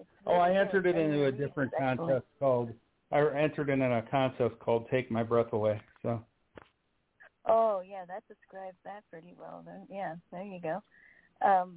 It's 0.00 0.08
Oh, 0.26 0.34
I 0.34 0.58
entered 0.58 0.86
it 0.86 0.96
into 0.96 1.26
a 1.26 1.32
different 1.32 1.70
contest 1.78 2.24
called. 2.40 2.70
I 3.12 3.20
entered 3.20 3.68
it 3.68 3.74
in 3.74 3.82
a 3.82 4.02
contest 4.10 4.58
called 4.58 4.86
"Take 4.90 5.10
My 5.10 5.22
Breath 5.22 5.52
Away." 5.52 5.80
So 6.02 6.20
Oh 7.46 7.82
yeah, 7.86 8.04
that 8.06 8.22
describes 8.28 8.76
that 8.84 9.02
pretty 9.10 9.34
well. 9.38 9.62
Then 9.64 9.86
yeah, 9.90 10.14
there 10.32 10.42
you 10.42 10.60
go. 10.60 10.82
Um, 11.46 11.76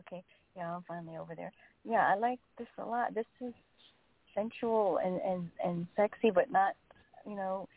okay, 0.00 0.22
yeah, 0.56 0.74
I'm 0.74 0.82
finally 0.88 1.16
over 1.16 1.34
there. 1.34 1.52
Yeah, 1.84 2.06
I 2.06 2.16
like 2.16 2.38
this 2.58 2.68
a 2.78 2.84
lot. 2.84 3.14
This 3.14 3.26
is 3.40 3.52
sensual 4.34 4.98
and 5.04 5.20
and 5.20 5.50
and 5.64 5.86
sexy, 5.96 6.30
but 6.30 6.50
not, 6.50 6.74
you 7.26 7.36
know, 7.36 7.68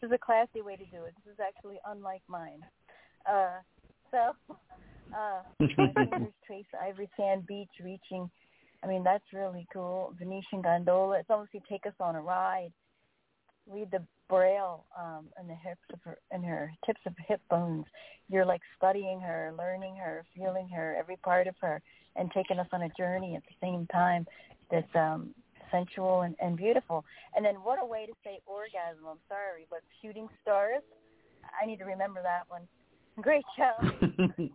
this 0.00 0.08
is 0.08 0.14
a 0.14 0.18
classy 0.18 0.62
way 0.62 0.76
to 0.76 0.84
do 0.86 1.04
it. 1.04 1.14
This 1.24 1.34
is 1.34 1.40
actually 1.40 1.78
unlike 1.86 2.22
mine. 2.28 2.62
Uh, 3.30 3.58
so, 4.10 4.32
uh, 5.16 5.42
my 5.76 5.92
fingers 5.94 6.32
trace 6.46 6.66
ivory 6.82 7.08
sand 7.16 7.46
beach, 7.46 7.68
reaching. 7.82 8.30
I 8.82 8.86
mean, 8.86 9.02
that's 9.02 9.24
really 9.32 9.66
cool. 9.72 10.14
Venetian 10.18 10.62
gondola. 10.62 11.18
It's 11.18 11.30
almost 11.30 11.50
you 11.52 11.60
take 11.68 11.86
us 11.86 11.94
on 12.00 12.14
a 12.14 12.20
ride. 12.20 12.72
Read 13.70 13.90
the 13.90 14.02
braille 14.28 14.84
um, 14.98 15.26
and 15.36 15.48
the 15.48 15.54
hips 15.54 15.80
of 15.92 16.00
her 16.04 16.18
and 16.30 16.44
her 16.44 16.72
tips 16.86 17.00
of 17.06 17.14
hip 17.26 17.40
bones. 17.50 17.84
You're 18.28 18.46
like 18.46 18.60
studying 18.76 19.20
her, 19.20 19.54
learning 19.58 19.96
her, 19.96 20.24
feeling 20.36 20.68
her, 20.68 20.96
every 20.98 21.16
part 21.16 21.46
of 21.46 21.54
her, 21.60 21.80
and 22.16 22.30
taking 22.32 22.58
us 22.58 22.66
on 22.72 22.82
a 22.82 22.88
journey 22.90 23.36
at 23.36 23.42
the 23.44 23.54
same 23.66 23.86
time. 23.86 24.26
That's 24.70 24.94
um, 24.94 25.34
sensual 25.70 26.22
and, 26.22 26.34
and 26.40 26.56
beautiful. 26.56 27.04
And 27.34 27.44
then 27.44 27.56
what 27.56 27.78
a 27.80 27.86
way 27.86 28.06
to 28.06 28.12
say 28.24 28.40
orgasm. 28.46 29.04
I'm 29.08 29.18
sorry, 29.28 29.66
but 29.70 29.80
shooting 30.02 30.28
stars. 30.42 30.82
I 31.60 31.66
need 31.66 31.78
to 31.78 31.84
remember 31.84 32.20
that 32.22 32.42
one. 32.48 32.62
Great 33.20 33.44
job. 33.56 34.50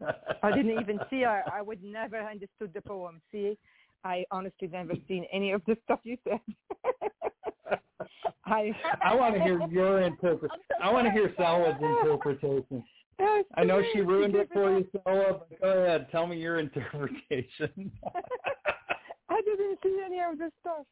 I 0.42 0.52
didn't 0.52 0.80
even 0.80 0.98
see. 1.10 1.24
I, 1.24 1.42
I 1.52 1.62
would 1.62 1.82
never 1.82 2.18
understood 2.18 2.72
the 2.74 2.82
poem. 2.82 3.20
See, 3.32 3.56
I 4.04 4.24
honestly 4.30 4.68
never 4.68 4.94
seen 5.06 5.24
any 5.32 5.52
of 5.52 5.62
the 5.66 5.76
stuff 5.84 6.00
you 6.04 6.16
said. 6.24 6.40
I 8.44 8.74
I 9.02 9.14
want 9.14 9.34
to 9.34 9.40
hear 9.40 9.60
your 9.68 10.00
interpretation. 10.02 10.58
So 10.68 10.82
I 10.82 10.92
want 10.92 11.06
to 11.06 11.12
hear. 11.12 11.32
Salah's 11.36 11.80
interpretation. 11.80 12.84
I 13.56 13.64
know 13.64 13.82
she 13.92 14.00
ruined 14.00 14.36
it 14.36 14.48
for 14.52 14.78
you, 14.78 14.86
Salah, 15.04 15.40
but 15.48 15.60
go 15.60 15.68
ahead. 15.84 16.08
Tell 16.10 16.26
me 16.26 16.36
your 16.38 16.58
interpretation. 16.58 17.90
I 19.28 19.40
didn't 19.42 19.78
see 19.82 20.00
any 20.04 20.20
of 20.20 20.38
the 20.38 20.50
stuff. 20.60 20.86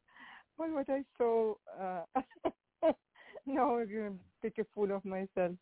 But 0.58 0.70
what 0.70 0.88
I 0.88 1.02
so? 1.18 1.58
Uh, 1.80 2.02
no, 3.46 3.78
I'm 3.78 3.86
gonna 3.86 4.12
take 4.42 4.58
a 4.58 4.66
fool 4.74 4.94
of 4.94 5.04
myself. 5.04 5.52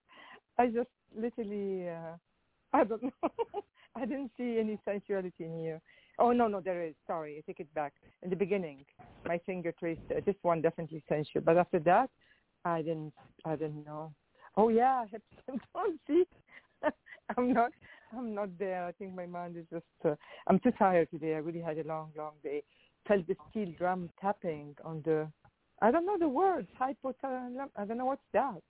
I 0.59 0.67
just 0.67 0.89
literally, 1.17 1.89
uh, 1.89 2.17
I 2.73 2.85
don't 2.85 3.03
know. 3.03 3.31
I 4.01 4.07
didn't 4.07 4.31
see 4.37 4.59
any 4.59 4.79
sensuality 4.85 5.45
in 5.45 5.61
you. 5.61 5.81
Oh 6.19 6.33
no, 6.33 6.47
no, 6.49 6.61
there 6.61 6.85
is. 6.85 6.95
Sorry, 7.07 7.37
I 7.39 7.43
take 7.47 7.61
it 7.61 7.73
back. 7.75 7.93
In 8.23 8.31
the 8.31 8.37
beginning, 8.37 8.85
my 9.27 9.39
finger 9.39 9.73
traced 9.73 10.01
uh, 10.11 10.21
this 10.25 10.37
one 10.43 10.63
definitely 10.63 11.03
sensual, 11.09 11.43
but 11.43 11.57
after 11.57 11.81
that, 11.81 12.11
I 12.65 12.83
didn't. 12.83 13.13
I 13.45 13.57
didn't 13.57 13.85
know. 13.85 14.13
Oh 14.57 14.69
yeah, 14.69 15.05
hips 15.11 15.25
and 15.49 15.61
see. 16.07 16.25
I'm 17.37 17.53
not. 17.53 17.73
I'm 18.17 18.35
not 18.35 18.57
there. 18.59 18.85
I 18.85 18.93
think 18.93 19.15
my 19.15 19.27
mind 19.27 19.57
is 19.57 19.65
just. 19.73 19.85
Uh, 20.05 20.15
I'm 20.47 20.61
too 20.61 20.73
tired 20.79 21.11
today. 21.11 21.35
I 21.35 21.39
really 21.39 21.61
had 21.61 21.79
a 21.79 21.87
long, 21.87 22.11
long 22.17 22.33
day. 22.43 22.63
Felt 23.09 23.27
the 23.27 23.37
steel 23.51 23.73
drum 23.77 24.11
tapping 24.21 24.77
on 24.85 25.03
the. 25.05 25.29
I 25.83 25.91
don't 25.91 26.07
know 26.07 26.19
the 26.19 26.29
words. 26.29 26.69
Hypothalamus. 26.81 27.71
I 27.77 27.85
don't 27.85 27.99
know 27.99 28.07
what's 28.07 28.23
that. 28.33 28.61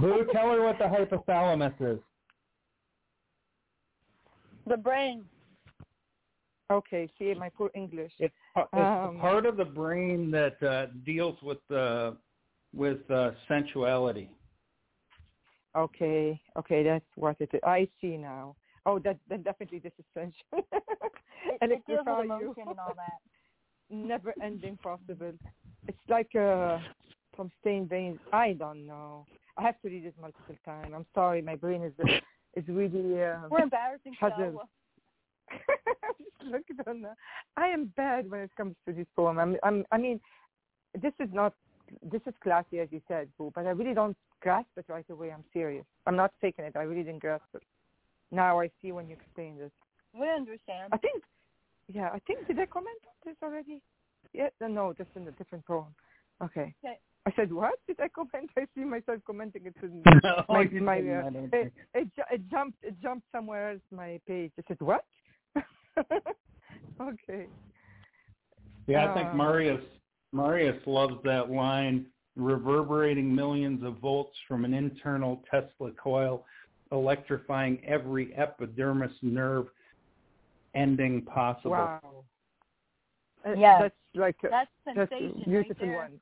Boo, 0.00 0.26
tell 0.32 0.50
her 0.50 0.62
what 0.62 0.78
the 0.78 0.84
hypothalamus 0.84 1.74
is. 1.80 2.00
The 4.66 4.76
brain. 4.76 5.24
Okay, 6.70 7.08
see 7.18 7.32
my 7.34 7.48
poor 7.48 7.70
English. 7.74 8.12
It's, 8.18 8.34
it's 8.56 8.68
Um, 8.72 9.18
part 9.20 9.46
of 9.46 9.56
the 9.56 9.64
brain 9.64 10.30
that 10.32 10.60
uh, 10.62 10.86
deals 11.04 11.36
with 11.42 11.58
uh, 11.70 12.12
with 12.74 13.08
uh, 13.10 13.30
sensuality. 13.48 14.28
Okay, 15.76 16.40
okay, 16.58 16.82
that's 16.82 17.04
what 17.16 17.36
it 17.40 17.50
is. 17.52 17.60
I 17.64 17.88
see 18.00 18.16
now. 18.16 18.56
Oh, 18.84 18.98
that 19.00 19.18
then 19.28 19.42
definitely 19.42 19.78
this 19.78 19.92
is 19.98 20.04
sensual. 20.14 20.66
It, 21.62 21.70
it 21.70 21.86
deals 21.86 22.06
with 22.06 22.24
emotion 22.24 22.54
you. 22.56 22.70
and 22.70 22.80
all 22.80 22.94
that. 22.96 23.20
Never 23.90 24.34
ending 24.42 24.76
possible. 24.82 25.32
It's 25.86 26.08
like 26.08 26.34
uh 26.34 26.78
from 27.36 27.50
stained 27.60 27.88
veins. 27.88 28.18
I 28.32 28.54
don't 28.54 28.86
know. 28.86 29.26
I 29.56 29.62
have 29.62 29.80
to 29.82 29.88
read 29.88 30.04
it 30.04 30.14
multiple 30.20 30.56
times. 30.64 30.92
I'm 30.94 31.06
sorry, 31.14 31.40
my 31.42 31.54
brain 31.54 31.82
is 31.82 31.92
is 32.56 32.64
really. 32.68 33.22
Uh, 33.22 33.48
We're 33.50 33.62
embarrassing 33.62 34.16
Puzzle. 34.18 34.62
Look 36.44 36.62
at 36.70 36.84
that. 36.84 37.16
I 37.56 37.66
am 37.68 37.92
bad 37.96 38.30
when 38.30 38.40
it 38.40 38.50
comes 38.56 38.74
to 38.86 38.92
this 38.92 39.06
poem. 39.14 39.38
I'm, 39.38 39.56
I'm, 39.62 39.84
I 39.92 39.98
mean, 39.98 40.20
this 41.00 41.12
is 41.20 41.28
not, 41.32 41.54
this 42.02 42.20
is 42.26 42.34
classy 42.42 42.80
as 42.80 42.88
you 42.90 43.00
said, 43.08 43.28
Boo, 43.38 43.52
but 43.54 43.66
I 43.66 43.70
really 43.70 43.94
don't 43.94 44.16
grasp 44.40 44.68
it 44.76 44.86
right 44.88 45.08
away. 45.10 45.32
I'm 45.32 45.44
serious. 45.52 45.84
I'm 46.06 46.16
not 46.16 46.32
faking 46.40 46.64
it. 46.64 46.76
I 46.76 46.82
really 46.82 47.02
didn't 47.02 47.20
grasp 47.20 47.44
it. 47.54 47.62
Now 48.30 48.60
I 48.60 48.70
see 48.82 48.92
when 48.92 49.08
you 49.08 49.14
explained 49.14 49.60
it. 49.60 49.72
We 50.18 50.28
understand. 50.28 50.88
I 50.92 50.96
think, 50.98 51.22
yeah, 51.88 52.10
I 52.12 52.18
think, 52.26 52.46
did 52.46 52.58
I 52.58 52.66
comment 52.66 52.96
on 53.06 53.14
this 53.24 53.36
already? 53.42 53.80
Yeah, 54.32 54.48
no, 54.60 54.92
just 54.96 55.10
in 55.14 55.28
a 55.28 55.30
different 55.32 55.64
poem. 55.64 55.94
Okay. 56.42 56.74
Okay. 56.84 56.98
I 57.26 57.32
said, 57.34 57.52
what? 57.52 57.74
Did 57.88 57.98
I 58.00 58.08
comment? 58.08 58.50
I 58.56 58.66
see 58.74 58.84
myself 58.84 59.18
commenting 59.26 59.66
it 59.66 59.74
in 59.82 60.02
No, 60.22 60.44
my, 60.48 60.62
you 60.62 60.80
my, 60.80 61.00
didn't, 61.00 61.52
uh, 61.52 61.56
it, 61.56 61.72
it, 61.94 62.08
it 62.30 62.50
jumped 62.50 62.78
it 62.82 62.94
jumped 63.02 63.26
somewhere 63.32 63.72
else 63.72 63.80
my 63.90 64.20
page. 64.26 64.52
I 64.58 64.62
said 64.68 64.78
what? 64.80 65.04
okay. 67.00 67.46
Yeah, 68.86 69.10
I 69.10 69.14
think 69.14 69.28
Uh, 69.30 69.34
Marius 69.34 69.84
Marius 70.32 70.80
loves 70.86 71.16
that 71.24 71.50
line. 71.50 72.06
Reverberating 72.36 73.34
millions 73.34 73.82
of 73.82 73.96
volts 73.98 74.36
from 74.46 74.66
an 74.66 74.74
internal 74.74 75.42
Tesla 75.50 75.90
coil, 75.92 76.44
electrifying 76.92 77.82
every 77.84 78.36
epidermis 78.36 79.12
nerve 79.22 79.68
ending 80.74 81.22
possible. 81.22 81.70
Wow. 81.70 82.24
Uh, 83.44 83.54
Yes. 83.56 83.80
That's 83.80 83.94
like 84.14 84.36
a, 84.44 84.48
That's 84.50 84.70
that's 84.84 85.12
a 85.12 85.44
beautiful 85.48 85.88
right 85.88 85.96
one. 85.96 86.20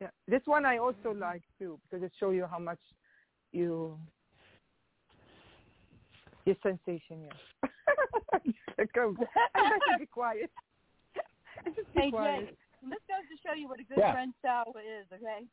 Yeah. 0.00 0.08
This 0.26 0.42
one 0.46 0.66
I 0.66 0.78
also 0.78 1.14
like 1.14 1.42
too 1.58 1.78
because 1.90 2.04
it 2.04 2.12
shows 2.18 2.34
you 2.34 2.46
how 2.50 2.58
much 2.58 2.80
you 3.52 3.98
your 6.44 6.56
sensation. 6.62 7.24
Yeah. 7.24 7.68
Like, 8.78 8.96
um, 8.98 9.16
I 9.54 9.60
better 9.60 9.98
be 9.98 10.06
quiet. 10.06 10.50
Just 11.76 11.92
be 11.94 12.00
Hey, 12.00 12.10
quiet. 12.10 12.46
Jay, 12.46 12.56
this 12.82 12.98
goes 13.06 13.28
to 13.30 13.36
show 13.46 13.54
you 13.54 13.68
what 13.68 13.78
a 13.78 13.84
good 13.84 13.98
Yeah. 13.98 14.12
friend 14.12 14.32
Salwa 14.44 14.80
is, 14.80 15.06
okay? 15.12 15.44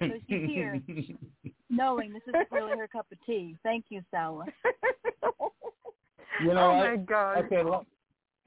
So 0.00 0.18
she's 0.28 0.50
here. 0.54 0.80
Knowing 1.70 2.12
this 2.14 2.22
isn't 2.26 2.50
really 2.50 2.76
her 2.76 2.88
cup 2.88 3.06
of 3.12 3.18
tea. 3.26 3.56
Thank 3.62 3.84
you, 3.90 4.02
Salwa. 4.12 4.46
You 6.40 6.54
know 6.54 6.70
oh 6.70 6.76
what? 6.76 6.90
my 6.90 6.96
god. 6.96 7.44
Okay, 7.44 7.62
well, 7.62 7.84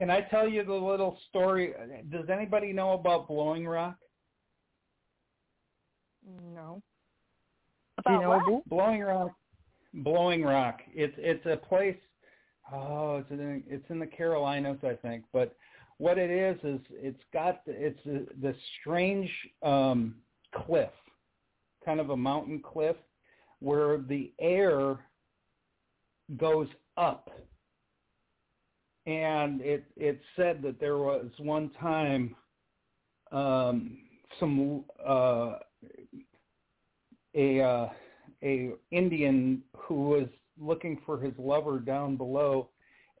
can 0.00 0.10
I 0.10 0.22
tell 0.22 0.48
you 0.48 0.64
the 0.64 0.72
little 0.72 1.18
story? 1.28 1.72
Does 2.10 2.28
anybody 2.28 2.72
know 2.72 2.92
about 2.92 3.28
Blowing 3.28 3.66
Rock? 3.66 3.96
No. 6.54 6.82
About 7.98 8.12
you 8.12 8.20
know 8.20 8.28
what? 8.30 8.68
Blowing 8.68 9.02
Rock. 9.02 9.32
Blowing 9.94 10.42
Rock. 10.42 10.80
It's 10.94 11.14
it's 11.18 11.44
a 11.46 11.56
place. 11.56 11.96
Oh, 12.72 13.16
it's 13.18 13.30
in 13.30 13.62
it's 13.68 13.84
in 13.90 13.98
the 13.98 14.06
Carolinas, 14.06 14.78
I 14.82 14.94
think. 14.94 15.24
But 15.32 15.54
what 15.98 16.18
it 16.18 16.30
is 16.30 16.56
is 16.64 16.80
it's 16.90 17.22
got 17.32 17.60
it's 17.66 18.04
a, 18.06 18.20
this 18.40 18.56
strange 18.80 19.30
um, 19.62 20.16
cliff, 20.54 20.90
kind 21.84 22.00
of 22.00 22.10
a 22.10 22.16
mountain 22.16 22.62
cliff, 22.64 22.96
where 23.60 23.98
the 23.98 24.32
air 24.40 24.98
goes 26.38 26.68
up. 26.96 27.30
And 29.06 29.60
it 29.60 29.84
it 29.96 30.20
said 30.36 30.62
that 30.62 30.80
there 30.80 30.98
was 30.98 31.26
one 31.38 31.70
time 31.80 32.36
um, 33.32 33.98
some 34.38 34.84
uh, 35.04 35.54
a 37.34 37.60
uh, 37.60 37.88
a 38.42 38.72
Indian 38.90 39.62
who 39.76 40.08
was 40.08 40.28
looking 40.60 41.00
for 41.06 41.18
his 41.20 41.32
lover 41.38 41.78
down 41.78 42.16
below, 42.16 42.68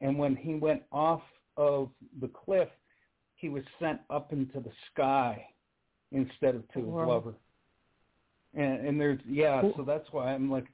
and 0.00 0.18
when 0.18 0.36
he 0.36 0.54
went 0.54 0.82
off 0.92 1.22
of 1.56 1.90
the 2.20 2.28
cliff, 2.28 2.68
he 3.34 3.48
was 3.48 3.62
sent 3.80 4.00
up 4.10 4.32
into 4.32 4.60
the 4.60 4.72
sky 4.92 5.46
instead 6.12 6.54
of 6.54 6.68
to 6.72 6.80
his 6.80 6.88
Wow. 6.88 7.06
lover. 7.06 7.34
And, 8.54 8.86
and 8.86 9.00
there's 9.00 9.18
yeah, 9.26 9.62
so 9.76 9.82
that's 9.82 10.06
why 10.12 10.34
I'm 10.34 10.50
like, 10.50 10.66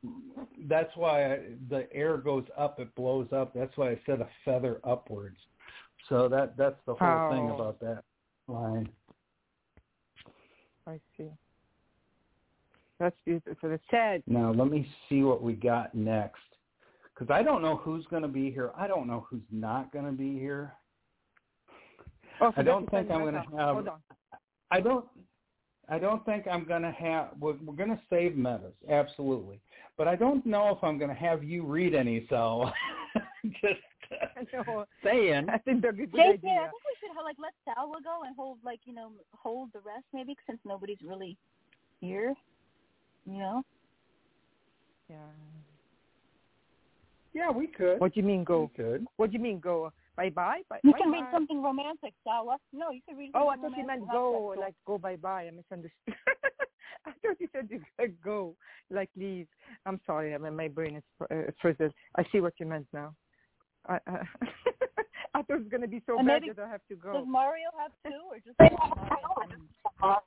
that's 0.68 0.91
why 0.97 1.32
I, 1.32 1.39
the 1.70 1.89
air 1.93 2.16
goes 2.16 2.45
up, 2.57 2.80
it 2.80 2.93
blows 2.97 3.28
up. 3.32 3.55
That's 3.55 3.76
why 3.76 3.91
I 3.91 4.01
said 4.05 4.20
a 4.20 4.28
feather 4.45 4.80
upwards. 4.82 5.39
So 6.09 6.28
that 6.28 6.57
that's 6.57 6.80
the 6.86 6.95
whole 6.95 7.20
thing 7.30 7.51
Oh. 7.51 7.55
about 7.55 7.78
that 7.80 8.03
line. 8.49 8.89
I 10.86 10.99
see. 11.16 11.30
That's 13.01 13.16
beautiful. 13.24 13.70
It's 13.72 13.82
sad. 13.90 14.22
Now 14.26 14.53
let 14.53 14.68
me 14.68 14.88
see 15.09 15.22
what 15.22 15.42
we 15.42 15.53
got 15.55 15.94
next, 15.94 16.42
because 17.14 17.32
I 17.32 17.42
don't 17.42 17.62
know 17.62 17.76
who's 17.76 18.05
going 18.07 18.22
to 18.22 18.28
be 18.28 18.51
here. 18.51 18.70
I 18.76 18.86
don't 18.86 19.07
know 19.07 19.26
who's 19.30 19.42
not 19.53 19.92
going 19.92 20.07
to 20.07 20.12
be 20.12 20.38
here. 20.38 20.72
Oh, 22.40 22.53
I 22.57 22.62
don't 22.62 22.88
think 22.90 23.11
I'm 23.11 23.24
gonna 23.24 23.44
have- 23.57 23.74
Hold 23.74 23.88
on. 23.88 23.99
I 24.70 24.80
don't. 24.80 25.05
I 25.90 25.99
don't 25.99 26.22
think 26.26 26.46
I'm 26.46 26.64
going 26.64 26.82
to 26.82 26.90
have. 26.92 27.28
We're, 27.40 27.55
we're 27.64 27.74
going 27.74 27.88
to 27.88 28.01
save 28.11 28.36
metas, 28.36 28.74
absolutely. 28.90 29.59
But 29.96 30.07
I 30.07 30.16
don't 30.16 30.44
know 30.44 30.68
if 30.68 30.84
I'm 30.84 30.99
going 30.99 31.09
to 31.09 31.16
have 31.16 31.42
you 31.42 31.64
read 31.64 31.94
any. 31.94 32.26
So 32.28 32.70
just 33.62 33.80
I 34.36 34.44
know. 34.53 34.84
saying. 35.03 35.49
I 35.49 35.57
think 35.57 35.80
that's 35.82 35.94
a 35.94 35.96
good 35.96 36.12
Jay, 36.12 36.16
Jay, 36.18 36.22
I 36.24 36.32
idea. 36.32 36.40
think 36.70 36.82
we 36.84 37.09
should 37.09 37.24
like 37.24 37.36
let 37.40 37.55
Salwa 37.66 38.05
go 38.05 38.20
and 38.26 38.36
hold 38.36 38.59
like 38.64 38.80
you 38.84 38.94
know 38.94 39.12
hold 39.34 39.70
the 39.72 39.80
rest 39.80 40.05
maybe 40.12 40.36
since 40.46 40.59
nobody's 40.66 40.99
really 41.03 41.38
here. 42.03 42.34
You 43.29 43.39
know. 43.39 43.62
Yeah. 45.11 45.16
Yeah, 47.35 47.51
we 47.51 47.66
could. 47.66 48.01
What 48.01 48.14
do 48.14 48.20
you 48.20 48.26
mean 48.26 48.43
go? 48.43 48.70
We 48.74 48.83
could. 48.83 49.07
What 49.16 49.31
do 49.31 49.37
you 49.37 49.43
mean 49.43 49.61
go? 49.61 49.93
Bye 50.16 50.31
bye. 50.31 50.62
Bye. 50.68 50.81
You 50.83 50.93
bye 50.93 50.99
can 50.99 51.12
read 51.12 51.24
something 51.31 51.62
romantic, 51.62 52.14
Salwa. 52.26 52.57
No, 52.72 52.91
you 52.91 53.01
can 53.07 53.16
read. 53.18 53.31
Oh, 53.35 53.49
I 53.49 53.55
something 53.55 53.70
thought 53.70 53.79
you 53.79 53.87
meant 53.87 54.11
go, 54.11 54.51
sexual. 54.51 54.64
like 54.64 54.74
go 54.87 54.99
bye 54.99 55.16
bye. 55.16 55.47
I 55.47 55.51
misunderstood. 55.51 55.93
I 57.07 57.11
thought 57.22 57.37
you 57.39 57.49
said 57.53 57.68
you 57.70 57.81
said 57.99 58.14
go, 58.24 58.55
like 58.91 59.11
leave. 59.14 59.47
I'm 59.85 60.01
sorry. 60.07 60.35
I 60.35 60.39
mean, 60.39 60.57
my 60.57 60.68
brain 60.68 60.97
is 60.97 61.05
uh, 61.31 61.51
frizzled. 61.61 61.93
I 62.16 62.24
see 62.33 62.41
what 62.41 62.55
you 62.59 62.66
meant 62.66 62.87
now. 62.93 63.14
I 63.87 63.99
I, 64.07 64.22
I 65.39 65.43
thought 65.43 65.55
it 65.55 65.59
was 65.61 65.68
gonna 65.68 65.86
be 65.86 66.03
so 66.05 66.18
And 66.18 66.26
bad 66.26 66.43
maybe- 66.43 66.53
that 66.55 66.64
I 66.64 66.68
have 66.68 66.84
to 66.89 66.97
Does. 66.97 67.26
Mario 67.26 67.68
have 67.78 67.93
two 68.05 68.20
or 68.28 68.39
just 68.41 68.59
Mario? 68.59 70.18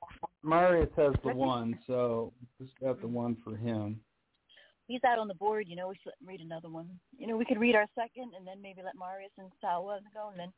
Marius 0.42 0.90
has 0.96 1.14
the 1.22 1.34
one, 1.34 1.78
so 1.86 2.32
just 2.58 2.78
got 2.80 3.00
the 3.00 3.08
one 3.08 3.36
for 3.44 3.54
him. 3.56 4.00
He's 4.88 5.04
out 5.04 5.18
on 5.18 5.28
the 5.28 5.34
board. 5.34 5.68
You 5.68 5.76
know, 5.76 5.88
we 5.88 5.96
should 5.96 6.06
let 6.06 6.20
him 6.20 6.28
read 6.28 6.40
another 6.40 6.68
one. 6.68 6.98
You 7.16 7.26
know, 7.26 7.36
we 7.36 7.44
could 7.44 7.60
read 7.60 7.74
our 7.74 7.86
second 7.94 8.32
and 8.36 8.46
then 8.46 8.60
maybe 8.62 8.82
let 8.82 8.96
Marius 8.96 9.30
and 9.38 9.50
Salwa 9.62 10.00
go, 10.14 10.28
and 10.30 10.38
then, 10.40 10.52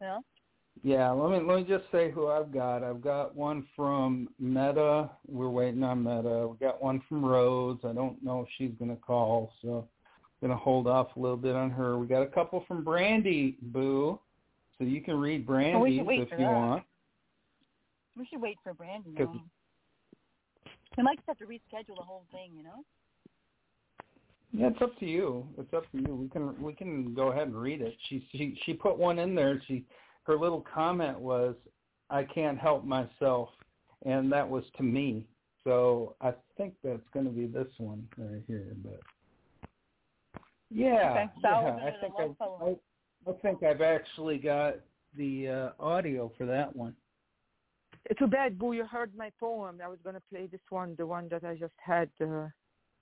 you 0.00 0.06
know. 0.06 0.20
Yeah, 0.82 1.10
let 1.10 1.30
me 1.30 1.46
let 1.46 1.56
me 1.56 1.64
just 1.64 1.90
say 1.90 2.10
who 2.10 2.28
I've 2.28 2.52
got. 2.52 2.84
I've 2.84 3.00
got 3.00 3.34
one 3.34 3.66
from 3.74 4.28
Meta. 4.38 5.10
We're 5.26 5.48
waiting 5.48 5.82
on 5.82 6.02
Meta. 6.04 6.46
We 6.48 6.58
got 6.58 6.82
one 6.82 7.00
from 7.08 7.24
Rose. 7.24 7.78
I 7.82 7.92
don't 7.94 8.22
know 8.22 8.42
if 8.42 8.48
she's 8.58 8.74
gonna 8.78 8.96
call, 8.96 9.52
so 9.62 9.78
I'm 9.78 9.88
gonna 10.40 10.56
hold 10.56 10.86
off 10.86 11.14
a 11.16 11.20
little 11.20 11.36
bit 11.36 11.56
on 11.56 11.70
her. 11.70 11.98
We 11.98 12.06
got 12.06 12.22
a 12.22 12.26
couple 12.26 12.64
from 12.66 12.84
Brandy 12.84 13.56
Boo, 13.60 14.18
so 14.78 14.84
you 14.84 15.00
can 15.00 15.18
read 15.18 15.46
Oh, 15.80 15.84
should 15.98 16.06
wait 16.06 16.20
if 16.20 16.30
you 16.30 16.38
that. 16.38 16.52
want. 16.52 16.84
We 18.16 18.26
should 18.26 18.40
wait 18.40 18.58
for 18.62 18.74
Brandon. 18.74 19.14
'Cause-. 19.14 19.40
We 20.96 21.02
might 21.02 21.16
just 21.16 21.28
have 21.28 21.38
to 21.38 21.46
reschedule 21.46 21.96
the 21.96 22.02
whole 22.02 22.24
thing. 22.32 22.54
You 22.56 22.62
know. 22.64 22.84
Yeah, 24.52 24.68
it's 24.68 24.80
up 24.80 24.96
to 24.98 25.06
you. 25.06 25.46
It's 25.58 25.72
up 25.74 25.90
to 25.92 25.98
you. 25.98 26.14
We 26.14 26.28
can 26.28 26.62
we 26.62 26.72
can 26.72 27.12
go 27.14 27.28
ahead 27.28 27.48
and 27.48 27.56
read 27.60 27.82
it. 27.82 27.96
She 28.08 28.26
she 28.32 28.54
she 28.64 28.72
put 28.72 28.96
one 28.96 29.18
in 29.18 29.34
there. 29.34 29.60
She 29.66 29.84
her 30.22 30.38
little 30.38 30.62
comment 30.62 31.18
was, 31.18 31.54
"I 32.10 32.24
can't 32.24 32.58
help 32.58 32.84
myself," 32.84 33.50
and 34.04 34.32
that 34.32 34.48
was 34.48 34.64
to 34.76 34.82
me. 34.82 35.26
So 35.64 36.14
I 36.20 36.32
think 36.56 36.74
that's 36.82 37.06
going 37.12 37.26
to 37.26 37.32
be 37.32 37.46
this 37.46 37.68
one 37.78 38.08
right 38.16 38.42
here. 38.46 38.74
But 38.84 39.00
yeah, 40.70 41.10
Okay, 41.10 41.26
so 41.42 41.48
I'll 41.48 41.62
yeah, 41.62 41.76
do 41.76 41.86
I 41.86 42.00
think 42.00 42.14
I. 42.18 42.64
I 42.64 42.76
I 43.28 43.32
think 43.42 43.62
I've 43.64 43.80
actually 43.80 44.38
got 44.38 44.76
the 45.16 45.48
uh, 45.48 45.82
audio 45.82 46.30
for 46.38 46.46
that 46.46 46.74
one. 46.74 46.94
It's 48.04 48.18
too 48.18 48.28
bad, 48.28 48.56
Boo. 48.58 48.72
You 48.72 48.84
heard 48.84 49.10
my 49.16 49.32
poem. 49.40 49.80
I 49.82 49.88
was 49.88 49.98
gonna 50.04 50.22
play 50.30 50.46
this 50.46 50.60
one, 50.70 50.94
the 50.96 51.06
one 51.06 51.28
that 51.30 51.44
I 51.44 51.56
just 51.56 51.74
had 51.78 52.08
uh, 52.20 52.46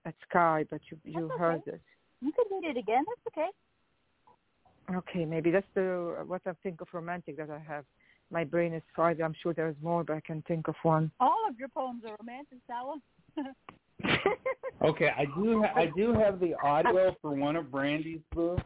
at 0.07 0.15
Sky, 0.29 0.65
but 0.71 0.81
you 0.91 0.99
you 1.05 1.29
That's 1.29 1.41
heard 1.41 1.62
okay. 1.69 1.73
it. 1.73 1.81
You 2.21 2.33
could 2.33 2.47
read 2.51 2.71
it 2.71 2.79
again. 2.79 3.05
That's 3.07 3.37
okay. 3.37 3.49
Okay, 4.97 5.25
maybe 5.25 5.51
that's 5.51 5.67
the 5.75 6.25
what 6.27 6.43
I 6.47 6.53
think 6.62 6.81
of 6.81 6.89
romantic 6.93 7.37
that 7.37 7.51
I 7.51 7.59
have. 7.59 7.85
My 8.31 8.45
brain 8.45 8.73
is 8.73 8.83
fried. 8.95 9.21
I'm 9.21 9.35
sure 9.43 9.53
there's 9.53 9.77
more, 9.83 10.05
but 10.05 10.17
I 10.17 10.21
can 10.21 10.43
think 10.49 10.69
of 10.69 10.75
one. 10.83 11.11
All 11.21 11.45
of 11.49 11.59
your 11.59 11.69
poems 11.69 12.03
are 12.09 12.17
romantic, 12.19 12.59
Salwa. 12.69 12.97
Okay, 14.82 15.11
I 15.16 15.24
do 15.24 15.62
ha- 15.62 15.72
I 15.74 15.86
do 15.86 16.12
have 16.12 16.40
the 16.40 16.55
audio 16.62 17.16
for 17.22 17.30
one 17.30 17.57
of 17.57 17.70
Brandy's 17.70 18.20
books, 18.34 18.62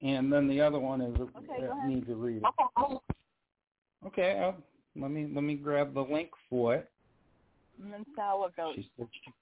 and 0.00 0.32
then 0.32 0.46
the 0.46 0.60
other 0.60 0.78
one 0.78 1.00
is 1.00 1.14
Okay, 1.20 1.60
go 1.60 1.72
uh, 1.82 1.86
need 1.86 2.06
to 2.06 2.14
read 2.14 2.42
it. 2.42 3.00
Okay, 4.06 4.38
uh, 4.38 4.52
let 5.00 5.10
me 5.10 5.28
let 5.34 5.42
me 5.42 5.54
grab 5.54 5.94
the 5.94 6.02
link 6.02 6.30
for 6.48 6.74
it. 6.74 6.90
and 7.82 7.92
then 7.92 8.04
Salwa 8.16 8.54
goes. 8.54 8.74
She 8.76 8.90
said 8.96 9.08
she, 9.10 9.32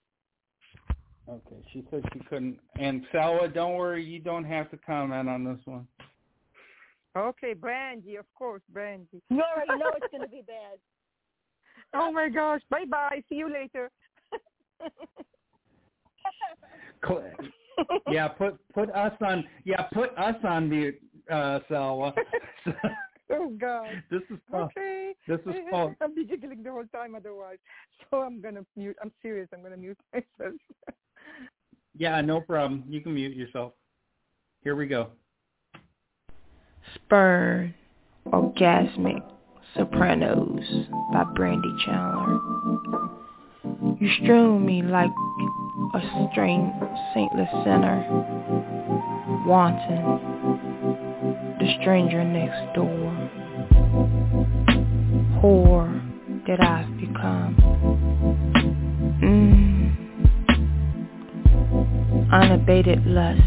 okay, 1.31 1.57
she 1.73 1.85
said 1.91 2.03
she 2.13 2.21
couldn't. 2.21 2.59
And 2.79 3.05
Salwa, 3.13 3.53
don't 3.53 3.75
worry, 3.75 4.03
you 4.05 4.19
don't 4.19 4.45
have 4.45 4.71
to 4.71 4.79
comment 4.79 5.29
on 5.29 5.45
this 5.45 5.59
one. 5.67 5.87
okay, 7.17 7.53
Brandy, 7.53 8.17
of 8.17 8.27
course, 8.35 8.63
Brandy. 8.73 9.21
You 9.29 9.43
already 9.43 9.79
know 9.79 9.91
it's 9.97 10.11
going 10.11 10.23
to 10.23 10.29
be 10.29 10.43
bad. 10.47 10.79
Oh 11.95 12.11
my 12.11 12.31
gosh! 12.31 12.63
Bye 12.71 12.87
bye. 12.89 13.23
See 13.29 13.35
you 13.35 13.53
later. 13.53 13.91
Cl- 17.07 17.33
Yeah, 18.09 18.29
put 18.29 18.59
put 18.73 18.91
us 18.91 19.13
on. 19.21 19.45
Yeah, 19.65 19.83
put 19.93 20.17
us 20.19 20.37
on 20.45 20.69
mute, 20.69 21.01
uh, 21.31 21.61
Salwa. 21.71 22.15
oh 23.31 23.49
God. 23.61 24.03
this 24.11 24.23
is 24.31 24.39
called. 24.51 24.71
Okay. 24.77 25.15
This 25.27 25.41
is 25.47 25.55
called. 25.71 25.95
I'll 26.01 26.15
be 26.15 26.25
giggling 26.25 26.63
the 26.63 26.71
whole 26.71 26.85
time 26.95 27.15
otherwise. 27.15 27.59
So 28.11 28.21
I'm 28.21 28.41
gonna 28.41 28.65
mute. 28.77 28.97
I'm 29.03 29.13
serious. 29.23 29.49
I'm 29.53 29.63
gonna 29.63 29.77
mute 29.77 29.99
myself. 30.13 30.55
Yeah, 31.95 32.21
no 32.23 32.41
problem. 32.41 32.85
You 32.89 33.03
can 33.03 33.13
mute 33.13 33.37
yourself. 33.37 33.75
Here 34.65 34.75
we 34.75 34.87
go. 34.87 35.11
Spurred, 36.95 37.75
Orgasmic, 38.27 39.23
Sopranos 39.77 40.65
by 41.13 41.25
Brandy 41.35 41.75
Chandler. 41.85 43.22
You 43.83 44.09
strew 44.23 44.61
me 44.61 44.81
like 44.81 45.11
a 45.95 46.01
strange 46.31 46.73
saintless 47.15 47.51
sinner, 47.65 48.05
wanton, 49.45 50.03
the 51.59 51.67
stranger 51.81 52.23
next 52.23 52.75
door, 52.77 53.13
whore 55.43 56.01
that 56.47 56.61
I've 56.61 56.97
become. 56.97 57.57
Mm. 59.21 59.91
Unabated 62.33 63.05
lust, 63.05 63.41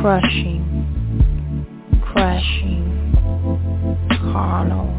crushing, 0.00 0.64
crashing, 2.02 2.84
carnal 4.32 4.96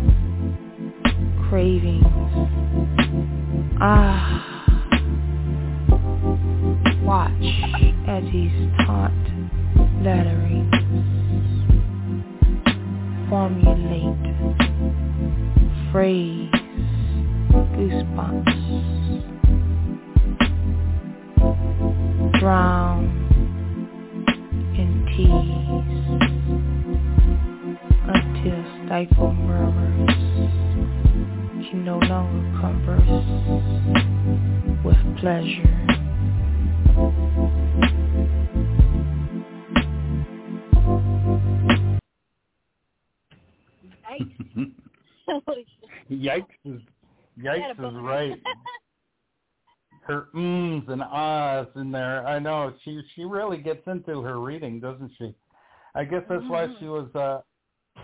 cravings. 1.49 2.66
Ah, 3.79 4.73
watch 7.03 7.31
as 8.07 8.23
he's 8.31 8.51
taunt 8.87 9.13
lettering, 10.01 10.67
formulate, 13.29 14.35
phrase, 15.91 16.49
goosebumps, 17.51 18.49
drown 22.39 23.05
in 24.75 25.05
tease 25.13 25.87
until 28.07 28.63
stifle 28.87 29.33
murmurs 29.33 30.26
can 31.69 31.83
no 31.83 31.97
longer 31.97 32.59
converse 32.61 33.01
with 34.85 34.95
pleasure. 35.19 35.73
Yikes 46.11 46.45
is 46.63 46.81
yikes 47.37 47.71
is 47.71 47.95
right. 47.95 48.41
Her 50.01 50.27
ums 50.33 50.85
and 50.87 51.03
ahs 51.03 51.67
in 51.75 51.91
there. 51.91 52.25
I 52.25 52.39
know 52.39 52.73
she 52.85 53.01
she 53.13 53.25
really 53.25 53.57
gets 53.57 53.85
into 53.87 54.21
her 54.21 54.39
reading, 54.39 54.79
doesn't 54.79 55.11
she? 55.17 55.35
I 55.95 56.05
guess 56.05 56.23
that's 56.29 56.43
why 56.47 56.67
she 56.79 56.85
was 56.85 57.13
uh 57.13 57.41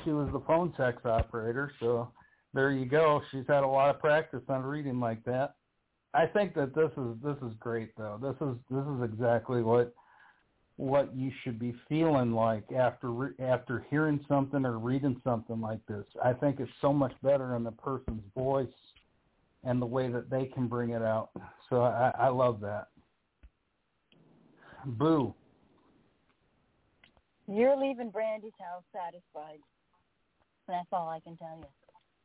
she 0.03 0.11
was 0.11 0.30
the 0.34 0.41
phone 0.41 0.74
sex 0.76 0.97
operator. 1.05 1.72
So 1.80 2.11
there 2.53 2.71
you 2.71 2.85
go. 2.85 3.21
She's 3.31 3.45
had 3.47 3.63
a 3.63 3.67
lot 3.67 3.89
of 3.89 3.99
practice 3.99 4.43
on 4.47 4.63
reading 4.63 4.99
like 4.99 5.23
that. 5.25 5.55
I 6.13 6.27
think 6.27 6.53
that 6.55 6.75
this 6.75 6.91
is 6.97 7.15
this 7.23 7.37
is 7.49 7.55
great 7.59 7.95
though. 7.97 8.19
This 8.21 8.35
is 8.47 8.55
this 8.69 8.85
is 8.85 9.03
exactly 9.03 9.63
what 9.63 9.93
what 10.75 11.15
you 11.15 11.31
should 11.43 11.57
be 11.57 11.73
feeling 11.89 12.33
like 12.33 12.63
after 12.71 13.35
after 13.39 13.85
hearing 13.89 14.23
something 14.27 14.65
or 14.65 14.77
reading 14.77 15.19
something 15.23 15.59
like 15.59 15.79
this. 15.87 16.05
I 16.23 16.33
think 16.33 16.59
it's 16.59 16.71
so 16.81 16.93
much 16.93 17.13
better 17.23 17.55
in 17.55 17.63
the 17.63 17.71
person's 17.71 18.23
voice 18.35 18.67
and 19.63 19.81
the 19.81 19.85
way 19.85 20.11
that 20.11 20.29
they 20.29 20.45
can 20.45 20.67
bring 20.67 20.91
it 20.91 21.01
out. 21.01 21.29
So 21.69 21.81
I, 21.81 22.11
I 22.19 22.27
love 22.27 22.59
that. 22.61 22.87
Boo. 24.85 25.33
You're 27.47 27.77
leaving 27.77 28.09
Brandy's 28.09 28.51
house 28.59 28.83
satisfied. 28.93 29.59
That's 30.67 30.87
all 30.91 31.09
I 31.09 31.19
can 31.19 31.37
tell 31.37 31.57
you. 31.57 31.65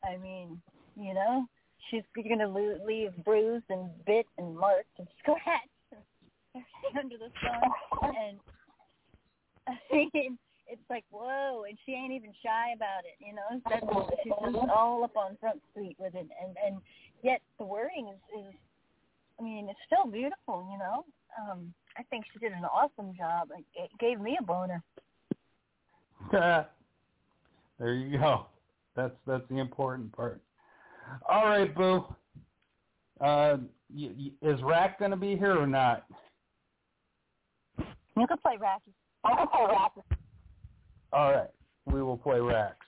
I 0.05 0.16
mean, 0.16 0.61
you 0.96 1.14
know, 1.14 1.46
she's 1.90 2.03
going 2.14 2.38
to 2.38 2.49
leave 2.49 3.11
bruised 3.24 3.64
and 3.70 3.90
bit 4.07 4.26
and 4.38 4.57
marked 4.57 4.99
and 4.99 5.09
scratched 5.20 5.68
under 6.99 7.16
the 7.16 7.30
sun. 7.40 8.12
And 8.16 8.38
I 9.68 9.76
mean, 9.92 10.38
it's 10.68 10.90
like 10.90 11.05
whoa, 11.11 11.64
and 11.68 11.78
she 11.84 11.92
ain't 11.92 12.12
even 12.12 12.32
shy 12.42 12.72
about 12.74 13.05
it. 13.05 13.16
You 13.20 13.34
know, 13.34 13.61
she's 14.22 14.32
just 14.53 14.70
all 14.70 15.05
up 15.05 15.16
on 15.16 15.36
Front 15.40 15.61
Street 15.72 15.96
with 15.99 16.14
it, 16.14 16.28
and 16.42 16.57
and 16.64 16.80
yet 17.22 17.40
the 17.59 17.64
wording 17.64 18.09
is 18.09 18.40
is, 18.40 18.55
I 19.38 19.42
mean, 19.42 19.68
it's 19.68 19.78
still 19.86 20.11
beautiful. 20.11 20.68
You 20.70 20.78
know, 20.78 21.05
um, 21.40 21.72
I 21.96 22.03
think 22.05 22.24
she 22.32 22.38
did 22.38 22.53
an 22.53 22.64
awesome 22.64 23.14
job. 23.16 23.49
It 23.74 23.90
gave 23.99 24.20
me 24.20 24.36
a 24.38 24.44
boner. 24.44 24.82
there 26.32 27.94
you 27.94 28.18
go. 28.18 28.46
That's 28.99 29.14
that's 29.28 29.44
the 29.49 29.59
important 29.59 30.11
part. 30.11 30.42
All 31.30 31.44
right, 31.44 31.72
Boo. 31.72 32.05
Uh, 33.20 33.59
y- 33.94 34.11
y- 34.18 34.32
is 34.42 34.61
Rack 34.64 34.99
going 34.99 35.12
to 35.12 35.16
be 35.16 35.36
here 35.36 35.57
or 35.57 35.68
not? 35.68 36.05
You 37.78 38.26
can 38.26 38.38
play 38.38 38.57
Racky. 38.61 38.92
I 39.22 39.36
can 39.36 39.46
play 39.46 39.66
Racky. 39.72 40.16
All 41.12 41.32
right, 41.32 41.51
we 41.86 42.03
will 42.03 42.16
play 42.16 42.40
Racks. 42.40 42.86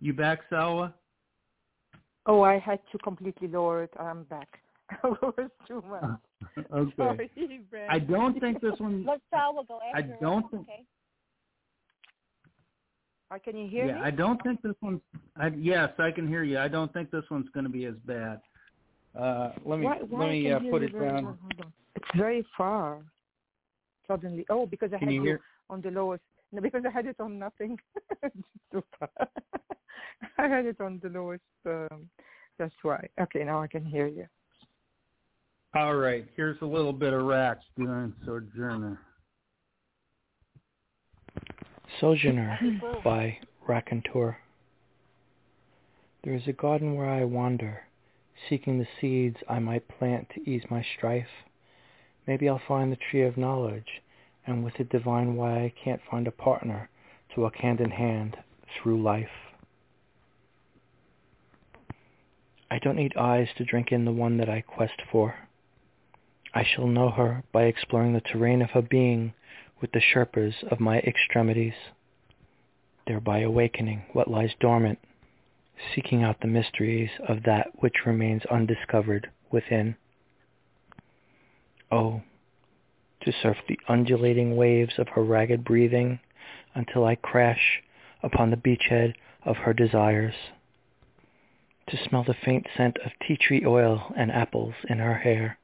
You 0.00 0.14
back, 0.14 0.38
Salwa? 0.50 0.94
Oh, 2.24 2.40
I 2.40 2.58
had 2.58 2.78
to 2.92 2.98
completely 2.98 3.48
lower 3.48 3.82
it. 3.82 3.92
I'm 4.00 4.24
back. 4.24 4.48
it 5.04 5.18
was 5.20 5.50
too 5.68 5.84
much. 5.86 6.64
okay. 6.74 6.92
Sorry, 6.96 7.30
I 7.90 7.98
don't 7.98 8.40
think 8.40 8.62
this 8.62 8.78
one. 8.78 9.04
Let 9.06 9.20
Salwa 9.30 9.68
go 9.68 9.80
I 9.94 10.00
don't 10.18 10.50
think. 10.50 10.62
okay? 10.62 10.86
Uh, 13.30 13.38
can 13.38 13.56
you 13.56 13.68
hear 13.68 13.86
yeah, 13.86 13.94
me? 13.94 14.00
I 14.00 14.10
don't 14.10 14.42
think 14.42 14.60
this 14.62 14.74
one's. 14.80 15.00
I, 15.36 15.48
yes, 15.56 15.90
I 15.98 16.10
can 16.10 16.26
hear 16.26 16.42
you. 16.42 16.58
I 16.58 16.68
don't 16.68 16.92
think 16.92 17.10
this 17.10 17.24
one's 17.30 17.48
going 17.54 17.64
to 17.64 17.70
be 17.70 17.84
as 17.84 17.94
bad. 18.04 18.40
Uh, 19.18 19.52
let 19.64 19.78
me 19.78 19.86
why, 19.86 19.98
why 20.08 20.20
let 20.20 20.30
me 20.30 20.52
uh, 20.52 20.58
put 20.70 20.82
it 20.82 20.92
down. 20.92 21.26
on. 21.26 21.38
It's 21.96 22.08
very 22.16 22.44
far. 22.56 22.98
Suddenly, 24.08 24.44
oh, 24.50 24.66
because 24.66 24.90
I 24.92 24.98
Can 24.98 25.08
had 25.08 25.14
you 25.14 25.38
on 25.68 25.80
the 25.80 25.90
lowest. 25.90 26.22
No, 26.52 26.60
because 26.60 26.82
I 26.84 26.90
had 26.90 27.06
it 27.06 27.14
on 27.20 27.38
nothing. 27.38 27.78
too 28.72 28.82
far. 28.98 29.08
I 30.36 30.48
had 30.48 30.66
it 30.66 30.80
on 30.80 30.98
the 31.00 31.08
lowest. 31.08 31.44
Um, 31.64 32.10
that's 32.58 32.74
why. 32.82 33.06
Okay, 33.20 33.44
now 33.44 33.62
I 33.62 33.68
can 33.68 33.84
hear 33.84 34.08
you. 34.08 34.26
All 35.76 35.94
right, 35.94 36.26
here's 36.34 36.60
a 36.60 36.66
little 36.66 36.92
bit 36.92 37.12
of 37.12 37.22
Rax 37.22 37.60
doing 37.78 38.12
Sojourner. 38.26 38.98
Sojourner 41.98 42.58
by 43.02 43.38
Raconteur. 43.66 44.38
There 46.22 46.34
is 46.34 46.46
a 46.46 46.52
garden 46.52 46.94
where 46.94 47.08
I 47.08 47.24
wander, 47.24 47.84
seeking 48.48 48.78
the 48.78 48.88
seeds 49.00 49.38
I 49.48 49.58
might 49.58 49.88
plant 49.88 50.28
to 50.30 50.50
ease 50.50 50.64
my 50.70 50.82
strife. 50.96 51.44
Maybe 52.26 52.48
I'll 52.48 52.60
find 52.68 52.92
the 52.92 52.96
tree 52.96 53.22
of 53.22 53.36
knowledge, 53.36 54.02
and 54.46 54.62
with 54.62 54.78
it 54.78 54.88
divine 54.88 55.36
why 55.36 55.64
I 55.64 55.72
can't 55.82 56.00
find 56.10 56.26
a 56.26 56.32
partner 56.32 56.88
to 57.34 57.40
walk 57.40 57.56
hand 57.56 57.80
in 57.80 57.90
hand 57.90 58.36
through 58.76 59.02
life. 59.02 59.54
I 62.70 62.78
don't 62.78 62.96
need 62.96 63.16
eyes 63.16 63.48
to 63.56 63.64
drink 63.64 63.90
in 63.90 64.04
the 64.04 64.12
one 64.12 64.36
that 64.36 64.48
I 64.48 64.60
quest 64.60 65.02
for. 65.10 65.34
I 66.54 66.64
shall 66.64 66.86
know 66.86 67.10
her 67.10 67.42
by 67.52 67.64
exploring 67.64 68.12
the 68.12 68.20
terrain 68.20 68.62
of 68.62 68.70
her 68.70 68.82
being 68.82 69.34
with 69.80 69.92
the 69.92 70.00
Sherpas 70.00 70.62
of 70.70 70.80
my 70.80 70.98
extremities, 70.98 71.74
thereby 73.06 73.40
awakening 73.40 74.04
what 74.12 74.28
lies 74.28 74.54
dormant, 74.60 74.98
seeking 75.94 76.22
out 76.22 76.40
the 76.40 76.46
mysteries 76.46 77.10
of 77.26 77.42
that 77.44 77.68
which 77.76 78.04
remains 78.06 78.42
undiscovered 78.50 79.30
within. 79.50 79.96
Oh, 81.90 82.22
to 83.22 83.32
surf 83.32 83.56
the 83.68 83.78
undulating 83.88 84.56
waves 84.56 84.94
of 84.98 85.08
her 85.08 85.22
ragged 85.22 85.64
breathing 85.64 86.20
until 86.74 87.04
I 87.04 87.14
crash 87.14 87.82
upon 88.22 88.50
the 88.50 88.56
beachhead 88.56 89.14
of 89.44 89.56
her 89.56 89.72
desires, 89.72 90.34
to 91.88 91.96
smell 92.08 92.22
the 92.22 92.34
faint 92.44 92.66
scent 92.76 92.98
of 93.04 93.12
tea 93.26 93.36
tree 93.36 93.64
oil 93.66 94.12
and 94.16 94.30
apples 94.30 94.74
in 94.88 94.98
her 94.98 95.14
hair, 95.14 95.58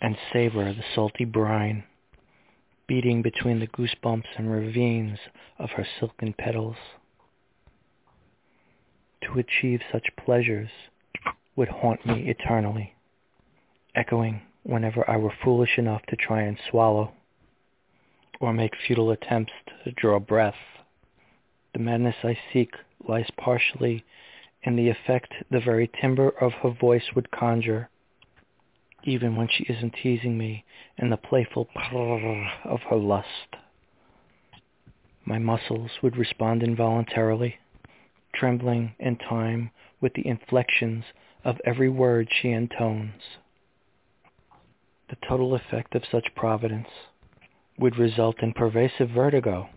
and 0.00 0.16
savor 0.32 0.72
the 0.72 0.84
salty 0.94 1.24
brine 1.24 1.84
beating 2.90 3.22
between 3.22 3.60
the 3.60 3.68
goosebumps 3.68 4.26
and 4.36 4.50
ravines 4.50 5.16
of 5.60 5.70
her 5.70 5.86
silken 6.00 6.32
petals. 6.36 6.74
To 9.22 9.38
achieve 9.38 9.80
such 9.92 10.08
pleasures 10.16 10.70
would 11.54 11.68
haunt 11.68 12.04
me 12.04 12.28
eternally, 12.28 12.96
echoing 13.94 14.42
whenever 14.64 15.08
I 15.08 15.18
were 15.18 15.32
foolish 15.44 15.78
enough 15.78 16.02
to 16.08 16.16
try 16.16 16.42
and 16.42 16.58
swallow, 16.68 17.12
or 18.40 18.52
make 18.52 18.72
futile 18.84 19.12
attempts 19.12 19.52
to 19.84 19.92
draw 19.92 20.18
breath. 20.18 20.58
The 21.74 21.78
madness 21.78 22.16
I 22.24 22.36
seek 22.52 22.70
lies 23.06 23.30
partially 23.36 24.04
in 24.64 24.74
the 24.74 24.88
effect 24.88 25.32
the 25.48 25.60
very 25.60 25.88
timbre 26.00 26.30
of 26.40 26.54
her 26.54 26.70
voice 26.70 27.14
would 27.14 27.30
conjure, 27.30 27.88
even 29.04 29.36
when 29.36 29.48
she 29.48 29.64
isn't 29.64 29.94
teasing 30.02 30.36
me 30.36 30.64
in 30.98 31.10
the 31.10 31.16
playful 31.16 31.66
prrr 31.76 32.48
of 32.64 32.80
her 32.88 32.96
lust. 32.96 33.56
My 35.24 35.38
muscles 35.38 35.90
would 36.02 36.16
respond 36.16 36.62
involuntarily, 36.62 37.56
trembling 38.34 38.94
in 38.98 39.16
time 39.16 39.70
with 40.00 40.14
the 40.14 40.26
inflections 40.26 41.04
of 41.44 41.60
every 41.64 41.88
word 41.88 42.28
she 42.30 42.48
intones. 42.48 43.22
The 45.08 45.16
total 45.26 45.54
effect 45.54 45.94
of 45.94 46.04
such 46.10 46.34
providence 46.34 46.88
would 47.78 47.98
result 47.98 48.42
in 48.42 48.52
pervasive 48.52 49.10
vertigo 49.10 49.68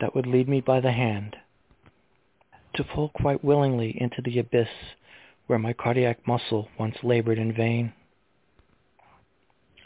that 0.00 0.14
would 0.14 0.26
lead 0.26 0.48
me 0.48 0.60
by 0.60 0.80
the 0.80 0.92
hand 0.92 1.36
to 2.74 2.84
fall 2.84 3.08
quite 3.08 3.42
willingly 3.42 3.96
into 4.00 4.22
the 4.22 4.38
abyss 4.38 4.68
where 5.46 5.58
my 5.58 5.72
cardiac 5.72 6.26
muscle 6.26 6.68
once 6.78 6.96
labored 7.02 7.38
in 7.38 7.52
vain. 7.52 7.92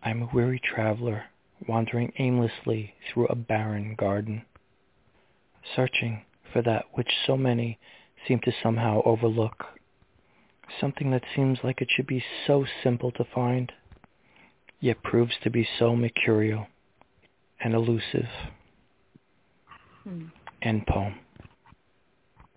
I 0.03 0.11
am 0.11 0.23
a 0.23 0.31
weary 0.35 0.61
traveler 0.61 1.25
wandering 1.69 2.13
aimlessly 2.19 2.95
through 3.09 3.29
a 3.29 3.37
barren 3.37 3.95
garden, 3.97 4.45
searching 5.77 6.25
for 6.53 6.61
that 6.63 6.87
which 6.95 7.11
so 7.25 7.37
many 7.37 7.79
seem 8.27 8.41
to 8.41 8.53
somehow 8.63 9.03
overlook, 9.05 9.65
something 10.81 11.13
that 11.13 11.23
seems 11.37 11.59
like 11.63 11.81
it 11.81 11.89
should 11.95 12.07
be 12.07 12.25
so 12.47 12.65
simple 12.83 13.13
to 13.13 13.25
find, 13.33 13.71
yet 14.81 15.03
proves 15.05 15.35
to 15.45 15.51
be 15.51 15.69
so 15.79 15.95
mercurial 15.95 16.67
and 17.61 17.75
elusive. 17.75 18.29
Hmm. 20.03 20.25
End 20.63 20.85
poem. 20.87 21.15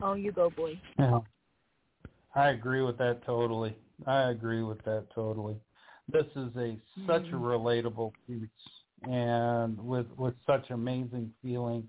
Oh, 0.02 0.14
you 0.14 0.32
go, 0.32 0.50
boy. 0.50 0.80
Yeah. 0.98 1.20
I 2.36 2.50
agree 2.50 2.82
with 2.82 2.98
that 2.98 3.24
totally. 3.26 3.78
I 4.06 4.30
agree 4.32 4.64
with 4.64 4.84
that 4.84 5.06
totally. 5.14 5.56
This 6.12 6.26
is 6.36 6.56
a 6.56 6.78
such 7.08 7.28
a 7.32 7.36
Mhm. 7.36 7.42
relatable 7.42 8.14
piece 8.28 8.50
and 9.08 9.78
with 9.86 10.08
with 10.18 10.36
such 10.46 10.70
amazing 10.72 11.34
feeling 11.42 11.88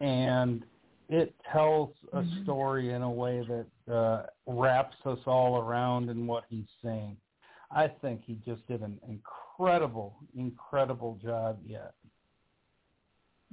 and 0.00 0.64
it 1.08 1.34
tells 1.52 1.90
a 2.12 2.22
Mhm. 2.22 2.42
story 2.42 2.90
in 2.92 3.02
a 3.02 3.10
way 3.10 3.40
that 3.42 3.66
uh, 3.92 4.26
wraps 4.46 4.96
us 5.06 5.18
all 5.26 5.58
around 5.58 6.10
in 6.10 6.26
what 6.26 6.44
he's 6.48 6.68
saying. 6.82 7.16
I 7.70 7.88
think 7.88 8.22
he 8.24 8.36
just 8.46 8.66
did 8.66 8.82
an 8.82 9.00
incredible, 9.08 10.16
incredible 10.34 11.16
job 11.16 11.58
yet. 11.64 11.94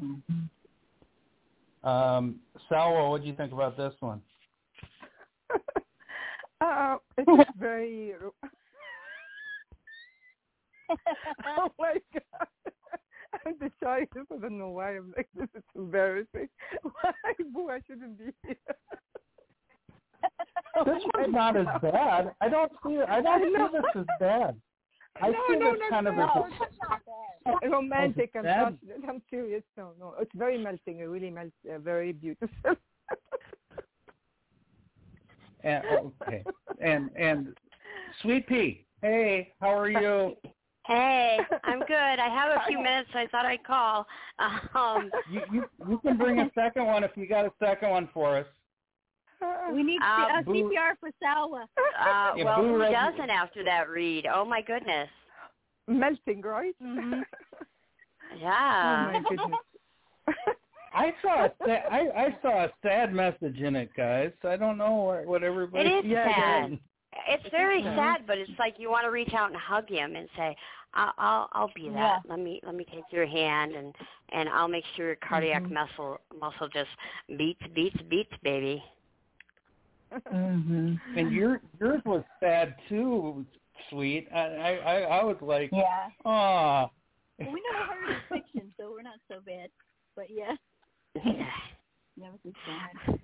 Mhm. 0.01 0.49
Um, 1.84 2.41
Salwa, 2.69 3.09
what 3.09 3.21
do 3.21 3.28
you 3.28 3.36
think 3.36 3.53
about 3.53 3.78
this 3.78 3.93
one? 4.01 4.21
uh, 6.61 6.97
it's 7.17 7.51
very. 7.57 8.15
oh 11.46 11.72
my 11.80 11.96
god! 12.14 12.48
I'm 13.46 13.56
the 13.60 13.72
shyest. 13.82 14.12
I 14.16 14.38
don't 14.38 14.58
know 14.58 14.70
why 14.70 14.98
I'm 14.98 15.14
like 15.16 15.28
this. 15.38 15.50
is 15.56 15.64
embarrassing. 15.76 16.48
Why, 16.82 17.12
boo? 17.54 17.70
I 17.70 17.80
shouldn't 17.86 18.18
be 18.18 18.32
here. 18.46 18.56
This 20.86 21.04
one's 21.14 21.34
not 21.34 21.56
as 21.58 21.68
bad. 21.82 22.34
I 22.42 22.50
don't 22.50 22.72
see. 22.86 22.98
I 23.08 23.22
don't 23.22 23.44
see 23.44 23.78
this 23.78 23.84
as 23.96 24.06
bad. 24.20 24.56
I 25.22 25.30
no, 25.30 25.38
see 25.48 25.56
no, 25.58 25.72
this 25.72 25.82
no, 25.82 25.90
kind 25.90 26.08
of 26.08 26.16
no. 26.16 26.48
as 27.46 27.54
a, 27.64 27.70
romantic 27.70 28.32
and 28.36 28.44
bad? 28.44 28.78
passionate. 28.80 29.10
I'm 29.10 29.22
serious. 29.30 29.64
No, 29.78 29.92
no, 30.00 30.16
it's 30.20 30.32
very 30.36 30.58
melting. 30.58 31.00
It 31.00 31.06
really 31.06 31.30
melts. 31.30 31.54
Uh, 31.74 31.80
very 31.80 32.12
beautiful. 32.12 32.50
and, 35.64 35.84
okay. 36.22 36.44
And 36.82 37.10
and 37.18 37.56
Sweet 38.22 38.48
Pea, 38.48 38.86
hey, 39.02 39.54
how 39.62 39.78
are 39.78 39.90
you? 39.90 40.36
Hey, 40.88 41.40
I'm 41.64 41.80
good. 41.80 41.94
I 41.94 42.30
have 42.30 42.52
a 42.52 42.62
few 42.68 42.78
minutes, 42.82 43.10
so 43.12 43.20
I 43.20 43.28
thought 43.28 43.46
I'd 43.46 43.64
call. 43.64 44.06
Um, 44.76 45.10
You 45.32 45.42
you 45.52 45.64
you 45.90 45.98
can 46.00 46.18
bring 46.18 46.40
a 46.40 46.52
second 46.54 46.86
one 46.86 47.04
if 47.04 47.12
you 47.16 47.28
got 47.28 47.46
a 47.46 47.52
second 47.64 47.90
one 47.90 48.10
for 48.14 48.38
us. 48.38 48.46
We 49.74 49.84
need 49.84 50.02
Uh, 50.02 50.28
uh, 50.40 50.42
Boo- 50.44 50.70
CPR 50.70 50.94
for 51.00 51.10
Salwa. 51.24 51.64
uh, 51.64 52.34
Yeah, 52.36 52.44
well, 52.44 52.62
Boo 52.62 52.68
who 52.74 52.78
Reggie- 52.80 52.94
doesn't 52.94 53.30
after 53.30 53.64
that 53.64 53.90
read? 53.90 54.28
Oh 54.34 54.44
my 54.46 54.62
goodness. 54.62 55.10
melting, 55.88 56.42
right? 56.42 56.76
Mhm. 56.82 57.24
Yeah. 58.38 59.08
Oh 59.08 59.14
my 59.14 59.30
goodness. 59.30 59.60
I 60.94 61.14
saw 61.22 61.46
a 61.46 61.52
sa- 61.60 61.88
I 61.92 62.00
I 62.26 62.38
saw 62.42 62.64
a 62.66 62.72
sad 62.82 63.14
message 63.14 63.60
in 63.60 63.76
it, 63.76 63.90
guys. 63.96 64.32
I 64.44 64.56
don't 64.58 64.78
know 64.78 64.94
what 64.96 65.26
what 65.26 65.44
everybody. 65.44 65.86
It 65.90 66.06
is 66.06 66.06
Yeah, 66.06 66.28
yeah. 66.28 66.68
sad. 66.68 66.80
It's 67.28 67.49
very 67.49 67.82
Yeah. 67.82 67.95
sad, 67.95 68.28
but 68.28 68.38
it's 68.38 68.51
like 68.59 68.76
you 68.78 68.89
want 68.89 69.05
to 69.05 69.11
reach 69.11 69.34
out 69.34 69.49
and 69.49 69.57
hug 69.57 69.89
him 69.89 70.16
and 70.16 70.28
say, 70.36 70.55
"I'll 70.93 71.13
I'll, 71.18 71.49
I'll 71.53 71.72
be 71.76 71.89
that. 71.89 71.93
Yeah. 71.95 72.20
Let 72.30 72.39
me 72.39 72.59
let 72.63 72.76
me 72.76 72.86
take 72.86 73.05
your 73.11 73.26
hand 73.26 73.76
and 73.76 73.95
and 74.30 74.49
I'll 74.49 74.68
make 74.68 74.86
sure 74.95 75.07
your 75.07 75.16
cardiac 75.18 75.63
Mhm. 75.63 75.72
muscle 75.72 76.20
muscle 76.39 76.68
just 76.70 76.89
beats 77.38 77.61
beats 77.74 78.01
beats, 78.09 78.34
baby." 78.43 78.84
Mm-hmm. 80.34 80.95
And 81.18 81.32
your 81.32 81.61
yours 81.80 82.01
was 82.05 82.24
sad 82.39 82.76
too, 82.89 83.45
sweet. 83.89 84.28
I 84.34 84.39
I 84.39 84.72
I, 84.76 85.01
I 85.20 85.24
was 85.24 85.38
like, 85.41 85.70
Yeah. 85.72 86.09
ah. 86.26 86.89
Well, 87.39 87.53
we 87.53 87.61
never 87.72 87.86
heard 87.93 88.18
of 88.18 88.24
fiction, 88.30 88.74
so 88.78 88.91
we're 88.91 89.01
not 89.03 89.20
so 89.30 89.39
bad. 89.45 89.70
But 90.16 90.26
yeah, 90.30 90.55
yeah, 91.26 91.51
never 92.18 92.38
too 92.43 92.53
bad. 92.66 93.20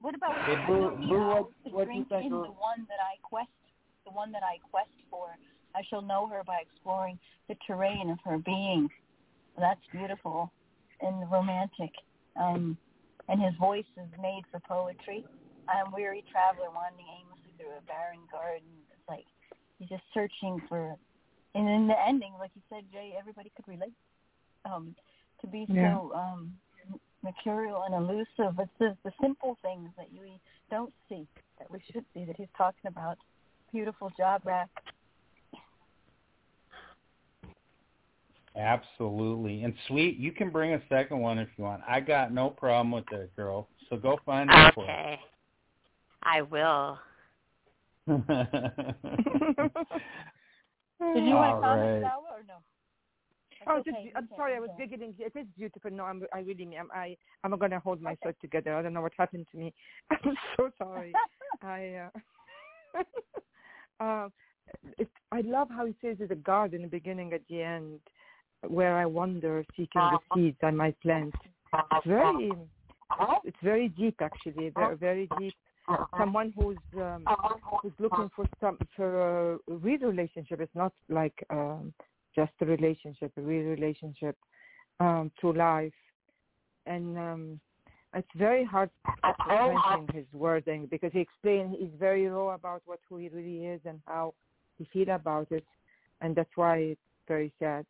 But 0.00 0.04
what 0.04 0.14
about 0.14 0.36
Hey, 0.46 0.56
I 0.56 0.66
Boo- 0.66 0.80
don't 0.80 1.08
Boo, 1.08 1.26
what- 1.28 1.64
to 1.64 1.70
what 1.70 1.88
do 1.88 1.94
you 1.94 2.04
think 2.04 2.26
in 2.26 2.32
of- 2.32 2.46
the 2.46 2.52
one 2.52 2.84
that 2.86 3.00
I 3.00 3.16
quest, 3.22 3.50
the 4.04 4.10
one 4.10 4.32
that 4.32 4.42
I 4.42 4.58
quest 4.70 4.90
for. 5.10 5.36
I 5.74 5.82
shall 5.82 6.02
know 6.02 6.26
her 6.26 6.42
by 6.42 6.58
exploring 6.60 7.18
the 7.46 7.54
terrain 7.66 8.10
of 8.10 8.18
her 8.22 8.38
being. 8.38 8.90
That's 9.56 9.84
beautiful 9.92 10.50
and 11.00 11.30
romantic. 11.30 11.94
Um, 12.36 12.76
and 13.28 13.40
his 13.40 13.54
voice 13.56 13.86
is 13.96 14.10
made 14.18 14.46
for 14.50 14.58
poetry. 14.60 15.26
I 15.68 15.78
am 15.78 15.92
weary 15.92 16.22
traveler 16.22 16.70
wandering 16.70 17.06
aimlessly 17.08 17.52
through 17.58 17.70
a 17.76 17.80
barren 17.82 18.26
garden. 18.32 18.84
It's 18.90 19.08
like 19.08 19.26
he's 19.78 19.88
just 19.88 20.02
searching 20.12 20.60
for, 20.62 20.98
and 21.54 21.68
in 21.68 21.86
the 21.86 22.00
ending, 22.00 22.32
like 22.38 22.50
you 22.56 22.62
said, 22.68 22.90
Jay, 22.90 23.14
everybody 23.16 23.50
could 23.50 23.68
relate. 23.68 23.94
Um, 24.64 24.96
to 25.40 25.46
be 25.46 25.66
Yeah. 25.68 25.94
so 25.94 26.12
um, 26.14 26.58
mercurial 27.22 27.82
and 27.84 27.94
elusive. 27.94 28.58
It's 28.58 28.70
the, 28.78 28.96
the 29.04 29.12
simple 29.20 29.56
things 29.62 29.90
that 29.96 30.08
you 30.12 30.22
don't 30.70 30.92
see 31.08 31.26
that 31.58 31.70
we 31.70 31.80
should 31.92 32.04
see 32.14 32.24
that 32.24 32.36
he's 32.36 32.48
talking 32.56 32.88
about. 32.88 33.18
Beautiful 33.72 34.10
job, 34.16 34.42
Rack. 34.44 34.68
Absolutely. 38.56 39.62
And 39.62 39.74
sweet, 39.86 40.18
you 40.18 40.32
can 40.32 40.50
bring 40.50 40.74
a 40.74 40.82
second 40.88 41.20
one 41.20 41.38
if 41.38 41.48
you 41.56 41.64
want. 41.64 41.82
I 41.86 42.00
got 42.00 42.32
no 42.32 42.50
problem 42.50 42.90
with 42.90 43.04
that, 43.10 43.34
girl. 43.36 43.68
So 43.88 43.96
go 43.96 44.18
find 44.26 44.50
it 44.52 44.74
for 44.74 44.84
Okay. 44.84 45.20
I 46.22 46.42
will. 46.42 46.98
us. 48.08 48.20
Did 51.14 51.24
you 51.24 51.34
want 51.34 51.56
to 51.56 51.60
comment, 51.62 52.02
right. 52.02 52.02
Salwa, 52.02 52.30
or 52.32 52.44
no? 52.46 52.56
That's 53.60 53.70
Oh, 53.76 53.80
okay, 53.80 54.04
just, 54.04 54.16
I'm 54.16 54.28
sorry. 54.36 54.54
I 54.54 54.60
was 54.60 54.70
beginning. 54.78 55.14
It 55.18 55.32
is 55.38 55.46
beautiful. 55.56 55.90
No, 55.90 56.04
I'm. 56.04 56.22
I 56.32 56.40
really. 56.40 56.74
am 56.76 56.88
I. 56.94 57.16
I'm 57.44 57.56
gonna 57.58 57.78
hold 57.78 58.00
myself 58.00 58.34
together. 58.40 58.74
I 58.74 58.82
don't 58.82 58.94
know 58.94 59.02
what 59.02 59.12
happened 59.18 59.46
to 59.52 59.58
me. 59.58 59.74
I'm 60.10 60.36
so 60.56 60.70
sorry. 60.78 61.12
I. 61.62 62.08
Uh, 62.96 63.02
uh, 64.02 64.28
it, 64.98 65.08
I 65.30 65.42
love 65.42 65.68
how 65.70 65.84
he 65.84 65.94
says 66.00 66.16
it's 66.20 66.32
a 66.32 66.36
garden, 66.36 66.82
the 66.82 66.88
beginning 66.88 67.34
at 67.34 67.42
the 67.50 67.62
end, 67.62 68.00
where 68.66 68.96
I 68.96 69.04
wander 69.04 69.64
seeking 69.76 70.00
the 70.00 70.18
seeds 70.34 70.58
I 70.62 70.70
might 70.70 70.98
plant. 71.00 71.34
It's 71.92 72.06
very. 72.06 72.52
It's 73.44 73.56
very 73.62 73.88
deep, 73.88 74.16
actually. 74.22 74.70
Very, 74.70 74.96
very 74.96 75.28
deep. 75.38 75.54
Someone 76.16 76.54
who's 76.56 76.78
um, 76.96 77.24
who's 77.82 77.92
looking 77.98 78.30
for 78.34 78.46
some 78.60 78.78
for 78.96 79.54
a 79.54 79.58
real 79.68 80.00
relationship. 80.00 80.60
It's 80.60 80.74
not 80.74 80.92
like 81.08 81.44
um, 81.50 81.92
just 82.34 82.52
a 82.60 82.66
relationship, 82.66 83.32
a 83.36 83.40
real 83.40 83.64
relationship 83.64 84.36
um, 85.00 85.30
through 85.40 85.54
life. 85.54 85.92
And 86.86 87.18
um, 87.18 87.60
it's 88.14 88.28
very 88.36 88.64
hard 88.64 88.90
mentioning 89.46 90.08
his 90.12 90.24
wording 90.32 90.86
because 90.90 91.12
he 91.12 91.20
explained 91.20 91.76
he's 91.78 91.90
very 91.98 92.26
raw 92.26 92.54
about 92.54 92.82
what 92.84 92.98
who 93.08 93.18
he 93.18 93.28
really 93.28 93.66
is 93.66 93.80
and 93.84 94.00
how 94.06 94.34
he 94.78 94.88
feel 94.92 95.14
about 95.14 95.48
it, 95.50 95.64
and 96.20 96.34
that's 96.34 96.50
why 96.56 96.76
it's 96.78 97.00
very 97.28 97.52
sad. 97.58 97.84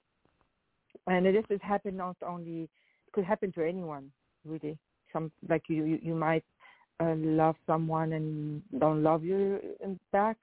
And 1.07 1.25
this 1.25 1.45
has 1.51 1.61
happened 1.63 1.97
not 1.97 2.17
only 2.27 2.63
it 2.63 3.13
could 3.13 3.25
happen 3.25 3.53
to 3.53 3.63
anyone 3.63 4.11
really. 4.45 4.77
Some 5.13 5.33
like 5.49 5.63
you 5.69 5.85
you, 5.85 5.99
you 6.03 6.15
might 6.15 6.45
uh, 7.01 7.15
love 7.17 7.57
someone 7.67 8.13
and 8.13 8.63
don't 8.79 9.03
love 9.03 9.25
you 9.25 9.59
in 9.83 9.99
back, 10.13 10.37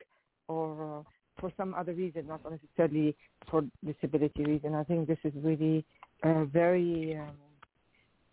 or 0.47 0.99
uh, 0.99 1.03
for 1.39 1.51
some 1.57 1.73
other 1.73 1.93
reason, 1.93 2.27
not 2.27 2.41
necessarily 2.49 3.15
for 3.49 3.63
disability 3.85 4.43
reason. 4.43 4.75
I 4.75 4.83
think 4.83 5.07
this 5.07 5.17
is 5.23 5.33
really 5.35 5.85
uh, 6.23 6.45
very 6.45 7.17
um, 7.19 7.35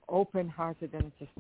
open-hearted 0.09 0.93
and 0.95 1.13
just 1.19 1.31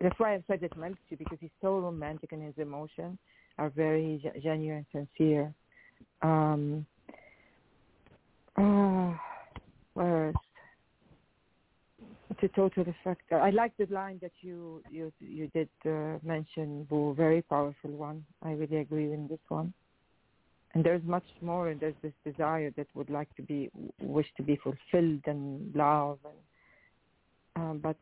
that's 0.00 0.18
why 0.18 0.34
I 0.34 0.44
said 0.46 0.62
it 0.62 0.76
melts 0.76 0.98
you 1.08 1.16
because 1.16 1.38
he's 1.40 1.50
so 1.62 1.78
romantic 1.78 2.32
and 2.32 2.42
his 2.42 2.54
emotions 2.58 3.18
are 3.58 3.70
very 3.70 4.20
ge- 4.22 4.42
genuine, 4.42 4.84
and 4.92 5.08
sincere. 5.18 5.54
Um, 6.22 6.86
uh, 8.56 9.14
where 9.94 10.30
is 10.30 10.34
it's 12.30 12.42
a 12.42 12.48
total 12.56 12.82
effect. 12.82 13.32
I 13.32 13.50
like 13.50 13.72
the 13.78 13.86
line 13.86 14.18
that 14.20 14.32
you 14.40 14.82
you 14.90 15.12
you 15.20 15.48
did 15.48 15.68
uh, 15.86 16.18
mention, 16.22 16.84
Boo. 16.84 17.14
Very 17.14 17.42
powerful 17.42 17.90
one. 17.90 18.24
I 18.42 18.52
really 18.52 18.78
agree 18.78 19.08
with 19.08 19.28
this 19.28 19.38
one. 19.48 19.72
And 20.74 20.84
there's 20.84 21.02
much 21.04 21.24
more, 21.40 21.68
and 21.68 21.80
there's 21.80 21.94
this 22.02 22.12
desire 22.24 22.70
that 22.76 22.86
would 22.94 23.08
like 23.08 23.34
to 23.36 23.42
be 23.42 23.70
wish 24.00 24.26
to 24.36 24.42
be 24.42 24.56
fulfilled 24.56 25.22
and 25.26 25.74
love, 25.74 26.18
and 26.24 26.36
um, 27.56 27.78
but 27.82 27.96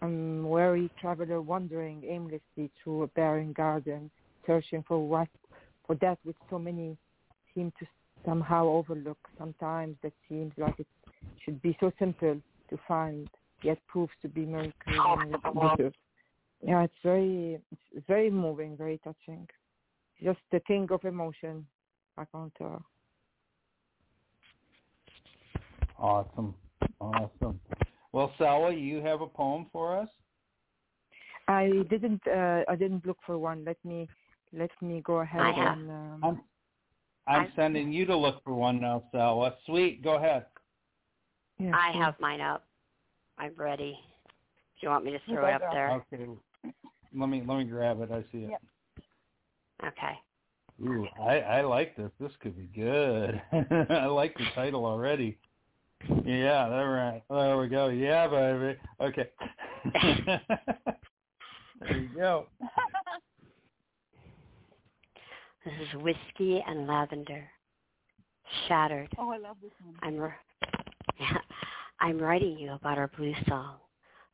I'm 0.00 0.48
weary 0.48 0.90
traveler 1.00 1.40
wandering 1.40 2.04
aimlessly 2.08 2.70
through 2.82 3.02
a 3.02 3.06
barren 3.08 3.52
garden, 3.52 4.10
searching 4.46 4.84
for 4.86 5.06
what 5.06 5.28
for 5.86 5.96
that 5.96 6.18
which 6.24 6.36
so 6.50 6.58
many 6.58 6.96
seem 7.54 7.72
to 7.80 7.86
somehow 8.24 8.66
overlook. 8.66 9.18
Sometimes 9.38 9.96
that 10.02 10.12
seems 10.28 10.52
like 10.56 10.78
it 10.78 10.86
should 11.44 11.60
be 11.62 11.76
so 11.80 11.90
simple 11.98 12.40
to 12.70 12.78
find 12.86 13.28
yet 13.62 13.78
proves 13.88 14.12
to 14.22 14.28
be 14.28 14.44
miracle. 14.44 14.72
Yeah, 16.62 16.84
it's 16.84 16.94
very 17.02 17.58
it's 17.72 18.06
very 18.06 18.30
moving, 18.30 18.76
very 18.76 19.00
touching. 19.04 19.46
Just 20.22 20.38
the 20.52 20.60
king 20.60 20.88
of 20.90 21.04
emotion, 21.04 21.66
I 22.16 22.24
can't 22.26 22.52
tell. 22.56 22.84
Awesome, 25.98 26.54
awesome. 27.00 27.60
Well, 28.12 28.32
Salwa, 28.38 28.80
you 28.80 29.00
have 29.02 29.20
a 29.20 29.26
poem 29.26 29.66
for 29.72 29.98
us? 29.98 30.08
I 31.48 31.82
didn't. 31.90 32.22
Uh, 32.26 32.62
I 32.68 32.76
didn't 32.76 33.06
look 33.06 33.18
for 33.26 33.38
one. 33.38 33.64
Let 33.64 33.76
me. 33.84 34.08
Let 34.52 34.70
me 34.80 35.00
go 35.02 35.16
ahead 35.20 35.40
I 35.40 35.52
have. 35.52 35.78
and. 35.78 35.90
Um, 35.90 36.20
I'm, 36.22 36.40
I'm 37.26 37.52
sending 37.56 37.92
you 37.92 38.04
to 38.06 38.16
look 38.16 38.42
for 38.44 38.54
one 38.54 38.80
now, 38.80 39.04
Salwa. 39.12 39.54
Sweet, 39.66 40.02
go 40.02 40.16
ahead. 40.16 40.46
yeah, 41.58 41.72
I 41.74 41.92
sure. 41.92 42.02
have 42.02 42.14
mine 42.20 42.40
up. 42.40 42.66
I'm 43.38 43.52
ready. 43.56 43.98
Do 44.80 44.86
you 44.86 44.88
want 44.90 45.04
me 45.04 45.12
to 45.12 45.18
throw 45.28 45.46
it 45.46 45.54
up 45.54 45.72
there? 45.72 45.90
Okay. 45.90 46.26
Let 47.16 47.28
me 47.28 47.42
let 47.46 47.58
me 47.58 47.64
grab 47.64 48.00
it. 48.00 48.10
I 48.10 48.22
see 48.32 48.44
it. 48.44 48.50
Yep. 48.50 48.62
Okay. 49.86 50.14
Ooh, 50.82 51.06
I 51.20 51.38
I 51.40 51.60
like 51.62 51.96
this. 51.96 52.10
This 52.20 52.32
could 52.40 52.56
be 52.56 52.68
good. 52.74 53.40
I 53.90 54.06
like 54.06 54.36
the 54.36 54.44
title 54.54 54.84
already. 54.84 55.38
Yeah, 56.24 56.68
there 56.68 56.90
right. 56.90 57.22
There 57.30 57.58
we 57.58 57.68
go. 57.68 57.88
Yeah, 57.88 58.26
baby. 58.26 58.78
Okay. 59.00 59.30
there 61.80 61.96
you 61.98 62.08
go. 62.16 62.46
This 65.64 65.74
is 65.80 66.02
whiskey 66.02 66.62
and 66.66 66.86
lavender. 66.86 67.44
Shattered. 68.68 69.08
Oh, 69.18 69.30
I 69.30 69.38
love 69.38 69.56
this 69.62 69.72
one. 69.82 69.96
I'm 70.02 70.20
r- 70.20 70.36
I'm 72.00 72.18
writing 72.18 72.58
you 72.58 72.72
about 72.72 72.98
our 72.98 73.08
blue 73.16 73.34
song, 73.48 73.76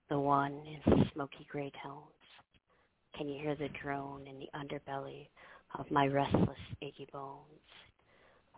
the 0.09 0.19
one 0.19 0.61
in 0.67 1.07
smoky 1.13 1.47
gray 1.51 1.71
tones. 1.85 2.07
Can 3.17 3.29
you 3.29 3.41
hear 3.41 3.55
the 3.55 3.69
drone 3.81 4.27
in 4.27 4.39
the 4.41 4.49
underbelly 4.57 5.29
of 5.79 5.91
my 5.91 6.07
restless, 6.07 6.59
achy 6.83 7.07
bones? 7.13 7.45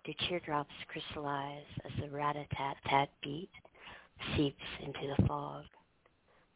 Do 0.05 0.13
teardrops 0.29 0.75
crystallize 0.89 1.65
as 1.85 1.93
the 2.01 2.11
rat-a-tat-tat 2.11 3.09
beat 3.23 3.51
seeps 4.37 4.65
into 4.81 5.15
the 5.17 5.27
fog? 5.27 5.65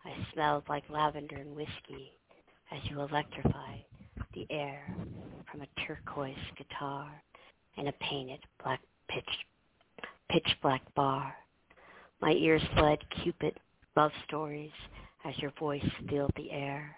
I 0.05 0.13
smelled 0.33 0.65
like 0.69 0.89
lavender 0.89 1.37
and 1.37 1.55
whiskey 1.55 2.13
as 2.73 2.81
you 2.85 3.01
electrify 3.01 3.79
the 4.35 4.47
air 4.51 4.97
from 5.51 5.63
a 5.63 5.87
turquoise 5.87 6.35
guitar 6.57 7.11
in 7.77 7.89
a 7.89 7.93
painted 7.93 8.41
black 8.63 8.81
pitch 9.09 9.25
pitch 10.31 10.57
black 10.63 10.83
bar. 10.95 11.35
My 12.21 12.33
ears 12.33 12.63
fled 12.77 12.99
Cupid 13.23 13.59
love 13.97 14.11
stories 14.27 14.73
as 15.25 15.39
your 15.39 15.53
voice 15.59 15.85
filled 16.09 16.33
the 16.37 16.51
air. 16.51 16.97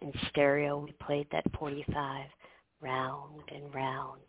In 0.00 0.12
stereo 0.28 0.78
we 0.78 0.92
played 0.92 1.28
that 1.32 1.44
45 1.58 2.26
round 2.82 3.42
and 3.54 3.74
round. 3.74 4.20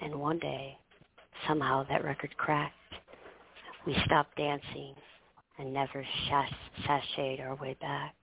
And 0.00 0.14
one 0.14 0.38
day, 0.38 0.78
somehow 1.46 1.84
that 1.88 2.04
record 2.04 2.36
cracked. 2.36 2.74
We 3.86 3.96
stopped 4.04 4.36
dancing 4.36 4.94
and 5.58 5.72
never 5.72 6.04
sashayed 6.86 7.40
our 7.40 7.56
way 7.56 7.76
back. 7.80 8.14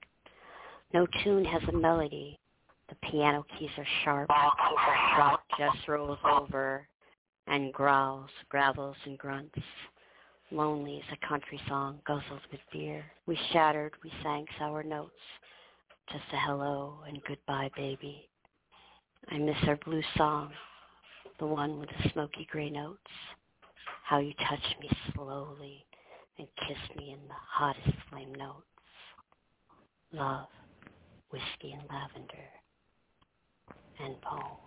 No 0.94 1.06
tune 1.24 1.46
has 1.46 1.62
a 1.68 1.78
melody. 1.78 2.40
The 2.90 2.96
piano 3.10 3.46
keys 3.58 3.70
are 3.78 3.86
sharp. 4.04 4.30
Just 5.58 5.88
rolls 5.88 6.20
over 6.24 6.88
and 7.48 7.74
growls, 7.74 8.30
gravels, 8.50 8.96
and 9.06 9.18
grunts. 9.18 9.60
Lonely 10.52 11.04
as 11.06 11.18
a 11.22 11.28
country 11.28 11.60
song 11.68 12.00
guzzled 12.08 12.40
with 12.52 12.62
beer. 12.72 13.04
We 13.26 13.38
shattered, 13.52 13.94
we 14.04 14.12
sang 14.24 14.46
sour 14.58 14.84
notes. 14.84 15.12
Just 16.10 16.24
a 16.32 16.38
hello 16.38 17.00
and 17.06 17.22
goodbye, 17.28 17.70
baby. 17.76 18.30
I 19.30 19.38
miss 19.38 19.58
our 19.68 19.78
blue 19.86 20.02
song, 20.16 20.52
the 21.40 21.46
one 21.46 21.80
with 21.80 21.90
the 21.90 22.10
smoky 22.12 22.48
gray 22.50 22.70
notes. 22.70 23.00
How 24.04 24.20
you 24.20 24.34
touched 24.48 24.76
me 24.80 24.90
slowly 25.14 25.86
and 26.38 26.48
kissed 26.60 26.98
me 26.98 27.12
in 27.12 27.28
the 27.28 27.34
hottest 27.50 27.98
flame 28.10 28.34
notes. 28.36 28.64
Love, 30.14 30.48
whiskey 31.30 31.74
and 31.74 31.84
lavender, 31.90 32.48
and 34.00 34.16
poem. 34.22 34.58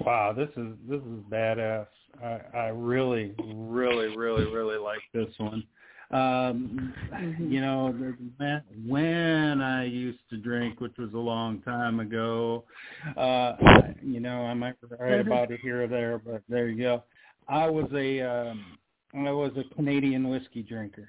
Wow, 0.00 0.32
this 0.32 0.50
is 0.56 0.74
this 0.88 1.00
is 1.00 1.24
badass. 1.30 1.86
I, 2.22 2.38
I 2.56 2.66
really, 2.68 3.34
really, 3.52 4.16
really, 4.16 4.44
really 4.44 4.78
like 4.78 5.02
this 5.12 5.28
one. 5.38 5.64
Um, 6.10 6.94
You 7.38 7.60
know, 7.60 7.94
when 8.86 9.60
I 9.60 9.84
used 9.84 10.20
to 10.30 10.36
drink, 10.36 10.80
which 10.80 10.96
was 10.98 11.12
a 11.14 11.18
long 11.18 11.60
time 11.62 12.00
ago, 12.00 12.64
uh, 13.16 13.54
you 14.02 14.20
know, 14.20 14.42
I 14.42 14.54
might 14.54 14.74
write 14.98 15.20
about 15.20 15.50
it 15.50 15.60
here 15.60 15.84
or 15.84 15.86
there, 15.86 16.18
but 16.18 16.42
there 16.48 16.68
you 16.68 16.82
go. 16.82 17.02
I 17.48 17.68
was 17.68 17.86
a 17.94 18.20
um, 18.20 18.78
I 19.14 19.30
was 19.30 19.52
a 19.56 19.74
Canadian 19.74 20.28
whiskey 20.28 20.62
drinker, 20.62 21.08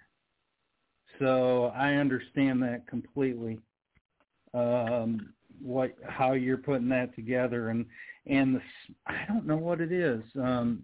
so 1.19 1.71
I 1.75 1.93
understand 1.95 2.61
that 2.63 2.87
completely. 2.87 3.59
Um, 4.53 5.33
what 5.61 5.93
how 6.07 6.33
you're 6.33 6.57
putting 6.57 6.89
that 6.89 7.15
together 7.15 7.69
and 7.69 7.85
and 8.25 8.55
the, 8.55 8.59
s- 8.59 8.95
I 9.07 9.25
don't 9.27 9.45
know 9.45 9.55
what 9.55 9.79
it 9.79 9.91
is. 9.91 10.21
Um, 10.35 10.81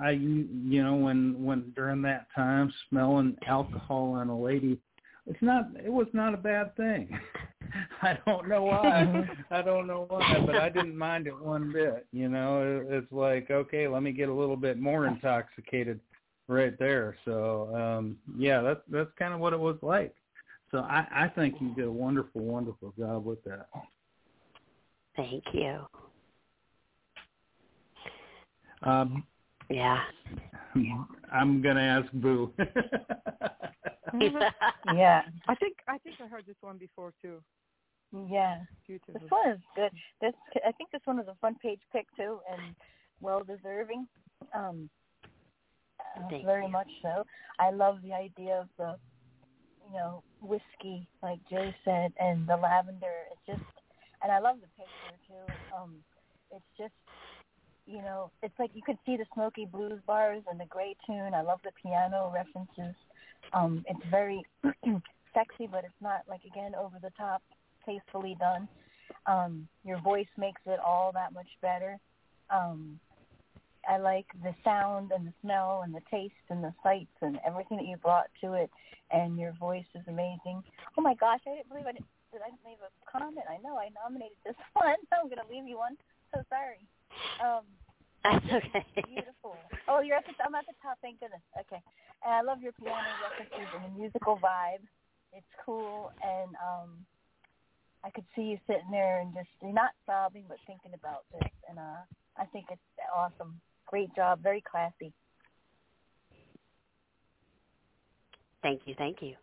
I 0.00 0.10
you 0.10 0.82
know 0.82 0.96
when 0.96 1.42
when 1.44 1.72
during 1.76 2.02
that 2.02 2.26
time 2.34 2.72
smelling 2.88 3.36
alcohol 3.46 4.12
on 4.12 4.28
a 4.28 4.38
lady, 4.38 4.78
it's 5.26 5.42
not 5.42 5.66
it 5.84 5.92
was 5.92 6.08
not 6.12 6.34
a 6.34 6.38
bad 6.38 6.74
thing. 6.76 7.18
I 8.02 8.18
don't 8.24 8.48
know 8.48 8.64
why. 8.64 9.28
I 9.50 9.62
don't 9.62 9.86
know 9.86 10.06
why, 10.08 10.40
but 10.46 10.56
I 10.56 10.68
didn't 10.68 10.96
mind 10.96 11.26
it 11.26 11.38
one 11.38 11.72
bit. 11.72 12.06
You 12.12 12.28
know, 12.28 12.62
it, 12.62 12.92
it's 12.94 13.12
like 13.12 13.50
okay, 13.50 13.88
let 13.88 14.02
me 14.02 14.12
get 14.12 14.28
a 14.28 14.34
little 14.34 14.56
bit 14.56 14.78
more 14.78 15.06
intoxicated 15.06 16.00
right 16.48 16.78
there. 16.78 17.16
So 17.24 17.74
um, 17.74 18.16
yeah, 18.38 18.62
that's 18.62 18.80
that's 18.88 19.10
kind 19.18 19.34
of 19.34 19.40
what 19.40 19.52
it 19.52 19.60
was 19.60 19.76
like. 19.82 20.14
So 20.70 20.78
I, 20.78 21.06
I 21.12 21.28
think 21.28 21.56
you 21.60 21.74
did 21.74 21.84
a 21.86 21.92
wonderful, 21.92 22.42
wonderful 22.42 22.92
job 22.98 23.24
with 23.24 23.42
that. 23.44 23.68
Thank 25.16 25.44
you. 25.52 25.80
Um, 28.82 29.24
Yeah. 29.68 30.02
I'm 31.32 31.62
gonna 31.62 31.80
ask 31.80 32.12
Boo. 32.12 32.52
Yeah, 34.94 35.22
I 35.48 35.54
think 35.56 35.78
I 35.88 35.98
think 35.98 36.16
I 36.22 36.28
heard 36.28 36.46
this 36.46 36.56
one 36.60 36.78
before 36.78 37.12
too. 37.20 37.42
yeah. 38.30 38.60
Beautiful. 38.86 39.14
This 39.20 39.30
one 39.30 39.50
is 39.50 39.60
good. 39.74 39.90
This 40.20 40.34
I 40.66 40.72
think 40.72 40.90
this 40.92 41.00
one 41.04 41.18
is 41.18 41.26
a 41.28 41.34
front 41.40 41.60
page 41.60 41.80
pick 41.92 42.06
too, 42.16 42.38
and 42.52 42.74
well 43.20 43.42
deserving. 43.42 44.06
Um, 44.54 44.88
uh, 46.16 46.28
very 46.44 46.66
you. 46.66 46.72
much 46.72 46.88
so. 47.02 47.24
I 47.58 47.70
love 47.70 47.98
the 48.02 48.12
idea 48.12 48.60
of 48.60 48.68
the, 48.78 48.96
you 49.88 49.96
know, 49.96 50.22
whiskey, 50.40 51.06
like 51.22 51.38
Jay 51.50 51.74
said, 51.84 52.12
and 52.18 52.46
the 52.46 52.56
lavender. 52.56 53.12
It's 53.32 53.40
just, 53.46 53.75
and 54.22 54.32
I 54.32 54.38
love 54.38 54.56
the 54.60 54.68
picture 54.76 55.16
too. 55.28 55.76
Um, 55.76 55.96
it's 56.50 56.64
just, 56.78 56.94
you 57.86 57.98
know, 57.98 58.30
it's 58.42 58.54
like 58.58 58.70
you 58.74 58.82
could 58.82 58.98
see 59.06 59.16
the 59.16 59.26
smoky 59.34 59.66
blues 59.66 60.00
bars 60.06 60.42
and 60.50 60.58
the 60.58 60.66
gray 60.66 60.96
tune. 61.06 61.34
I 61.34 61.42
love 61.42 61.60
the 61.64 61.72
piano 61.82 62.32
references. 62.34 62.94
Um, 63.52 63.84
it's 63.88 64.00
very 64.10 64.42
sexy, 65.34 65.68
but 65.70 65.84
it's 65.84 66.02
not 66.02 66.22
like 66.28 66.40
again 66.44 66.74
over 66.74 66.96
the 67.00 67.10
top, 67.16 67.42
tastefully 67.84 68.36
done. 68.38 68.68
Um, 69.26 69.68
your 69.84 70.00
voice 70.00 70.26
makes 70.36 70.60
it 70.66 70.80
all 70.84 71.12
that 71.12 71.32
much 71.32 71.48
better. 71.62 71.98
Um, 72.50 72.98
I 73.88 73.98
like 73.98 74.26
the 74.42 74.54
sound 74.64 75.12
and 75.14 75.26
the 75.26 75.32
smell 75.42 75.82
and 75.84 75.94
the 75.94 76.02
taste 76.10 76.34
and 76.50 76.62
the 76.62 76.74
sights 76.82 77.14
and 77.22 77.38
everything 77.46 77.76
that 77.76 77.86
you 77.86 77.96
brought 77.96 78.26
to 78.42 78.54
it. 78.54 78.70
And 79.12 79.38
your 79.38 79.52
voice 79.52 79.86
is 79.94 80.02
amazing. 80.08 80.62
Oh 80.98 81.02
my 81.02 81.14
gosh, 81.14 81.40
I 81.46 81.56
didn't 81.56 81.68
believe 81.68 81.86
I 81.86 81.92
didn't, 81.92 82.06
did 82.32 82.42
I 82.42 82.50
leave 82.66 82.80
a 82.82 82.90
comment. 83.06 83.46
I 83.48 83.58
know 83.62 83.78
I 83.78 83.90
nominated 83.94 84.38
this 84.44 84.58
one. 84.74 84.98
I'm 85.12 85.28
gonna 85.28 85.48
leave 85.50 85.66
you 85.68 85.78
one. 85.78 85.96
So 86.34 86.42
sorry. 86.48 86.82
Um, 87.42 87.64
That's 88.24 88.44
okay. 88.46 88.86
Beautiful. 89.06 89.56
Oh, 89.88 90.00
you're 90.02 90.16
at 90.16 90.26
the. 90.26 90.34
I'm 90.44 90.54
at 90.54 90.66
the 90.66 90.74
top. 90.82 90.98
Thank 91.02 91.20
goodness. 91.20 91.44
Okay. 91.54 91.82
And 92.24 92.32
I 92.34 92.42
love 92.42 92.62
your 92.62 92.72
piano 92.72 93.06
references 93.22 93.68
and 93.76 93.94
the 93.94 93.98
musical 93.98 94.38
vibe. 94.38 94.82
It's 95.32 95.46
cool, 95.64 96.10
and 96.24 96.54
um, 96.56 97.06
I 98.04 98.10
could 98.10 98.24
see 98.36 98.42
you 98.42 98.58
sitting 98.66 98.90
there 98.90 99.20
and 99.20 99.34
just 99.34 99.50
not 99.62 99.92
sobbing, 100.06 100.44
but 100.48 100.58
thinking 100.66 100.94
about 100.94 101.24
this. 101.32 101.50
And 101.68 101.78
uh, 101.78 102.02
I 102.38 102.46
think 102.52 102.66
it's 102.70 102.82
awesome. 103.14 103.60
Great 103.86 104.14
job. 104.16 104.42
Very 104.42 104.62
classy. 104.62 105.12
Thank 108.62 108.82
you. 108.86 108.94
Thank 108.98 109.18
you. 109.22 109.36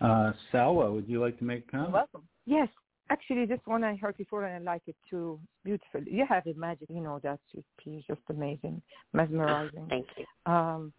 Uh, 0.00 0.32
Salwa, 0.52 0.92
would 0.92 1.08
you 1.08 1.20
like 1.20 1.38
to 1.38 1.44
make 1.44 1.64
a 1.68 1.70
comment? 1.70 1.92
Welcome. 1.92 2.22
Yes, 2.46 2.68
actually, 3.10 3.44
this 3.44 3.60
one 3.64 3.84
I 3.84 3.96
heard 3.96 4.16
before 4.16 4.44
and 4.44 4.68
I 4.68 4.72
like 4.72 4.82
it 4.86 4.96
too. 5.08 5.38
Beautiful. 5.64 6.02
You 6.02 6.24
have 6.28 6.46
a 6.46 6.54
magic, 6.54 6.88
you 6.88 7.00
know, 7.00 7.20
that 7.22 7.38
piece, 7.82 8.04
just 8.06 8.20
amazing, 8.28 8.80
mesmerizing. 9.12 9.86
Thank 9.88 10.06
you. 10.16 10.52
Um, 10.52 10.92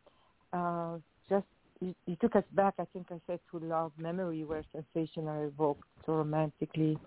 uh, 0.54 0.98
just 1.30 1.46
you, 1.80 1.96
you 2.06 2.16
took 2.22 2.36
us 2.36 2.44
back. 2.54 2.76
I 2.80 2.86
think 2.94 3.08
I 3.10 3.20
said 3.26 3.40
to 3.52 3.60
love, 3.60 3.92
memory, 3.98 4.44
where 4.44 4.64
sensation 4.72 5.28
are 5.28 5.46
evoked 5.46 5.84
so 6.06 6.14
romantically 6.14 6.98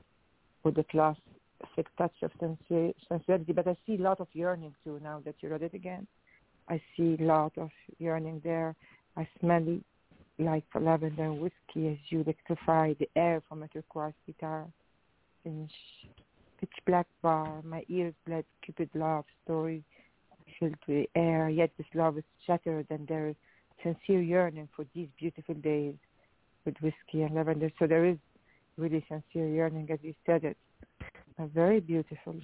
with 0.65 0.75
the 0.75 0.85
classic 0.85 1.97
touch 1.97 2.15
of 2.23 2.33
sensi- 2.41 2.95
sensuality. 3.09 3.53
But 3.53 3.69
I 3.69 3.77
see 3.87 3.95
a 3.95 4.03
lot 4.03 4.21
of 4.21 4.29
yearning 4.33 4.75
too 4.83 4.99
now 5.03 5.23
that 5.25 5.37
you 5.41 5.49
read 5.49 5.63
it 5.63 5.75
again. 5.75 6.07
I 6.69 6.81
see 6.97 7.17
a 7.21 7.25
lot 7.25 7.53
of 7.57 7.71
yearning 7.99 8.41
there. 8.43 8.75
I 9.17 9.29
smell 9.39 9.79
like 10.39 10.65
lavender 10.79 11.33
whiskey 11.33 11.89
as 11.89 11.99
you 12.09 12.23
electrify 12.23 12.93
the 12.99 13.09
air 13.17 13.43
from 13.49 13.63
a 13.63 13.69
turquoise 13.69 14.13
guitar. 14.27 14.67
In 15.45 15.69
pitch 16.61 16.73
black 16.87 17.07
bar, 17.23 17.63
my 17.63 17.85
ears 17.89 18.15
bled 18.27 18.45
Cupid 18.63 18.91
love 18.95 19.25
story 19.45 19.85
filled 20.59 20.77
with 20.89 21.07
air, 21.15 21.49
yet 21.49 21.71
this 21.77 21.87
love 21.95 22.19
is 22.19 22.25
shattered 22.47 22.87
and 22.91 23.07
there 23.07 23.29
is 23.29 23.37
sincere 23.83 24.23
yearning 24.23 24.69
for 24.75 24.85
these 24.95 25.09
beautiful 25.19 25.55
days 25.55 25.95
with 26.65 26.75
whiskey 26.81 27.23
and 27.23 27.35
lavender. 27.35 27.71
So 27.79 27.87
there 27.87 28.05
is 28.05 28.17
really 28.77 29.05
sincere 29.09 29.49
yearning 29.49 29.89
as 29.91 29.99
you 30.03 30.15
said 30.27 30.45
it. 30.45 30.57
Uh, 31.39 31.47
very 31.47 31.81
beautiful. 31.81 32.35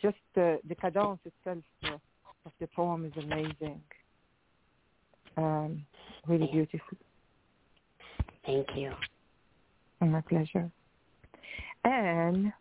Just 0.00 0.16
uh, 0.36 0.56
the 0.68 0.74
cadence 0.80 1.20
itself 1.24 1.64
uh, 1.84 1.98
of 2.46 2.52
the 2.60 2.66
poem 2.68 3.04
is 3.04 3.12
amazing. 3.22 3.80
Um, 5.36 5.84
really 6.28 6.48
beautiful. 6.52 6.98
Thank 8.46 8.68
you. 8.74 8.92
Oh, 10.00 10.06
my 10.06 10.20
pleasure. 10.20 10.70
And 11.84 12.52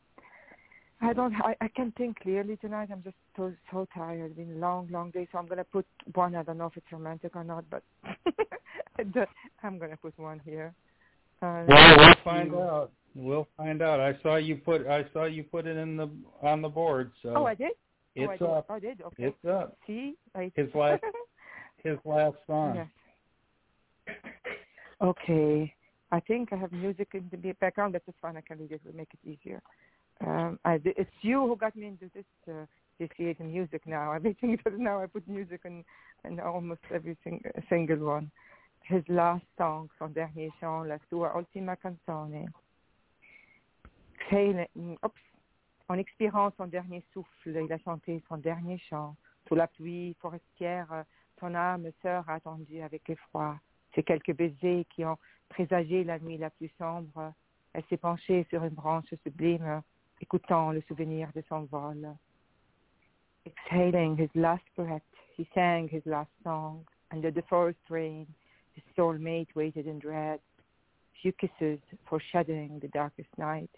I 1.02 1.14
don't. 1.14 1.34
I, 1.36 1.56
I 1.60 1.68
can't 1.68 1.96
think 1.96 2.20
clearly 2.22 2.58
tonight. 2.58 2.90
I'm 2.92 3.04
just 3.04 3.16
so 3.36 3.54
so 3.72 3.88
tired. 3.94 4.32
It's 4.32 4.36
been 4.36 4.58
a 4.58 4.60
long, 4.60 4.88
long 4.90 5.12
day. 5.12 5.28
So 5.32 5.38
I'm 5.38 5.48
gonna 5.48 5.66
put 5.66 5.86
one. 6.14 6.36
I 6.36 6.44
don't 6.44 6.58
know 6.58 6.68
if 6.68 6.78
it's 6.78 6.92
romantic 6.92 7.36
or 7.36 7.44
not, 7.44 7.66
but 7.70 7.84
I'm 9.64 9.80
gonna 9.80 9.98
put 9.98 10.18
one 10.18 10.42
here. 10.46 10.74
Uh, 11.42 11.66
well, 11.68 11.98
we'll 11.98 12.16
find 12.24 12.54
out. 12.54 12.92
We'll 13.16 13.48
find 13.58 13.82
out. 13.82 14.00
I 14.00 14.18
saw 14.24 14.38
you 14.38 14.56
put. 14.56 14.88
I 14.88 15.06
saw 15.12 15.26
you 15.26 15.44
put 15.44 15.68
it 15.68 15.78
in 15.78 15.98
the 15.98 16.10
on 16.42 16.62
the 16.62 16.70
board. 16.70 17.12
So. 17.22 17.34
Oh, 17.36 17.46
I 17.46 17.56
did. 17.56 17.72
It's 18.16 18.42
oh, 18.42 18.46
I 18.46 18.58
up. 18.58 18.68
Did. 18.68 18.74
I 18.74 18.80
did. 18.80 19.02
Okay. 19.02 19.24
It's 19.24 19.46
up. 19.46 19.78
See, 19.86 20.16
I... 20.36 20.52
his 20.56 20.70
last 20.74 21.04
his 21.84 21.98
last 22.06 22.38
song. 22.48 22.76
Yes. 22.76 22.88
Okay. 25.04 25.74
I 26.12 26.20
think 26.22 26.54
I 26.54 26.56
have 26.58 26.72
music 26.72 27.10
in 27.14 27.30
the 27.30 27.52
background. 27.54 27.94
That's 27.94 28.06
fine. 28.22 28.38
I 28.38 28.42
can 28.42 28.60
read 28.60 28.72
it. 28.72 28.82
Make 28.96 29.10
it 29.14 29.30
easier. 29.30 29.62
Um, 30.26 30.60
I, 30.64 30.80
it's 30.86 31.10
you 31.22 31.42
who 31.42 31.58
got 31.58 31.76
me 31.76 31.88
into 31.88 32.10
this 32.14 32.26
uh, 32.48 32.66
this 33.00 33.10
creating 33.16 33.52
music 33.52 33.82
now. 33.86 34.12
Everything 34.16 34.58
that 34.64 34.78
now 34.78 35.02
I 35.02 35.08
put 35.08 35.28
music 35.28 35.62
in, 35.66 35.84
in 36.24 36.40
almost 36.40 36.82
every 36.94 37.18
sing, 37.24 37.42
single 37.68 37.98
one. 37.98 38.32
His 38.84 39.04
last 39.10 39.44
song, 39.58 39.90
son 40.00 40.14
dernier 40.14 40.50
chant, 40.60 40.88
la 40.88 40.98
sua 41.10 41.36
ultima 41.36 41.76
canzone. 41.76 42.48
Exhale, 44.20 44.68
oops. 45.04 45.22
En 45.90 46.00
expirant 46.00 46.54
son 46.58 46.68
dernier 46.68 47.04
souffle, 47.14 47.58
il 47.62 47.72
a 47.74 47.78
chanté 47.80 48.22
son 48.30 48.38
dernier 48.38 48.78
chant. 48.90 49.16
Sous 49.48 49.56
la 49.56 49.68
pluie 49.68 50.16
forestière, 50.22 51.04
ton 51.40 51.54
âme 51.56 51.90
sœur 52.02 52.30
a 52.30 52.36
attendu 52.36 52.82
avec 52.82 53.10
effroi. 53.10 53.60
Ces 53.96 54.04
quelques 54.04 54.34
baisers 54.36 54.86
qui 54.90 55.06
ont 55.06 55.18
présagé 55.50 56.04
la 56.04 56.20
nuit 56.20 56.38
la 56.38 56.50
plus 56.50 56.72
sombre. 56.78 57.34
Elle 57.74 57.84
s'est 57.90 57.98
penchée 57.98 58.46
sur 58.50 58.64
une 58.64 58.74
branche 58.74 59.14
sublime, 59.24 59.82
écoutant 60.22 60.72
le 60.72 60.82
souvenir 60.88 61.30
de 61.36 61.44
son 61.48 61.64
vol. 61.64 62.16
Exhaling 63.46 64.18
his 64.18 64.30
last 64.36 64.64
breath, 64.76 65.04
he 65.38 65.46
sang 65.54 65.88
his 65.90 66.02
last 66.06 66.32
song. 66.44 66.86
Under 67.12 67.32
the 67.32 67.44
forest 67.50 67.80
rain, 67.90 68.26
his 68.74 68.84
soulmate 68.96 69.54
waited 69.56 69.86
in 69.86 70.00
dread. 70.00 70.40
Few 71.22 71.34
kisses 71.34 71.80
foreshadowing 72.10 72.80
the 72.80 72.88
darkest 72.88 73.30
night. 73.38 73.70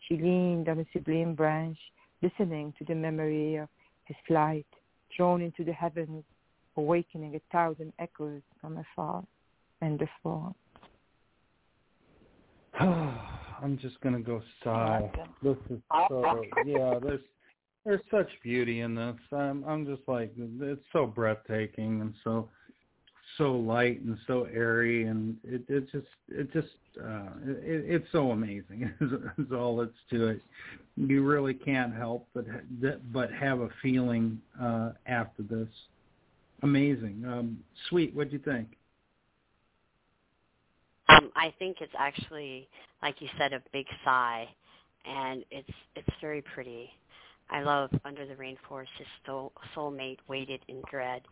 She 0.00 0.16
leaned 0.16 0.68
on 0.68 0.78
a 0.78 0.86
sublime 0.92 1.34
branch, 1.34 1.78
listening 2.22 2.72
to 2.78 2.84
the 2.84 2.94
memory 2.94 3.56
of 3.56 3.68
his 4.04 4.16
flight, 4.26 4.66
drawn 5.16 5.42
into 5.42 5.64
the 5.64 5.72
heavens, 5.72 6.24
awakening 6.76 7.34
a 7.34 7.40
thousand 7.50 7.92
echoes 7.98 8.42
from 8.60 8.78
afar. 8.78 9.24
End 9.82 10.02
of. 10.02 10.54
I'm 12.80 13.78
just 13.80 14.00
gonna 14.00 14.20
go 14.20 14.42
sigh. 14.62 15.10
This 15.42 15.56
is 15.70 15.80
so 16.08 16.42
yeah. 16.64 16.98
There's 17.02 17.20
there's 17.84 18.00
such 18.10 18.28
beauty 18.42 18.80
in 18.80 18.94
this. 18.94 19.16
I'm 19.32 19.64
I'm 19.64 19.86
just 19.86 20.02
like 20.06 20.32
it's 20.36 20.84
so 20.92 21.06
breathtaking 21.06 22.00
and 22.00 22.14
so 22.24 22.48
so 23.36 23.52
light 23.52 24.00
and 24.00 24.16
so 24.26 24.48
airy 24.52 25.06
and 25.06 25.36
it 25.44 25.62
it 25.68 25.90
just 25.92 26.06
it 26.28 26.52
just 26.52 26.68
uh 27.00 27.28
it, 27.46 27.84
it's 27.86 28.06
so 28.10 28.30
amazing 28.30 28.90
is 29.38 29.52
all 29.52 29.76
that's 29.76 29.92
to 30.10 30.28
it 30.28 30.40
you 30.96 31.22
really 31.22 31.52
can't 31.54 31.94
help 31.94 32.26
but 32.34 32.46
but 33.12 33.30
have 33.32 33.60
a 33.60 33.68
feeling 33.82 34.40
uh 34.60 34.92
after 35.06 35.42
this 35.42 35.68
amazing 36.62 37.22
um 37.26 37.58
sweet 37.88 38.14
what 38.14 38.30
do 38.30 38.36
you 38.36 38.42
think 38.42 38.77
um 41.08 41.30
i 41.36 41.52
think 41.58 41.78
it's 41.80 41.92
actually 41.98 42.68
like 43.02 43.20
you 43.20 43.28
said 43.38 43.52
a 43.52 43.62
big 43.72 43.86
sigh 44.04 44.48
and 45.06 45.44
it's 45.50 45.70
it's 45.96 46.16
very 46.20 46.42
pretty 46.42 46.90
i 47.50 47.62
love 47.62 47.90
under 48.04 48.26
the 48.26 48.34
rainforest 48.34 48.86
his 48.98 49.06
soul, 49.26 49.52
soulmate 49.74 50.18
waited 50.28 50.60
in 50.68 50.82
dread 50.90 51.22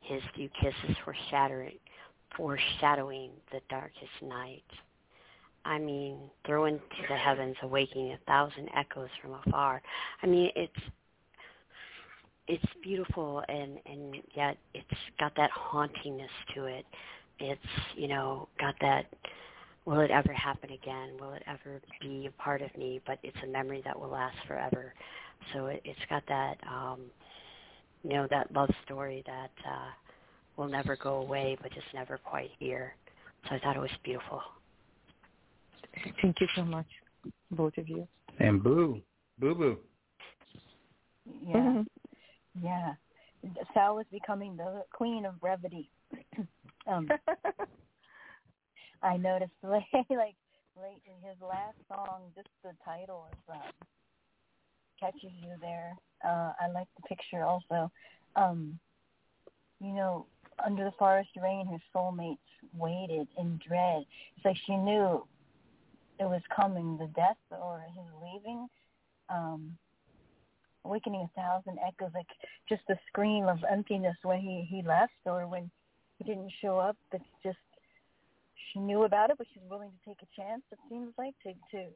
his 0.00 0.22
few 0.34 0.48
kisses 0.60 0.96
foreshadowing, 1.04 1.78
foreshadowing 2.36 3.30
the 3.52 3.60
darkest 3.68 4.22
night. 4.22 4.64
I 5.64 5.78
mean, 5.78 6.18
throw 6.46 6.64
into 6.64 6.80
the 7.08 7.16
heavens, 7.16 7.56
awakening 7.62 8.12
a 8.12 8.18
thousand 8.26 8.70
echoes 8.74 9.10
from 9.20 9.34
afar. 9.46 9.82
I 10.22 10.26
mean, 10.26 10.50
it's 10.56 10.72
it's 12.48 12.64
beautiful 12.82 13.42
and 13.48 13.78
and 13.86 14.16
yet 14.34 14.56
it's 14.74 14.86
got 15.18 15.32
that 15.36 15.50
hauntingness 15.50 16.28
to 16.54 16.64
it. 16.64 16.86
It's 17.40 17.60
you 17.96 18.08
know 18.08 18.48
got 18.58 18.74
that. 18.80 19.06
Will 19.86 20.00
it 20.00 20.10
ever 20.10 20.32
happen 20.32 20.70
again? 20.70 21.16
Will 21.18 21.32
it 21.32 21.42
ever 21.46 21.80
be 22.00 22.26
a 22.26 22.42
part 22.42 22.60
of 22.62 22.76
me? 22.76 23.00
But 23.06 23.18
it's 23.22 23.36
a 23.42 23.46
memory 23.46 23.82
that 23.84 23.98
will 23.98 24.10
last 24.10 24.36
forever. 24.46 24.92
So 25.54 25.66
it, 25.66 25.80
it's 25.84 25.98
got 26.08 26.22
that. 26.28 26.58
um 26.70 27.00
you 28.02 28.10
know 28.10 28.26
that 28.30 28.52
love 28.52 28.70
story 28.84 29.22
that 29.26 29.50
uh, 29.66 29.90
will 30.56 30.68
never 30.68 30.96
go 30.96 31.16
away, 31.16 31.56
but 31.62 31.72
just 31.72 31.86
never 31.94 32.18
quite 32.18 32.50
here. 32.58 32.94
So 33.48 33.54
I 33.54 33.58
thought 33.60 33.76
it 33.76 33.80
was 33.80 33.90
beautiful. 34.04 34.40
Thank 36.22 36.40
you 36.40 36.46
so 36.54 36.64
much, 36.64 36.86
both 37.50 37.76
of 37.78 37.88
you. 37.88 38.06
And 38.38 38.62
boo, 38.62 39.00
boo 39.38 39.54
boo. 39.54 39.78
Yeah, 41.46 41.56
mm-hmm. 41.56 42.64
yeah. 42.64 42.94
Sal 43.74 43.98
is 43.98 44.06
becoming 44.12 44.56
the 44.56 44.84
queen 44.92 45.24
of 45.24 45.40
brevity. 45.40 45.90
um, 46.90 47.08
I 49.02 49.16
noticed 49.16 49.52
like 49.62 49.86
like 49.92 50.36
late 50.80 51.02
in 51.06 51.28
his 51.28 51.40
last 51.40 51.76
song, 51.88 52.22
just 52.34 52.48
the 52.62 52.72
title 52.84 53.26
is 53.32 53.38
um, 53.48 53.60
catches 54.98 55.32
you 55.42 55.54
there. 55.60 55.92
Uh, 56.24 56.52
I 56.60 56.70
like 56.72 56.88
the 56.96 57.02
picture 57.08 57.42
also. 57.42 57.90
Um, 58.36 58.78
you 59.80 59.92
know, 59.92 60.26
under 60.64 60.84
the 60.84 60.92
forest 60.98 61.30
rain, 61.42 61.66
her 61.66 61.78
soulmates 61.94 62.38
waited 62.76 63.28
in 63.38 63.58
dread. 63.66 64.04
It's 64.36 64.44
like 64.44 64.56
she 64.66 64.76
knew 64.76 65.24
it 66.18 66.24
was 66.24 66.42
coming, 66.54 66.98
the 66.98 67.06
death 67.16 67.38
or 67.50 67.82
his 67.94 68.04
leaving. 68.22 68.68
Um, 69.30 69.76
awakening 70.84 71.28
a 71.34 71.40
thousand 71.40 71.78
echoes, 71.86 72.10
like 72.14 72.26
just 72.68 72.82
the 72.88 72.98
scream 73.08 73.46
of 73.46 73.58
emptiness 73.70 74.16
when 74.22 74.40
he 74.40 74.66
he 74.68 74.82
left 74.82 75.12
or 75.24 75.46
when 75.46 75.64
he 75.64 75.70
didn't 76.24 76.52
show 76.60 76.78
up. 76.78 76.96
It's 77.12 77.24
just 77.42 77.58
she 78.72 78.78
knew 78.78 79.04
about 79.04 79.30
it, 79.30 79.38
but 79.38 79.46
she's 79.52 79.62
willing 79.70 79.90
to 79.90 80.08
take 80.08 80.18
a 80.22 80.40
chance. 80.40 80.62
It 80.70 80.78
seems 80.88 81.12
like 81.18 81.34
to 81.44 81.52
to 81.72 81.86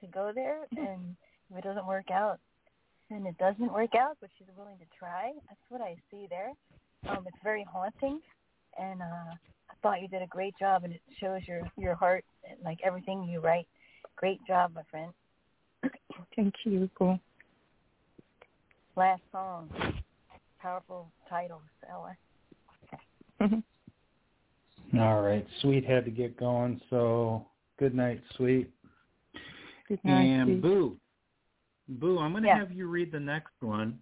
to 0.00 0.06
go 0.12 0.32
there, 0.34 0.66
and 0.76 1.16
if 1.50 1.58
it 1.58 1.64
doesn't 1.64 1.86
work 1.86 2.10
out, 2.10 2.40
and 3.10 3.26
it 3.26 3.38
doesn't 3.38 3.72
work 3.72 3.94
out, 3.94 4.16
but 4.20 4.30
she's 4.38 4.48
willing 4.56 4.76
to 4.78 4.84
try. 4.98 5.32
That's 5.48 5.60
what 5.68 5.80
I 5.80 5.96
see 6.10 6.26
there. 6.28 6.52
Um, 7.08 7.24
it's 7.26 7.36
very 7.42 7.64
haunting, 7.70 8.20
and 8.78 9.02
uh, 9.02 9.04
I 9.04 9.74
thought 9.82 10.00
you 10.00 10.08
did 10.08 10.22
a 10.22 10.26
great 10.26 10.54
job, 10.58 10.84
and 10.84 10.92
it 10.92 11.00
shows 11.20 11.42
your 11.46 11.62
your 11.76 11.94
heart, 11.94 12.24
and, 12.48 12.58
like 12.64 12.78
everything 12.84 13.24
you 13.24 13.40
write. 13.40 13.66
Great 14.16 14.40
job, 14.46 14.72
my 14.74 14.82
friend. 14.90 15.12
Thank 16.36 16.54
you, 16.64 16.88
Cool. 16.96 17.18
Last 18.96 19.22
song, 19.32 19.68
powerful 20.60 21.10
title, 21.28 21.60
Ella. 21.90 22.16
All 24.98 25.22
right, 25.22 25.46
Sweet 25.60 25.84
had 25.84 26.04
to 26.04 26.10
get 26.10 26.36
going, 26.36 26.80
so 26.90 27.46
good 27.78 27.94
night, 27.94 28.22
Sweet. 28.36 28.70
Good 29.88 29.98
night, 30.04 30.22
and 30.22 30.48
Sweet. 30.48 30.62
Boo, 30.62 30.96
Boo, 31.88 32.18
I'm 32.18 32.32
going 32.32 32.44
to 32.44 32.48
Yeah. 32.48 32.58
have 32.58 32.72
you 32.72 32.88
read 32.88 33.10
the 33.12 33.20
next 33.20 33.52
one. 33.60 33.98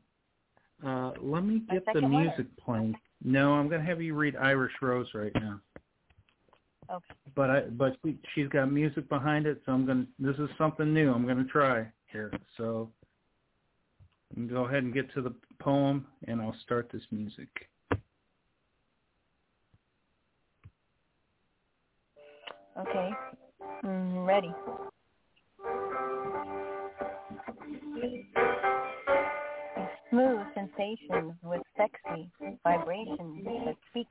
Uh, 0.85 1.13
let 1.21 1.45
me 1.45 1.61
get 1.71 1.85
the 1.87 1.93
second 1.93 2.13
one? 2.13 2.27
music 2.27 2.47
playing. 2.57 2.95
No, 3.25 3.55
I'm 3.55 3.69
going 3.69 3.81
to 3.81 3.87
have 3.87 4.03
you 4.03 4.15
read 4.15 4.37
Irish 4.37 4.73
Rose 4.83 5.09
right 5.15 5.33
now. 5.35 5.61
Okay. 6.91 7.15
But 7.35 7.51
I, 7.51 7.61
but 7.61 7.97
she, 8.05 8.19
she's 8.35 8.49
got 8.49 8.71
music 8.71 9.09
behind 9.09 9.47
it, 9.47 9.63
so 9.65 9.73
I'm 9.73 9.87
going. 9.87 10.07
to 10.07 10.33
This 10.33 10.37
is 10.39 10.51
something 10.59 10.93
new. 10.93 11.13
I'm 11.13 11.25
going 11.25 11.39
to 11.39 11.45
try 11.51 11.87
here. 12.07 12.33
So, 12.57 12.91
go 14.49 14.67
ahead 14.67 14.83
and 14.83 14.93
get 14.93 15.13
to 15.15 15.23
the 15.23 15.35
poem, 15.61 16.07
and 16.27 16.43
I'll 16.43 16.57
start 16.65 16.91
this 16.93 17.03
music. 17.11 17.49
Okay. 22.79 23.11
Mm, 23.85 24.27
ready. 24.27 24.53
Smooth 30.11 30.41
sensations 30.55 31.33
with 31.43 31.63
sexy 31.77 32.29
vibrations 32.65 33.45
that 33.65 33.77
speak 33.91 34.07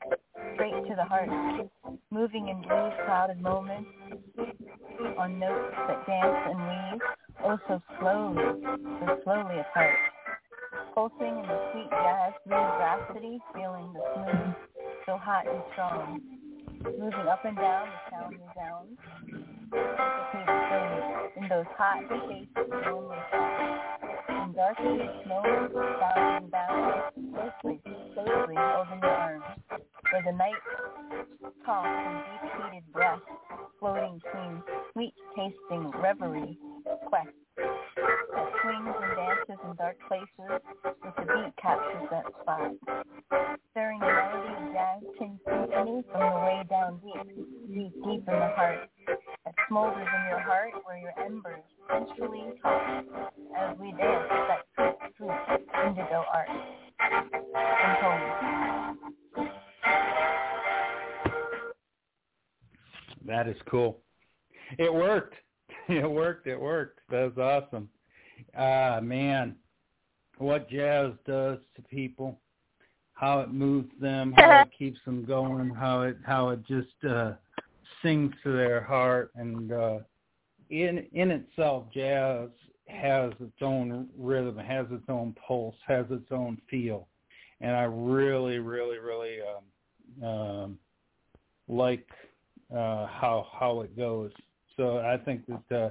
straight 0.56 0.74
to 0.88 0.96
the 0.96 1.04
heart, 1.04 1.30
moving 2.10 2.50
in 2.50 2.62
blue 2.62 2.90
clouded 3.06 3.40
moments 3.42 3.90
on 5.18 5.40
notes 5.40 5.76
that 5.88 6.06
dance 6.08 6.38
and 6.50 6.60
weave, 6.68 7.02
oh 7.46 7.58
so 7.68 7.82
slowly, 8.00 8.44
so 9.00 9.20
slowly 9.24 9.60
apart. 9.60 9.96
Pulsing 10.94 11.40
in 11.40 11.48
the 11.48 11.72
sweet 11.72 11.90
jazz 11.90 12.34
blue 12.46 12.56
rhapsody, 12.56 13.40
feeling 13.54 13.94
the 13.94 14.02
smooth, 14.16 14.56
so 15.06 15.18
hot 15.18 15.48
and 15.48 15.62
strong. 15.74 16.40
Moving 16.84 17.28
up 17.28 17.45
and 17.45 17.56
down 17.56 17.88
resounds. 18.32 18.99
Replicated 19.70 20.58
slowly 20.70 21.02
in 21.38 21.49
those 21.49 21.66
hot 21.78 22.03
spaces, 22.06 22.48
lonely. 22.86 23.18
In 24.30 24.53
darkest 24.53 25.28
moments, 25.28 25.76
sound 25.76 26.44
and 26.44 26.52
bound, 26.52 27.02
closely, 27.34 27.80
closely 28.14 28.56
holding 28.58 28.99
your 29.02 29.12
arms. 29.12 29.44
Where 30.12 30.24
the 30.26 30.32
night 30.32 30.56
talks 31.66 31.88
and 31.88 32.18
deep-heated 32.41 32.91
breath, 32.91 33.22
floating 33.80 34.20
between 34.24 34.64
sweet-tasting 34.94 35.91
reverie, 36.02 36.58
quest. 37.06 37.30
That 37.56 38.49
swings 38.62 38.95
and 39.02 39.16
dances 39.16 39.60
in 39.64 39.76
dark 39.76 39.98
places, 40.08 40.62
with 40.84 41.16
the 41.16 41.26
beat 41.26 41.56
captures 41.62 42.10
that 42.10 42.26
spot. 42.41 42.72
Stirring 43.72 43.99
the 43.99 44.06
of 45.02 45.18
jazz 45.18 45.40
tin 45.48 46.03
from 46.11 46.34
the 46.34 46.40
way 46.41 46.64
down 46.69 46.99
deep, 47.03 47.36
deep, 47.68 47.94
deep 47.94 48.06
in 48.06 48.26
the 48.26 48.52
heart. 48.56 48.90
That 49.07 49.56
smolders 49.69 50.07
in 50.07 50.30
your 50.30 50.40
heart 50.40 50.72
where 50.84 50.98
your 50.98 51.14
embers 51.19 51.61
sensually 51.90 52.53
talk 52.61 53.06
as 53.57 53.78
we 53.80 53.91
dance 53.91 54.30
that 54.48 54.65
sweet, 54.76 54.95
sweet 55.18 55.32
indigo 55.86 56.23
art. 56.34 56.49
And. 58.02 58.32
That 63.26 63.48
is 63.48 63.57
cool. 63.69 64.02
It 64.78 64.94
worked. 64.94 65.36
It 65.90 66.10
worked. 66.10 66.48
It 66.48 66.60
worked. 66.60 66.99
That 67.10 67.36
was 67.36 67.64
awesome. 67.68 67.90
Ah, 68.56 68.99
man, 69.02 69.56
what 70.38 70.69
jazz 70.69 71.11
does 71.26 71.57
to 71.76 71.82
people, 71.82 72.40
how 73.22 73.39
it 73.39 73.53
moves 73.53 73.91
them, 74.02 74.34
how 74.38 74.64
it 74.64 74.72
keeps 74.77 74.99
them 75.06 75.23
going, 75.23 75.69
how 75.69 76.02
it 76.02 76.18
how 76.26 76.49
it 76.49 76.60
just 76.68 77.06
uh, 77.07 77.34
sings 78.02 78.34
to 78.43 78.52
their 78.52 78.81
heart, 78.81 79.31
and 79.35 79.72
uh, 79.72 79.99
in 80.69 81.06
in 81.14 81.31
itself, 81.31 81.85
jazz 81.93 82.49
has 82.88 83.31
its 83.39 83.61
own 83.61 84.10
rhythm, 84.18 84.57
has 84.57 84.88
its 84.91 85.06
own 85.07 85.34
pulse, 85.48 85.76
has 85.88 86.06
its 86.10 86.30
own 86.31 86.57
feel, 86.69 87.07
and 87.61 87.76
I 87.76 87.84
really, 87.84 88.60
really, 88.60 88.98
really 88.98 89.38
um, 89.41 90.27
um, 90.27 90.80
like 91.69 92.07
uh, 92.72 93.06
how 93.06 93.48
how 93.57 93.81
it 93.81 93.95
goes. 93.95 94.31
So 94.77 94.98
I 94.98 95.18
think 95.18 95.43
that 95.48 95.77
uh, 95.77 95.89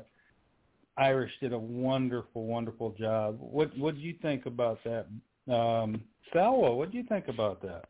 Irish 1.01 1.33
did 1.41 1.53
a 1.53 1.59
wonderful, 1.59 2.45
wonderful 2.47 2.91
job. 2.99 3.37
What 3.39 3.77
what 3.79 3.95
do 3.95 4.01
you 4.01 4.17
think 4.21 4.47
about 4.47 4.81
that, 4.85 5.07
um, 5.55 6.03
Salwa? 6.35 6.77
What 6.77 6.91
do 6.91 6.99
you 6.99 7.05
think 7.05 7.29
about 7.29 7.61
that? 7.63 7.85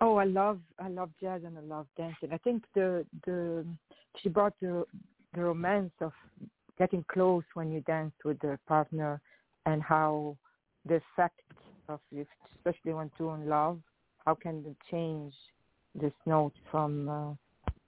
Oh, 0.00 0.16
I 0.16 0.24
love 0.24 0.60
I 0.78 0.88
love 0.88 1.10
jazz 1.20 1.42
and 1.44 1.58
I 1.58 1.62
love 1.62 1.86
dancing. 1.96 2.32
I 2.32 2.38
think 2.38 2.64
the 2.74 3.04
the 3.26 3.64
she 4.22 4.28
brought 4.28 4.54
the 4.60 4.84
the 5.34 5.42
romance 5.42 5.92
of 6.00 6.12
getting 6.78 7.04
close 7.10 7.42
when 7.54 7.72
you 7.72 7.80
dance 7.80 8.12
with 8.24 8.38
the 8.40 8.58
partner 8.68 9.20
and 9.66 9.82
how 9.82 10.36
the 10.86 10.96
effect 10.96 11.40
of 11.88 12.00
if 12.12 12.28
especially 12.56 12.92
when 12.92 13.10
two 13.18 13.30
in 13.30 13.48
love, 13.48 13.80
how 14.24 14.34
can 14.34 14.62
they 14.62 14.74
change 14.90 15.34
this 15.94 16.12
note 16.26 16.52
from 16.70 17.08
uh, 17.08 17.32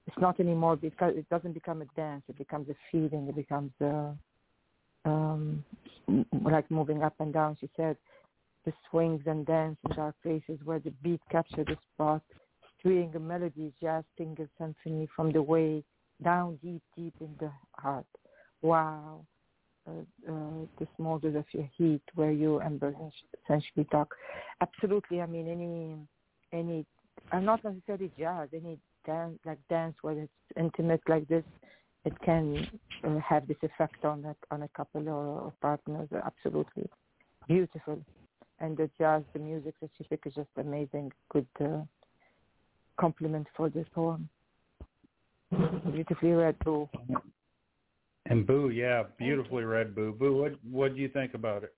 it's 0.07 0.19
not 0.19 0.41
anymore 0.41 0.75
because 0.75 1.15
it 1.17 1.29
doesn't 1.29 1.53
become 1.53 1.83
a 1.83 1.87
dance, 1.97 2.23
it 2.29 2.37
becomes 2.37 2.69
a 2.69 2.75
feeling, 2.91 3.29
it 3.29 3.37
becomes 3.37 3.71
uh 3.81 4.11
um 5.05 5.65
like 6.43 6.69
moving 6.71 7.05
up 7.05 7.15
and 7.21 7.33
down, 7.33 7.57
she 7.61 7.69
said 7.77 7.97
the 8.65 8.73
swings 8.91 9.23
and 9.27 9.47
dance 9.47 9.77
in 9.89 9.97
dark 9.97 10.15
places 10.23 10.59
where 10.65 10.79
the 10.79 10.91
beat 11.03 11.21
captured 11.31 11.67
the 11.67 11.77
spot, 11.95 12.23
stringing 12.79 13.15
a 13.15 13.19
melody, 13.19 13.73
jazz 13.81 14.05
finger 14.17 14.49
symphony 14.59 15.09
from 15.15 15.33
the 15.33 15.43
way 15.43 15.83
down 16.23 16.59
deep, 16.63 16.83
deep 16.97 17.15
in 17.21 17.35
the 17.41 17.51
heart. 17.73 18.07
Wow. 18.63 19.25
Uh, 19.89 20.03
uh, 20.31 20.67
the 20.79 20.87
smolders 20.99 21.37
of 21.37 21.45
your 21.53 21.69
heat 21.77 22.03
where 22.15 22.33
you 22.33 22.61
embers 22.61 22.95
essentially 23.45 23.87
talk. 23.91 24.15
Absolutely. 24.61 25.23
I 25.23 25.27
mean, 25.27 25.49
any, 25.49 25.97
any, 26.53 26.87
uh, 27.33 27.41
not 27.41 27.65
necessarily 27.65 28.11
jazz, 28.19 28.51
any 28.55 28.79
dance, 29.07 29.39
like 29.47 29.59
dance 29.71 29.97
where 30.03 30.19
it's 30.19 30.33
intimate 30.57 31.01
like 31.09 31.27
this, 31.29 31.45
it 32.05 32.13
can 32.23 32.67
uh, 33.05 33.19
have 33.27 33.49
this 33.49 33.57
effect 33.63 34.05
on 34.05 34.25
a, 34.27 34.55
on 34.55 34.63
a 34.63 34.69
couple 34.69 35.09
or, 35.09 35.41
or 35.41 35.53
partners. 35.63 36.09
Absolutely. 36.25 36.89
Beautiful 37.49 38.03
and 38.61 38.77
the 38.77 38.91
jazz, 38.99 39.23
the 39.33 39.39
music 39.39 39.75
that 39.81 39.91
she 39.97 40.05
picked 40.05 40.27
is 40.27 40.35
just 40.35 40.49
amazing. 40.57 41.13
Good 41.31 41.47
uh, 41.61 41.81
compliment 42.99 43.47
for 43.57 43.69
this 43.71 43.87
poem. 43.95 44.29
Beautifully 45.93 46.31
read, 46.31 46.57
Boo. 46.65 46.89
And 48.27 48.47
Boo, 48.47 48.71
yeah, 48.71 49.05
beautifully 49.19 49.65
read, 49.65 49.95
Boo. 49.95 50.13
Boo, 50.13 50.37
what 50.37 50.53
what 50.71 50.95
do 50.95 51.01
you 51.01 51.09
think 51.09 51.35
about 51.35 51.65
it? 51.65 51.75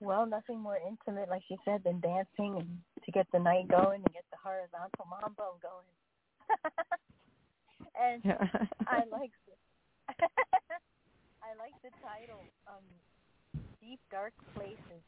Well, 0.00 0.26
nothing 0.26 0.60
more 0.60 0.76
intimate, 0.76 1.28
like 1.28 1.42
she 1.48 1.56
said, 1.64 1.82
than 1.84 2.00
dancing 2.00 2.56
and 2.58 2.68
to 3.04 3.12
get 3.12 3.26
the 3.32 3.38
night 3.38 3.68
going 3.68 4.02
and 4.04 4.12
get 4.12 4.24
the 4.30 4.38
horizontal 4.42 5.06
mambo 5.08 5.56
going. 5.62 5.88
and 7.96 8.20
I 8.86 9.04
like 9.10 9.32
the, 9.46 9.54
I 11.40 11.56
like 11.56 11.72
the 11.82 11.90
title, 12.02 12.44
um, 12.66 12.84
Deep 13.80 14.00
Dark 14.10 14.32
Places. 14.54 15.02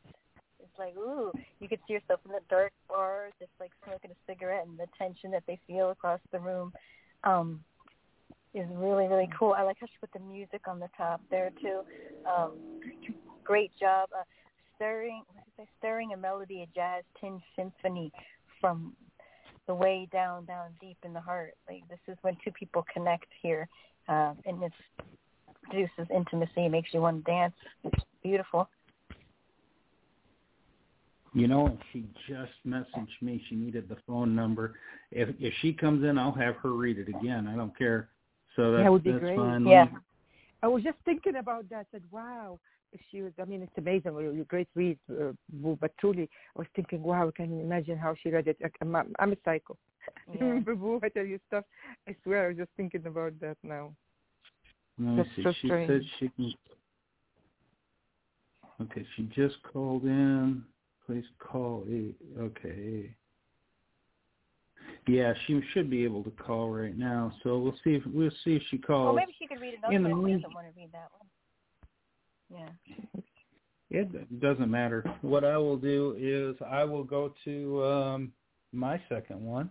It's 0.58 0.78
like, 0.78 0.96
ooh, 0.96 1.32
you 1.60 1.68
could 1.68 1.80
see 1.86 1.94
yourself 1.94 2.20
in 2.24 2.32
the 2.32 2.40
dark 2.48 2.72
bar, 2.88 3.30
just 3.38 3.50
like 3.60 3.70
smoking 3.84 4.10
a 4.10 4.32
cigarette, 4.32 4.66
and 4.66 4.78
the 4.78 4.86
tension 4.98 5.30
that 5.32 5.42
they 5.46 5.58
feel 5.66 5.90
across 5.90 6.20
the 6.32 6.38
room 6.38 6.72
um, 7.24 7.60
is 8.54 8.66
really, 8.72 9.06
really 9.06 9.28
cool. 9.38 9.54
I 9.56 9.62
like 9.62 9.76
how 9.80 9.86
she 9.86 9.92
put 10.00 10.12
the 10.12 10.18
music 10.18 10.62
on 10.66 10.80
the 10.80 10.88
top 10.96 11.20
there 11.30 11.50
too. 11.60 11.80
Um, 12.26 12.52
great 13.44 13.70
job, 13.78 14.08
uh, 14.16 14.24
stirring? 14.76 15.22
Stirring 15.78 16.12
a 16.12 16.16
melody, 16.16 16.62
a 16.62 16.66
jazz 16.74 17.04
tin 17.20 17.40
symphony 17.54 18.12
from 18.60 18.94
the 19.66 19.74
way 19.74 20.08
down, 20.12 20.44
down 20.44 20.70
deep 20.80 20.98
in 21.04 21.12
the 21.12 21.20
heart. 21.20 21.54
Like 21.68 21.82
this 21.88 21.98
is 22.08 22.16
when 22.22 22.36
two 22.44 22.50
people 22.52 22.84
connect 22.92 23.26
here, 23.42 23.68
uh, 24.08 24.34
and 24.44 24.62
it 24.62 24.72
produces 25.62 26.06
intimacy. 26.14 26.66
It 26.66 26.70
makes 26.70 26.92
you 26.92 27.00
want 27.00 27.24
to 27.24 27.30
dance. 27.30 27.54
It's 28.26 28.30
beautiful. 28.30 28.68
You 31.32 31.46
know, 31.46 31.78
she 31.92 32.06
just 32.28 32.52
messaged 32.66 33.22
me. 33.22 33.40
She 33.48 33.54
needed 33.54 33.88
the 33.88 33.96
phone 34.06 34.34
number. 34.34 34.74
If 35.12 35.28
if 35.38 35.52
she 35.60 35.72
comes 35.72 36.04
in, 36.04 36.18
I'll 36.18 36.32
have 36.32 36.56
her 36.56 36.72
read 36.72 36.98
it 36.98 37.08
again. 37.08 37.46
I 37.46 37.54
don't 37.56 37.76
care. 37.76 38.08
So 38.56 38.72
that's 38.72 38.84
That 38.84 38.92
would 38.92 39.04
be 39.04 39.12
that's 39.12 39.20
great. 39.20 39.36
fine. 39.36 39.66
Yeah. 39.66 39.86
I 40.62 40.66
was 40.68 40.82
just 40.82 40.96
thinking 41.04 41.36
about 41.36 41.68
that. 41.68 41.80
I 41.80 41.84
said, 41.92 42.02
wow, 42.10 42.58
she 43.10 43.22
was. 43.22 43.32
I 43.40 43.44
mean, 43.44 43.62
it's 43.62 43.76
amazing. 43.76 44.14
You're 44.14 44.40
a 44.40 44.44
great 44.44 44.68
read, 44.74 44.98
uh, 45.10 45.32
Boo, 45.52 45.78
but 45.80 45.92
truly, 46.00 46.28
I 46.56 46.58
was 46.58 46.66
thinking, 46.74 47.02
wow, 47.02 47.28
I 47.28 47.30
can 47.30 47.60
imagine 47.60 47.98
how 47.98 48.16
she 48.20 48.30
read 48.30 48.48
it. 48.48 48.56
I'm, 48.80 48.96
I'm 48.96 49.32
a 49.32 49.36
psycho. 49.44 49.76
Yeah. 50.32 50.44
Remember, 50.44 50.74
Boo? 50.74 51.00
I 51.02 51.08
tell 51.10 51.26
you 51.26 51.38
stuff. 51.48 51.64
I 52.08 52.16
swear, 52.22 52.46
I 52.46 52.48
was 52.48 52.56
just 52.56 52.70
thinking 52.76 53.06
about 53.06 53.38
that 53.40 53.56
now. 53.62 53.92
Let 54.98 55.08
me 55.08 55.16
That's 55.16 55.36
see. 55.36 55.42
so 55.42 55.52
she 55.60 55.68
strange. 55.68 55.88
said 55.88 56.02
she 56.18 56.28
can. 56.30 56.54
Okay, 58.80 59.06
she 59.16 59.22
just 59.34 59.56
called 59.62 60.04
in. 60.04 60.62
Please 61.06 61.24
call 61.38 61.84
eight. 61.88 62.16
Okay. 62.38 63.14
Yeah, 65.06 65.32
she 65.46 65.60
should 65.72 65.88
be 65.88 66.04
able 66.04 66.24
to 66.24 66.30
call 66.30 66.70
right 66.70 66.96
now. 66.96 67.32
So 67.42 67.58
we'll 67.58 67.76
see 67.84 67.94
if 67.94 68.02
we'll 68.06 68.30
see 68.44 68.56
if 68.56 68.62
she 68.70 68.78
calls. 68.78 69.06
Well, 69.06 69.14
maybe 69.14 69.32
she 69.38 69.46
could 69.46 69.60
read 69.60 69.74
another 69.78 69.94
in 69.94 70.02
the 70.02 70.10
one. 70.10 70.26
She 70.26 70.34
doesn't 70.34 70.54
want 70.54 70.66
to 70.66 70.80
read 70.80 70.90
that 70.92 71.08
one. 71.16 71.28
Yeah. 72.50 73.22
It 73.90 74.40
doesn't 74.40 74.70
matter. 74.70 75.04
What 75.22 75.44
I 75.44 75.56
will 75.56 75.76
do 75.76 76.16
is 76.18 76.56
I 76.68 76.84
will 76.84 77.04
go 77.04 77.32
to 77.44 77.84
um, 77.84 78.32
my 78.72 79.00
second 79.08 79.44
one. 79.44 79.70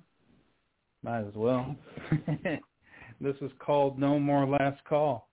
Might 1.04 1.28
as 1.28 1.36
well. 1.36 1.76
this 3.22 3.36
is 3.42 3.52
called 3.60 4.00
No 4.00 4.20
More 4.20 4.48
Last 4.48 4.84
Call. 4.86 5.30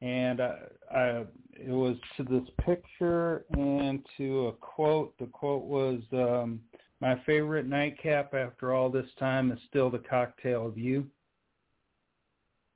And 0.00 0.40
I, 0.40 0.56
I, 0.90 1.24
it 1.66 1.70
was 1.70 1.96
to 2.16 2.24
this 2.24 2.48
picture 2.64 3.44
and 3.50 4.04
to 4.16 4.48
a 4.48 4.52
quote. 4.52 5.16
The 5.18 5.26
quote 5.26 5.64
was, 5.64 6.00
um, 6.12 6.60
my 7.00 7.20
favorite 7.26 7.66
nightcap 7.66 8.34
after 8.34 8.72
all 8.72 8.90
this 8.90 9.08
time 9.18 9.50
is 9.52 9.58
still 9.68 9.90
the 9.90 9.98
cocktail 9.98 10.66
of 10.66 10.78
you. 10.78 11.06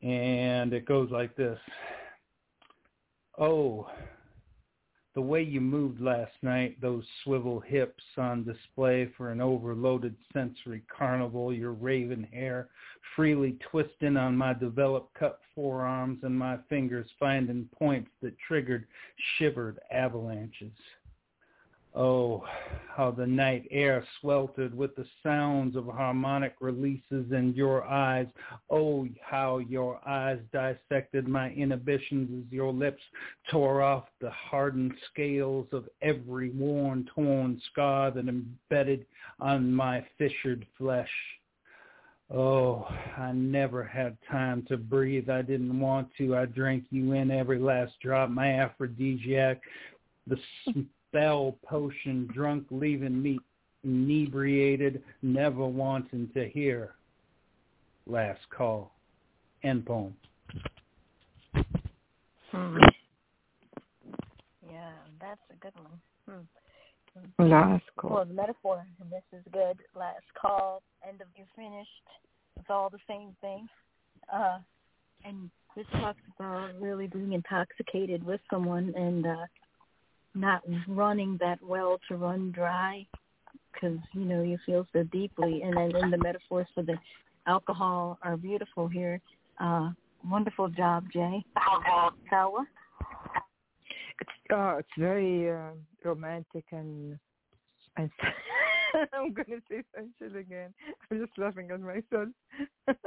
And 0.02 0.72
it 0.72 0.84
goes 0.84 1.10
like 1.10 1.34
this. 1.36 1.58
Oh, 3.38 3.88
the 5.16 5.22
way 5.22 5.42
you 5.42 5.62
moved 5.62 5.98
last 5.98 6.34
night, 6.42 6.78
those 6.78 7.02
swivel 7.24 7.58
hips 7.58 8.04
on 8.18 8.44
display 8.44 9.10
for 9.16 9.32
an 9.32 9.40
overloaded 9.40 10.14
sensory 10.34 10.82
carnival, 10.94 11.54
your 11.54 11.72
raven 11.72 12.22
hair 12.34 12.68
freely 13.16 13.56
twisting 13.70 14.18
on 14.18 14.36
my 14.36 14.52
developed 14.52 15.14
cut 15.14 15.40
forearms 15.54 16.18
and 16.22 16.38
my 16.38 16.58
fingers 16.68 17.08
finding 17.18 17.66
points 17.78 18.10
that 18.20 18.36
triggered 18.46 18.86
shivered 19.38 19.78
avalanches. 19.90 20.72
Oh, 21.98 22.44
how 22.94 23.10
the 23.10 23.26
night 23.26 23.66
air 23.70 24.06
sweltered 24.20 24.74
with 24.74 24.94
the 24.96 25.06
sounds 25.22 25.76
of 25.76 25.86
harmonic 25.86 26.54
releases 26.60 27.32
in 27.32 27.54
your 27.56 27.84
eyes. 27.84 28.26
Oh, 28.68 29.06
how 29.22 29.58
your 29.58 30.06
eyes 30.06 30.38
dissected 30.52 31.26
my 31.26 31.52
inhibitions 31.52 32.44
as 32.44 32.52
your 32.52 32.70
lips 32.70 33.02
tore 33.50 33.80
off 33.80 34.04
the 34.20 34.30
hardened 34.30 34.92
scales 35.10 35.68
of 35.72 35.88
every 36.02 36.50
worn, 36.50 37.08
torn 37.14 37.60
scar 37.70 38.10
that 38.10 38.28
embedded 38.28 39.06
on 39.40 39.72
my 39.72 40.04
fissured 40.18 40.66
flesh. 40.76 41.08
Oh, 42.30 42.88
I 43.16 43.32
never 43.32 43.84
had 43.84 44.18
time 44.30 44.66
to 44.68 44.76
breathe. 44.76 45.30
I 45.30 45.40
didn't 45.40 45.80
want 45.80 46.08
to. 46.18 46.36
I 46.36 46.44
drank 46.44 46.84
you 46.90 47.12
in 47.12 47.30
every 47.30 47.58
last 47.58 47.92
drop. 48.02 48.28
My 48.28 48.60
aphrodisiac, 48.60 49.60
the 50.26 50.36
spell 51.16 51.56
potion, 51.66 52.28
drunk, 52.32 52.66
leaving 52.70 53.22
me 53.22 53.38
inebriated, 53.84 55.02
never 55.22 55.64
wanting 55.64 56.28
to 56.34 56.48
hear. 56.48 56.94
Last 58.06 58.40
call. 58.56 58.92
End 59.62 59.86
poem. 59.86 60.14
Hmm. 62.52 62.76
Yeah, 64.70 64.90
that's 65.20 65.40
a 65.50 65.56
good 65.60 65.72
one. 65.76 66.46
Hmm. 67.38 67.48
Last 67.48 67.84
call. 67.96 68.10
Well, 68.10 68.24
the 68.26 68.34
metaphor, 68.34 68.84
and 69.00 69.10
this 69.10 69.22
is 69.32 69.42
good. 69.52 69.78
Last 69.98 70.24
call, 70.40 70.82
end 71.08 71.22
of 71.22 71.28
you 71.36 71.44
finished. 71.56 71.88
It's 72.60 72.66
all 72.68 72.90
the 72.90 72.98
same 73.08 73.34
thing. 73.40 73.66
Uh, 74.32 74.58
and 75.24 75.50
this 75.74 75.86
talks 75.92 76.20
about 76.38 76.70
really 76.78 77.06
being 77.06 77.32
intoxicated 77.32 78.22
with 78.22 78.40
someone 78.50 78.92
and 78.96 79.26
uh, 79.26 79.46
not 80.36 80.62
running 80.86 81.36
that 81.40 81.58
well 81.62 81.98
to 82.08 82.16
run 82.16 82.52
dry 82.52 83.06
because, 83.72 83.98
you 84.12 84.24
know, 84.24 84.42
you 84.42 84.58
feel 84.64 84.86
so 84.92 85.02
deeply. 85.04 85.62
And 85.62 85.76
then 85.76 85.94
and 85.96 86.12
the 86.12 86.18
metaphors 86.18 86.66
for 86.74 86.82
the 86.82 86.96
alcohol 87.46 88.18
are 88.22 88.36
beautiful 88.36 88.88
here. 88.88 89.20
Uh, 89.60 89.90
wonderful 90.28 90.68
job, 90.68 91.04
Jay. 91.12 91.44
It's 94.20 94.30
uh, 94.52 94.76
it's 94.78 94.88
very 94.98 95.50
uh, 95.50 95.72
romantic 96.04 96.64
and 96.72 97.18
and 97.96 98.10
I'm 99.12 99.32
gonna 99.32 99.60
say 99.70 99.82
sensual 99.94 100.38
again. 100.38 100.72
I'm 101.10 101.18
just 101.18 101.36
laughing 101.38 101.70
at 101.70 101.80
myself. 101.80 102.28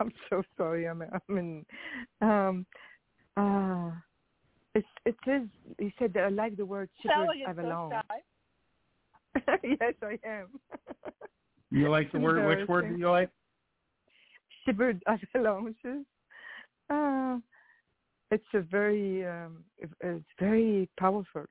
I'm 0.00 0.12
so 0.30 0.42
sorry. 0.56 0.86
I'm 0.86 1.02
I'm 1.02 1.38
in. 1.38 1.66
Um, 2.20 2.66
uh, 3.36 3.90
it's 5.04 5.16
it 5.26 5.30
is. 5.30 5.48
You 5.78 5.90
said 5.98 6.12
that 6.14 6.24
I 6.24 6.28
like 6.28 6.56
the 6.56 6.66
word 6.66 6.88
Sawa 7.06 7.32
shivered 7.32 7.44
so 7.44 7.50
avalon. 7.50 7.92
yes, 9.62 9.94
I 10.02 10.18
am. 10.26 10.48
You 11.70 11.90
like 11.90 12.10
the 12.12 12.18
word? 12.18 12.46
Which 12.46 12.66
word 12.66 12.88
do 12.88 12.98
you 12.98 13.10
like? 13.10 13.30
shivered 14.68 15.02
avalanches. 15.34 16.04
Uh, 16.90 17.38
it's 18.30 18.44
a 18.54 18.60
very, 18.60 19.26
um, 19.26 19.64
it's 19.78 20.24
very 20.38 20.88
powerful. 20.98 21.44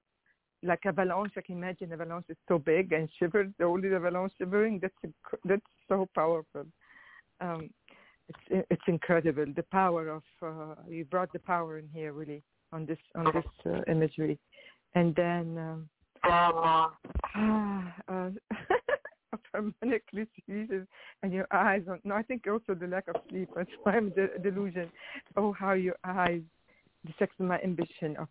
Like 0.64 0.86
avalanche, 0.86 1.34
I 1.38 1.41
can 1.41 1.58
imagine 1.58 1.94
avalanche 1.94 2.26
is 2.30 2.38
so 2.48 2.58
big 2.58 2.91
and 2.91 3.10
shivered. 3.20 3.54
The 3.60 3.66
only 3.66 3.94
avalanche 3.94 4.34
shivering. 4.38 4.80
That's 4.82 4.94
inc- 5.06 5.40
that's 5.45 5.62
so 5.88 6.08
powerful. 6.16 6.66
Um, 7.40 7.70
it's 8.28 8.66
it's 8.72 8.82
incredible. 8.88 9.45
The 9.56 9.64
power 9.72 10.10
of 10.10 10.24
uh, 10.41 10.76
you 10.88 11.06
brought 11.06 11.32
the 11.32 11.40
power 11.40 11.78
in 11.78 11.88
here 11.94 12.12
really 12.12 12.44
on 12.72 12.85
this 12.85 12.98
on 13.15 13.26
this 13.34 13.45
uh, 13.65 13.81
imagery, 13.91 14.38
and 14.95 15.15
then. 15.15 15.57
Um, 15.57 15.89
uh, 18.10 18.30
permanently 19.53 20.27
seizes 20.45 20.88
and 21.23 21.31
your 21.34 21.48
eyes 21.52 21.84
on 21.89 21.99
no 22.03 22.15
i 22.15 22.22
think 22.22 22.44
also 22.48 22.73
the 22.73 22.88
lack 22.88 23.07
of 23.07 23.15
sleep. 23.30 23.49
That's 23.56 23.69
why 23.84 23.94
i'm 23.94 24.10
de- 24.10 24.38
delusion. 24.39 24.89
Oh 25.35 25.53
how 25.53 25.73
your 25.73 25.95
eyes 26.03 26.41
the 27.06 27.14
sex 27.19 27.34
of 27.39 27.45
my 27.45 27.60
ambition 27.61 28.18
of 28.18 28.27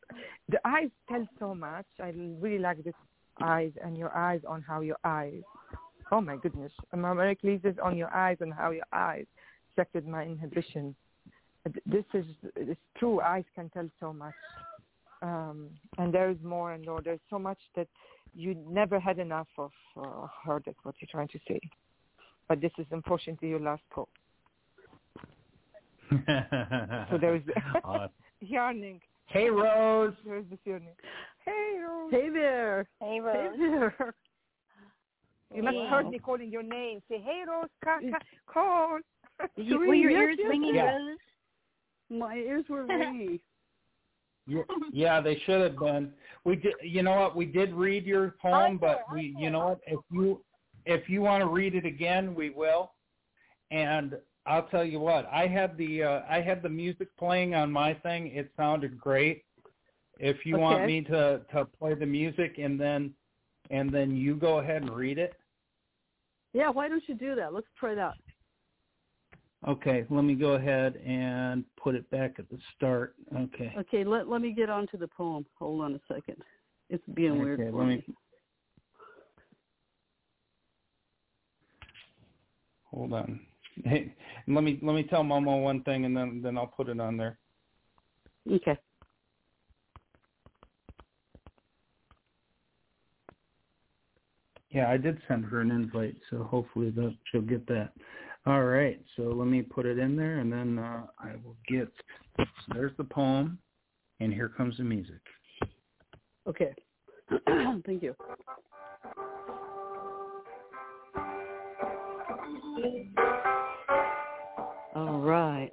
the 0.49 0.59
eyes 0.65 0.91
tell 1.09 1.27
so 1.39 1.55
much. 1.55 1.87
I 2.01 2.13
really 2.41 2.59
like 2.59 2.83
this 2.85 2.95
eyes 3.43 3.73
and 3.83 3.97
your 3.97 4.15
eyes 4.17 4.41
on 4.49 4.63
how 4.63 4.81
your 4.81 4.99
eyes 5.05 5.43
oh 6.13 6.21
my 6.21 6.37
goodness. 6.37 6.73
My 6.95 7.29
Ecclesiastes 7.29 7.79
on 7.83 7.97
your 7.97 8.15
eyes 8.15 8.39
and 8.41 8.53
how 8.53 8.71
your 8.71 8.87
eyes 8.93 9.27
affected 9.73 10.07
my 10.07 10.23
inhibition 10.23 10.95
this 11.87 12.05
is 12.15 12.25
it's 12.55 12.81
true 12.99 13.21
eyes 13.21 13.45
can 13.55 13.69
tell 13.71 13.89
so 13.99 14.13
much 14.13 14.35
um, 15.23 15.71
and 15.99 16.13
there 16.13 16.31
is 16.31 16.37
more 16.43 16.73
and 16.73 16.85
more. 16.85 17.01
There's 17.03 17.21
so 17.31 17.39
much 17.39 17.59
that 17.75 17.89
you 18.35 18.55
never 18.69 19.01
had 19.01 19.19
enough 19.19 19.49
of 19.59 19.71
uh, 19.97 20.27
her. 20.45 20.63
That's 20.65 20.77
what 20.83 20.95
you're 21.01 21.09
trying 21.11 21.29
to 21.29 21.39
say. 21.49 21.61
But 22.49 22.61
this 22.61 22.73
is 22.79 22.87
unfortunately 22.91 23.49
your 23.49 23.61
last 23.61 23.83
call. 23.93 24.09
So 26.11 27.19
there 27.21 27.37
is 27.37 27.43
Uh, 27.85 28.09
yearning. 28.41 29.01
hey, 29.27 29.49
Rose. 29.49 30.15
There 30.25 30.37
is 30.39 30.45
this 30.51 30.59
yearning. 30.65 30.95
Hey, 31.45 31.79
Rose. 31.81 32.13
Hey 32.13 32.29
there. 32.33 32.89
Hey, 33.01 33.21
Rose. 33.21 33.57
Hey 33.57 33.69
there. 33.69 34.15
You 35.55 35.63
must 35.63 35.75
Hey. 35.75 35.81
have 35.83 35.91
heard 35.91 36.11
me 36.11 36.19
calling 36.19 36.51
your 36.51 36.63
name. 36.63 37.01
Say, 37.09 37.19
hey, 37.25 37.43
Rose, 37.49 37.69
ca- 37.83 38.01
ca- 38.11 38.19
call. 38.53 38.99
You, 39.57 39.79
were 39.87 39.95
your 39.95 40.11
Yes, 40.11 40.21
ears 40.21 40.39
ringing, 40.49 40.75
yes. 40.75 40.93
Rose? 40.93 41.19
My 42.11 42.37
ears 42.37 42.65
were 42.69 42.85
ringing. 42.87 43.41
Yeah, 44.47 44.63
yeah, 44.93 45.21
they 45.21 45.41
should 45.45 45.61
have 45.61 45.79
been. 45.79 46.13
We 46.45 46.57
did. 46.57 46.75
You 46.83 47.03
know 47.03 47.15
what? 47.17 47.37
We 47.37 47.47
did 47.47 47.75
read 47.75 48.07
your 48.07 48.37
poem, 48.41 48.75
Encore, 48.75 49.01
but 49.09 49.15
we. 49.15 49.35
You 49.39 49.51
know 49.51 49.69
what? 49.69 49.81
If 49.87 50.01
you 50.11 50.41
if 50.85 51.09
you 51.09 51.23
want 51.23 51.43
to 51.43 51.49
read 51.49 51.75
it 51.75 51.85
again, 51.85 52.35
we 52.35 52.51
will. 52.51 52.93
And 53.71 54.15
I'll 54.47 54.69
tell 54.69 54.85
you 54.85 55.01
what. 55.01 55.29
I 55.33 55.47
had 55.47 55.77
the 55.77 56.05
uh, 56.05 56.21
I 56.29 56.41
had 56.41 56.63
the 56.63 56.69
music 56.69 57.09
playing 57.19 57.55
on 57.55 57.71
my 57.71 57.95
thing. 57.95 58.29
It 58.29 58.53
sounded 58.57 58.99
great. 58.99 59.45
If 60.19 60.47
you 60.47 60.59
want 60.59 60.87
me 60.87 61.03
to 61.03 61.43
to 61.53 61.65
play 61.65 61.95
the 61.95 62.07
music 62.07 62.59
and 62.59 62.81
then 62.81 63.13
and 63.71 63.91
then 63.91 64.17
you 64.17 64.37
go 64.37 64.59
ahead 64.59 64.83
and 64.83 64.91
read 64.91 65.19
it. 65.19 65.35
Yeah, 66.53 66.71
why 66.71 66.89
don't 66.89 67.03
you 67.07 67.15
do 67.15 67.35
that? 67.35 67.53
Let's 67.53 67.67
try 67.79 67.95
that. 67.95 68.15
Okay, 69.67 70.07
let 70.11 70.23
me 70.23 70.35
go 70.35 70.53
ahead 70.53 70.97
and 71.05 71.65
put 71.77 71.97
it 71.97 72.09
back 72.11 72.37
at 72.39 72.49
the 72.49 72.59
start. 72.77 73.17
Okay. 73.37 73.75
Okay, 73.77 74.05
let 74.05 74.29
let 74.29 74.41
me 74.41 74.53
get 74.53 74.71
on 74.71 74.87
to 74.89 74.97
the 74.97 75.09
poem. 75.09 75.45
Hold 75.59 75.83
on 75.83 75.95
a 75.95 76.01
second. 76.15 76.37
It's 76.89 77.05
being 77.15 77.33
okay, 77.33 77.43
weird. 77.43 77.59
For 77.73 77.79
let 77.79 77.89
me. 77.89 77.97
me. 77.97 78.15
Hold 82.93 83.13
on. 83.13 83.41
Hey, 83.85 84.15
let 84.47 84.63
me 84.63 84.79
let 84.83 84.95
me 84.95 85.03
tell 85.03 85.25
Momo 85.25 85.63
one 85.63 85.83
thing, 85.83 86.05
and 86.05 86.17
then 86.17 86.41
then 86.43 86.57
I'll 86.57 86.69
put 86.69 86.89
it 86.89 87.01
on 87.01 87.17
there. 87.17 87.39
Okay. 88.51 88.79
Yeah, 94.71 94.91
I 94.91 94.97
did 94.97 95.19
send 95.27 95.45
her 95.47 95.61
an 95.61 95.71
invite, 95.71 96.17
so 96.31 96.43
hopefully 96.43 96.95
she'll 97.31 97.41
get 97.41 97.67
that. 97.67 97.93
All 98.47 98.63
right, 98.63 99.01
so 99.17 99.23
let 99.23 99.49
me 99.49 99.61
put 99.61 99.87
it 99.87 99.99
in 99.99 100.15
there, 100.15 100.39
and 100.39 100.53
then 100.53 100.79
uh, 100.79 101.07
I 101.19 101.33
will 101.45 101.57
get. 101.69 101.89
So 102.39 102.45
there's 102.75 102.97
the 102.97 103.03
poem, 103.03 103.59
and 104.21 104.33
here 104.33 104.49
comes 104.49 104.77
the 104.77 104.85
music. 104.85 105.21
Okay. 106.47 106.73
Thank 107.85 108.05
you. 108.05 108.15
All 114.95 115.19
right. 115.19 115.73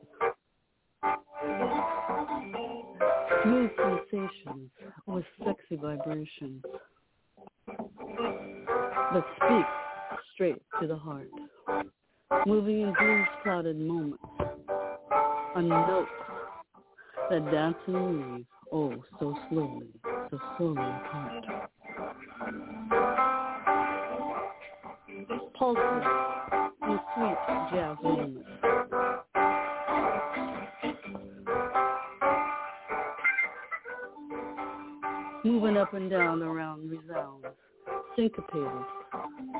Smooth 3.43 3.69
sensations 3.77 4.71
with 5.05 5.25
sexy 5.45 5.75
vibrations 5.75 6.63
that 9.13 9.23
speak 9.35 9.65
straight 10.33 10.61
to 10.81 10.87
the 10.87 10.95
heart. 10.95 11.29
Moving 12.45 12.81
in 12.81 12.93
blues 12.93 13.27
clouded 13.41 13.79
moments. 13.79 14.23
A 15.55 15.61
note 15.61 16.07
that 17.29 17.51
dance 17.51 17.75
and 17.87 18.45
oh, 18.71 18.93
so 19.19 19.35
slowly, 19.49 19.87
so 20.31 20.39
slowly 20.57 20.81
apart. 20.81 21.45
Pulses 25.57 26.05
in 26.83 26.99
sweet 27.15 27.37
jazz 27.71 27.97
moments. 28.03 28.49
Moving 35.45 35.77
up 35.77 35.93
and 35.93 36.09
down 36.09 36.41
around 36.41 36.89
resounds, 36.89 37.45
syncopated, 38.15 38.67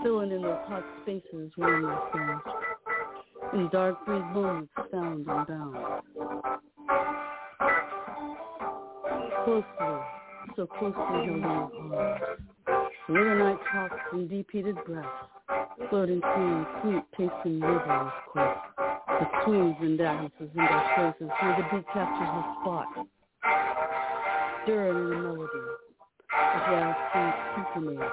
filling 0.04 0.32
in 0.32 0.42
those 0.42 0.60
hot 0.68 0.84
spaces 1.02 1.52
where 1.56 1.80
myself, 1.80 2.42
in 3.54 3.70
dark 3.72 4.06
breeze 4.06 4.22
moments 4.34 4.72
sound 4.92 5.26
and 5.26 5.48
bound. 5.48 5.78
Closely, 9.46 9.66
so 10.56 10.68
closely 10.68 10.94
held 11.08 11.28
in 11.28 11.42
your 11.42 11.48
arms. 11.50 12.20
Night 13.10 13.60
talks 13.72 13.96
and 14.12 14.30
deep-heated 14.30 14.76
breaths, 14.86 15.08
floating 15.90 16.22
through 16.22 16.66
sweet 16.82 17.04
tasting 17.18 17.60
rivers 17.62 18.12
quest. 18.32 18.60
The 19.08 19.26
swings 19.46 19.76
and 19.80 19.98
dances 19.98 20.32
in 20.40 20.48
those 20.56 20.88
places 20.96 21.30
where 21.42 21.56
the 21.58 21.64
beat 21.78 21.86
captures 21.94 22.34
the 22.34 22.44
spot. 22.62 22.88
Stirring 24.64 24.98
in 24.98 25.10
the 25.10 25.16
melody, 25.16 25.64
a 26.34 26.60
jazz 26.70 26.96
tuned 27.14 27.34
symphony 27.74 28.08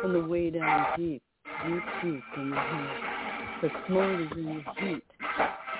from 0.00 0.12
the 0.12 0.20
way 0.20 0.50
down 0.50 0.86
deep, 0.98 1.22
deep, 1.64 1.84
deep 2.02 2.24
in 2.36 2.50
your 2.50 2.62
head 2.62 2.96
that 3.62 3.72
smolders 3.88 4.32
in 4.36 4.54
your 4.54 4.64
heat 4.78 5.04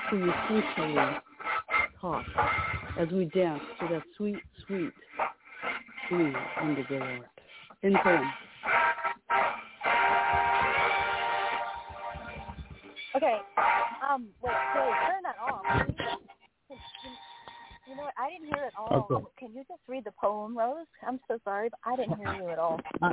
till 0.08 0.18
you 0.18 0.32
sensually 0.48 1.16
talk 2.00 2.26
as 2.98 3.08
we 3.10 3.26
dance 3.26 3.62
to 3.80 3.88
that 3.88 4.02
sweet, 4.16 4.42
sweet, 4.66 4.94
blue 6.08 6.34
indigo 6.62 7.00
art. 7.00 7.28
In 7.82 7.96
poem. 8.02 8.32
Okay. 13.16 13.38
Um. 14.08 14.28
Wait. 14.42 14.52
Wait. 14.74 14.94
Turn 15.06 15.22
that 15.24 15.36
off. 15.42 15.64
You 17.88 17.96
know 17.96 18.04
what? 18.04 18.14
I 18.18 18.30
didn't 18.30 18.48
hear 18.48 18.64
it 18.66 18.72
all. 18.78 19.08
Okay. 19.10 19.26
Can 19.38 19.48
you 19.54 19.64
just 19.68 19.80
read 19.88 20.04
the 20.04 20.12
poem, 20.20 20.56
Rose? 20.56 20.86
I'm 21.06 21.20
so 21.28 21.38
sorry, 21.44 21.68
but 21.70 21.80
I 21.84 21.96
didn't 21.96 22.16
hear 22.18 22.34
you 22.34 22.48
at 22.50 22.58
all. 22.58 22.80
Um. 23.02 23.12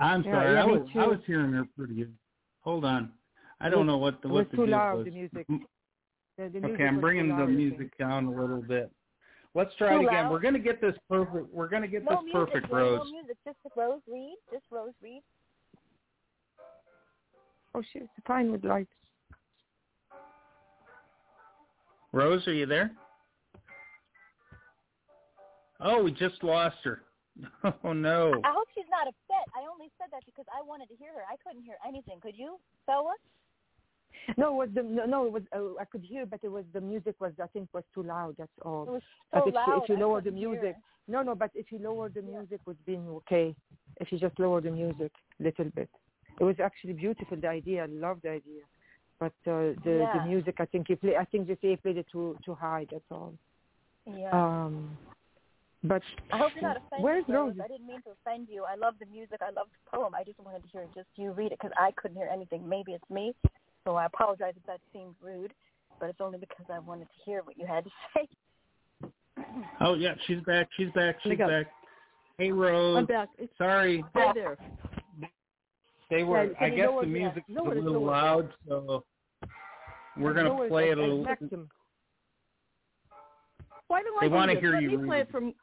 I'm 0.00 0.22
Yeah, 0.22 0.32
sorry, 0.32 0.54
yeah, 0.54 0.62
I 0.62 0.66
was 0.66 0.88
I 0.94 1.06
was 1.06 1.18
hearing 1.26 1.52
her 1.52 1.64
pretty 1.76 1.94
good. 1.94 2.14
Hold 2.62 2.84
on, 2.84 3.12
I 3.60 3.68
don't 3.70 3.86
know 3.86 3.96
what 3.98 4.20
the 4.22 4.28
It 4.28 4.32
what 4.32 4.38
was 4.44 4.50
the 4.50 4.56
too 4.58 4.66
loud, 4.66 4.96
was. 4.98 5.04
the 5.06 5.10
music. 5.12 5.46
M- 5.48 5.66
The, 6.36 6.44
the 6.44 6.60
music 6.60 6.70
Okay, 6.74 6.84
I'm 6.86 7.00
bringing 7.00 7.24
too 7.24 7.28
the 7.28 7.34
loud, 7.34 7.42
I 7.42 7.46
think. 7.46 7.58
music 7.58 7.98
down 7.98 8.26
a 8.26 8.30
little 8.30 8.60
bit. 8.62 8.90
Let's 9.54 9.74
try 9.76 9.94
Too 9.94 10.00
it 10.02 10.06
again. 10.08 10.24
loud? 10.24 10.32
We're 10.32 10.40
gonna 10.40 10.58
get 10.58 10.82
this 10.82 10.94
perfect. 11.08 11.52
We're 11.52 11.68
gonna 11.68 11.88
get 11.88 12.04
No 12.04 12.10
this 12.16 12.24
music. 12.24 12.34
perfect, 12.52 12.70
no, 12.72 12.76
Rose. 12.78 13.00
No 13.04 13.10
music. 13.12 13.36
Just 13.46 13.58
Rose 13.74 14.00
read. 14.06 14.36
Just 14.52 14.64
Rose 14.70 14.92
read. 15.02 15.22
Oh, 17.74 17.82
she's 17.92 18.02
fine 18.26 18.52
with 18.52 18.64
lights. 18.64 18.90
Rose, 22.12 22.46
are 22.48 22.52
you 22.54 22.66
there? 22.66 22.90
Oh, 25.80 26.02
we 26.02 26.10
just 26.12 26.42
lost 26.42 26.76
her. 26.84 27.02
Oh 27.84 27.92
no. 27.92 28.40
I 28.44 28.52
hope 28.52 28.68
she's 28.74 28.88
not 28.90 29.06
upset. 29.08 29.44
I 29.54 29.66
only 29.70 29.90
said 29.98 30.08
that 30.12 30.24
because 30.24 30.46
I 30.48 30.62
wanted 30.62 30.88
to 30.88 30.96
hear 30.96 31.12
her. 31.12 31.24
I 31.30 31.36
couldn't 31.44 31.62
hear 31.64 31.76
anything. 31.86 32.18
Could 32.20 32.36
you, 32.36 32.58
Bella? 32.86 33.14
No, 34.36 34.54
it 34.54 34.66
was 34.66 34.68
the 34.74 34.82
no, 34.82 35.04
no 35.04 35.26
it 35.26 35.32
was 35.32 35.42
uh, 35.54 35.80
I 35.80 35.84
could 35.84 36.02
hear, 36.02 36.26
but 36.26 36.40
it 36.42 36.48
was 36.48 36.64
the 36.72 36.80
music 36.80 37.14
was 37.20 37.32
I 37.42 37.46
think 37.48 37.68
was 37.72 37.84
too 37.94 38.02
loud. 38.02 38.34
That's 38.38 38.50
all. 38.64 38.84
It 38.84 38.90
was 38.90 39.02
so 39.02 39.28
But 39.32 39.42
so 39.44 39.48
if, 39.48 39.54
loud. 39.54 39.66
you, 39.68 39.82
if 39.82 39.88
you 39.90 39.96
I 39.96 39.98
lower 40.00 40.20
the 40.20 40.24
couldn't 40.30 40.38
hear. 40.38 40.48
music, 40.50 40.76
no, 41.08 41.22
no, 41.22 41.34
but 41.34 41.50
if 41.54 41.70
you 41.70 41.78
lower 41.78 42.08
the 42.08 42.22
music, 42.22 42.60
would 42.66 42.84
be 42.86 42.96
okay. 42.96 43.54
If 44.00 44.10
you 44.10 44.18
just 44.18 44.38
lower 44.38 44.60
the 44.60 44.70
music 44.70 45.12
a 45.38 45.42
little 45.42 45.70
bit, 45.74 45.90
it 46.40 46.44
was 46.44 46.56
actually 46.60 46.94
beautiful. 46.94 47.36
The 47.36 47.48
idea, 47.48 47.84
I 47.84 47.86
love 47.86 48.18
the 48.22 48.30
idea, 48.30 48.62
but 49.20 49.32
uh, 49.46 49.74
the 49.84 49.94
Yeah. 50.00 50.12
the 50.14 50.24
music, 50.26 50.56
I 50.58 50.64
think 50.66 50.88
you 50.88 50.96
play. 50.96 51.16
I 51.16 51.24
think 51.26 51.46
just 51.46 51.62
they 51.62 51.76
played 51.76 51.98
it 51.98 52.06
too 52.10 52.36
too 52.44 52.54
high. 52.54 52.86
That's 52.90 53.10
all. 53.10 53.34
Yeah. 54.06 54.30
Um, 54.32 54.96
but 55.88 56.02
I 56.32 56.38
hope 56.38 56.52
you're 56.54 56.62
not 56.62 56.76
offended. 56.78 57.02
where's 57.04 57.24
Rose. 57.28 57.54
Rose? 57.56 57.60
I 57.64 57.68
didn't 57.68 57.86
mean 57.86 58.00
to 58.02 58.10
offend 58.10 58.48
you. 58.50 58.64
I 58.64 58.74
love 58.76 58.94
the 59.00 59.06
music. 59.06 59.38
I 59.40 59.50
love 59.50 59.66
the 59.72 59.96
poem. 59.98 60.14
I 60.14 60.24
just 60.24 60.38
wanted 60.40 60.62
to 60.62 60.68
hear 60.68 60.86
just 60.94 61.08
you 61.16 61.32
read 61.32 61.52
it 61.52 61.58
because 61.60 61.72
I 61.78 61.90
couldn't 61.96 62.16
hear 62.16 62.28
anything. 62.32 62.68
Maybe 62.68 62.92
it's 62.92 63.08
me, 63.10 63.34
so 63.84 63.96
I 63.96 64.06
apologize 64.06 64.54
if 64.56 64.64
that 64.66 64.80
seemed 64.92 65.14
rude, 65.20 65.52
but 66.00 66.08
it's 66.10 66.20
only 66.20 66.38
because 66.38 66.66
I 66.72 66.78
wanted 66.78 67.04
to 67.04 67.14
hear 67.24 67.42
what 67.42 67.56
you 67.58 67.66
had 67.66 67.84
to 67.84 67.90
say. 68.14 68.28
Oh 69.80 69.94
yeah, 69.94 70.14
she's 70.26 70.40
back. 70.40 70.68
She's 70.76 70.90
back. 70.94 71.16
She's 71.22 71.38
back. 71.38 71.66
Hey 72.38 72.52
Rose. 72.52 72.98
I'm 72.98 73.06
back. 73.06 73.28
It's 73.38 73.52
Sorry, 73.58 74.04
right 74.14 74.34
there. 74.34 74.56
they 76.10 76.22
were. 76.22 76.44
Yeah, 76.44 76.50
I 76.60 76.68
guess 76.70 76.88
the 77.00 77.06
music 77.06 77.44
music's 77.48 77.60
a 77.60 77.62
little 77.68 77.92
lower 77.92 77.96
it. 77.96 78.10
loud, 78.10 78.52
so 78.68 79.04
we're 80.16 80.32
gonna 80.34 80.48
Lower 80.50 80.68
play 80.68 80.90
it 80.90 80.98
a 80.98 81.02
I 81.02 81.04
little. 81.04 81.22
smacked 81.24 81.52
him. 81.52 81.68
Why 83.88 84.02
don't 84.02 84.20
They 84.20 84.28
wanna 84.28 84.58
hear 84.58 84.72
Let 84.72 84.82
you 84.82 84.98
me 84.98 85.06
play 85.06 85.18
read. 85.18 85.26
it 85.28 85.30
from. 85.30 85.54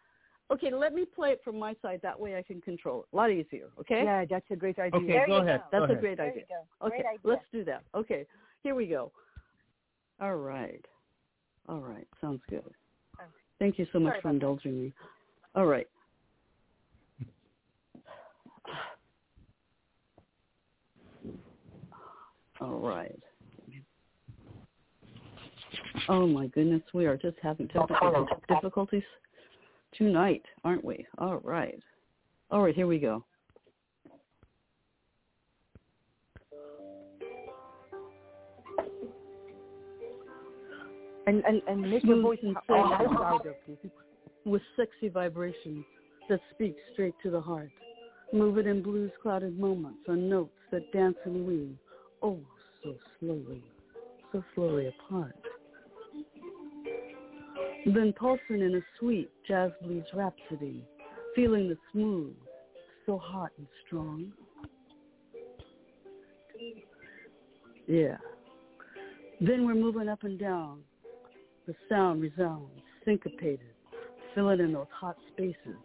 Okay, 0.52 0.72
let 0.74 0.94
me 0.94 1.06
play 1.06 1.30
it 1.32 1.42
from 1.44 1.58
my 1.58 1.76
side. 1.82 2.00
That 2.04 2.20
way 2.20 2.36
I 2.38 2.44
can 2.44 2.62
control 2.62 3.02
it. 3.02 3.06
A 3.14 3.16
lot 3.16 3.32
easier. 3.32 3.70
Okay. 3.80 4.04
Yeah, 4.04 4.26
that's 4.30 4.46
a 4.52 4.56
great 4.56 4.78
idea. 4.78 5.00
Okay, 5.00 5.08
There 5.14 5.28
go 5.28 5.38
you 5.38 5.44
ahead. 5.44 5.62
go. 5.72 5.80
That's 5.80 5.92
go 5.92 5.98
a 5.98 6.02
great 6.02 6.18
There 6.18 6.28
idea. 6.28 6.44
you 6.50 6.56
go. 6.82 6.88
Okay, 6.88 6.98
Great 6.98 7.06
idea. 7.08 7.20
let's 7.24 7.46
do 7.52 7.64
that. 7.66 7.84
Okay, 7.96 8.26
here 8.62 8.76
we 8.76 8.86
go. 8.88 9.12
All 10.22 10.36
right. 10.36 10.86
All 11.70 11.80
right, 11.80 12.08
sounds 12.22 12.42
good. 12.50 12.60
Okay. 12.60 13.26
Thank 13.60 13.80
you 13.80 13.88
so 13.94 14.00
much 14.00 14.12
Sorry 14.12 14.22
for 14.22 14.28
about 14.30 14.34
indulging 14.36 14.84
me. 14.84 14.94
All 15.56 15.66
right. 15.66 15.88
All 22.62 22.80
right. 22.80 23.20
Oh 26.10 26.28
my 26.28 26.48
goodness, 26.48 26.82
we 26.94 27.06
are 27.06 27.18
just 27.18 27.38
having 27.42 27.68
technical 27.70 28.28
difficulties 28.50 29.04
tonight, 29.98 30.44
aren't 30.64 30.84
we? 30.84 31.06
All 31.18 31.38
right. 31.38 31.80
All 32.52 32.62
right, 32.62 32.76
here 32.76 32.88
we 32.88 33.00
go. 33.00 33.24
And 41.26 41.44
and 41.46 41.62
and 41.68 41.90
make 41.90 42.04
your 42.04 42.22
voice 42.22 42.40
sensation. 42.42 43.16
louder, 43.16 43.56
please. 43.66 43.78
with 44.46 44.62
sexy 44.76 45.08
vibrations 45.08 45.86
that 46.30 46.40
speak 46.54 46.76
straight 46.94 47.16
to 47.24 47.30
the 47.30 47.40
heart. 47.40 47.70
Move 48.34 48.58
it 48.58 48.68
in 48.68 48.82
blues 48.82 49.12
clouded 49.22 49.58
moments 49.58 50.00
on 50.10 50.28
notes 50.28 50.58
that 50.72 50.92
dance 50.92 51.16
and 51.26 51.46
weave, 51.46 51.78
oh, 52.22 52.40
so 52.84 52.96
slowly, 53.20 53.64
so 54.32 54.44
slowly 54.56 54.88
apart. 54.88 55.36
Then 57.86 58.14
pulsing 58.18 58.62
in 58.62 58.76
a 58.76 58.82
sweet 59.00 59.30
jazz 59.48 59.72
blues 59.82 60.06
rhapsody, 60.14 60.84
feeling 61.36 61.68
the 61.68 61.78
smooth, 61.92 62.36
so 63.06 63.18
hot 63.18 63.52
and 63.58 63.68
strong. 63.86 64.32
Yeah. 67.88 68.18
Then 69.42 69.66
we're 69.66 69.76
moving 69.76 70.08
up 70.08 70.24
and 70.24 70.40
down. 70.40 70.80
The 71.68 71.76
sound 71.90 72.22
resounds, 72.22 72.72
syncopated, 73.04 73.60
filling 74.34 74.60
in 74.62 74.74
those 74.74 74.88
hot 74.98 75.18
spaces, 75.34 75.76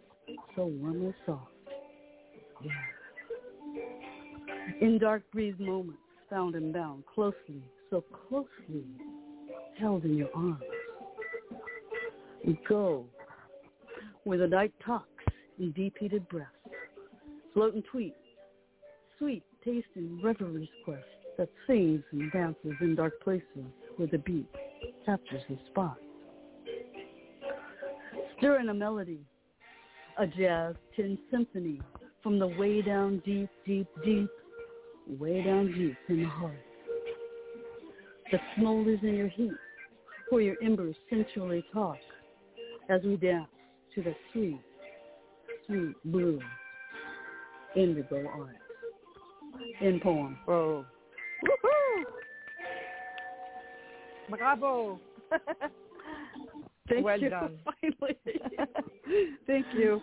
so 0.55 0.65
warm 0.65 1.01
and 1.01 1.13
soft. 1.25 1.51
Yeah. 2.63 2.71
In 4.81 4.97
dark 4.99 5.23
breeze 5.31 5.55
moments, 5.59 5.99
found 6.29 6.55
and 6.55 6.73
bound, 6.73 7.03
closely, 7.13 7.63
so 7.89 8.03
closely, 8.29 8.85
held 9.77 10.05
in 10.05 10.15
your 10.15 10.29
arms. 10.35 10.63
Go 12.67 13.05
where 14.23 14.37
the 14.37 14.47
night 14.47 14.73
talks 14.85 15.07
in 15.59 15.71
deep-heated 15.71 16.27
breaths, 16.29 16.49
floating 17.53 17.81
tweet, 17.91 18.13
sweet 19.17 19.43
taste 19.63 19.87
reveries 20.23 20.69
quest 20.85 21.03
that 21.37 21.49
sings 21.67 22.03
and 22.11 22.31
dances 22.31 22.73
in 22.81 22.95
dark 22.95 23.19
places 23.21 23.43
where 23.97 24.07
the 24.07 24.17
beat 24.19 24.47
captures 25.05 25.41
the 25.49 25.57
spot. 25.71 25.97
Stir 28.37 28.59
in 28.59 28.69
a 28.69 28.73
melody, 28.73 29.21
a 30.17 30.27
jazz 30.27 30.75
tin 30.95 31.17
symphony 31.31 31.81
from 32.21 32.39
the 32.39 32.47
way 32.47 32.81
down 32.81 33.21
deep, 33.25 33.49
deep, 33.65 33.87
deep, 34.03 34.29
way 35.07 35.43
down 35.43 35.67
deep 35.73 35.97
in 36.07 36.23
the 36.23 36.29
heart. 36.29 36.55
That 38.31 38.41
smolders 38.57 39.01
in 39.03 39.15
your 39.15 39.29
heat, 39.29 39.51
where 40.29 40.41
your 40.41 40.55
embers 40.63 40.95
sensually 41.09 41.65
talk 41.73 41.97
as 42.89 43.01
we 43.03 43.15
dance 43.17 43.47
to 43.95 44.01
the 44.01 44.15
sweet, 44.31 44.59
sweet 45.67 45.95
blue 46.05 46.39
indigo 47.75 48.27
art. 48.27 48.55
In 49.81 49.99
poem. 49.99 50.37
Whoa. 50.45 50.85
Woohoo! 51.43 52.03
Bravo! 54.29 54.99
Thank 56.89 57.05
well 57.05 57.19
you. 57.19 57.29
done. 57.29 57.57
Finally. 57.81 58.17
Thank 59.47 59.67
you. 59.73 60.01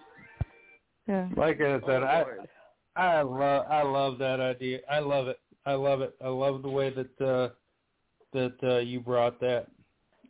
Yeah. 1.09 1.29
Like 1.37 1.61
I 1.61 1.81
said, 1.87 2.03
I 2.03 2.25
I 2.97 3.23
love 3.23 3.67
I 3.71 3.83
love 3.83 4.19
that 4.19 4.41
idea. 4.41 4.81
I 4.91 5.01
love 5.01 5.29
it. 5.29 5.41
I 5.65 5.75
love 5.75 6.01
it. 6.01 6.15
I 6.25 6.29
love 6.29 6.63
the 6.63 6.69
way 6.69 6.91
that 6.91 7.21
uh 7.21 7.49
that 8.33 8.55
uh 8.63 8.79
you 8.79 9.01
brought 9.01 9.41
that. 9.41 9.67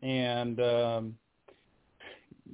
And 0.03 0.61
um 0.61 1.15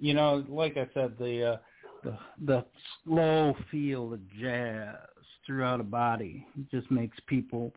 you 0.02 0.14
know, 0.14 0.44
like 0.48 0.76
I 0.76 0.88
said, 0.92 1.14
the 1.18 1.52
uh 1.52 1.56
the 2.02 2.18
the 2.44 2.64
slow 3.04 3.54
feel 3.70 4.12
of 4.12 4.20
jazz 4.38 4.96
throughout 5.46 5.78
a 5.80 5.84
body 5.84 6.44
just 6.72 6.90
makes 6.90 7.16
people 7.28 7.72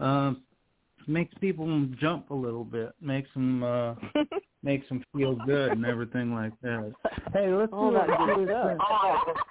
um 0.00 0.42
makes 1.06 1.32
people 1.40 1.86
jump 2.00 2.30
a 2.30 2.34
little 2.34 2.64
bit, 2.64 2.90
makes 3.00 3.32
them 3.32 3.62
uh 3.62 3.94
makes 4.64 4.88
them 4.88 5.04
feel 5.16 5.36
good 5.36 5.70
and 5.72 5.86
everything 5.86 6.34
like 6.34 6.52
that. 6.62 6.92
Hey, 7.32 7.52
let's 7.52 7.72
All 7.72 7.92
do 7.92 7.96
that 7.96 8.10
it. 8.10 8.36
good 8.36 8.48
stuff. 8.48 8.78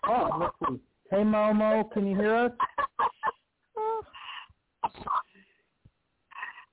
Oh, 0.05 0.51
let's. 0.61 0.81
Hey 1.09 1.23
Momo, 1.23 1.89
can 1.93 2.07
you 2.07 2.15
hear 2.17 2.35
us? 2.35 2.51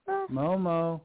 Momo. 0.32 1.00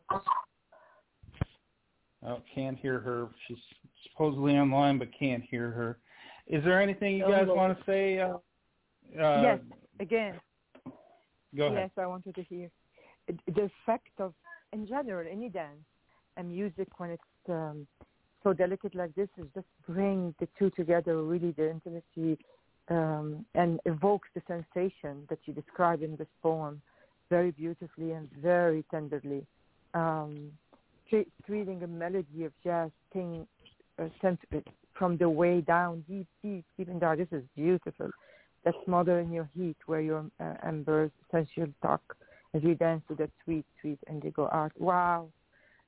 Oh, 2.29 2.41
can't 2.53 2.77
hear 2.77 2.99
her. 2.99 3.27
She's 3.47 3.57
supposedly 4.03 4.53
online, 4.53 4.99
but 4.99 5.07
can't 5.17 5.43
hear 5.43 5.71
her. 5.71 5.97
Is 6.45 6.63
there 6.63 6.79
anything 6.79 7.17
you 7.17 7.25
Oh, 7.25 7.31
guys 7.31 7.47
want 7.47 7.77
to 7.77 7.83
say? 7.85 8.19
Uh, 8.19 8.37
uh, 9.19 9.41
yes, 9.41 9.59
again. 9.99 10.39
Go 11.55 11.65
ahead. 11.65 11.77
Yes, 11.79 11.89
I 11.97 12.05
wanted 12.05 12.35
to 12.35 12.43
hear 12.43 12.69
the 13.27 13.69
effect 13.85 14.19
of, 14.19 14.33
in 14.73 14.87
general, 14.87 15.27
any 15.29 15.49
dance 15.49 15.85
and 16.37 16.49
music 16.49 16.87
when 16.99 17.11
it's 17.11 17.49
um, 17.49 17.87
so 18.43 18.53
delicate 18.53 18.95
like 18.95 19.13
this 19.15 19.29
is 19.37 19.45
just 19.53 19.67
bring 19.87 20.33
the 20.39 20.47
two 20.57 20.69
together, 20.71 21.23
really 21.23 21.51
the 21.51 21.69
intimacy, 21.69 22.37
um, 22.89 23.45
and 23.55 23.79
evokes 23.85 24.29
the 24.35 24.41
sensation 24.47 25.25
that 25.29 25.39
you 25.45 25.53
describe 25.53 26.01
in 26.01 26.15
this 26.15 26.27
poem 26.41 26.81
very 27.29 27.51
beautifully 27.51 28.11
and 28.11 28.29
very 28.41 28.83
tenderly. 28.89 29.45
Um, 29.93 30.51
treating 31.45 31.83
a 31.83 31.87
melody 31.87 32.45
of 32.45 32.51
jazz 32.63 32.91
thing 33.13 33.47
from 34.93 35.17
the 35.17 35.29
way 35.29 35.61
down, 35.61 36.03
deep, 36.07 36.27
deep, 36.43 36.65
deep 36.77 36.89
in 36.89 36.99
there. 36.99 37.15
This 37.15 37.27
is 37.31 37.43
beautiful 37.55 38.09
that 38.65 38.73
smother 38.85 39.19
in 39.19 39.31
your 39.31 39.49
heat 39.55 39.77
where 39.85 40.01
your 40.01 40.25
uh, 40.39 40.53
embers 40.65 41.11
sensual 41.31 41.67
talk 41.81 42.01
as 42.53 42.63
you 42.63 42.75
dance 42.75 43.01
to 43.07 43.15
that 43.15 43.29
sweet, 43.43 43.65
sweet 43.79 43.99
indigo 44.09 44.47
art. 44.51 44.73
Wow, 44.77 45.29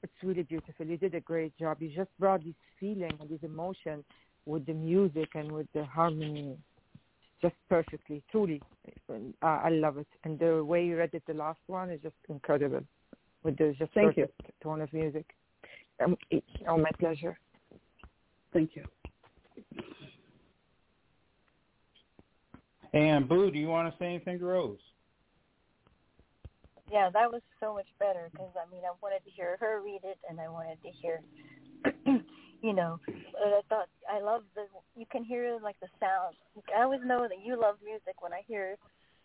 it's 0.04 0.14
really 0.24 0.44
beautiful. 0.44 0.86
You 0.86 0.98
did 0.98 1.16
a 1.16 1.20
great 1.20 1.58
job. 1.58 1.78
You 1.82 1.90
just 1.90 2.10
brought 2.20 2.44
this 2.44 2.54
feeling 2.80 3.12
and 3.20 3.30
this 3.30 3.44
emotion 3.44 4.04
with 4.46 4.66
the 4.66 4.74
music 4.74 5.30
and 5.36 5.52
with 5.52 5.68
the 5.74 5.86
harmony 5.86 6.58
just 7.42 7.56
perfectly. 7.70 8.22
Truly, 8.32 8.62
uh, 9.10 9.46
I 9.46 9.70
love 9.70 9.98
it. 9.98 10.08
And 10.24 10.38
the 10.40 10.64
way 10.64 10.86
you 10.86 10.98
read 10.98 11.10
it, 11.14 11.24
the 11.28 11.34
last 11.34 11.60
one, 11.68 11.90
is 11.90 12.00
just 12.02 12.16
incredible. 12.30 12.84
With 13.44 13.58
the 13.58 13.74
just 13.78 13.94
Thank 13.94 14.18
you. 14.18 14.28
tone 14.62 14.82
of 14.82 14.94
music. 14.94 15.26
Um, 16.04 16.16
it, 16.30 16.44
oh, 16.68 16.78
my 16.78 16.92
pleasure. 17.00 17.38
Thank 18.54 18.72
you. 18.76 18.84
And 22.94 23.28
Boo, 23.28 23.50
do 23.52 23.58
you 23.58 23.68
want 23.68 23.92
to 23.92 23.98
say 24.00 24.08
anything 24.08 24.40
to 24.40 24.46
Rose? 24.46 24.80
Yeah, 26.92 27.10
that 27.14 27.32
was 27.32 27.42
so 27.62 27.74
much 27.74 27.88
better 28.00 28.28
because 28.32 28.52
I 28.60 28.70
mean 28.70 28.84
I 28.84 28.92
wanted 29.02 29.24
to 29.24 29.32
hear 29.32 29.56
her 29.62 29.82
read 29.82 30.02
it 30.04 30.20
and 30.30 30.42
I 30.42 30.50
wanted 30.50 30.78
to 30.84 30.90
hear, 30.92 31.22
you 32.62 32.74
know, 32.74 33.00
I 33.08 33.62
thought 33.70 33.88
I 34.12 34.20
love 34.20 34.44
the 34.56 34.66
you 34.98 35.06
can 35.10 35.24
hear 35.24 35.58
like 35.64 35.80
the 35.80 35.88
sound. 36.02 36.36
I 36.78 36.84
always 36.84 37.00
know 37.06 37.30
that 37.30 37.40
you 37.42 37.60
love 37.60 37.78
music 37.82 38.22
when 38.22 38.34
I 38.34 38.42
hear 38.46 38.76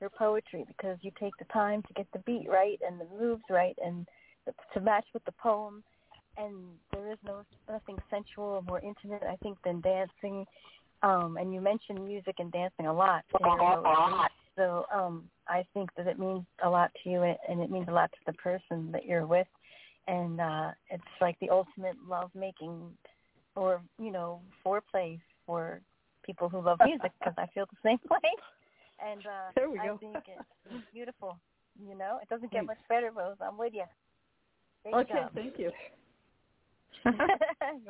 your 0.00 0.10
poetry 0.10 0.64
because 0.66 0.98
you 1.02 1.10
take 1.18 1.36
the 1.38 1.44
time 1.46 1.82
to 1.82 1.92
get 1.94 2.06
the 2.12 2.18
beat 2.20 2.46
right 2.48 2.78
and 2.86 3.00
the 3.00 3.06
moves 3.18 3.42
right 3.50 3.76
and 3.84 4.06
to 4.74 4.80
match 4.80 5.06
with 5.14 5.24
the 5.24 5.32
poem. 5.32 5.82
And 6.36 6.54
there 6.92 7.10
is 7.10 7.18
no 7.24 7.44
nothing 7.68 7.96
sensual 8.10 8.44
or 8.44 8.62
more 8.62 8.80
intimate 8.80 9.22
I 9.22 9.36
think 9.36 9.58
than 9.64 9.80
dancing. 9.80 10.44
Um, 11.02 11.36
and 11.38 11.52
you 11.52 11.60
mentioned 11.60 12.04
music 12.04 12.36
and 12.38 12.52
dancing 12.52 12.86
a 12.86 12.92
lot. 12.92 13.24
So 14.56 14.86
um, 14.92 15.24
I 15.48 15.64
think 15.74 15.90
that 15.96 16.06
it 16.06 16.18
means 16.18 16.44
a 16.64 16.68
lot 16.68 16.90
to 17.04 17.10
you, 17.10 17.22
and 17.22 17.60
it 17.60 17.70
means 17.70 17.86
a 17.88 17.92
lot 17.92 18.10
to 18.12 18.18
the 18.26 18.32
person 18.32 18.90
that 18.92 19.04
you're 19.04 19.26
with, 19.26 19.46
and 20.08 20.40
uh, 20.40 20.70
it's 20.90 21.02
like 21.20 21.38
the 21.40 21.50
ultimate 21.50 21.96
love 22.08 22.30
making, 22.34 22.90
or 23.54 23.82
you 23.98 24.10
know, 24.10 24.40
foreplay 24.64 25.20
for 25.44 25.80
people 26.24 26.48
who 26.48 26.60
love 26.62 26.78
music 26.84 27.12
because 27.18 27.34
I 27.36 27.46
feel 27.54 27.66
the 27.66 27.76
same 27.88 27.98
way. 28.10 28.18
And 29.04 29.20
uh, 29.26 29.50
There 29.54 29.70
we 29.70 29.78
I 29.78 29.86
go. 29.86 29.98
think 29.98 30.16
it's, 30.16 30.44
it's 30.70 30.84
beautiful. 30.92 31.38
You 31.78 31.96
know, 31.96 32.18
it 32.22 32.28
doesn't 32.28 32.50
get 32.52 32.64
much 32.64 32.78
better, 32.88 33.10
Rose. 33.10 33.36
I'm 33.40 33.58
with 33.58 33.74
you. 33.74 33.84
Great 34.82 34.94
Okay, 34.94 35.12
job. 35.14 35.30
thank 35.34 35.58
you. 35.58 35.70
you're 37.04 37.14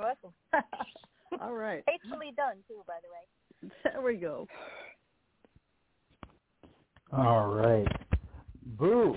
welcome. 0.02 0.32
All 1.40 1.52
right. 1.54 1.84
Tastefully 1.86 2.32
done 2.36 2.56
too, 2.68 2.82
by 2.86 2.94
the 3.02 3.68
way. 3.68 3.72
There 3.84 4.02
we 4.02 4.16
go. 4.16 4.46
All 7.12 7.48
right. 7.48 7.86
Boo 8.78 9.14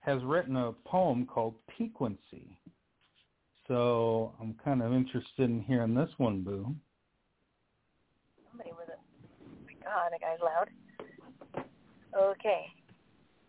has 0.00 0.22
written 0.24 0.56
a 0.56 0.72
poem 0.86 1.26
called 1.26 1.54
Piquancy. 1.76 2.56
So 3.66 4.32
I'm 4.40 4.54
kind 4.64 4.82
of 4.82 4.94
interested 4.94 5.50
in 5.50 5.60
hearing 5.60 5.94
this 5.94 6.08
one, 6.16 6.40
Boo. 6.42 6.74
Somebody 8.50 8.70
with 8.78 8.88
it. 8.88 8.98
Oh 9.44 9.48
my 9.66 9.77
God, 9.88 10.12
that 10.12 10.20
guy's 10.20 10.44
loud. 10.44 10.68
Okay. 12.12 12.66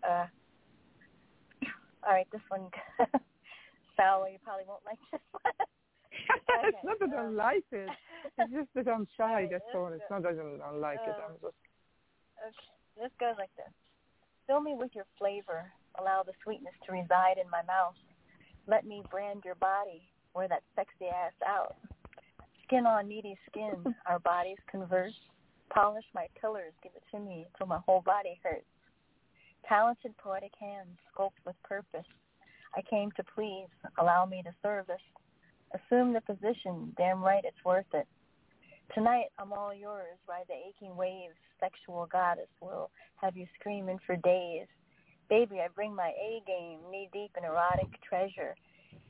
Uh, 0.08 0.26
all 2.08 2.14
right, 2.14 2.28
this 2.32 2.42
one. 2.48 2.72
Sally, 3.98 4.32
you 4.34 4.40
probably 4.44 4.64
won't 4.66 4.86
like 4.86 5.00
this 5.12 5.20
one. 5.32 5.52
it's 6.64 6.78
not 6.84 7.00
that 7.00 7.10
I 7.12 7.24
don't 7.24 7.36
like 7.36 7.68
it. 7.72 7.90
It's 8.38 8.54
just 8.54 8.70
that 8.76 8.88
I'm 8.88 9.06
shy. 9.18 9.48
That's 9.52 9.64
all. 9.76 9.92
It's 9.92 10.04
not 10.10 10.24
that 10.24 10.32
I 10.32 10.36
don't 10.36 10.80
like 10.80 11.00
it. 11.06 11.16
I'm 11.20 11.36
just 11.42 11.60
Okay, 12.40 12.72
this 12.96 13.12
goes 13.20 13.36
like 13.38 13.52
this. 13.58 13.74
Fill 14.48 14.62
me 14.62 14.76
with 14.80 14.92
your 14.96 15.06
flavor. 15.18 15.68
Allow 16.00 16.24
the 16.24 16.32
sweetness 16.44 16.74
to 16.86 16.94
reside 16.94 17.36
in 17.36 17.50
my 17.52 17.62
mouth. 17.68 18.00
Let 18.66 18.86
me 18.86 19.04
brand 19.12 19.44
your 19.44 19.56
body. 19.56 20.08
Wear 20.34 20.48
that 20.48 20.64
sexy 20.78 21.12
ass 21.12 21.34
out. 21.46 21.76
Skin 22.64 22.86
on 22.86 23.10
needy 23.10 23.38
skin. 23.52 23.94
Our 24.08 24.20
bodies 24.20 24.58
converse. 24.72 25.20
Polish 25.74 26.06
my 26.14 26.28
pillars. 26.40 26.74
Give 26.82 26.92
it 26.96 27.04
to 27.12 27.20
me 27.20 27.48
till 27.58 27.68
my 27.68 27.80
whole 27.86 28.02
body 28.02 28.40
hurts. 28.44 28.66
Talented 29.68 30.18
poetic 30.18 30.54
hands 30.60 30.98
sculpt 31.14 31.40
with 31.46 31.56
purpose. 31.64 32.08
I 32.76 32.82
came 32.90 33.12
to 33.18 33.24
please. 33.36 33.68
Allow 34.00 34.26
me 34.26 34.42
to 34.44 34.54
service. 34.62 35.02
Assume 35.74 36.14
the 36.14 36.22
position. 36.22 36.94
Damn 36.98 37.24
right 37.24 37.44
it's 37.44 37.64
worth 37.66 37.92
it. 37.94 38.08
Tonight 38.94 39.26
I'm 39.38 39.54
all 39.54 39.74
yours. 39.74 40.18
Ride 40.28 40.46
the 40.48 40.56
aching 40.56 40.96
waves. 40.96 41.36
Sexual 41.60 42.08
goddess 42.12 42.50
will 42.62 42.90
have 43.18 43.38
you 43.38 43.46
screaming 43.60 44.00
for 44.06 44.16
days. 44.16 44.66
Baby, 45.30 45.60
I 45.60 45.68
bring 45.76 45.94
my 45.94 46.10
A 46.10 46.42
game, 46.48 46.80
knee 46.90 47.10
deep 47.14 47.32
in 47.38 47.44
erotic 47.44 47.90
treasure, 48.02 48.56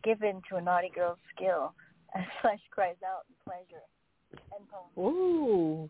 given 0.03 0.41
to 0.49 0.57
a 0.57 0.61
naughty 0.61 0.91
girl's 0.93 1.17
skill, 1.33 1.73
as 2.15 2.23
flesh 2.41 2.59
cries 2.71 2.97
out 3.05 3.23
in 3.29 3.35
pleasure. 3.45 3.85
Ooh. 4.97 5.89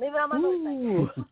Leave 0.00 0.12
it 0.12 0.18
on 0.18 0.28
my 0.28 0.38
motorcycle. 0.38 1.24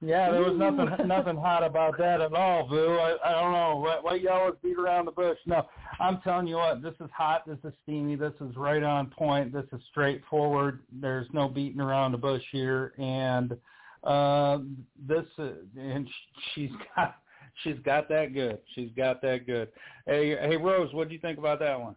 Yeah, 0.00 0.30
there 0.32 0.40
was 0.40 0.58
nothing 0.58 1.06
nothing 1.06 1.36
hot 1.36 1.62
about 1.62 1.96
that 1.98 2.20
at 2.20 2.32
all, 2.32 2.68
Boo. 2.68 2.98
I, 2.98 3.16
I 3.24 3.32
don't 3.40 3.52
know 3.52 3.76
what, 3.76 4.02
what 4.02 4.20
you 4.20 4.30
always 4.30 4.54
beat 4.62 4.76
around 4.76 5.04
the 5.04 5.12
bush. 5.12 5.38
No, 5.46 5.66
I'm 6.00 6.20
telling 6.22 6.46
you 6.46 6.56
what, 6.56 6.82
this 6.82 6.94
is 7.00 7.10
hot. 7.16 7.46
This 7.46 7.58
is 7.64 7.72
steamy. 7.82 8.16
This 8.16 8.32
is 8.40 8.56
right 8.56 8.82
on 8.82 9.06
point. 9.06 9.52
This 9.52 9.66
is 9.72 9.80
straightforward. 9.90 10.80
There's 10.92 11.28
no 11.32 11.48
beating 11.48 11.80
around 11.80 12.12
the 12.12 12.18
bush 12.18 12.42
here, 12.50 12.92
and 12.98 13.56
Uh, 14.02 14.58
this 15.06 15.24
uh, 15.38 15.50
and 15.78 16.08
she's 16.52 16.70
got 16.96 17.18
she's 17.62 17.78
got 17.84 18.08
that 18.08 18.34
good. 18.34 18.58
She's 18.74 18.90
got 18.96 19.22
that 19.22 19.46
good. 19.46 19.68
Hey, 20.06 20.30
hey, 20.30 20.56
Rose, 20.56 20.92
what 20.92 21.06
do 21.06 21.14
you 21.14 21.20
think 21.20 21.38
about 21.38 21.60
that 21.60 21.78
one? 21.80 21.94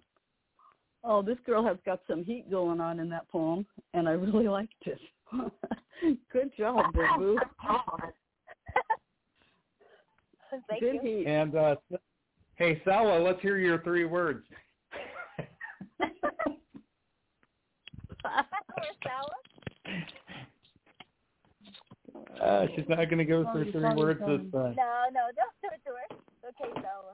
Oh, 1.08 1.22
this 1.22 1.38
girl 1.46 1.64
has 1.64 1.78
got 1.86 2.02
some 2.10 2.24
heat 2.24 2.50
going 2.50 2.82
on 2.82 3.00
in 3.00 3.08
that 3.10 3.30
poem, 3.30 3.64
and 3.94 4.10
I 4.10 4.14
really 4.14 4.48
liked 4.50 4.74
it. 4.86 5.00
Good 6.34 6.52
job, 6.58 6.92
Boo 6.94 7.06
Boo. 7.18 7.38
Thank 10.70 10.82
Good 10.82 10.96
you. 10.96 11.02
heat. 11.02 11.28
And 11.28 11.56
uh, 11.56 11.76
hey, 12.56 12.82
Sawa, 12.86 13.20
let's 13.22 13.42
hear 13.42 13.58
your 13.58 13.82
three 13.82 14.06
words. 14.06 14.46
Uh, 22.42 22.66
she's 22.76 22.86
not 22.88 23.06
going 23.10 23.18
to 23.18 23.26
go 23.26 23.46
Oh, 23.48 23.52
through 23.54 23.72
three 23.72 23.94
words 23.96 24.20
this 24.20 24.40
time. 24.52 24.76
No, 24.76 25.06
no, 25.12 25.30
don't 25.36 25.56
do 25.62 25.70
it 25.72 25.82
to 25.86 25.92
her. 25.92 26.08
Okay, 26.50 26.72
Sawa. 26.82 27.14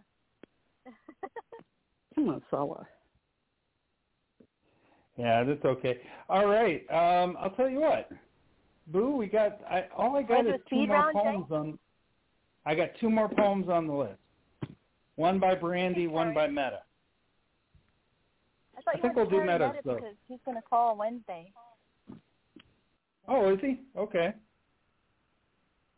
Come 2.16 2.30
on, 2.30 2.42
Sawa. 2.50 2.88
Yeah, 5.18 5.44
that's 5.44 5.64
okay. 5.66 6.00
All 6.30 6.48
right. 6.48 6.82
Um, 6.90 7.38
I'll 7.40 7.52
tell 7.52 7.70
you 7.70 7.82
what, 7.82 8.10
Boo. 8.88 9.16
We 9.16 9.28
got. 9.28 9.60
I, 9.70 9.86
all 9.96 10.16
I 10.16 10.24
got 10.24 10.46
is 10.46 10.62
two 10.70 10.88
more 10.88 11.12
poems 11.14 11.46
on. 11.52 11.78
I 12.66 12.76
got 12.76 12.90
two 13.00 13.10
more 13.10 13.28
poems 13.30 13.68
on 13.70 13.88
the 13.88 13.94
list. 13.94 14.20
One 15.16 15.40
by 15.40 15.56
Brandy, 15.56 16.08
one 16.08 16.34
by 16.34 16.48
Meta. 16.48 16.82
I 18.78 18.82
thought 18.82 18.94
I 18.94 18.98
you 18.98 19.02
think 19.02 19.16
we'll 19.16 19.30
do 19.30 19.42
Meta 19.42 19.74
though. 19.84 19.96
because 19.96 20.16
he's 20.28 20.40
going 20.46 20.58
to 20.58 20.64
call 20.64 20.96
Wednesday. 20.98 21.52
Oh, 23.28 23.54
is 23.54 23.60
he? 23.62 23.80
Okay. 23.98 24.34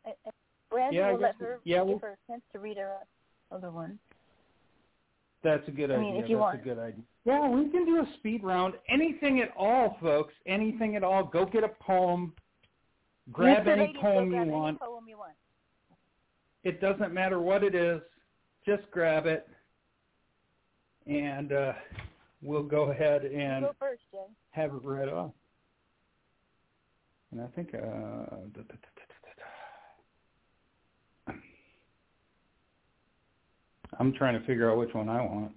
And- 0.06 0.16
and 0.26 0.34
Brandy 0.70 0.98
Yeah, 0.98 1.12
will 1.12 1.20
let 1.20 1.36
her 1.36 1.60
yeah, 1.64 1.78
give 1.80 1.88
we'll- 1.88 2.00
her 2.00 2.10
a 2.12 2.32
chance 2.32 2.42
to 2.52 2.60
read 2.60 2.78
her 2.78 2.98
other 3.52 3.72
one. 3.72 4.00
That's 5.44 5.66
a 5.68 5.72
good 5.72 5.92
I 5.92 5.96
idea. 5.96 6.00
mean, 6.12 6.16
if 6.24 6.30
you 6.30 6.38
That's 6.38 6.42
want. 6.42 6.62
a 6.62 6.64
good 6.64 6.80
idea. 6.80 7.04
Yeah, 7.26 7.48
we 7.48 7.70
can 7.70 7.86
do 7.86 8.02
a 8.02 8.08
speed 8.18 8.44
round. 8.44 8.74
Anything 8.90 9.40
at 9.40 9.50
all, 9.58 9.98
folks. 10.02 10.34
Anything 10.46 10.96
at 10.96 11.04
all. 11.04 11.24
Go 11.24 11.46
get 11.46 11.64
a 11.64 11.70
poem. 11.70 12.34
Grab 13.32 13.68
any 13.68 13.96
poem 14.02 14.30
grab 14.30 14.32
you 14.32 14.42
any 14.42 14.52
want. 14.52 14.80
poem 14.80 15.06
you 15.08 15.18
want. 15.18 15.34
It 16.64 16.82
doesn't 16.82 17.14
matter 17.14 17.40
what 17.40 17.64
it 17.64 17.76
is. 17.76 18.02
Just 18.66 18.84
grab 18.92 19.26
it, 19.26 19.48
and 21.06 21.52
uh, 21.52 21.74
we'll 22.42 22.64
go 22.64 22.92
ahead 22.92 23.24
and 23.24 23.66
go 23.66 23.76
first, 23.78 24.02
have 24.52 24.74
it 24.74 24.84
read 24.84 25.10
off. 25.10 25.32
And 27.32 27.42
I 27.42 27.48
think 27.48 27.74
uh, 27.74 27.78
da, 27.80 28.62
da, 28.62 28.76
da. 31.28 31.34
I'm 34.00 34.14
trying 34.14 34.40
to 34.40 34.46
figure 34.46 34.72
out 34.72 34.78
which 34.78 34.94
one 34.94 35.10
I 35.10 35.22
want. 35.22 35.52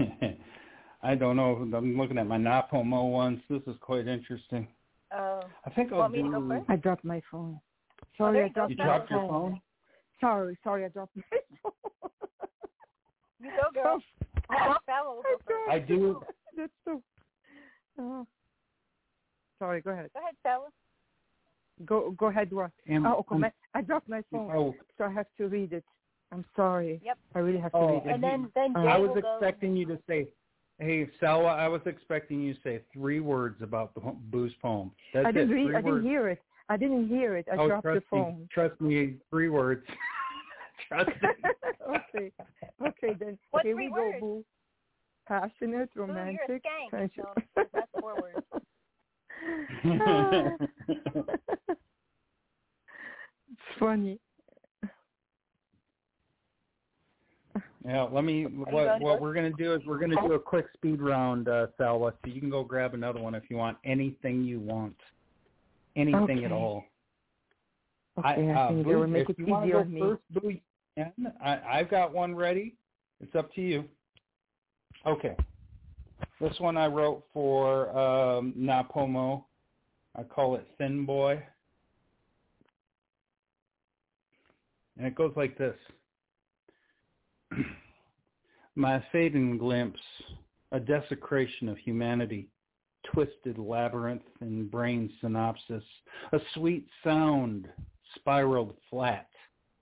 I 1.02 1.14
don't 1.14 1.36
know. 1.36 1.68
I'm 1.74 1.96
looking 1.96 2.18
at 2.18 2.26
my 2.26 2.36
Napomo 2.38 3.10
ones. 3.10 3.40
This 3.48 3.62
is 3.66 3.76
quite 3.80 4.06
interesting. 4.06 4.68
Oh. 5.16 5.40
I 5.66 5.70
think 5.70 5.92
I'll 5.92 5.98
Want 6.00 6.12
me 6.14 6.22
to 6.22 6.28
go 6.30 6.40
do. 6.40 6.64
I 6.68 6.76
dropped 6.76 7.04
my 7.04 7.20
phone. 7.30 7.58
Oh, 7.58 8.06
Sorry, 8.18 8.34
there 8.38 8.44
I 8.44 8.46
you 8.48 8.52
go. 8.54 8.60
dropped 8.60 8.70
You 8.70 8.76
my 8.76 8.84
dropped 8.84 9.10
your 9.10 9.20
phone. 9.20 9.28
phone? 9.28 9.60
Sorry, 10.20 10.58
sorry, 10.62 10.84
I 10.84 10.88
dropped 10.88 11.16
my 11.16 11.22
phone. 11.62 12.10
You 13.42 13.50
go, 13.50 13.82
girl. 13.82 14.02
Sawa 14.86 15.14
will 15.14 15.22
go. 15.48 15.54
I 15.70 15.78
do. 15.78 16.20
That's 16.56 16.72
so. 16.84 17.02
Oh. 17.98 18.26
Sorry, 19.58 19.80
go 19.80 19.90
ahead. 19.90 20.10
Go 20.14 20.20
ahead, 20.20 20.34
Sawa. 20.42 20.66
Go 21.86 22.10
go 22.12 22.26
ahead. 22.26 22.52
What? 22.52 22.70
Am- 22.88 23.06
oh, 23.06 23.24
okay. 23.30 23.36
um, 23.36 23.46
I 23.74 23.80
dropped 23.80 24.08
my 24.08 24.22
phone, 24.30 24.50
Oh, 24.54 24.74
so 24.98 25.04
I 25.04 25.10
have 25.12 25.26
to 25.38 25.48
read 25.48 25.72
it. 25.72 25.84
I'm 26.32 26.44
sorry. 26.54 27.00
Yep. 27.04 27.18
I 27.34 27.38
really 27.40 27.58
have 27.58 27.72
to 27.72 27.78
Oh, 27.78 27.94
read 27.94 28.06
it. 28.06 28.14
And 28.14 28.22
then 28.22 28.50
then 28.54 28.76
um, 28.76 28.84
Jay 28.84 28.88
I 28.88 28.96
was 28.98 29.10
will 29.14 29.20
go. 29.22 29.34
expecting 29.36 29.76
you 29.76 29.86
to 29.86 29.98
say, 30.06 30.28
"Hey, 30.78 31.08
Salwa," 31.20 31.58
I 31.58 31.68
was 31.68 31.80
expecting 31.86 32.40
you 32.40 32.54
to 32.54 32.60
say 32.62 32.80
three 32.92 33.20
words 33.20 33.60
about 33.62 33.94
the 33.94 34.00
Boo's 34.00 34.54
poem. 34.62 34.92
That's 35.12 35.26
I 35.26 35.32
didn't 35.32 35.50
it. 35.50 35.54
read. 35.54 35.66
Three 35.66 35.76
I 35.76 35.82
didn't 35.82 36.02
hear 36.02 36.28
it. 36.28 36.40
I 36.68 36.76
didn't 36.76 37.08
hear 37.08 37.36
it. 37.36 37.46
I 37.52 37.56
oh, 37.56 37.66
dropped 37.68 37.82
trust 37.82 38.04
the 38.10 38.16
me. 38.16 38.22
phone. 38.22 38.48
Trust 38.52 38.80
me. 38.80 39.16
Three 39.30 39.48
words. 39.48 39.84
trust 40.88 41.10
me. 41.20 41.28
okay. 42.14 42.32
Okay 42.86 43.14
then. 43.18 43.36
What 43.50 43.64
Here 43.64 43.74
three 43.74 43.88
we 43.88 43.94
go, 43.94 44.06
words? 44.06 44.20
Boo. 44.20 44.44
Passionate, 45.26 45.90
romantic. 45.96 46.40
Boo, 46.46 46.52
you're 46.52 46.58
a 46.58 46.60
romantic, 46.60 46.62
skank. 46.64 46.90
sensual. 46.90 47.34
That's 47.72 47.90
four 48.00 48.14
words. 48.20 48.46
it's 53.50 53.78
funny. 53.78 54.18
Yeah, 57.84 58.02
let 58.02 58.24
me. 58.24 58.44
What 58.44 59.00
what 59.00 59.20
we're 59.20 59.32
gonna 59.32 59.50
do 59.50 59.74
is 59.74 59.80
we're 59.86 59.98
gonna 59.98 60.20
do 60.26 60.34
a 60.34 60.38
quick 60.38 60.66
speed 60.74 61.00
round, 61.00 61.48
uh, 61.48 61.68
Salwa. 61.78 62.12
So 62.22 62.30
you 62.30 62.40
can 62.40 62.50
go 62.50 62.62
grab 62.62 62.92
another 62.92 63.20
one 63.20 63.34
if 63.34 63.44
you 63.48 63.56
want. 63.56 63.78
Anything 63.84 64.44
you 64.44 64.60
want. 64.60 64.96
Anything 65.96 66.44
at 66.44 66.52
all. 66.52 66.84
Okay, 68.18 68.50
I, 68.50 68.52
uh, 68.52 68.68
think 68.68 68.84
Boo, 68.84 68.90
they 68.90 68.96
will 68.96 69.06
make 69.06 69.30
if 69.30 69.30
it 69.30 69.38
you 69.38 69.46
want 69.46 69.64
to 69.64 69.68
easier 69.68 69.78
go 69.78 69.80
on 69.80 69.94
me. 69.94 70.00
first, 70.00 70.22
Boo, 70.34 70.56
can. 70.96 71.32
I, 71.42 71.78
I've 71.78 71.90
got 71.90 72.12
one 72.12 72.34
ready. 72.34 72.74
It's 73.20 73.34
up 73.34 73.52
to 73.54 73.60
you. 73.60 73.84
Okay. 75.06 75.36
This 76.40 76.58
one 76.58 76.76
I 76.76 76.86
wrote 76.86 77.24
for 77.32 77.96
um, 77.96 78.54
Napomo. 78.58 79.44
I 80.16 80.22
call 80.22 80.56
it 80.56 80.66
Thin 80.78 81.06
Boy. 81.06 81.42
And 84.96 85.06
it 85.06 85.14
goes 85.14 85.32
like 85.36 85.56
this. 85.56 85.76
My 88.76 89.02
fading 89.12 89.58
glimpse, 89.58 90.00
a 90.72 90.80
desecration 90.80 91.68
of 91.68 91.78
humanity, 91.78 92.48
twisted 93.12 93.58
labyrinth 93.58 94.22
in 94.40 94.68
brain 94.68 95.10
synopsis, 95.20 95.82
a 96.32 96.38
sweet 96.54 96.86
sound 97.02 97.68
spiraled 98.14 98.74
flat, 98.88 99.28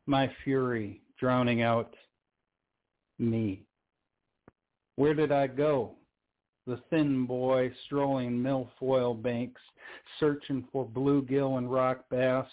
my 0.06 0.30
fury 0.44 1.02
drowning 1.18 1.62
out 1.62 1.94
me. 3.18 3.62
Where 4.96 5.14
did 5.14 5.32
I 5.32 5.46
go? 5.46 5.94
The 6.66 6.80
thin 6.90 7.26
boy 7.26 7.72
strolling 7.86 8.42
milfoil 8.42 9.20
banks, 9.20 9.60
searching 10.20 10.66
for 10.72 10.86
bluegill 10.86 11.58
and 11.58 11.70
rock 11.70 12.04
bass. 12.10 12.46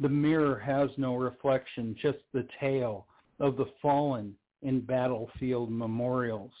The 0.00 0.08
mirror 0.08 0.58
has 0.58 0.90
no 0.96 1.16
reflection, 1.16 1.96
just 2.00 2.18
the 2.32 2.46
tail 2.60 3.06
of 3.40 3.56
the 3.56 3.66
fallen 3.80 4.34
in 4.62 4.80
battlefield 4.80 5.70
memorials. 5.70 6.52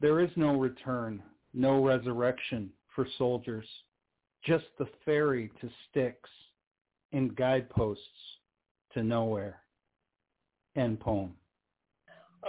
There 0.00 0.20
is 0.20 0.30
no 0.36 0.58
return, 0.58 1.22
no 1.54 1.84
resurrection 1.84 2.70
for 2.94 3.06
soldiers, 3.16 3.66
just 4.44 4.66
the 4.78 4.86
ferry 5.04 5.50
to 5.60 5.68
Styx 5.90 6.18
and 7.12 7.34
guideposts 7.36 8.02
to 8.94 9.02
nowhere. 9.02 9.60
End 10.76 11.00
poem. 11.00 11.34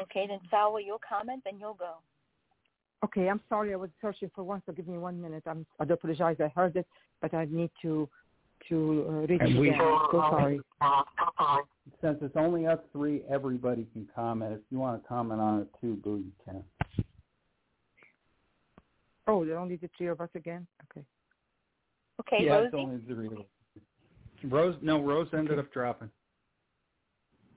Okay, 0.04 0.28
then 0.28 0.40
Sawa, 0.52 0.82
you'll 0.84 1.02
comment, 1.08 1.42
then 1.44 1.60
you'll 1.60 1.74
go. 1.74 1.96
Okay, 3.04 3.30
I'm 3.30 3.42
sorry. 3.48 3.74
I 3.74 3.78
was 3.78 3.90
searching 4.02 4.30
for 4.36 4.44
one, 4.44 4.62
so 4.66 4.74
give 4.74 4.88
me 4.88 4.98
one 4.98 5.22
minute. 5.22 5.44
I'm, 5.48 5.66
I 5.80 5.86
do 5.86 5.94
apologize. 5.94 6.36
I 6.40 6.52
heard 6.54 6.76
it, 6.76 6.86
but 7.22 7.34
I 7.34 7.46
need 7.50 7.72
to 7.82 8.10
to 8.68 9.06
uh, 9.08 9.12
read 9.28 9.42
And 9.42 9.60
we- 9.60 9.70
again. 9.70 9.80
So 10.12 10.28
sorry. 10.32 10.60
Since 12.02 12.20
it's 12.22 12.36
only 12.36 12.68
us 12.68 12.80
three, 12.92 13.24
everybody 13.30 13.88
can 13.94 14.08
comment. 14.16 14.54
If 14.54 14.60
you 14.70 14.78
want 14.80 15.02
to 15.02 15.08
comment 15.08 15.40
on 15.42 15.62
it 15.62 15.68
too, 15.82 15.96
Boo, 15.96 16.18
you 16.18 16.32
can. 16.46 16.64
Oh, 19.28 19.46
there 19.46 19.56
are 19.56 19.60
only 19.60 19.76
the 19.76 19.90
three 19.98 20.08
of 20.08 20.22
us 20.22 20.30
again. 20.36 20.66
Okay. 20.92 21.06
Okay, 22.22 22.46
yeah, 22.46 22.58
it's 22.60 22.74
Rosie. 22.74 22.84
only 22.86 23.02
three 23.08 23.28
of 23.28 23.34
us. 23.34 23.46
Rose, 24.44 24.76
no, 24.82 25.02
Rose 25.02 25.28
ended 25.34 25.60
up 25.60 25.72
dropping. 25.72 26.10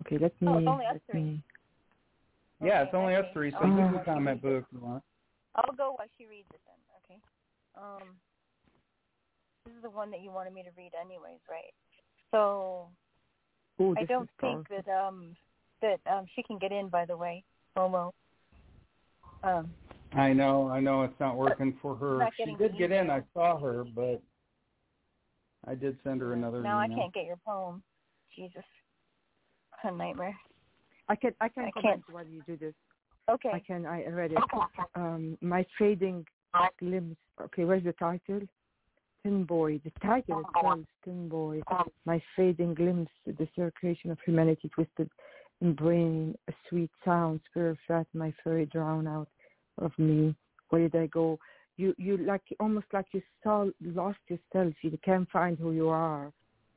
Okay, 0.06 0.18
let 0.18 0.32
me. 0.42 0.48
Oh, 0.48 0.58
it's 0.58 0.66
only 0.68 0.86
us 0.86 0.96
three. 1.10 1.22
me- 1.22 1.42
Yeah, 2.62 2.82
it's 2.82 2.88
Okay, 2.88 2.96
only 2.98 3.14
us 3.14 3.24
okay. 3.24 3.32
three, 3.32 3.50
so 3.52 3.58
Oh. 3.62 3.66
you 3.66 3.76
can 3.76 4.04
comment, 4.04 4.42
Boo, 4.42 4.56
if 4.56 4.64
you 4.72 4.80
want. 4.80 5.02
I'll 5.54 5.74
go 5.74 5.92
while 5.96 6.06
she 6.16 6.26
reads 6.26 6.48
it 6.52 6.60
then. 6.66 6.76
Okay. 7.04 7.20
Um, 7.76 8.16
this 9.64 9.74
is 9.74 9.82
the 9.82 9.90
one 9.90 10.10
that 10.10 10.20
you 10.22 10.30
wanted 10.30 10.52
me 10.52 10.62
to 10.62 10.70
read, 10.76 10.93
anyways, 11.01 11.40
right? 11.48 11.72
So 12.30 12.89
Ooh, 13.80 13.94
I 13.97 14.05
don't 14.05 14.28
think 14.40 14.68
powerful. 14.68 14.82
that 14.84 14.93
um 14.93 15.36
that 15.80 16.01
um 16.10 16.26
she 16.34 16.43
can 16.43 16.59
get 16.59 16.72
in. 16.72 16.89
By 16.89 17.05
the 17.05 17.16
way, 17.16 17.44
Momo. 17.76 18.12
Um, 19.44 19.72
I 20.14 20.32
know, 20.32 20.68
I 20.68 20.78
know 20.78 21.02
it's 21.02 21.18
not 21.18 21.36
working 21.36 21.76
for 21.82 21.97
her. 21.97 22.18
Not 22.18 22.32
She 22.36 22.55
did 22.55 22.74
the 22.74 22.78
get 22.78 22.93
in. 22.93 23.10
I 23.10 23.22
saw 23.34 23.59
her, 23.59 23.84
but 23.84 24.22
I 25.66 25.74
did 25.74 25.98
send 26.05 26.20
her 26.20 26.32
another 26.32 26.62
now 26.62 26.78
I 26.78 26.89
can't 26.89 27.12
get 27.12 27.24
your 27.24 27.39
poem. 27.44 27.82
Jesus, 28.36 28.62
a 29.84 29.90
nightmare. 29.90 30.36
I 31.09 31.16
can 31.16 31.32
I 31.40 31.48
can 31.48 31.64
I 31.64 31.70
comment 31.70 32.02
can't. 32.06 32.14
while 32.14 32.26
you 32.26 32.43
do 32.47 32.56
this. 32.56 32.74
Okay. 33.30 33.51
I 33.52 33.60
can. 33.60 33.86
I 33.86 34.05
read 34.06 34.32
it. 34.32 34.39
Um, 34.94 35.39
my 35.40 35.64
fading 35.78 36.24
glimpse. 36.78 37.16
Okay, 37.40 37.64
where's 37.64 37.84
the 37.84 37.93
title? 37.93 38.40
Tin 39.22 39.44
Boy. 39.44 39.80
The 39.84 39.92
title 40.00 40.42
itself, 40.56 40.80
Tin 41.04 41.28
Boy. 41.28 41.62
My 42.04 42.22
fading 42.36 42.74
glimpse, 42.74 43.12
the 43.26 43.48
circulation 43.54 44.10
of 44.10 44.18
humanity 44.24 44.68
twisted 44.74 45.08
in 45.60 45.74
brain, 45.74 46.34
a 46.48 46.52
sweet 46.68 46.90
sound, 47.04 47.40
spirit 47.48 47.78
fat, 47.86 48.06
my 48.14 48.34
furry 48.42 48.66
drown 48.66 49.06
out 49.06 49.28
of 49.78 49.92
me. 49.96 50.34
Where 50.70 50.88
did 50.88 51.00
I 51.00 51.06
go? 51.06 51.38
You, 51.76 51.94
you 51.98 52.16
like 52.16 52.42
almost 52.60 52.86
like 52.92 53.06
you 53.12 53.22
saw, 53.42 53.66
lost 53.80 54.18
yourself. 54.28 54.74
You 54.82 54.98
can't 55.04 55.30
find 55.30 55.58
who 55.58 55.72
you 55.72 55.88
are. 55.88 56.32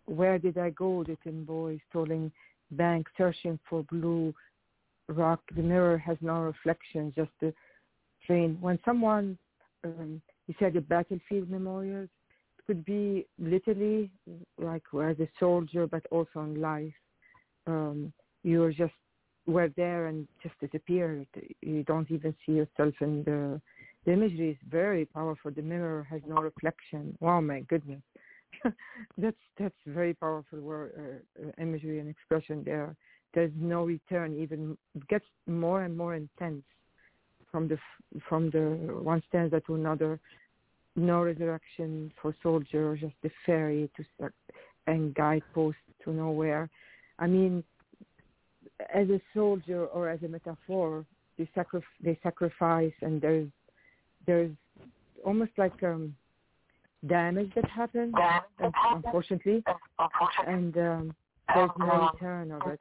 Where 0.06 0.38
did 0.38 0.58
I 0.58 0.70
go? 0.70 1.04
The 1.04 1.18
tin 1.24 1.46
boy 1.46 1.80
strolling 1.90 2.32
bank, 2.72 3.08
searching 3.18 3.60
for 3.68 3.84
blue 3.84 4.34
rock. 5.10 5.42
The 5.56 5.64
mirror 5.64 5.98
has 5.98 6.18
no 6.22 6.42
reflection, 6.42 7.12
just 7.16 7.32
the 7.42 7.54
train. 8.26 8.58
When 8.62 8.80
someone, 8.86 9.38
um, 9.84 10.22
you 10.48 10.54
said 10.60 10.74
the 10.74 10.82
battlefield 10.82 11.50
memorials, 11.50 12.10
could 12.68 12.84
be 12.86 13.26
literally 13.40 14.10
like 14.58 14.84
as 14.94 15.20
a 15.20 15.28
soldier, 15.40 15.88
but 15.88 16.04
also 16.12 16.42
in 16.42 16.62
life. 16.62 16.94
Um, 17.68 18.14
you're 18.44 18.72
just 18.72 18.94
were 19.48 19.70
there 19.76 20.08
and 20.08 20.28
just 20.42 20.56
disappeared. 20.60 21.28
You 21.62 21.84
don't 21.84 22.10
even 22.10 22.36
see 22.46 22.54
yourself 22.54 22.94
in 23.02 23.24
the. 23.24 23.62
The 24.06 24.14
imagery 24.14 24.52
is 24.52 24.58
very 24.70 25.06
powerful. 25.06 25.50
The 25.50 25.64
mirror 25.64 26.06
has 26.12 26.22
no 26.28 26.36
reflection. 26.36 27.18
Wow, 27.22 27.42
my 27.42 27.62
goodness, 27.62 28.04
that's 29.18 29.36
that's 29.58 29.76
very 29.88 30.14
powerful 30.14 30.60
word, 30.60 31.24
uh, 31.44 31.52
imagery 31.60 32.00
and 32.00 32.08
expression 32.08 32.64
there. 32.64 32.96
There's 33.34 33.52
no 33.56 33.84
return. 33.84 34.38
Even 34.40 34.78
gets 35.10 35.26
more 35.48 35.84
and 35.84 35.98
more 35.98 36.14
intense 36.14 36.64
from 37.52 37.68
the 37.68 37.78
from 38.30 38.50
the 38.52 39.00
one 39.02 39.24
stanza 39.28 39.60
to 39.62 39.76
another 39.76 40.20
no 40.96 41.24
resurrection 41.24 42.12
for 42.22 42.36
soldier, 42.42 42.96
just 42.96 43.14
the 43.22 43.32
ferry 43.46 43.90
to 43.98 44.04
start 44.16 44.34
and 44.88 45.14
guidepost 45.16 45.78
to 46.04 46.12
nowhere. 46.12 46.70
I 47.20 47.28
mean, 47.28 47.64
as 48.94 49.10
a 49.10 49.20
soldier 49.34 49.86
or 49.86 50.10
as 50.10 50.22
a 50.24 50.28
metaphor, 50.28 51.06
they, 51.38 51.50
sacrif- 51.56 51.84
they 52.04 52.18
sacrifice, 52.24 52.94
and 53.02 53.22
there's 53.22 53.50
there's 54.26 54.52
almost 55.24 55.52
like 55.58 55.84
um, 55.84 56.16
damage 57.08 57.52
that 57.56 57.70
happens, 57.70 58.14
unfortunately, 58.92 59.64
and 60.48 60.78
um, 60.78 61.16
there's 61.54 61.70
no 61.78 62.10
return 62.14 62.52
of 62.52 62.62
it. 62.68 62.80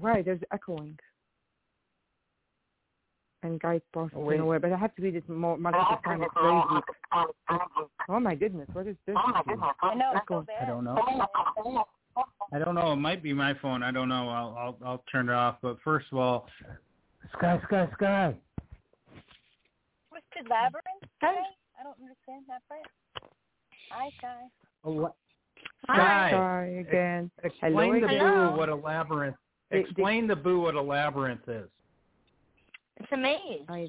Right, 0.00 0.24
there's 0.24 0.40
echoing 0.52 0.98
and 3.42 3.60
guideposts 3.60 4.14
Oh, 4.16 4.20
wait. 4.20 4.38
nowhere, 4.38 4.60
but 4.60 4.72
I 4.72 4.76
have 4.76 4.94
to 4.96 5.02
read 5.02 5.16
it 5.16 5.28
more 5.28 5.56
multiple 5.56 5.98
times. 6.04 6.22
It's 6.24 6.34
very 6.34 6.62
deep. 6.74 6.84
Oh 8.08 8.20
my 8.20 8.34
goodness, 8.34 8.68
what 8.72 8.86
is 8.86 8.96
this? 9.06 9.16
Oh 9.18 9.32
I 9.82 9.94
know, 9.94 10.12
it's 10.14 10.24
so 10.28 10.44
I 10.60 10.64
don't 10.66 10.84
know. 10.84 10.96
Oh, 11.58 11.84
oh, 12.16 12.24
I 12.52 12.58
don't 12.58 12.74
know. 12.74 12.92
It 12.92 12.96
might 12.96 13.22
be 13.22 13.32
my 13.32 13.54
phone. 13.62 13.82
I 13.82 13.90
don't 13.90 14.08
know. 14.08 14.28
I'll 14.28 14.56
I'll 14.58 14.78
I'll 14.84 15.04
turn 15.10 15.28
it 15.28 15.32
off. 15.32 15.56
But 15.62 15.76
first 15.84 16.06
of 16.12 16.18
all, 16.18 16.46
Sky, 17.38 17.60
Sky, 17.66 17.88
Sky. 17.94 18.34
Twisted 20.08 20.50
Labyrinth? 20.50 21.04
Sky? 21.18 21.34
I 21.78 21.82
don't 21.84 21.96
understand 22.00 22.44
that 22.48 22.62
part. 22.68 22.80
Hi, 23.90 24.08
Sky. 24.18 24.42
Ele- 24.84 25.16
Hi. 25.88 25.96
Sky. 25.96 26.30
Sorry 26.32 26.78
again. 26.80 27.30
Explain 27.44 27.72
Hello 27.74 28.00
the 28.00 28.06
again. 28.06 28.50
boo 28.50 28.56
what 28.56 28.68
a 28.68 28.74
labyrinth. 28.74 29.36
The- 29.70 29.76
the- 29.78 29.82
Explain 29.84 30.26
the 30.26 30.36
boo 30.36 30.60
what 30.60 30.74
a 30.74 30.82
labyrinth 30.82 31.48
is. 31.48 31.68
It's 33.00 33.12
a 33.12 33.16
maze. 33.16 33.66
I, 33.68 33.88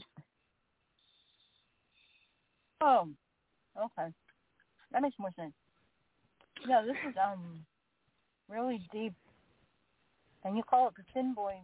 Oh, 2.83 3.07
okay. 3.77 4.11
That 4.91 5.03
makes 5.03 5.19
more 5.19 5.29
sense. 5.35 5.53
Yeah, 6.67 6.81
this 6.81 6.95
is 7.07 7.15
um 7.23 7.63
really 8.49 8.81
deep. 8.91 9.13
And 10.43 10.57
you 10.57 10.63
call 10.63 10.87
it 10.87 10.93
the 10.97 11.03
Tin 11.13 11.33
Boy 11.33 11.55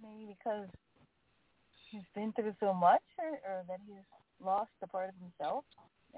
maybe 0.00 0.36
because 0.38 0.68
he's 1.90 2.02
been 2.14 2.32
through 2.32 2.54
so 2.60 2.72
much 2.72 3.02
or, 3.18 3.30
or 3.50 3.64
that 3.68 3.80
he's 3.86 4.04
lost 4.44 4.70
a 4.82 4.86
part 4.86 5.08
of 5.08 5.14
himself 5.20 5.64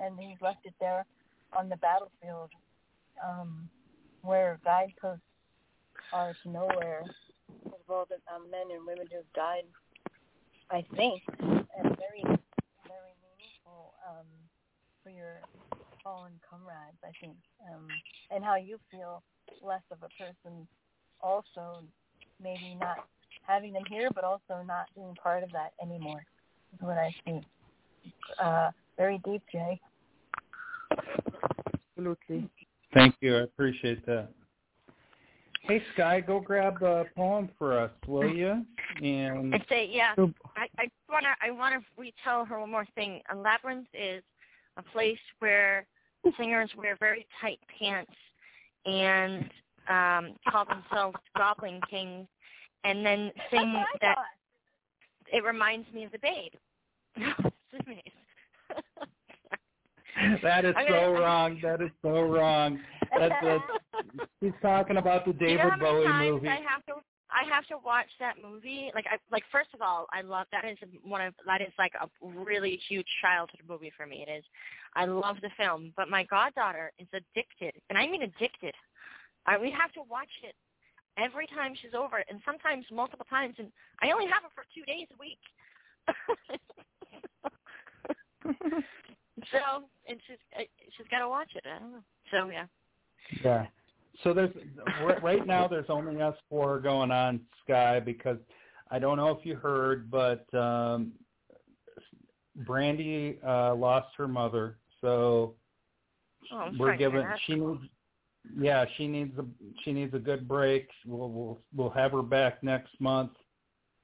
and 0.01 0.19
he's 0.19 0.41
left 0.43 0.65
it 0.65 0.75
there 0.81 1.05
on 1.57 1.69
the 1.69 1.77
battlefield 1.77 2.51
um, 3.25 3.69
where 4.23 4.59
guideposts 4.65 5.23
are 6.13 6.35
to 6.43 6.51
nowhere 6.51 7.03
as 7.67 7.81
well 7.89 8.07
as 8.13 8.21
um, 8.35 8.51
men 8.51 8.75
and 8.75 8.87
women 8.87 9.07
who've 9.13 9.33
died, 9.35 9.65
I 10.71 10.85
think, 10.97 11.23
and 11.39 11.97
very, 11.97 12.23
very 12.25 13.15
meaningful 13.23 13.95
um, 14.09 14.27
for 15.03 15.11
your 15.11 15.41
fallen 16.03 16.33
comrades, 16.49 16.99
I 17.05 17.13
think, 17.21 17.37
um, 17.73 17.87
and 18.31 18.45
how 18.45 18.57
you 18.57 18.79
feel 18.91 19.23
less 19.63 19.83
of 19.91 19.99
a 20.03 20.23
person 20.23 20.67
also 21.23 21.83
maybe 22.43 22.77
not 22.81 23.07
having 23.43 23.73
them 23.73 23.85
here, 23.89 24.11
but 24.15 24.25
also 24.25 24.63
not 24.67 24.87
being 24.95 25.15
part 25.23 25.43
of 25.43 25.51
that 25.53 25.73
anymore 25.83 26.25
is 26.75 26.81
what 26.81 26.99
I 26.99 27.15
see. 27.25 27.41
Uh, 28.43 28.71
very 28.97 29.21
deep, 29.25 29.43
Jay. 29.53 29.81
absolutely. 31.97 32.49
Thank 32.95 33.15
you. 33.21 33.37
I 33.37 33.41
appreciate 33.43 34.05
that. 34.07 34.29
Hey 35.67 35.83
Sky, 35.95 36.21
go 36.21 36.39
grab 36.39 36.81
a 36.83 37.07
poem 37.17 37.51
for 37.59 37.77
us, 37.77 37.91
will 38.07 38.33
you? 38.33 38.65
And 39.03 39.53
I 39.53 39.65
say, 39.69 39.89
yeah. 39.91 40.15
So- 40.15 40.33
I 40.57 40.69
I 40.79 40.89
wanna 41.11 41.35
I 41.43 41.51
wanna 41.51 41.81
retell 41.99 42.45
her 42.45 42.61
one 42.61 42.71
more 42.71 42.87
thing. 42.95 43.21
A 43.31 43.37
labyrinth 43.37 43.89
is 43.93 44.23
a 44.77 44.83
place 44.83 45.19
where 45.41 45.87
singers 46.39 46.71
wear 46.77 46.97
very 46.97 47.27
tight 47.41 47.59
pants 47.79 48.13
and 48.85 49.51
um 49.89 50.37
call 50.49 50.65
themselves 50.67 51.19
Goblin 51.37 51.81
Kings, 51.91 52.29
and 52.85 53.05
then 53.05 53.33
sing 53.51 53.73
That's 53.73 53.89
what 53.93 54.03
I 54.03 54.15
that. 54.15 54.19
It 55.33 55.45
reminds 55.45 55.93
me 55.93 56.05
of 56.05 56.13
the 56.13 56.19
Babe. 56.19 56.53
It's 60.33 60.43
a 60.43 60.43
maze. 60.43 60.43
that 60.43 60.65
is 60.65 60.75
so 60.89 61.13
wrong. 61.13 61.61
That 61.63 61.83
is 61.83 61.91
so 62.03 62.23
wrong. 62.23 62.81
That's, 63.19 63.35
that's 63.43 63.63
he's 64.41 64.53
talking 64.63 64.97
about 64.97 65.27
the 65.27 65.33
Do 65.33 65.45
you 65.45 65.57
David 65.57 65.79
know 65.79 65.81
Bowie 65.81 66.31
movie. 66.31 66.49
I 66.49 66.61
have 66.69 66.85
to 66.87 66.95
I 67.31 67.43
have 67.53 67.67
to 67.67 67.77
watch 67.85 68.07
that 68.21 68.37
movie. 68.43 68.91
Like 68.95 69.07
I 69.11 69.19
like 69.31 69.43
first 69.51 69.71
of 69.75 69.83
all, 69.83 70.07
I 70.13 70.23
love 70.23 70.47
that 70.53 70.65
is 70.65 70.79
one 71.03 71.21
of 71.21 71.35
that 71.47 71.61
is 71.61 71.73
like 71.79 71.93
a 72.01 72.09
really 72.23 72.79
huge 72.89 73.07
childhood 73.21 73.61
movie 73.69 73.93
for 73.97 74.07
me. 74.07 74.25
It 74.27 74.31
is. 74.31 74.45
I 74.95 75.07
love 75.07 75.37
the 75.43 75.51
film, 75.57 75.93
but 75.97 76.09
my 76.09 76.23
goddaughter 76.25 76.93
is 76.99 77.09
addicted, 77.13 77.75
and 77.91 77.99
I 77.99 78.07
mean 78.07 78.23
addicted. 78.23 78.75
I 79.47 79.59
we 79.59 79.71
have 79.71 79.93
to 79.93 80.01
watch 80.09 80.31
it 80.43 80.55
every 81.19 81.47
time 81.49 81.75
she's 81.81 81.95
over, 81.95 82.23
and 82.29 82.41
sometimes 82.45 82.87
multiple 82.93 83.27
times, 83.29 83.57
and 83.59 83.73
I 84.03 84.13
only 84.13 84.27
have 84.27 84.43
her 84.43 84.51
for 84.55 84.65
two 84.75 84.85
days 84.85 85.09
a 85.13 85.17
week. 85.19 85.39
so 89.53 89.85
and 90.09 90.19
she's 90.27 90.37
uh, 90.59 90.63
she's 90.97 91.07
got 91.11 91.21
to 91.21 91.29
watch 91.29 91.51
it. 91.55 91.65
I 91.67 91.79
don't 91.79 91.93
know. 91.93 92.03
So 92.31 92.51
yeah. 92.51 92.67
Yeah. 93.45 93.67
So 94.25 94.33
there's 94.33 94.55
right 95.23 95.47
now 95.47 95.69
there's 95.69 95.91
only 95.91 96.21
us 96.23 96.37
four 96.49 96.81
going 96.81 97.11
on 97.11 97.41
Sky 97.65 98.01
because 98.01 98.39
I 98.91 98.99
don't 98.99 99.17
know 99.17 99.31
if 99.31 99.45
you 99.45 99.57
heard, 99.57 100.11
but 100.11 100.53
um 100.55 101.13
Brandy 102.67 103.39
uh 103.47 103.75
lost 103.75 104.09
her 104.17 104.29
mother, 104.29 104.79
so 105.01 105.55
Oh, 106.53 106.71
we're 106.79 106.97
giving 106.97 107.27
she 107.47 107.55
needs 107.55 107.81
yeah 108.59 108.85
she 108.97 109.09
needs 109.09 109.37
a 109.39 109.45
she 109.85 109.93
needs 109.93 110.15
a 110.15 110.19
good 110.19 110.47
break. 110.47 110.89
We'll 111.05 111.31
we'll 111.31 111.59
we'll 111.75 111.91
have 111.91 112.13
her 112.13 112.23
back 112.23 112.63
next 112.63 112.93
month 113.01 113.33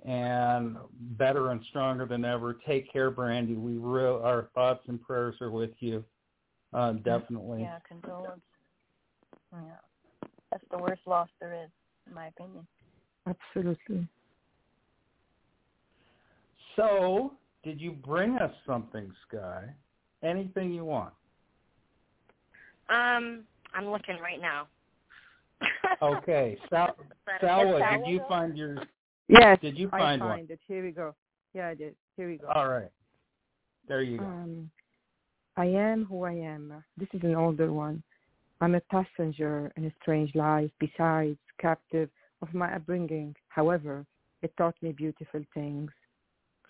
and 0.04 0.76
better 1.18 1.50
and 1.50 1.60
stronger 1.68 2.06
than 2.06 2.24
ever. 2.24 2.56
Take 2.66 2.92
care, 2.92 3.10
Brandy. 3.10 3.54
We 3.54 3.76
real 3.76 4.20
our 4.24 4.48
thoughts 4.54 4.82
and 4.88 5.00
prayers 5.00 5.36
are 5.40 5.50
with 5.50 5.70
you. 5.80 6.04
Uh, 6.72 6.92
definitely. 6.92 7.62
Yeah, 7.62 7.78
condolence. 7.86 8.40
Yeah. 9.52 9.58
That's 10.50 10.64
the 10.70 10.78
worst 10.78 11.02
loss 11.06 11.28
there 11.40 11.54
is, 11.54 11.70
in 12.06 12.14
my 12.14 12.28
opinion. 12.28 12.66
Absolutely. 13.26 14.08
So, 16.76 17.34
did 17.62 17.80
you 17.80 17.92
bring 17.92 18.36
us 18.38 18.52
something, 18.66 19.12
Sky? 19.28 19.64
Anything 20.22 20.72
you 20.72 20.84
want? 20.84 21.12
Um, 22.88 23.44
I'm 23.74 23.88
looking 23.90 24.18
right 24.20 24.40
now. 24.40 24.66
Okay, 26.02 26.58
Sal- 26.68 26.96
But- 27.24 27.40
Salwa, 27.40 27.80
Salwa 27.80 28.04
did 28.04 28.10
you 28.10 28.20
find 28.28 28.56
your? 28.58 28.76
Yes, 29.40 29.59
Did 29.60 29.78
you 29.78 29.88
I 29.92 29.98
find 29.98 30.20
find 30.20 30.40
one? 30.40 30.46
it. 30.50 30.60
Here 30.68 30.84
we 30.84 30.90
go. 30.92 31.14
Yeah, 31.54 31.68
I 31.68 31.74
did. 31.74 31.94
Here 32.16 32.28
we 32.28 32.36
go. 32.36 32.48
All 32.54 32.68
right, 32.68 32.90
there 33.88 34.02
you 34.02 34.18
go. 34.18 34.24
Um, 34.24 34.70
I 35.56 35.66
am 35.66 36.04
who 36.04 36.24
I 36.24 36.32
am. 36.32 36.84
This 36.96 37.09
is 37.12 37.22
an 37.22 37.34
older 37.34 37.72
one. 37.72 38.02
I'm 38.60 38.74
a 38.74 38.80
passenger 38.90 39.72
in 39.76 39.84
a 39.86 39.92
strange 40.00 40.34
life, 40.34 40.70
besides 40.78 41.38
captive 41.60 42.10
of 42.42 42.52
my 42.54 42.74
upbringing. 42.76 43.34
However, 43.48 44.06
it 44.42 44.52
taught 44.56 44.76
me 44.82 44.92
beautiful 44.92 45.42
things. 45.54 45.90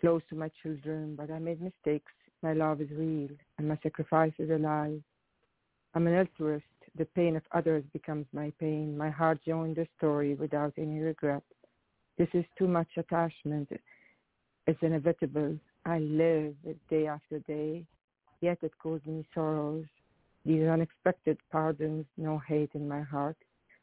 close 0.00 0.22
to 0.28 0.34
my 0.34 0.50
children, 0.62 1.14
but 1.16 1.30
I 1.30 1.38
made 1.38 1.60
mistakes. 1.62 2.12
My 2.42 2.54
love 2.54 2.80
is 2.80 2.90
real, 2.90 3.30
and 3.56 3.68
my 3.68 3.78
sacrifice 3.84 4.32
is 4.38 4.50
alive. 4.50 5.00
I'm 5.94 6.06
an 6.08 6.14
altruist. 6.14 6.64
The 6.98 7.04
pain 7.14 7.36
of 7.36 7.42
others 7.52 7.84
becomes 7.92 8.26
my 8.32 8.52
pain. 8.58 8.98
My 8.98 9.10
heart 9.10 9.38
joined 9.46 9.76
the 9.76 9.86
story 9.96 10.34
without 10.34 10.72
any 10.76 10.98
regret. 10.98 11.44
This 12.22 12.28
is 12.34 12.44
too 12.56 12.68
much 12.68 12.86
attachment. 12.96 13.68
It's 14.68 14.78
inevitable. 14.80 15.58
I 15.84 15.98
live 15.98 16.54
it 16.64 16.78
day 16.88 17.08
after 17.08 17.40
day, 17.40 17.84
yet 18.40 18.58
it 18.62 18.70
causes 18.80 19.04
me 19.08 19.26
sorrows. 19.34 19.86
These 20.46 20.68
unexpected 20.68 21.36
pardons, 21.50 22.06
no 22.16 22.38
hate 22.46 22.70
in 22.74 22.86
my 22.86 23.00
heart. 23.00 23.36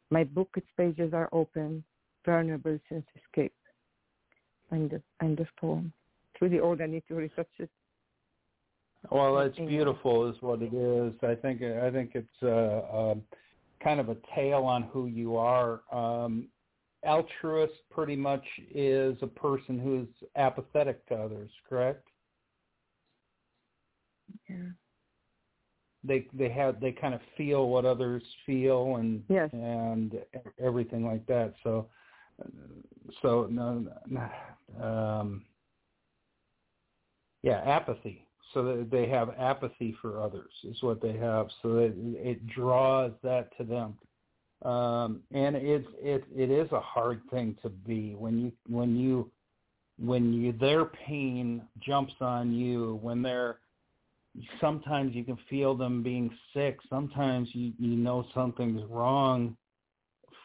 My 0.09 0.23
book, 0.23 0.51
its 0.55 0.69
pages 0.77 1.11
are 1.13 1.27
open, 1.33 1.83
vulnerable 2.25 2.79
since 2.87 3.03
escape. 3.17 3.51
End 4.71 4.93
of, 4.93 5.01
end 5.21 5.41
of 5.41 5.47
poem. 5.59 5.91
It's 6.33 6.41
really 6.41 6.61
all 6.61 6.81
I 6.81 6.85
need 6.85 7.03
to 7.09 7.15
retouch 7.15 7.47
it. 7.57 7.69
Well, 9.11 9.37
it's 9.39 9.57
beautiful, 9.57 10.29
is 10.29 10.37
what 10.39 10.61
it 10.61 10.73
is. 10.73 11.11
I 11.23 11.35
think 11.35 11.61
I 11.61 11.91
think 11.91 12.11
it's 12.13 12.41
uh, 12.41 13.11
um, 13.11 13.21
kind 13.83 13.99
of 13.99 14.07
a 14.07 14.15
tale 14.33 14.63
on 14.63 14.83
who 14.83 15.07
you 15.07 15.35
are. 15.35 15.81
Um, 15.91 16.47
altruist 17.05 17.73
pretty 17.91 18.15
much 18.15 18.43
is 18.73 19.17
a 19.21 19.27
person 19.27 19.79
who's 19.79 20.07
apathetic 20.35 21.07
to 21.07 21.15
others, 21.15 21.49
correct? 21.67 22.07
Yeah. 24.47 24.55
They 26.03 26.27
they 26.33 26.49
have 26.49 26.79
they 26.79 26.91
kind 26.91 27.13
of 27.13 27.19
feel 27.35 27.69
what 27.69 27.85
others 27.85 28.23
feel 28.45 28.97
and 28.97 29.21
yes. 29.27 29.49
and 29.51 30.13
everything 30.63 31.05
like 31.05 31.25
that. 31.27 31.53
So 31.63 31.87
so 33.21 33.47
no, 33.49 33.85
no 34.07 34.83
um, 34.83 35.43
yeah, 37.41 37.61
apathy. 37.65 38.25
So 38.53 38.63
that 38.63 38.89
they 38.89 39.07
have 39.09 39.29
apathy 39.37 39.95
for 40.01 40.21
others 40.21 40.51
is 40.63 40.81
what 40.81 41.01
they 41.01 41.15
have. 41.17 41.47
So 41.61 41.75
that 41.75 41.93
it 41.95 42.47
draws 42.47 43.11
that 43.23 43.55
to 43.57 43.63
them 43.63 43.95
um, 44.63 45.21
and 45.31 45.55
it's 45.55 45.87
it 46.01 46.23
it 46.35 46.51
is 46.51 46.71
a 46.71 46.79
hard 46.79 47.21
thing 47.31 47.55
to 47.61 47.69
be 47.69 48.15
when 48.15 48.39
you 48.39 48.51
when 48.67 48.95
you 48.95 49.29
when 49.97 50.33
you 50.33 50.51
their 50.53 50.85
pain 50.85 51.61
jumps 51.79 52.13
on 52.21 52.53
you 52.53 52.99
when 53.01 53.21
they're 53.21 53.59
sometimes 54.61 55.15
you 55.15 55.23
can 55.23 55.37
feel 55.49 55.75
them 55.75 56.03
being 56.03 56.29
sick 56.53 56.77
sometimes 56.89 57.49
you 57.53 57.73
you 57.79 57.95
know 57.95 58.25
something's 58.33 58.83
wrong 58.89 59.55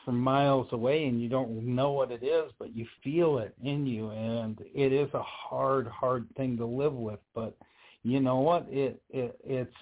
from 0.04 0.18
miles 0.18 0.66
away 0.72 1.06
and 1.06 1.20
you 1.20 1.28
don't 1.28 1.50
know 1.64 1.92
what 1.92 2.10
it 2.10 2.22
is 2.22 2.50
but 2.58 2.74
you 2.74 2.86
feel 3.02 3.38
it 3.38 3.54
in 3.62 3.86
you 3.86 4.10
and 4.10 4.60
it 4.74 4.92
is 4.92 5.08
a 5.14 5.22
hard 5.22 5.86
hard 5.86 6.26
thing 6.36 6.56
to 6.56 6.66
live 6.66 6.94
with 6.94 7.20
but 7.34 7.56
you 8.04 8.20
know 8.20 8.38
what? 8.40 8.66
It, 8.70 9.00
it 9.10 9.36
it's 9.42 9.74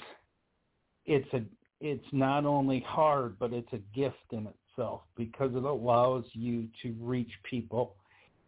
it's 1.05 1.29
a 1.35 1.43
it's 1.83 2.07
not 2.13 2.47
only 2.47 2.81
hard, 2.87 3.37
but 3.41 3.53
it's 3.53 3.73
a 3.73 3.81
gift 3.95 4.17
in 4.31 4.47
itself 4.47 5.03
because 5.17 5.51
it 5.55 5.65
allows 5.65 6.25
you 6.33 6.69
to 6.81 6.95
reach 7.01 7.31
people 7.43 7.97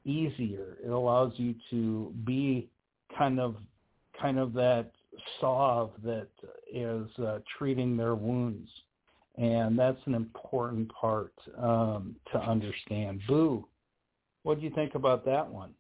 easier. 0.05 0.77
It 0.83 0.91
allows 0.91 1.33
you 1.37 1.57
to 1.71 2.15
be 2.25 2.71
kind 3.19 3.41
of 3.41 3.57
kind 4.21 4.39
of 4.39 4.53
that 4.53 4.93
salve 5.41 5.91
that 6.05 6.29
is 6.73 7.09
uh, 7.19 7.41
treating 7.59 7.97
their 7.97 8.15
wounds, 8.15 8.71
and 9.37 9.77
that's 9.77 10.01
an 10.07 10.15
important 10.15 10.93
part 10.95 11.35
um, 11.59 12.15
to 12.33 12.39
understand. 12.39 13.21
Boo, 13.27 13.67
what 14.45 14.61
do 14.61 14.65
you 14.65 14.71
think 14.71 14.95
about 14.95 15.25
that 15.25 15.49
one? 15.49 15.71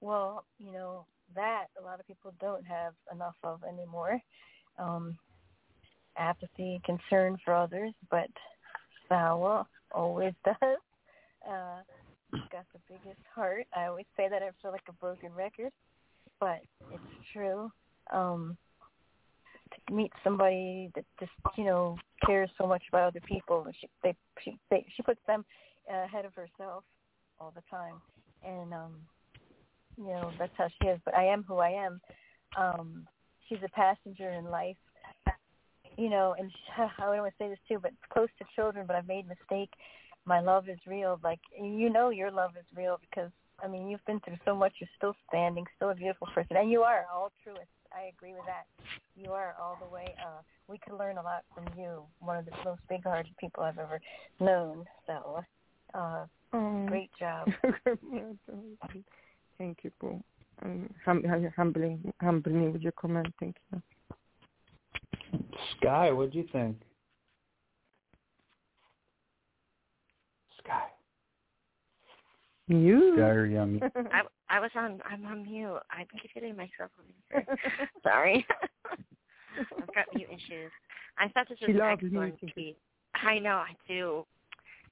Well, 0.00 0.44
you 0.58 0.72
know, 0.72 1.04
that 1.34 1.66
a 1.80 1.84
lot 1.84 2.00
of 2.00 2.06
people 2.06 2.32
don't 2.40 2.64
have 2.64 2.94
enough 3.12 3.36
of 3.42 3.62
anymore. 3.64 4.20
Um, 4.78 5.16
apathy, 6.16 6.80
concern 6.84 7.38
for 7.44 7.54
others, 7.54 7.92
but 8.10 8.28
Sawa 9.08 9.66
always 9.92 10.32
does. 10.44 10.78
Uh, 11.46 11.80
got 12.50 12.64
the 12.72 12.80
biggest 12.88 13.20
heart. 13.34 13.66
I 13.76 13.86
always 13.86 14.06
say 14.16 14.28
that 14.28 14.42
I 14.42 14.50
feel 14.62 14.72
like 14.72 14.82
a 14.88 14.92
broken 14.92 15.32
record, 15.34 15.70
but 16.40 16.60
it's 16.90 17.02
true. 17.32 17.70
Um, 18.12 18.56
to 19.86 19.94
meet 19.94 20.12
somebody 20.22 20.90
that 20.94 21.04
just 21.18 21.32
you 21.56 21.64
know 21.64 21.96
cares 22.24 22.50
so 22.58 22.66
much 22.66 22.82
about 22.88 23.08
other 23.08 23.20
people, 23.20 23.66
she 23.80 23.88
they 24.02 24.14
she 24.42 24.58
they, 24.70 24.84
she 24.96 25.02
puts 25.02 25.20
them 25.26 25.44
ahead 25.88 26.24
of 26.24 26.34
herself 26.34 26.84
all 27.40 27.52
the 27.54 27.62
time, 27.70 27.94
and 28.44 28.72
um, 28.72 28.94
you 29.96 30.06
know 30.06 30.32
that's 30.38 30.52
how 30.56 30.68
she 30.80 30.88
is 30.88 31.00
but 31.04 31.14
i 31.14 31.24
am 31.24 31.44
who 31.46 31.58
i 31.58 31.70
am. 31.70 32.00
Um 32.56 33.06
she's 33.48 33.58
a 33.64 33.68
passenger 33.68 34.30
in 34.30 34.46
life. 34.46 34.76
You 35.96 36.10
know 36.10 36.34
and 36.38 36.50
she, 36.50 36.82
i 36.82 36.90
don't 36.98 37.18
want 37.18 37.34
to 37.38 37.44
say 37.44 37.48
this 37.48 37.58
too 37.68 37.78
but 37.80 37.92
close 38.12 38.28
to 38.38 38.44
children 38.54 38.86
but 38.86 38.96
i've 38.96 39.08
made 39.08 39.26
a 39.26 39.28
mistake. 39.28 39.70
My 40.26 40.40
love 40.40 40.68
is 40.68 40.78
real. 40.86 41.20
Like 41.22 41.40
you 41.60 41.90
know 41.90 42.10
your 42.10 42.30
love 42.30 42.52
is 42.58 42.66
real 42.76 42.98
because 43.08 43.30
i 43.62 43.68
mean 43.68 43.88
you've 43.88 44.04
been 44.06 44.20
through 44.20 44.38
so 44.44 44.54
much. 44.54 44.72
You're 44.80 44.88
still 44.96 45.14
standing 45.28 45.64
still 45.76 45.90
a 45.90 45.94
beautiful 45.94 46.28
person. 46.34 46.56
And 46.56 46.70
you 46.70 46.82
are 46.82 47.06
all 47.12 47.30
truest. 47.42 47.68
I 47.92 48.10
agree 48.16 48.32
with 48.32 48.46
that. 48.46 48.66
You 49.16 49.32
are 49.32 49.54
all 49.60 49.78
the 49.80 49.92
way 49.92 50.14
uh 50.18 50.40
we 50.66 50.78
can 50.78 50.96
learn 50.96 51.18
a 51.18 51.22
lot 51.22 51.44
from 51.54 51.66
you 51.78 52.02
one 52.20 52.38
of 52.38 52.46
the 52.46 52.52
most 52.64 52.80
big 52.88 53.04
hearted 53.04 53.36
people 53.38 53.62
i've 53.62 53.78
ever 53.78 54.00
known. 54.40 54.84
So 55.06 55.44
uh 55.94 56.26
mm. 56.52 56.88
great 56.88 57.10
job 57.18 57.48
Thank 59.58 59.78
you, 59.82 59.90
Paul. 60.00 60.22
Um, 60.62 60.88
hum- 61.04 61.24
humbling, 61.56 62.12
humbling 62.20 62.60
me 62.60 62.68
with 62.68 62.82
your 62.82 62.92
comment. 62.92 63.26
Thank 63.40 63.56
you. 63.72 63.82
Sky, 65.76 66.10
what 66.10 66.32
do 66.32 66.38
you 66.38 66.46
think? 66.52 66.76
Sky. 70.62 70.84
You. 72.68 73.14
Sky 73.16 73.28
or 73.28 73.46
yummy? 73.46 73.80
I 74.12 74.22
I 74.48 74.60
was 74.60 74.70
on. 74.76 75.00
I'm 75.08 75.26
on 75.26 75.44
mute. 75.44 75.80
I 75.90 76.06
keep 76.20 76.30
hitting 76.32 76.56
myself. 76.56 76.90
Sorry. 78.02 78.46
I've 79.58 79.94
got 79.94 80.06
mute 80.14 80.28
issues. 80.30 80.70
I 81.18 81.28
thought 81.28 81.48
this 81.48 81.58
was 81.60 81.70
she 81.70 81.80
excellent 81.80 82.40
tea. 82.54 82.76
I 83.14 83.38
know. 83.38 83.56
I 83.56 83.76
do. 83.86 84.24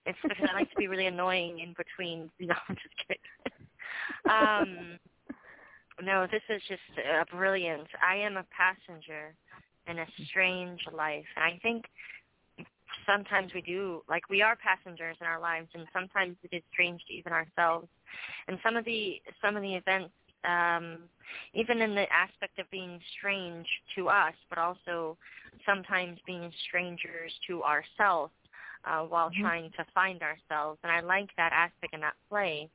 It's 0.04 0.18
because 0.22 0.48
I 0.50 0.54
like 0.54 0.70
to 0.70 0.76
be 0.76 0.88
really 0.88 1.06
annoying 1.06 1.60
in 1.60 1.74
between. 1.76 2.30
No, 2.40 2.54
I'm 2.68 2.76
just 2.76 2.94
kidding 3.06 3.22
um, 4.30 4.98
no, 6.02 6.26
this 6.30 6.42
is 6.48 6.62
just 6.68 6.80
uh, 6.98 7.24
brilliant. 7.34 7.86
I 8.06 8.16
am 8.16 8.36
a 8.36 8.44
passenger 8.56 9.34
in 9.88 9.98
a 9.98 10.06
strange 10.28 10.80
life. 10.92 11.24
And 11.36 11.44
I 11.44 11.58
think 11.62 11.84
sometimes 13.06 13.52
we 13.54 13.62
do, 13.62 14.02
like 14.08 14.28
we 14.28 14.42
are 14.42 14.56
passengers 14.56 15.16
in 15.20 15.26
our 15.26 15.40
lives, 15.40 15.68
and 15.74 15.86
sometimes 15.92 16.36
it 16.42 16.54
is 16.54 16.62
strange 16.72 17.00
to 17.08 17.14
even 17.14 17.32
ourselves. 17.32 17.88
And 18.48 18.58
some 18.64 18.76
of 18.76 18.84
the 18.84 19.20
some 19.42 19.56
of 19.56 19.62
the 19.62 19.74
events, 19.74 20.12
um, 20.44 20.98
even 21.54 21.80
in 21.80 21.94
the 21.94 22.06
aspect 22.12 22.58
of 22.58 22.70
being 22.70 23.00
strange 23.18 23.66
to 23.96 24.08
us, 24.08 24.34
but 24.48 24.58
also 24.58 25.16
sometimes 25.66 26.18
being 26.26 26.50
strangers 26.68 27.32
to 27.46 27.62
ourselves 27.62 28.32
uh, 28.84 29.02
while 29.02 29.30
mm-hmm. 29.30 29.42
trying 29.42 29.70
to 29.76 29.84
find 29.94 30.22
ourselves. 30.22 30.78
And 30.82 30.92
I 30.92 31.00
like 31.00 31.30
that 31.36 31.52
aspect 31.52 31.94
in 31.94 32.00
that 32.00 32.14
play 32.28 32.68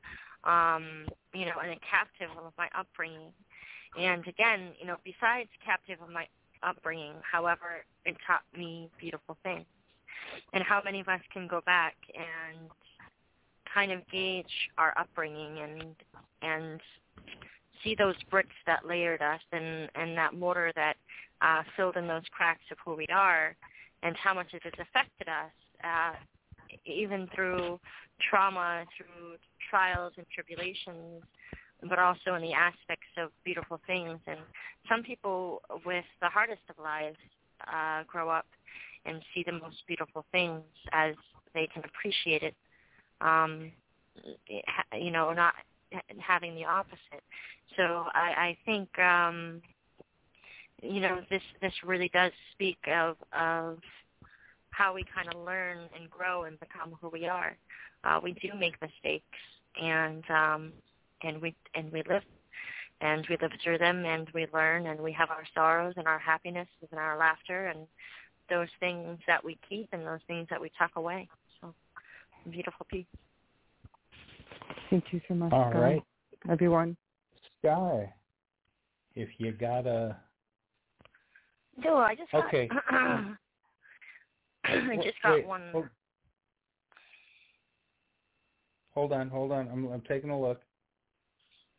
um, 0.44 1.06
you 1.34 1.46
know, 1.46 1.58
and 1.62 1.72
a 1.72 1.78
captive 1.88 2.30
of 2.36 2.52
my 2.56 2.68
upbringing. 2.78 3.32
And 3.98 4.26
again, 4.26 4.70
you 4.80 4.86
know, 4.86 4.96
besides 5.04 5.48
captive 5.64 5.98
of 6.02 6.10
my 6.10 6.26
upbringing, 6.62 7.14
however, 7.30 7.84
it 8.04 8.16
taught 8.26 8.42
me 8.56 8.90
beautiful 8.98 9.36
things. 9.42 9.64
And 10.52 10.62
how 10.62 10.82
many 10.84 11.00
of 11.00 11.08
us 11.08 11.20
can 11.32 11.46
go 11.46 11.60
back 11.64 11.96
and 12.14 12.70
kind 13.72 13.92
of 13.92 14.00
gauge 14.10 14.70
our 14.76 14.92
upbringing 14.98 15.58
and 15.58 15.94
and 16.42 16.80
see 17.82 17.94
those 17.94 18.16
bricks 18.30 18.54
that 18.66 18.86
layered 18.86 19.22
us 19.22 19.40
and 19.52 19.88
and 19.94 20.16
that 20.16 20.34
mortar 20.34 20.72
that 20.74 20.96
uh, 21.40 21.62
filled 21.76 21.96
in 21.96 22.06
those 22.06 22.22
cracks 22.30 22.64
of 22.70 22.78
who 22.84 22.94
we 22.94 23.06
are, 23.12 23.56
and 24.02 24.16
how 24.16 24.34
much 24.34 24.48
it 24.52 24.62
has 24.64 24.72
affected 24.80 25.28
us, 25.28 25.52
uh, 25.84 26.12
even 26.84 27.28
through 27.34 27.78
trauma, 28.20 28.84
through 28.96 29.36
trials 29.70 30.12
and 30.16 30.26
tribulations, 30.34 31.22
but 31.88 31.98
also 31.98 32.34
in 32.34 32.42
the 32.42 32.52
aspects 32.52 33.08
of 33.16 33.30
beautiful 33.44 33.80
things. 33.86 34.18
And 34.26 34.40
some 34.88 35.02
people 35.02 35.62
with 35.84 36.04
the 36.20 36.28
hardest 36.28 36.62
of 36.68 36.82
lives 36.82 37.16
uh, 37.72 38.02
grow 38.06 38.28
up 38.28 38.46
and 39.04 39.22
see 39.34 39.42
the 39.44 39.52
most 39.52 39.76
beautiful 39.86 40.24
things 40.32 40.62
as 40.92 41.14
they 41.54 41.68
can 41.72 41.82
appreciate 41.84 42.42
it. 42.42 42.54
Um, 43.20 43.72
you 44.96 45.10
know, 45.10 45.32
not 45.32 45.54
having 46.18 46.54
the 46.54 46.64
opposite. 46.64 47.22
So 47.76 48.06
I, 48.14 48.56
I 48.56 48.58
think 48.64 48.98
um, 48.98 49.62
you 50.82 51.00
know 51.00 51.20
this 51.30 51.42
this 51.60 51.72
really 51.84 52.10
does 52.12 52.32
speak 52.52 52.78
of 52.92 53.16
of 53.32 53.78
how 54.70 54.94
we 54.94 55.04
kind 55.14 55.28
of 55.32 55.44
learn 55.44 55.78
and 55.98 56.08
grow 56.10 56.44
and 56.44 56.58
become 56.60 56.96
who 57.00 57.08
we 57.08 57.26
are. 57.26 57.56
Uh, 58.04 58.20
we 58.22 58.32
do 58.32 58.48
make 58.58 58.74
mistakes 58.80 59.24
and 59.80 60.24
um, 60.30 60.72
and 61.22 61.40
we 61.40 61.54
and 61.74 61.90
we 61.92 62.02
live 62.08 62.22
and 63.00 63.26
we 63.28 63.36
live 63.40 63.52
through 63.62 63.78
them 63.78 64.04
and 64.04 64.28
we 64.34 64.46
learn 64.52 64.86
and 64.86 65.00
we 65.00 65.12
have 65.12 65.30
our 65.30 65.44
sorrows 65.54 65.94
and 65.96 66.06
our 66.06 66.18
happiness 66.18 66.68
and 66.90 66.98
our 66.98 67.16
laughter 67.16 67.66
and 67.66 67.80
those 68.50 68.68
things 68.80 69.18
that 69.26 69.44
we 69.44 69.58
keep 69.68 69.88
and 69.92 70.06
those 70.06 70.20
things 70.26 70.46
that 70.50 70.60
we 70.60 70.70
tuck 70.78 70.92
away. 70.96 71.28
So 71.60 71.74
beautiful 72.50 72.86
piece. 72.90 73.06
Thank 74.90 75.04
you 75.12 75.20
so 75.28 75.34
much. 75.34 75.52
All 75.52 75.70
Sky. 75.70 75.78
right, 75.78 76.02
everyone. 76.50 76.96
Sky, 77.60 78.12
if 79.14 79.28
you 79.38 79.52
got 79.52 79.86
a 79.86 80.16
No, 81.84 81.96
I 81.96 82.14
just 82.14 82.32
got, 82.32 82.46
Okay. 82.46 82.68
I 84.64 84.96
just 84.96 85.22
got 85.22 85.34
Wait, 85.34 85.46
one. 85.46 85.90
Hold, 88.98 89.12
hold 89.12 89.20
on, 89.20 89.28
hold 89.28 89.52
on. 89.52 89.68
I'm 89.68 89.92
I'm 89.92 90.00
taking 90.08 90.30
a 90.30 90.40
look. 90.40 90.60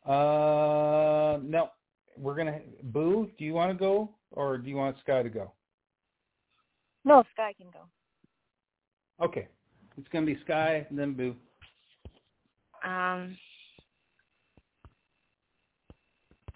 Uh, 0.06 1.38
no, 1.42 1.68
we're 2.16 2.34
gonna. 2.34 2.60
Boo, 2.84 3.28
do 3.36 3.44
you 3.44 3.52
want 3.52 3.70
to 3.70 3.76
go 3.78 4.08
or 4.30 4.56
do 4.56 4.70
you 4.70 4.76
want 4.76 4.96
Sky 5.00 5.22
to 5.22 5.28
go? 5.28 5.52
No, 7.04 7.22
Sky 7.34 7.52
can 7.58 7.66
go. 7.74 7.80
Okay, 9.22 9.48
it's 9.98 10.08
gonna 10.08 10.24
be 10.24 10.38
Sky 10.44 10.86
and 10.88 10.98
then 10.98 11.12
Boo. 11.12 11.36
Um, 12.88 13.36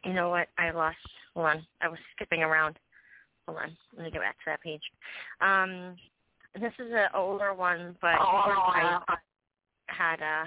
you 0.03 0.15
know 0.15 0.31
what? 0.31 0.49
I 0.57 0.70
lost. 0.70 0.97
Hold 1.35 1.49
on. 1.49 1.66
I 1.82 1.89
was 1.89 1.99
skipping 2.16 2.43
around. 2.43 2.78
Hold 3.47 3.59
on. 3.59 3.77
Let 3.99 4.07
me 4.07 4.11
get 4.11 4.23
back 4.23 4.36
to 4.36 4.45
that 4.47 4.62
page. 4.62 4.82
Um, 5.43 5.97
this 6.59 6.73
is 6.78 6.91
an 6.91 7.09
older 7.15 7.53
one, 7.53 7.97
but 8.01 8.15
I 8.19 9.16
had 9.97 10.21
uh 10.23 10.47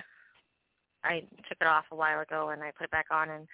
I 1.04 1.22
took 1.48 1.58
it 1.62 1.68
off 1.68 1.86
a 1.92 1.96
while 1.96 2.20
ago 2.22 2.50
and 2.50 2.64
I 2.64 2.72
put 2.72 2.86
it 2.86 2.92
back 2.92 3.08
on 3.12 3.30
and 3.30 3.48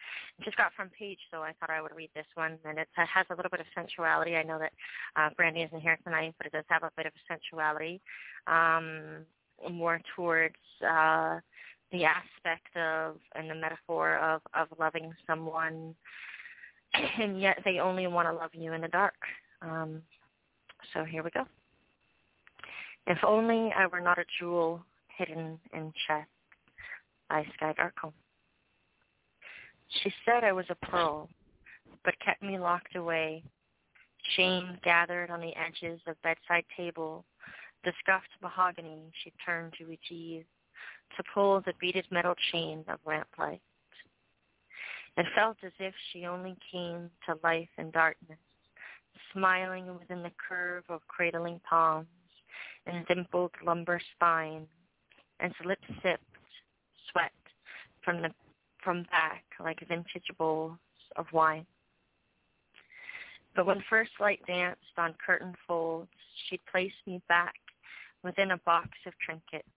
just 0.44 0.58
got 0.58 0.74
front 0.74 0.92
page, 0.94 1.20
so 1.32 1.42
I 1.42 1.52
thought 1.60 1.70
I 1.70 1.82
would 1.82 1.96
read 1.96 2.10
this 2.16 2.26
one. 2.36 2.58
And 2.66 2.80
it 2.80 2.88
has 2.96 3.26
a 3.30 3.36
little 3.36 3.52
bit 3.52 3.60
of 3.60 3.66
sensuality. 3.76 4.36
I 4.36 4.44
know 4.44 4.60
that 4.60 4.72
uh, 5.16 5.30
Brandy 5.36 5.62
isn't 5.62 5.82
here 5.82 5.98
tonight, 6.04 6.34
but 6.38 6.48
it 6.48 6.54
does 6.54 6.66
have 6.70 6.84
a 6.84 6.92
bit 6.98 7.06
of 7.06 7.14
sensuality, 7.30 8.02
um, 8.48 9.26
more 9.72 10.02
towards 10.16 10.56
uh, 10.82 11.40
the 11.92 12.06
aspect 12.06 12.76
of 12.76 13.18
and 13.36 13.50
the 13.50 13.56
metaphor 13.56 14.18
of 14.18 14.42
of 14.56 14.68
loving 14.80 15.14
someone, 15.28 15.96
and 17.20 17.40
yet 17.40 17.60
they 17.64 17.80
only 17.80 18.08
want 18.08 18.28
to 18.28 18.34
love 18.34 18.52
you 18.54 18.74
in 18.74 18.82
the 18.82 18.88
dark. 18.88 19.16
Um, 19.62 20.02
so 20.94 21.04
here 21.04 21.24
we 21.24 21.30
go. 21.30 21.44
If 23.06 23.20
only 23.24 23.72
I 23.78 23.86
were 23.88 24.02
not 24.02 24.18
a 24.18 24.24
jewel 24.40 24.84
hidden 25.18 25.60
in 25.74 25.92
chest 26.08 26.30
by 27.30 27.46
Sky 27.56 27.74
Darkle. 27.78 28.14
She 30.02 30.12
said 30.26 30.44
I 30.44 30.52
was 30.52 30.66
a 30.70 30.86
pearl, 30.86 31.30
but 32.04 32.20
kept 32.20 32.42
me 32.42 32.58
locked 32.58 32.96
away. 32.96 33.44
Shame 34.36 34.78
gathered 34.84 35.30
on 35.30 35.42
the 35.42 35.54
edges 35.56 36.00
of 36.08 36.22
bedside 36.22 36.66
table. 36.76 37.26
The 37.84 37.92
scuffed 38.00 38.30
mahogany 38.42 39.12
she 39.24 39.34
turned 39.46 39.74
to 39.78 39.92
achieve, 39.92 40.46
to 41.18 41.24
pull 41.34 41.62
the 41.62 41.74
beaded 41.80 42.06
metal 42.12 42.36
chain 42.52 42.84
of 42.88 43.00
lamplight. 43.06 43.62
It 45.18 45.26
felt 45.36 45.58
as 45.64 45.74
if 45.80 45.94
she 46.12 46.26
only 46.26 46.56
came 46.72 47.10
to 47.28 47.38
life 47.44 47.70
in 47.78 47.92
darkness, 47.92 48.40
smiling 49.32 49.94
within 50.00 50.24
the 50.24 50.32
curve 50.50 50.86
of 50.90 51.06
cradling 51.08 51.60
palms 51.70 52.08
and 52.88 53.06
dimpled 53.06 53.52
lumbar 53.64 54.00
spine, 54.16 54.66
and 55.40 55.54
lips 55.66 55.88
sipped 56.02 56.24
sweat 57.12 57.32
from 58.04 58.22
the 58.22 58.30
from 58.84 59.04
back 59.12 59.44
like 59.60 59.80
vintage 59.88 60.28
bowls 60.38 60.78
of 61.16 61.26
wine. 61.32 61.66
But 63.56 63.66
when 63.66 63.84
first 63.90 64.12
light 64.20 64.42
danced 64.48 64.82
on 64.98 65.16
curtain 65.26 65.54
folds, 65.68 66.10
she 66.50 66.60
placed 66.70 66.96
me 67.06 67.22
back 67.30 67.54
within 68.24 68.52
a 68.52 68.58
box 68.66 68.90
of 69.06 69.14
trinkets, 69.24 69.68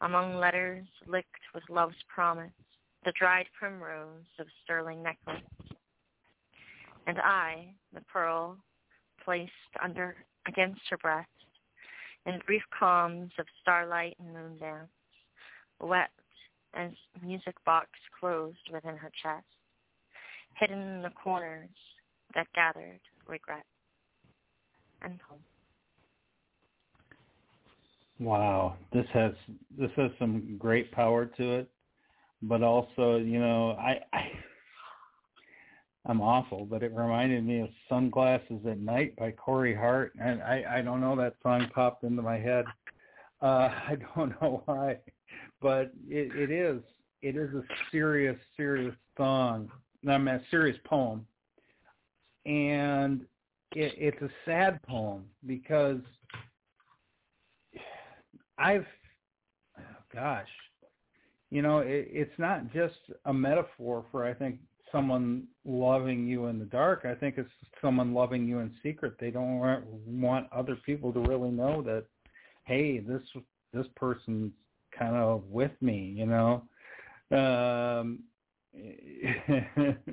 among 0.00 0.36
letters 0.36 0.86
licked 1.06 1.28
with 1.54 1.62
love's 1.68 1.94
promise, 2.12 2.50
the 3.04 3.12
dried 3.18 3.46
primrose 3.58 4.24
of 4.38 4.46
sterling 4.62 5.02
necklace. 5.02 5.42
And 7.06 7.18
I, 7.18 7.74
the 7.92 8.00
pearl, 8.00 8.56
placed 9.22 9.52
under 9.82 10.16
against 10.46 10.80
her 10.90 10.96
breast, 10.98 11.28
in 12.26 12.40
brief 12.46 12.62
calms 12.78 13.30
of 13.38 13.46
starlight 13.60 14.16
and 14.18 14.32
moon 14.32 14.58
dance, 14.58 14.88
wept 15.80 16.12
as 16.74 16.90
music 17.22 17.54
box 17.64 17.88
closed 18.18 18.56
within 18.72 18.96
her 18.96 19.10
chest, 19.22 19.46
hidden 20.58 20.78
in 20.78 21.02
the 21.02 21.10
corners 21.10 21.68
that 22.34 22.46
gathered 22.54 23.00
regret 23.28 23.64
and 25.02 25.18
home. 25.28 25.38
Wow, 28.20 28.76
this 28.92 29.06
has 29.12 29.32
this 29.76 29.90
has 29.96 30.10
some 30.18 30.56
great 30.58 30.92
power 30.92 31.26
to 31.26 31.52
it, 31.58 31.70
but 32.42 32.62
also, 32.62 33.16
you 33.16 33.40
know, 33.40 33.72
I, 33.72 33.98
I 34.12 34.30
I'm 36.06 36.20
awful, 36.20 36.66
but 36.66 36.82
it 36.82 36.92
reminded 36.94 37.44
me 37.44 37.60
of 37.60 37.70
"Sunglasses 37.88 38.60
at 38.68 38.78
Night" 38.78 39.16
by 39.16 39.30
Corey 39.30 39.74
Hart, 39.74 40.12
and 40.20 40.42
I 40.42 40.64
I 40.78 40.82
don't 40.82 41.00
know 41.00 41.16
that 41.16 41.36
song 41.42 41.68
popped 41.74 42.04
into 42.04 42.20
my 42.20 42.38
head. 42.38 42.66
Uh, 43.40 43.46
I 43.88 43.96
don't 44.14 44.40
know 44.40 44.62
why, 44.66 44.98
but 45.62 45.92
it, 46.08 46.34
it 46.36 46.50
is 46.50 46.82
it 47.22 47.36
is 47.36 47.54
a 47.54 47.62
serious 47.90 48.36
serious 48.56 48.94
song. 49.16 49.70
I 50.06 50.18
mean, 50.18 50.34
a 50.34 50.42
serious 50.50 50.76
poem, 50.84 51.26
and 52.44 53.22
it, 53.74 53.94
it's 53.96 54.20
a 54.20 54.28
sad 54.44 54.82
poem 54.82 55.24
because 55.46 56.00
I've, 58.58 58.86
oh 59.78 59.82
gosh, 60.12 60.48
you 61.50 61.62
know, 61.62 61.78
it, 61.78 62.08
it's 62.10 62.38
not 62.38 62.70
just 62.74 62.98
a 63.24 63.32
metaphor 63.32 64.04
for 64.12 64.26
I 64.26 64.34
think 64.34 64.58
someone 64.92 65.44
loving 65.64 66.26
you 66.26 66.46
in 66.46 66.58
the 66.58 66.64
dark. 66.64 67.04
I 67.04 67.14
think 67.14 67.36
it's 67.38 67.50
someone 67.80 68.14
loving 68.14 68.46
you 68.46 68.60
in 68.60 68.72
secret. 68.82 69.14
They 69.18 69.30
don't 69.30 69.58
want, 69.58 69.84
want 70.06 70.52
other 70.52 70.76
people 70.86 71.12
to 71.12 71.20
really 71.20 71.50
know 71.50 71.82
that, 71.82 72.04
hey, 72.64 73.00
this 73.00 73.22
this 73.72 73.86
person's 73.96 74.52
kind 74.96 75.16
of 75.16 75.44
with 75.48 75.72
me, 75.80 76.14
you 76.16 76.26
know. 76.26 76.62
Um, 77.30 78.20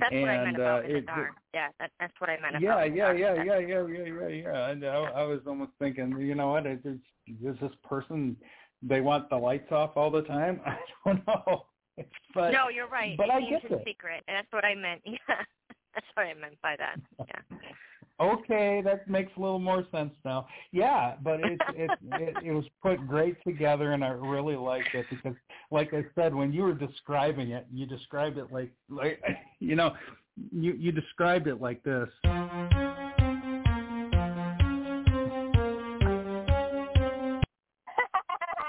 That's 0.00 0.12
and, 0.12 0.22
what 0.22 0.30
I 0.30 0.44
meant 0.44 0.56
about 0.56 0.84
uh, 0.84 0.86
in 0.86 0.92
the 0.92 0.98
it- 0.98 1.06
dark. 1.06 1.30
Yeah, 1.54 1.68
that, 1.80 1.90
that's 1.98 2.12
what 2.18 2.28
I 2.28 2.38
meant 2.40 2.62
yeah, 2.62 2.84
about 2.84 2.90
the 2.90 2.96
yeah, 2.96 3.12
yeah, 3.12 3.42
yeah, 3.42 3.58
yeah, 3.58 3.86
yeah, 3.86 4.04
yeah, 4.04 4.28
yeah. 4.28 4.68
And 4.68 4.84
I, 4.84 4.94
I 4.94 5.22
was 5.22 5.40
almost 5.46 5.72
thinking, 5.78 6.18
you 6.18 6.34
know 6.34 6.48
what? 6.48 6.66
Is, 6.66 6.78
is 6.84 7.56
this 7.60 7.72
person? 7.82 8.36
They 8.82 9.00
want 9.00 9.30
the 9.30 9.36
lights 9.36 9.72
off 9.72 9.96
all 9.96 10.10
the 10.10 10.22
time. 10.22 10.60
I 10.66 10.76
don't 11.04 11.26
know. 11.26 11.66
But 12.34 12.50
no, 12.50 12.68
you're 12.68 12.88
right. 12.88 13.16
But 13.16 13.28
it 13.28 13.32
I 13.32 13.40
means 13.40 13.62
get 13.62 13.72
it. 13.72 13.82
secret, 13.86 14.22
that's 14.26 14.52
what 14.52 14.64
I 14.64 14.74
meant. 14.74 15.00
Yeah, 15.06 15.42
that's 15.94 16.06
what 16.14 16.26
I 16.26 16.34
meant 16.34 16.60
by 16.62 16.76
that. 16.76 16.96
Yeah. 17.18 17.56
Okay, 18.18 18.80
that 18.82 19.08
makes 19.08 19.30
a 19.36 19.40
little 19.40 19.58
more 19.58 19.84
sense 19.92 20.12
now. 20.24 20.46
Yeah, 20.72 21.14
but 21.22 21.40
it 21.40 21.60
it 21.74 21.90
it, 22.12 22.36
it 22.44 22.52
was 22.52 22.64
put 22.82 23.06
great 23.06 23.36
together, 23.44 23.92
and 23.92 24.02
I 24.04 24.08
really 24.08 24.56
liked 24.56 24.94
it 24.94 25.04
because, 25.10 25.34
like 25.70 25.92
I 25.92 26.04
said, 26.14 26.34
when 26.34 26.52
you 26.52 26.62
were 26.62 26.74
describing 26.74 27.50
it, 27.50 27.66
you 27.72 27.86
described 27.86 28.38
it 28.38 28.50
like 28.50 28.70
like 28.88 29.22
you 29.60 29.76
know, 29.76 29.94
you 30.50 30.72
you 30.72 30.92
described 30.92 31.46
it 31.46 31.60
like 31.60 31.82
this. 31.82 32.08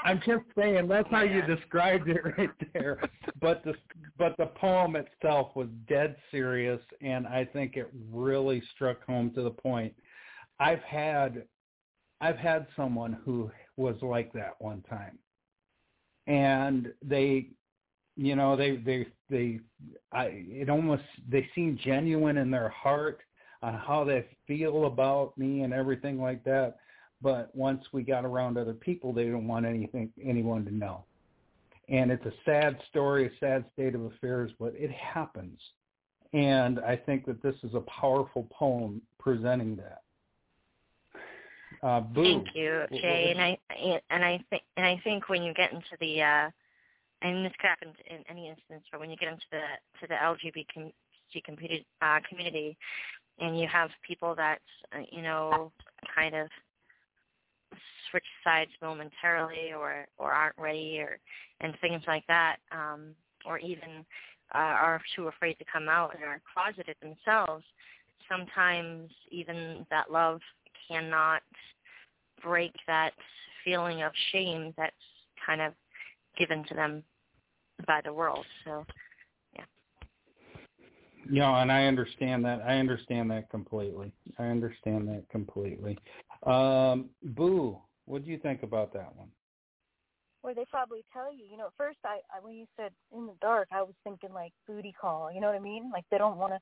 I'm 0.07 0.21
just 0.25 0.45
saying 0.57 0.87
that's 0.87 1.09
how 1.11 1.23
you 1.23 1.41
described 1.41 2.07
it 2.07 2.21
right 2.37 2.49
there. 2.73 3.01
But 3.41 3.61
the 3.65 3.73
but 4.17 4.37
the 4.37 4.45
poem 4.45 4.95
itself 4.95 5.49
was 5.53 5.67
dead 5.89 6.15
serious, 6.31 6.79
and 7.01 7.27
I 7.27 7.43
think 7.43 7.75
it 7.75 7.91
really 8.09 8.63
struck 8.73 9.05
home 9.05 9.31
to 9.31 9.41
the 9.43 9.51
point. 9.51 9.93
I've 10.61 10.81
had 10.81 11.43
I've 12.21 12.37
had 12.37 12.67
someone 12.77 13.17
who 13.25 13.51
was 13.75 13.97
like 14.01 14.31
that 14.31 14.55
one 14.59 14.81
time, 14.89 15.19
and 16.25 16.93
they, 17.03 17.49
you 18.15 18.37
know, 18.37 18.55
they 18.55 18.77
they 18.77 19.07
they 19.29 19.59
I 20.13 20.45
it 20.47 20.69
almost 20.69 21.03
they 21.27 21.49
seem 21.53 21.77
genuine 21.83 22.37
in 22.37 22.49
their 22.49 22.69
heart 22.69 23.19
on 23.61 23.73
how 23.73 24.05
they 24.05 24.25
feel 24.47 24.85
about 24.85 25.37
me 25.37 25.63
and 25.63 25.73
everything 25.73 26.21
like 26.21 26.45
that 26.45 26.77
but 27.21 27.53
once 27.55 27.83
we 27.91 28.03
got 28.03 28.25
around 28.25 28.57
other 28.57 28.73
people, 28.73 29.13
they 29.13 29.23
didn't 29.23 29.47
want 29.47 29.65
anything 29.65 30.11
anyone 30.23 30.65
to 30.65 30.73
know. 30.73 31.03
And 31.89 32.11
it's 32.11 32.25
a 32.25 32.33
sad 32.45 32.77
story, 32.89 33.27
a 33.27 33.31
sad 33.39 33.65
state 33.73 33.95
of 33.95 34.03
affairs, 34.03 34.51
but 34.59 34.73
it 34.75 34.91
happens. 34.91 35.59
And 36.33 36.79
I 36.79 36.97
think 36.97 37.25
that 37.25 37.41
this 37.41 37.55
is 37.63 37.73
a 37.73 37.79
powerful 37.81 38.47
poem 38.51 39.01
presenting 39.19 39.77
that. 39.77 40.01
Uh. 41.83 42.01
Thank 42.13 42.47
you, 42.53 42.83
Jay. 42.91 43.33
And 43.35 43.41
I 43.41 43.57
and 44.09 44.23
I 44.23 44.43
think 44.49 44.63
and 44.75 44.85
I 44.85 44.99
think 45.03 45.29
when 45.29 45.43
you 45.43 45.53
get 45.53 45.71
into 45.71 45.95
the 45.99 46.21
uh 46.21 46.49
and 47.21 47.45
this 47.45 47.53
could 47.59 47.67
happen 47.67 47.93
in 48.09 48.23
any 48.29 48.47
instance, 48.47 48.83
but 48.91 48.99
when 48.99 49.09
you 49.09 49.17
get 49.17 49.29
into 49.29 49.45
the 49.51 49.61
to 49.99 50.07
the 50.07 50.15
LGBT 50.15 50.93
community, 51.43 51.85
uh, 52.01 52.19
community, 52.29 52.77
and 53.39 53.59
you 53.59 53.67
have 53.67 53.89
people 54.05 54.35
that 54.35 54.59
uh, 54.95 55.01
you 55.11 55.21
know 55.21 55.71
kind 56.13 56.35
of 56.35 56.47
switch 58.09 58.25
sides 58.43 58.71
momentarily 58.81 59.73
or 59.77 60.07
or 60.17 60.31
aren't 60.31 60.57
ready 60.57 60.99
or 60.99 61.19
and 61.61 61.73
things 61.81 62.01
like 62.07 62.25
that 62.27 62.57
um 62.71 63.13
or 63.45 63.57
even 63.59 64.05
uh, 64.55 64.57
are 64.57 65.01
too 65.15 65.27
afraid 65.27 65.53
to 65.55 65.65
come 65.71 65.89
out 65.89 66.15
and 66.15 66.23
are 66.23 66.41
closeted 66.53 66.95
themselves 67.01 67.63
sometimes 68.29 69.09
even 69.31 69.85
that 69.89 70.11
love 70.11 70.39
cannot 70.87 71.41
break 72.41 72.73
that 72.87 73.11
feeling 73.63 74.03
of 74.03 74.11
shame 74.31 74.73
that's 74.77 74.95
kind 75.45 75.61
of 75.61 75.73
given 76.37 76.63
to 76.65 76.73
them 76.73 77.03
by 77.85 77.99
the 78.03 78.13
world 78.13 78.45
so 78.63 78.85
yeah. 79.55 79.65
Know 81.29 81.55
and 81.55 81.71
i 81.71 81.85
understand 81.85 82.45
that. 82.45 82.61
I 82.61 82.77
understand 82.77 83.29
that 83.31 83.49
completely. 83.49 84.13
I 84.39 84.45
understand 84.45 85.07
that 85.09 85.23
completely 85.29 85.97
um 86.47 87.09
boo 87.21 87.79
what 88.07 88.23
do 88.23 88.31
you 88.31 88.37
think 88.37 88.63
about 88.63 88.93
that 88.93 89.13
one? 89.15 89.27
Well, 90.41 90.55
they 90.55 90.65
probably 90.71 91.03
tell 91.11 91.33
you. 91.33 91.43
You 91.51 91.57
know, 91.57 91.67
at 91.67 91.73
first, 91.77 91.97
I, 92.05 92.19
I 92.33 92.39
when 92.41 92.55
you 92.55 92.65
said 92.77 92.91
in 93.13 93.27
the 93.27 93.35
dark, 93.41 93.67
I 93.71 93.83
was 93.83 93.95
thinking 94.05 94.31
like 94.33 94.53
booty 94.65 94.95
call. 94.99 95.29
You 95.29 95.41
know 95.41 95.47
what 95.47 95.57
I 95.57 95.59
mean? 95.59 95.91
Like 95.91 96.05
they 96.09 96.17
don't 96.17 96.37
want 96.37 96.53
to 96.53 96.59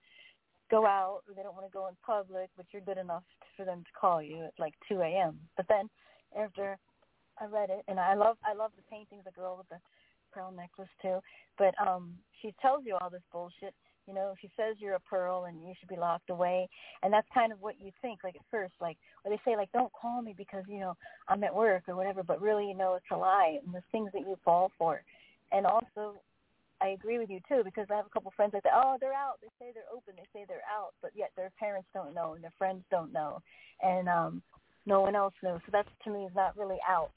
go 0.72 0.88
out 0.88 1.22
or 1.28 1.36
they 1.36 1.44
don't 1.44 1.54
want 1.54 1.68
to 1.68 1.72
go 1.72 1.88
in 1.88 1.94
public, 2.04 2.50
but 2.58 2.66
you're 2.72 2.82
good 2.82 2.98
enough 2.98 3.24
for 3.56 3.64
them 3.64 3.84
to 3.84 4.00
call 4.00 4.24
you 4.24 4.46
at 4.46 4.54
like 4.58 4.74
2 4.90 5.02
a.m. 5.02 5.38
But 5.56 5.68
then 5.70 5.88
after 6.36 6.80
I 7.40 7.46
read 7.46 7.70
it, 7.70 7.84
and 7.88 8.00
I 8.00 8.16
love 8.16 8.38
I 8.44 8.56
love 8.56 8.72
the 8.76 8.84
paintings, 8.90 9.24
the 9.24 9.32
girl 9.40 9.56
with 9.58 9.70
the 9.70 9.78
pearl 10.34 10.52
necklace 10.52 10.90
too. 11.00 11.20
But 11.60 11.76
um, 11.80 12.16
she 12.42 12.56
tells 12.60 12.86
you 12.88 12.98
all 13.00 13.12
this 13.12 13.22
bullshit, 13.32 13.76
you 14.08 14.14
know, 14.14 14.34
she 14.42 14.50
says 14.56 14.76
you're 14.80 14.96
a 14.96 15.00
pearl 15.00 15.46
and 15.46 15.62
you 15.66 15.74
should 15.80 15.90
be 15.90 15.96
locked 15.98 16.30
away, 16.30 16.70
and 17.04 17.12
that's 17.12 17.28
kind 17.34 17.52
of 17.52 17.62
what 17.62 17.76
you 17.80 17.92
think, 18.02 18.20
like 18.24 18.36
at 18.36 18.42
first, 18.52 18.74
like, 18.80 18.98
or 19.24 19.32
they 19.32 19.40
say, 19.44 19.56
like, 19.56 19.72
don't 19.72 19.92
call 19.94 20.22
me 20.22 20.34
because 20.38 20.64
you 20.68 20.80
know 20.80 20.96
I'm 21.28 21.44
at 21.44 21.56
work 21.56 21.84
or 21.88 21.96
whatever, 21.96 22.24
but 22.24 22.42
really, 22.42 22.68
you 22.68 22.76
know, 22.76 22.94
it's 22.96 23.06
a 23.12 23.18
lie, 23.18 23.60
and 23.66 23.74
the 23.74 23.82
things 23.92 24.12
that 24.14 24.22
you 24.22 24.38
fall 24.44 24.72
for, 24.78 25.02
and 25.52 25.66
also, 25.66 26.16
I 26.82 26.90
agree 26.90 27.18
with 27.18 27.30
you 27.30 27.40
too 27.48 27.62
because 27.64 27.88
I 27.90 27.96
have 27.96 28.06
a 28.06 28.10
couple 28.10 28.32
friends 28.36 28.54
like 28.54 28.64
that. 28.64 28.74
Oh, 28.76 28.98
they're 29.00 29.14
out. 29.14 29.40
They 29.42 29.48
say 29.60 29.72
they're 29.74 29.84
open. 29.94 30.14
They 30.18 30.28
say 30.38 30.46
they're 30.46 30.58
out, 30.70 30.94
but 31.02 31.12
yet 31.16 31.32
their 31.38 31.50
parents 31.58 31.88
don't 31.94 32.14
know 32.14 32.34
and 32.34 32.44
their 32.44 32.54
friends 32.58 32.84
don't 32.92 33.14
know, 33.14 33.42
and 33.82 34.10
um, 34.10 34.42
no 34.86 35.02
one 35.02 35.16
else 35.16 35.34
knows. 35.42 35.62
So 35.66 35.70
that's 35.72 35.90
to 36.04 36.10
me 36.12 36.26
is 36.26 36.36
not 36.36 36.58
really 36.58 36.80
out, 36.88 37.12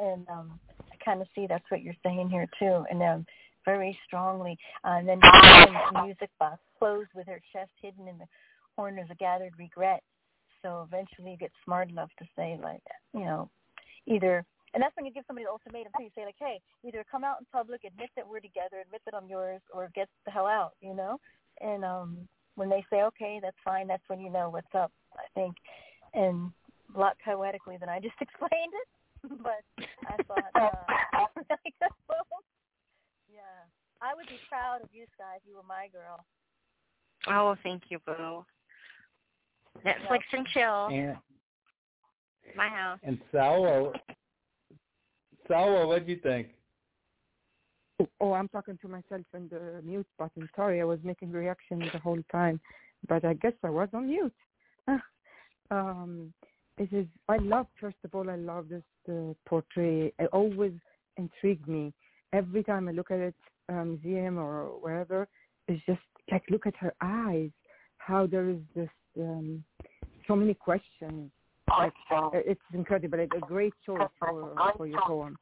and 0.00 0.26
um, 0.28 0.58
I 0.90 0.96
kind 1.04 1.20
of 1.20 1.28
see 1.34 1.46
that's 1.46 1.70
what 1.70 1.82
you're 1.82 1.94
saying 2.02 2.30
here 2.30 2.48
too, 2.58 2.84
and 2.90 3.02
um 3.02 3.26
very 3.64 3.98
strongly. 4.06 4.56
Uh, 4.84 4.98
and 4.98 5.08
then 5.08 5.20
the 5.20 6.02
music 6.02 6.30
box 6.38 6.58
closed 6.78 7.10
with 7.14 7.26
her 7.26 7.40
chest 7.52 7.70
hidden 7.80 8.08
in 8.08 8.18
the 8.18 8.26
corners 8.76 9.08
of 9.10 9.18
gathered 9.18 9.52
regret. 9.58 10.02
So 10.62 10.86
eventually 10.86 11.32
you 11.32 11.36
get 11.36 11.52
smart 11.64 11.90
enough 11.90 12.10
to 12.18 12.24
say 12.36 12.58
like, 12.62 12.82
you 13.12 13.20
know, 13.20 13.50
either 14.06 14.44
and 14.72 14.82
that's 14.82 14.94
when 14.96 15.06
you 15.06 15.12
give 15.12 15.22
somebody 15.28 15.44
the 15.44 15.52
ultimatum 15.52 15.92
too. 15.96 16.04
You 16.04 16.10
say 16.16 16.24
like, 16.24 16.34
hey, 16.40 16.60
either 16.84 17.04
come 17.08 17.22
out 17.22 17.36
in 17.38 17.46
public, 17.52 17.84
admit 17.84 18.10
that 18.16 18.26
we're 18.26 18.40
together, 18.40 18.82
admit 18.84 19.02
that 19.04 19.14
I'm 19.14 19.28
yours, 19.28 19.60
or 19.72 19.88
get 19.94 20.08
the 20.24 20.32
hell 20.32 20.46
out, 20.46 20.72
you 20.80 20.94
know. 20.94 21.20
And 21.60 21.84
um 21.84 22.28
when 22.56 22.68
they 22.68 22.84
say 22.90 23.02
okay, 23.02 23.38
that's 23.42 23.56
fine, 23.64 23.86
that's 23.86 24.02
when 24.08 24.20
you 24.20 24.30
know 24.30 24.50
what's 24.50 24.74
up. 24.74 24.90
I 25.14 25.26
think, 25.34 25.54
and 26.12 26.50
a 26.94 26.98
lot 26.98 27.16
poetically 27.24 27.76
than 27.78 27.88
I 27.88 28.00
just 28.00 28.16
explained 28.20 28.72
it, 28.72 29.42
but 29.42 29.86
I 30.08 30.22
thought 30.24 30.44
uh, 30.54 31.26
yeah. 31.80 31.88
I 34.04 34.14
would 34.14 34.26
be 34.26 34.38
proud 34.50 34.82
of 34.82 34.90
you, 34.92 35.06
Sky, 35.14 35.36
if 35.36 35.42
you 35.48 35.56
were 35.56 35.62
my 35.62 35.88
girl. 35.90 36.24
Oh, 37.26 37.56
thank 37.62 37.84
you, 37.88 37.98
Boo. 38.00 38.44
Netflix 39.84 40.20
yeah. 40.30 40.38
and 40.38 40.46
chill. 40.52 40.86
And, 40.92 41.16
my 42.54 42.68
house. 42.68 42.98
And 43.02 43.18
Salwa, 43.32 43.92
Salwa, 45.48 45.86
what 45.86 46.04
do 46.04 46.12
you 46.12 46.20
think? 46.22 46.48
Oh, 48.20 48.34
I'm 48.34 48.48
talking 48.48 48.78
to 48.82 48.88
myself 48.88 49.22
in 49.34 49.48
the 49.48 49.80
mute 49.82 50.06
button. 50.18 50.50
Sorry, 50.54 50.82
I 50.82 50.84
was 50.84 50.98
making 51.02 51.32
reaction 51.32 51.78
the 51.90 51.98
whole 51.98 52.20
time, 52.30 52.60
but 53.08 53.24
I 53.24 53.32
guess 53.34 53.52
I 53.62 53.70
was 53.70 53.88
on 53.94 54.08
mute. 54.08 54.34
um, 55.70 56.34
it 56.76 56.92
is. 56.92 57.06
I 57.28 57.38
love. 57.38 57.68
First 57.80 57.96
of 58.04 58.14
all, 58.14 58.28
I 58.28 58.36
love 58.36 58.68
this 58.68 58.82
uh, 59.08 59.32
portrait. 59.46 60.12
It 60.18 60.28
always 60.32 60.74
intrigued 61.16 61.68
me 61.68 61.94
every 62.34 62.64
time 62.64 62.88
I 62.88 62.92
look 62.92 63.10
at 63.10 63.20
it, 63.20 63.34
um, 63.68 64.00
museum 64.02 64.38
or 64.38 64.66
wherever, 64.80 65.28
it's 65.68 65.84
just 65.86 66.00
like 66.30 66.42
look 66.50 66.66
at 66.66 66.76
her 66.76 66.94
eyes, 67.00 67.50
how 67.98 68.26
there 68.26 68.48
is 68.50 68.58
this 68.74 68.88
um, 69.18 69.64
so 70.26 70.36
many 70.36 70.54
questions. 70.54 71.30
Like, 71.68 71.92
it's 72.34 72.60
incredible. 72.74 73.18
Like, 73.18 73.32
a 73.34 73.40
great 73.40 73.72
choice 73.86 74.08
for 74.18 74.72
for 74.76 74.86
your 74.86 75.00
poem. 75.06 75.36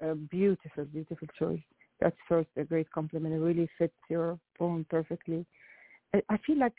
A 0.00 0.14
beautiful, 0.14 0.84
beautiful 0.84 1.28
choice. 1.38 1.62
That's 2.00 2.16
first 2.28 2.50
a 2.56 2.64
great 2.64 2.90
compliment. 2.90 3.34
It 3.34 3.38
really 3.38 3.68
fits 3.78 3.94
your 4.10 4.38
poem 4.58 4.84
perfectly. 4.90 5.46
I, 6.14 6.20
I 6.28 6.36
feel 6.46 6.58
like 6.58 6.74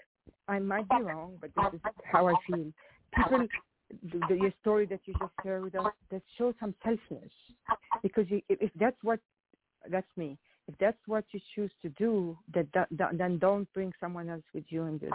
I 0.48 0.60
might 0.60 0.88
be 0.88 1.02
wrong, 1.02 1.38
but 1.42 1.50
this 1.56 1.74
is 1.74 1.82
how 2.12 2.28
I 2.28 2.34
feel. 2.46 2.72
People 3.16 3.48
the, 4.12 4.20
the, 4.30 4.36
your 4.36 4.54
story 4.62 4.86
that 4.88 5.00
you 5.06 5.14
just 5.20 5.32
shared 5.44 5.64
with 5.64 5.76
us 5.76 5.92
that 6.12 6.22
shows 6.38 6.54
some 6.60 6.76
selfishness 6.84 7.32
because 8.04 8.26
you, 8.30 8.42
if 8.50 8.70
that's 8.80 8.98
what 9.02 9.20
that's 9.90 10.08
me. 10.16 10.38
If 10.68 10.78
that's 10.80 10.98
what 11.06 11.24
you 11.32 11.40
choose 11.56 11.72
to 11.82 11.90
do 11.90 12.38
that, 12.54 12.68
that, 12.74 12.88
that 12.92 13.18
then 13.18 13.38
don't 13.38 13.72
bring 13.74 13.94
someone 14.00 14.30
else 14.30 14.44
with 14.54 14.66
you 14.70 14.84
in 14.84 14.98
this. 14.98 15.12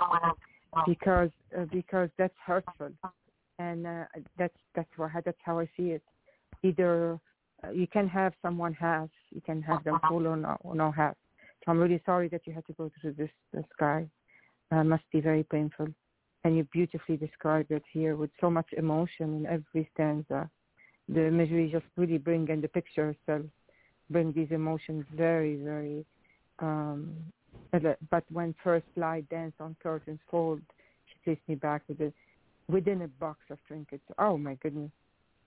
Because 0.87 1.31
uh, 1.59 1.67
because 1.71 2.09
that's 2.17 2.35
hurtful. 2.45 2.91
And 3.59 3.87
uh, 3.87 4.05
that's 4.39 4.57
that's 4.75 4.89
what 4.97 5.11
that's 5.25 5.39
how 5.45 5.59
I 5.59 5.69
see 5.77 5.91
it. 5.91 6.03
Either 6.63 7.21
uh, 7.63 7.71
you 7.71 7.87
can 7.87 8.09
have 8.09 8.33
someone 8.41 8.73
half 8.73 9.11
you 9.31 9.43
can 9.43 9.61
have 9.63 9.85
them 9.85 9.99
full 10.09 10.27
or 10.27 10.37
no 10.37 10.57
or 10.63 10.75
no 10.75 10.91
half 10.91 11.15
so 11.65 11.71
I'm 11.71 11.79
really 11.79 12.03
sorry 12.05 12.29
that 12.29 12.43
you 12.45 12.53
had 12.53 12.67
to 12.67 12.73
go 12.73 12.91
through 13.01 13.13
this 13.13 13.31
this 13.53 13.65
guy. 13.79 14.09
Uh, 14.71 14.83
must 14.83 15.05
be 15.13 15.21
very 15.21 15.45
painful. 15.45 15.89
And 16.45 16.57
you 16.57 16.65
beautifully 16.73 17.17
describe 17.17 17.67
it 17.71 17.85
here 17.93 18.17
with 18.17 18.31
so 18.41 18.51
much 18.51 18.67
emotion 18.77 19.37
in 19.37 19.47
every 19.47 19.89
stanza. 19.95 20.51
The 21.09 21.27
imagery 21.27 21.71
just 21.71 21.85
really 21.97 22.19
bring 22.19 22.51
and 22.51 22.63
the 22.63 22.69
picture 22.69 23.11
itself 23.11 23.47
bring 24.11 24.33
these 24.33 24.49
emotions 24.51 25.05
very, 25.15 25.57
very. 25.57 26.05
Um, 26.59 27.15
but 28.11 28.25
when 28.31 28.55
first 28.63 28.87
light 28.97 29.29
dance 29.31 29.55
on 29.59 29.77
curtains 29.83 30.21
fold, 30.31 30.61
she 31.07 31.15
placed 31.25 31.49
me 31.49 31.55
back 31.55 31.83
with 31.89 32.01
a, 32.01 32.13
within 32.71 33.03
a 33.03 33.09
box 33.09 33.41
of 33.51 33.59
trinkets. 33.67 34.03
Oh 34.19 34.37
my 34.37 34.55
goodness! 34.63 34.91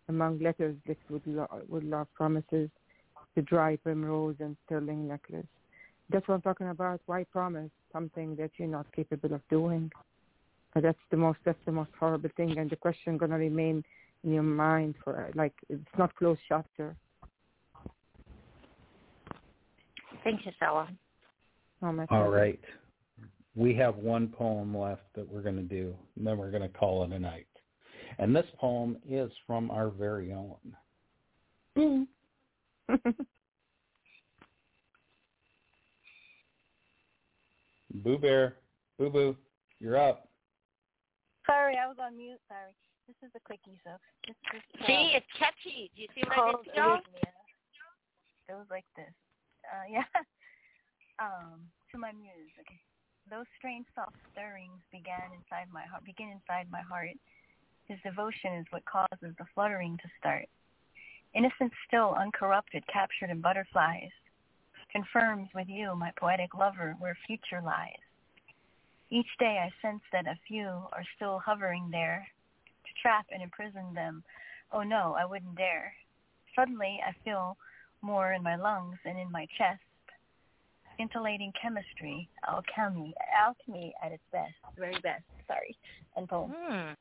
Among 0.10 0.40
letters 0.40 0.76
lit 0.88 0.98
with, 1.10 1.24
with 1.68 1.84
love 1.84 2.08
promises, 2.16 2.70
the 3.36 3.42
dry 3.42 3.76
primrose 3.76 4.36
and 4.40 4.58
sterling 4.66 5.08
necklace. 5.08 5.46
That's 6.10 6.28
what 6.28 6.36
I'm 6.36 6.42
talking 6.42 6.70
about. 6.70 7.02
Why 7.06 7.24
promise 7.26 7.72
something 7.92 8.36
that 8.38 8.52
you're 8.58 8.68
not 8.68 8.92
capable 8.96 9.34
of 9.34 9.42
doing? 9.50 9.92
that's 10.82 11.00
the 11.10 11.18
most 11.18 11.40
that's 11.46 11.60
the 11.66 11.72
most 11.72 11.90
horrible 12.00 12.30
thing 12.36 12.58
and 12.58 12.70
the 12.70 12.76
question 12.76 13.18
gonna 13.18 13.38
remain 13.38 13.84
in 14.24 14.34
your 14.34 14.44
mind 14.44 14.96
for 15.04 15.30
like 15.34 15.54
it's 15.70 15.82
not 15.98 16.14
closed 16.16 16.42
chapter 16.48 16.96
thank 20.26 20.46
you 20.46 20.52
Stella 20.58 20.90
oh, 21.82 22.06
all 22.12 22.30
right 22.30 22.60
we 23.56 23.74
have 23.74 23.96
one 23.96 24.28
poem 24.28 24.78
left 24.78 25.04
that 25.16 25.26
we're 25.32 25.42
going 25.42 25.56
to 25.56 25.62
do 25.62 25.96
and 26.18 26.28
then 26.28 26.38
we're 26.38 26.52
going 26.52 26.62
to 26.62 26.70
call 26.70 27.06
it 27.06 27.14
a 27.14 27.20
night 27.20 27.48
and 28.20 28.36
this 28.36 28.46
poem 28.60 28.98
is 29.10 29.32
from 29.48 29.72
our 29.72 29.90
very 29.90 30.34
own 30.34 30.58
mm. 31.78 32.06
boo 38.04 38.18
bear 38.18 38.56
boo 39.00 39.10
boo 39.10 39.34
you're 39.80 39.98
up 39.98 40.28
Sorry, 41.46 41.78
I 41.78 41.88
was 41.88 41.98
on 42.02 42.18
mute. 42.18 42.42
Sorry. 42.50 42.74
This 43.08 43.16
is 43.22 43.32
a 43.36 43.40
quickie, 43.46 43.78
so 43.86 43.92
this 44.26 44.36
is. 44.58 44.62
Uh, 44.82 44.88
see, 44.88 45.14
it's 45.14 45.26
catchy. 45.38 45.92
Do 45.96 46.02
you 46.02 46.10
see 46.16 46.24
what 46.26 46.38
I 46.38 46.52
did, 46.58 46.76
y'all? 46.76 47.00
It 48.50 48.54
was 48.54 48.66
like 48.70 48.86
this. 48.98 49.14
Uh, 49.70 49.86
yeah. 49.92 50.10
um, 51.20 51.62
to 51.92 51.98
my 51.98 52.12
muse. 52.12 52.54
Okay. 52.60 52.80
Those 53.30 53.46
strange 53.58 53.86
soft 53.96 54.18
stirrings 54.32 54.82
began 54.92 55.34
inside 55.34 55.68
my 55.74 55.84
heart. 55.90 56.06
Begin 56.06 56.30
inside 56.30 56.70
my 56.70 56.82
heart. 56.82 57.18
His 57.88 57.98
devotion 58.04 58.54
is 58.62 58.66
what 58.70 58.86
causes 58.86 59.34
the 59.38 59.46
fluttering 59.54 59.98
to 59.98 60.10
start. 60.20 60.46
Innocent 61.34 61.72
still, 61.88 62.16
uncorrupted, 62.16 62.86
captured 62.88 63.30
in 63.30 63.42
butterflies, 63.42 64.14
confirms 64.92 65.50
with 65.54 65.68
you, 65.68 65.96
my 65.96 66.12
poetic 66.18 66.54
lover, 66.54 66.96
where 67.00 67.18
future 67.28 67.62
lies. 67.62 68.00
Each 69.10 69.30
day 69.40 69.60
I 69.62 69.70
sense 69.86 70.02
that 70.12 70.28
a 70.28 70.40
few 70.48 70.68
are 70.68 71.06
still 71.16 71.40
hovering 71.40 71.90
there 71.92 72.28
to 72.86 73.02
trap 73.02 73.26
and 73.32 73.42
imprison 73.42 73.94
them. 73.94 74.24
Oh 74.72 74.84
no, 74.84 75.16
I 75.18 75.26
wouldn't 75.26 75.58
dare. 75.58 75.94
Suddenly 76.56 77.00
I 77.06 77.12
feel 77.24 77.58
more 78.06 78.34
in 78.34 78.44
my 78.44 78.56
lungs 78.56 78.98
and 79.06 79.18
in 79.18 79.32
my 79.32 79.48
chest. 79.58 79.82
Scintillating 80.98 81.52
chemistry, 81.62 82.30
alchemy, 82.48 83.14
alchemy 83.38 83.94
at 84.04 84.14
its 84.14 84.24
best, 84.32 84.54
very 84.78 84.98
best. 85.02 85.24
Sorry, 85.48 85.76
and 86.16 86.30
poem. 86.30 86.54
Hmm. 86.56 86.94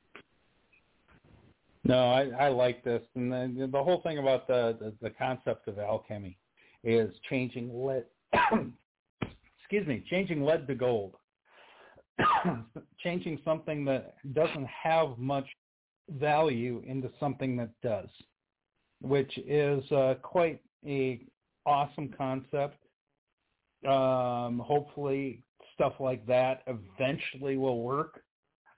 No, 1.85 2.10
I, 2.10 2.47
I 2.47 2.48
like 2.48 2.82
this, 2.82 3.02
and 3.14 3.31
the, 3.31 3.68
the 3.70 3.82
whole 3.82 4.01
thing 4.01 4.18
about 4.18 4.48
the, 4.48 4.76
the 4.81 4.93
the 5.01 5.10
concept 5.10 5.68
of 5.68 5.78
alchemy 5.78 6.36
is 6.82 7.12
changing 7.28 7.86
lead. 7.86 8.05
excuse 9.60 9.86
me, 9.86 10.02
changing 10.10 10.43
lead 10.44 10.66
to 10.66 10.74
gold, 10.74 11.14
changing 12.98 13.39
something 13.44 13.85
that 13.85 14.14
doesn't 14.35 14.66
have 14.66 15.18
much 15.18 15.47
value 16.10 16.82
into 16.86 17.10
something 17.20 17.56
that 17.56 17.70
does, 17.82 18.09
which 19.01 19.39
is 19.47 19.90
uh, 19.93 20.14
quite 20.22 20.60
a 20.86 21.20
awesome 21.66 22.12
concept. 22.16 22.78
Um, 23.86 24.62
hopefully, 24.65 25.43
stuff 25.74 25.94
like 26.01 26.27
that 26.27 26.62
eventually 26.66 27.56
will 27.56 27.82
work 27.82 28.24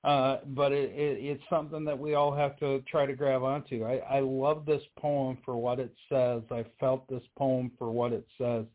uh, 0.06 0.38
but 0.46 0.70
it, 0.70 0.90
it, 0.90 1.18
it's 1.20 1.42
something 1.50 1.84
that 1.84 1.98
we 1.98 2.14
all 2.14 2.32
have 2.32 2.56
to 2.60 2.80
try 2.88 3.04
to 3.04 3.12
grab 3.12 3.42
onto. 3.42 3.84
I, 3.84 3.96
I 4.08 4.20
love 4.20 4.64
this 4.64 4.82
poem 4.96 5.36
for 5.44 5.56
what 5.56 5.80
it 5.80 5.92
says. 6.08 6.42
I 6.52 6.64
felt 6.78 7.08
this 7.08 7.24
poem 7.36 7.72
for 7.76 7.90
what 7.90 8.12
it 8.12 8.24
says. 8.38 8.66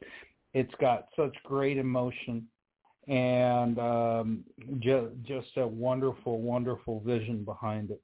It's 0.53 0.73
got 0.81 1.07
such 1.15 1.33
great 1.45 1.77
emotion 1.77 2.45
and 3.07 3.79
um, 3.79 4.43
just, 4.79 5.07
just 5.23 5.47
a 5.55 5.65
wonderful, 5.65 6.41
wonderful 6.41 6.99
vision 6.99 7.45
behind 7.45 7.91
it. 7.91 8.01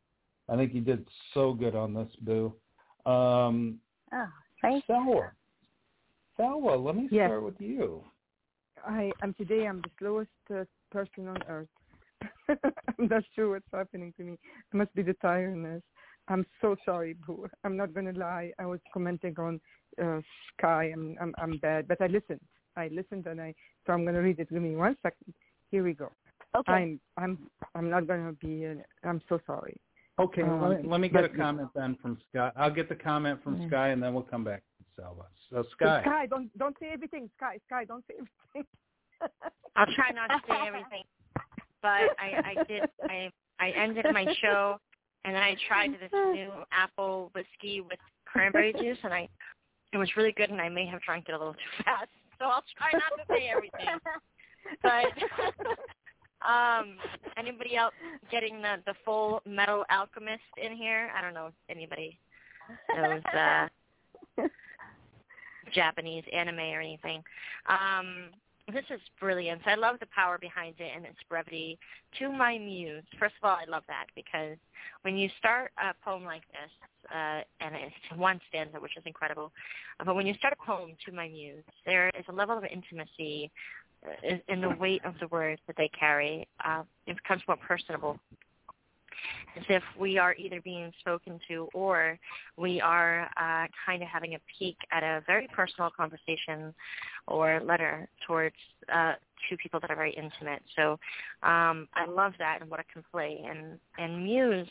I 0.47 0.55
think 0.55 0.73
you 0.73 0.79
did 0.79 1.05
so 1.33 1.51
good 1.51 1.75
on 1.75 1.93
this, 1.93 2.07
Boo. 2.21 2.53
Um, 3.05 3.79
oh, 4.13 4.27
thank 4.61 4.85
Salwa. 4.87 5.31
Salwa, 6.39 6.83
let 6.83 6.95
me 6.95 7.07
Yes. 7.11 7.29
start 7.29 7.43
with 7.43 7.59
you. 7.59 8.03
I 8.85 9.11
am 9.23 9.33
today. 9.33 9.67
I'm 9.67 9.81
the 9.81 9.89
slowest 9.99 10.29
uh, 10.53 10.65
person 10.91 11.27
on 11.27 11.41
earth. 11.49 11.67
I'm 12.49 13.07
not 13.09 13.23
sure 13.35 13.49
what's 13.51 13.65
happening 13.73 14.13
to 14.17 14.23
me. 14.23 14.33
It 14.33 14.75
must 14.75 14.93
be 14.95 15.01
the 15.01 15.13
tiredness. 15.15 15.81
I'm 16.27 16.45
so 16.61 16.75
sorry, 16.85 17.15
Boo. 17.25 17.47
I'm 17.63 17.77
not 17.77 17.93
gonna 17.93 18.13
lie. 18.13 18.51
I 18.59 18.65
was 18.65 18.79
commenting 18.93 19.35
on 19.37 19.59
uh, 20.01 20.19
Sky. 20.53 20.91
I'm, 20.93 21.15
I'm 21.21 21.33
I'm 21.37 21.57
bad, 21.57 21.87
but 21.87 22.01
I 22.01 22.07
listened. 22.07 22.41
I 22.75 22.89
listened, 22.89 23.25
and 23.27 23.41
I 23.41 23.53
so 23.85 23.93
I'm 23.93 24.05
gonna 24.05 24.21
read 24.21 24.39
it. 24.39 24.49
Give 24.49 24.61
me 24.61 24.75
one 24.75 24.97
second. 25.01 25.33
Here 25.71 25.83
we 25.83 25.93
go. 25.93 26.11
Okay. 26.55 26.71
I'm 26.73 26.99
I'm 27.17 27.49
I'm 27.75 27.89
not 27.89 28.07
gonna 28.07 28.33
be. 28.33 28.65
Uh, 28.65 28.75
I'm 29.07 29.21
so 29.29 29.39
sorry. 29.47 29.77
Okay, 30.19 30.41
Um, 30.41 30.61
let, 30.61 30.81
me, 30.83 30.89
let 30.89 30.99
me 31.01 31.09
get 31.09 31.23
a 31.23 31.29
comment 31.29 31.69
then 31.75 31.95
from 32.01 32.17
Sky. 32.29 32.51
I'll 32.55 32.71
get 32.73 32.89
the 32.89 32.95
comment 32.95 33.43
from 33.43 33.61
Yeah. 33.61 33.67
Sky, 33.67 33.87
and 33.89 34.01
then 34.01 34.13
we'll 34.13 34.23
come 34.23 34.43
back 34.43 34.63
to 34.77 35.01
Salwa. 35.01 35.25
So 35.51 35.63
Sky, 35.73 36.01
Sky, 36.01 36.25
don't 36.25 36.55
don't 36.57 36.75
say 36.79 36.89
everything. 36.91 37.29
Sky, 37.37 37.59
Sky, 37.67 37.85
don't 37.85 38.03
say 38.07 38.15
everything. 38.15 38.67
I'll 39.75 39.93
try 39.93 40.09
not 40.11 40.27
to 40.27 40.41
say 40.47 40.67
everything, 40.67 41.03
but 41.81 42.17
I, 42.19 42.55
I 42.57 42.63
did. 42.67 42.89
I 43.03 43.31
I 43.59 43.69
ended 43.71 44.05
my 44.11 44.25
show, 44.41 44.77
and 45.23 45.35
then 45.35 45.43
I 45.43 45.55
tried 45.67 45.91
this 45.93 46.11
new 46.11 46.51
apple 46.71 47.31
whiskey 47.35 47.81
with 47.81 47.99
cranberry 48.25 48.73
juice, 48.73 48.97
and 49.03 49.13
I 49.13 49.29
it 49.93 49.97
was 49.97 50.09
really 50.17 50.31
good, 50.31 50.49
and 50.49 50.59
I 50.59 50.69
may 50.69 50.85
have 50.87 51.01
drank 51.01 51.29
it 51.29 51.33
a 51.33 51.37
little 51.37 51.53
too 51.53 51.83
fast. 51.85 52.09
So 52.39 52.45
I'll 52.45 52.63
try 52.77 52.91
not 52.93 53.17
to 53.17 53.25
say 53.33 53.49
everything. 53.49 53.87
But 54.83 55.05
um, 56.45 56.97
anybody 57.37 57.75
else 57.75 57.93
getting 58.31 58.61
the 58.61 58.77
the 58.85 58.93
Fullmetal 59.05 59.83
Alchemist 59.89 60.41
in 60.63 60.75
here? 60.75 61.09
I 61.17 61.21
don't 61.21 61.33
know 61.33 61.47
if 61.47 61.53
anybody 61.69 62.19
knows 62.95 63.21
uh, 63.33 63.67
Japanese 65.73 66.23
anime 66.33 66.59
or 66.59 66.81
anything. 66.81 67.23
Um, 67.67 68.29
this 68.73 68.83
is 68.89 68.99
brilliant. 69.19 69.61
I 69.65 69.75
love 69.75 69.95
the 69.99 70.07
power 70.13 70.37
behind 70.37 70.75
it 70.79 70.91
and 70.93 71.05
its 71.05 71.17
brevity. 71.29 71.79
To 72.19 72.29
my 72.29 72.57
muse, 72.57 73.03
first 73.17 73.35
of 73.41 73.49
all, 73.49 73.55
I 73.55 73.69
love 73.69 73.83
that 73.87 74.07
because 74.13 74.57
when 75.03 75.15
you 75.15 75.29
start 75.39 75.71
a 75.77 75.93
poem 76.03 76.25
like 76.25 76.43
this, 76.51 76.71
uh, 77.09 77.41
and 77.61 77.75
it's 77.75 78.19
one 78.19 78.41
stanza, 78.49 78.77
which 78.79 78.97
is 78.97 79.03
incredible, 79.05 79.53
uh, 79.99 80.03
but 80.03 80.15
when 80.15 80.27
you 80.27 80.33
start 80.33 80.53
a 80.61 80.65
poem 80.65 80.91
to 81.05 81.11
my 81.13 81.29
muse, 81.29 81.63
there 81.85 82.09
is 82.09 82.25
a 82.27 82.33
level 82.33 82.57
of 82.57 82.65
intimacy 82.65 83.49
in, 84.47 84.61
the 84.61 84.69
weight 84.69 85.03
of 85.05 85.15
the 85.19 85.27
words 85.27 85.61
that 85.67 85.75
they 85.77 85.89
carry. 85.89 86.47
Uh, 86.63 86.83
it 87.05 87.15
becomes 87.17 87.41
more 87.47 87.57
personable 87.57 88.19
as 89.57 89.63
if 89.69 89.83
we 89.99 90.17
are 90.17 90.35
either 90.35 90.61
being 90.61 90.91
spoken 90.99 91.39
to 91.47 91.67
or 91.73 92.19
we 92.57 92.79
are 92.79 93.29
uh, 93.37 93.67
kind 93.85 94.01
of 94.01 94.07
having 94.07 94.35
a 94.35 94.39
peek 94.57 94.77
at 94.91 95.03
a 95.03 95.23
very 95.25 95.47
personal 95.55 95.89
conversation 95.89 96.73
or 97.27 97.59
letter 97.63 98.07
towards 98.25 98.55
uh, 98.93 99.13
two 99.49 99.57
people 99.57 99.79
that 99.79 99.89
are 99.89 99.95
very 99.95 100.13
intimate. 100.13 100.61
So 100.75 100.93
um, 101.43 101.87
I 101.93 102.05
love 102.07 102.33
that 102.39 102.61
and 102.61 102.69
what 102.69 102.79
it 102.79 102.85
can 102.91 103.03
play. 103.11 103.43
And 103.47 103.79
and 103.97 104.23
Muse, 104.23 104.67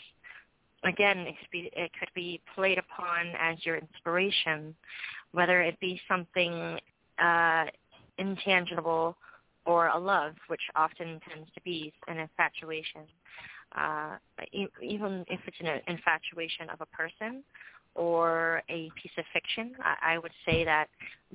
again, 0.85 1.19
it 1.19 1.35
could 1.41 1.51
be 1.51 1.71
it 1.75 1.91
could 1.99 2.11
be 2.15 2.41
played 2.55 2.79
upon 2.79 3.33
as 3.39 3.59
your 3.65 3.77
inspiration, 3.77 4.75
whether 5.33 5.63
it 5.63 5.79
be 5.81 6.01
something 6.09 6.79
uh, 7.19 7.65
intangible 8.19 9.17
or 9.65 9.89
a 9.89 9.99
love, 9.99 10.35
which 10.49 10.61
often 10.77 11.21
tends 11.29 11.51
to 11.55 11.61
be 11.63 11.93
an 12.07 12.19
infatuation 12.19 13.03
uh, 13.75 14.17
even 14.83 15.25
if 15.29 15.41
it's 15.47 15.57
an 15.61 15.81
infatuation 15.89 16.71
of 16.71 16.81
a 16.81 16.87
person 16.87 17.43
or 17.95 18.63
a 18.69 18.91
piece 19.01 19.13
of 19.17 19.25
fiction, 19.33 19.73
I, 19.83 20.15
I 20.15 20.19
would 20.19 20.33
say 20.45 20.65
that 20.65 20.89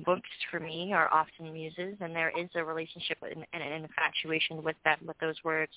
books 0.05 0.29
for 0.49 0.59
me 0.59 0.93
are 0.93 1.11
often 1.11 1.51
muses, 1.51 1.97
and 1.99 2.15
there 2.15 2.31
is 2.37 2.49
a 2.55 2.63
relationship 2.63 3.17
and, 3.23 3.45
an 3.53 3.83
infatuation 3.83 4.63
with 4.63 4.75
them, 4.85 4.97
with 5.07 5.17
those 5.19 5.35
words, 5.43 5.71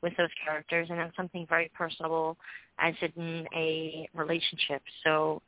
with 0.00 0.16
those 0.16 0.28
characters, 0.44 0.88
and 0.90 1.00
it's 1.00 1.16
something 1.16 1.44
very 1.48 1.70
personable 1.76 2.36
as 2.78 2.94
in 3.16 3.46
a 3.54 4.08
relationship. 4.14 4.82
So 5.04 5.42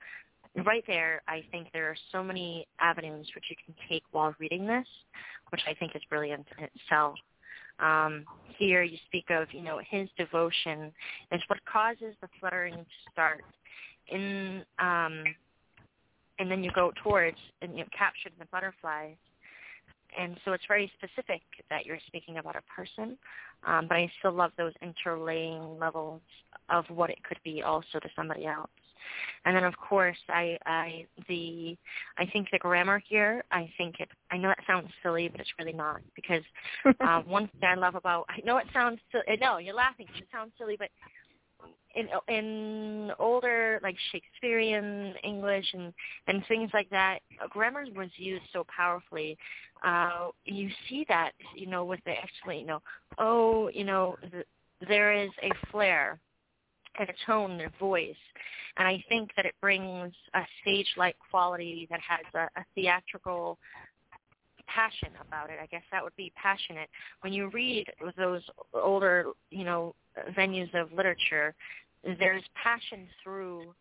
right 0.65 0.85
there, 0.87 1.23
I 1.29 1.45
think 1.51 1.69
there 1.73 1.89
are 1.89 1.97
so 2.13 2.23
many 2.23 2.67
avenues 2.81 3.29
which 3.35 3.45
you 3.51 3.57
can 3.65 3.75
take 3.89 4.03
while 4.13 4.35
reading 4.39 4.67
this, 4.67 4.87
which 5.51 5.63
I 5.69 5.75
think 5.75 5.95
is 5.95 6.03
brilliant 6.09 6.47
in 6.59 6.65
itself. 6.65 7.17
Um, 7.79 8.25
here 8.59 8.83
you 8.83 8.99
speak 9.07 9.27
of, 9.31 9.49
you 9.53 9.63
know, 9.63 9.81
his 9.89 10.09
devotion 10.19 10.93
is 11.33 11.41
what 11.47 11.59
causes 11.65 12.15
the 12.21 12.29
fluttering 12.39 12.75
to 12.75 13.13
start. 13.13 13.45
In 14.09 14.65
um, 14.79 15.25
and 16.39 16.51
then 16.51 16.65
you 16.65 16.71
go 16.75 16.91
towards 17.03 17.37
and 17.63 17.77
you 17.79 17.85
captured 17.97 18.33
the 18.39 18.47
butterflies. 18.47 19.17
And 20.19 20.37
so 20.45 20.53
it's 20.53 20.65
very 20.67 20.91
specific 20.99 21.43
that 21.69 21.87
you're 21.87 21.99
speaking 22.09 22.39
about 22.39 22.57
a 22.57 22.63
person, 22.75 23.17
um, 23.65 23.87
but 23.87 23.97
I 23.97 24.11
still 24.19 24.33
love 24.33 24.51
those 24.59 24.73
interlaying 24.83 25.79
levels 25.79 26.23
of 26.69 26.85
what 26.89 27.11
it 27.11 27.23
could 27.23 27.39
be 27.45 27.63
also 27.63 28.01
to 28.01 28.09
somebody 28.17 28.47
else. 28.47 28.71
And 29.45 29.57
then 29.57 29.65
of 29.65 29.77
course 29.77 30.19
I 30.29 30.59
I 30.67 31.07
the 31.29 31.77
I 32.19 32.27
think 32.27 32.49
the 32.51 32.59
grammar 32.59 33.03
here 33.09 33.43
I 33.51 33.71
think 33.79 34.01
it 34.01 34.09
I 34.31 34.37
know 34.37 34.49
that 34.49 34.65
sounds 34.67 34.91
silly 35.03 35.29
but 35.29 35.41
it's 35.41 35.53
really 35.59 35.73
not 35.73 36.01
because 36.15 36.43
uh, 37.01 37.23
one 37.23 37.49
thing 37.49 37.69
I 37.69 37.75
love 37.75 37.95
about 37.95 38.27
I 38.29 38.41
know 38.45 38.59
it 38.59 38.67
sounds 38.73 39.01
silly 39.11 39.39
no 39.41 39.59
you're 39.59 39.75
laughing 39.75 40.07
it 40.17 40.27
sounds 40.33 40.53
silly 40.59 40.77
but 40.79 40.91
in 41.95 42.09
in 42.29 43.13
older 43.19 43.81
like 43.83 43.97
Shakespearean 44.13 45.15
English 45.25 45.67
and 45.73 45.93
and 46.27 46.45
things 46.47 46.71
like 46.73 46.89
that 46.91 47.21
grammar 47.49 47.85
was 47.97 48.11
used 48.17 48.45
so 48.53 48.65
powerfully. 48.75 49.37
Uh 49.85 50.29
you 50.45 50.71
see 50.89 51.05
that 51.09 51.33
you 51.57 51.67
know 51.67 51.85
with 51.85 52.01
the 52.05 52.13
actually 52.13 52.61
you 52.61 52.67
know 52.67 52.83
oh 53.19 53.71
you 53.73 53.85
know 53.85 54.17
th- 54.31 54.47
there 54.87 55.13
is 55.13 55.31
a 55.43 55.51
flair 55.71 56.21
and 56.99 57.09
a 57.09 57.15
tone 57.27 57.61
a 57.61 57.79
voice. 57.79 58.15
And 58.77 58.87
I 58.87 59.03
think 59.09 59.31
that 59.37 59.47
it 59.47 59.55
brings 59.61 60.13
a 60.35 60.43
stage-like 60.63 61.17
quality 61.31 61.87
that 61.91 62.01
has 62.01 62.25
a, 62.35 62.61
a 62.61 62.65
theatrical 62.75 63.59
passion 64.67 65.09
about 65.27 65.51
it. 65.51 65.59
I 65.61 65.67
guess 65.67 65.83
that 65.91 66.03
would 66.03 66.17
be 66.17 66.33
passionate. 66.37 66.89
When 67.23 67.33
you 67.33 67.51
read 67.51 67.87
those 68.17 68.43
older, 68.73 69.27
you 69.51 69.65
know, 69.65 69.95
venues 70.37 70.73
of 70.75 70.93
literature, 70.93 71.55
there's 72.05 72.45
passion 72.63 73.07
through 73.23 73.75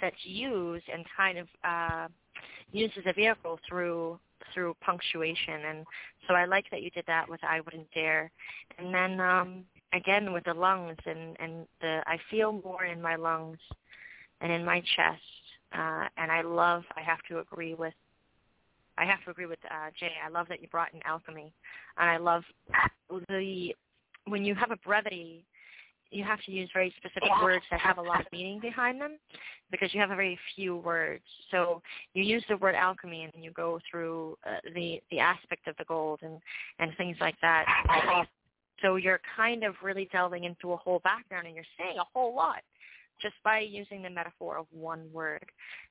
that's 0.00 0.16
used 0.24 0.84
and 0.92 1.04
kind 1.16 1.38
of 1.38 1.48
uh, 1.64 2.08
used 2.72 2.96
as 2.98 3.04
a 3.06 3.12
vehicle 3.12 3.58
through 3.68 4.18
through 4.52 4.74
punctuation. 4.80 5.64
And 5.68 5.86
so 6.26 6.34
I 6.34 6.46
like 6.46 6.64
that 6.72 6.82
you 6.82 6.90
did 6.90 7.04
that 7.06 7.28
with 7.28 7.40
I 7.44 7.60
Wouldn't 7.60 7.86
Dare. 7.94 8.30
And 8.78 8.92
then 8.92 9.20
um, 9.20 9.64
again 9.92 10.32
with 10.32 10.44
the 10.44 10.54
lungs 10.54 10.96
and 11.06 11.36
and 11.40 11.66
the 11.80 12.02
I 12.06 12.18
feel 12.30 12.60
more 12.64 12.84
in 12.84 13.00
my 13.00 13.16
lungs 13.16 13.58
and 14.40 14.52
in 14.52 14.64
my 14.64 14.80
chest. 14.96 15.22
Uh, 15.72 16.06
and 16.18 16.30
I 16.30 16.42
love. 16.42 16.82
I 16.96 17.00
have 17.00 17.20
to 17.28 17.38
agree 17.38 17.74
with. 17.74 17.94
I 18.98 19.06
have 19.06 19.24
to 19.24 19.30
agree 19.30 19.46
with 19.46 19.58
uh, 19.70 19.90
Jay. 19.98 20.12
I 20.24 20.28
love 20.28 20.48
that 20.48 20.60
you 20.60 20.68
brought 20.68 20.92
in 20.92 21.00
alchemy, 21.06 21.52
and 21.96 22.10
I 22.10 22.18
love 22.18 22.42
the 23.28 23.74
when 24.26 24.44
you 24.44 24.54
have 24.54 24.70
a 24.70 24.76
brevity. 24.76 25.44
you 26.10 26.24
have 26.24 26.40
to 26.42 26.52
use 26.52 26.68
very 26.74 26.92
specific 26.98 27.30
words 27.42 27.64
that 27.70 27.80
have 27.80 27.96
a 27.96 28.02
lot 28.02 28.20
of 28.20 28.26
meaning 28.32 28.60
behind 28.60 29.00
them 29.00 29.18
because 29.70 29.94
you 29.94 30.00
have 30.00 30.10
very 30.10 30.38
few 30.54 30.76
words. 30.76 31.24
So 31.50 31.80
you 32.12 32.22
use 32.22 32.44
the 32.50 32.58
word 32.58 32.74
alchemy 32.74 33.30
and 33.32 33.42
you 33.42 33.50
go 33.52 33.80
through 33.90 34.36
uh, 34.46 34.58
the 34.74 35.00
the 35.10 35.20
aspect 35.20 35.66
of 35.68 35.76
the 35.78 35.84
gold 35.84 36.20
and 36.22 36.38
and 36.78 36.92
things 36.98 37.16
like 37.18 37.36
that. 37.40 37.64
So 38.82 38.96
you're 38.96 39.20
kind 39.36 39.64
of 39.64 39.74
really 39.82 40.08
delving 40.12 40.44
into 40.44 40.72
a 40.72 40.76
whole 40.76 41.00
background 41.00 41.46
and 41.46 41.54
you're 41.54 41.64
saying 41.78 41.98
a 41.98 42.04
whole 42.12 42.34
lot 42.34 42.62
just 43.20 43.34
by 43.44 43.60
using 43.60 44.02
the 44.02 44.10
metaphor 44.10 44.58
of 44.58 44.66
one 44.72 45.08
word. 45.12 45.44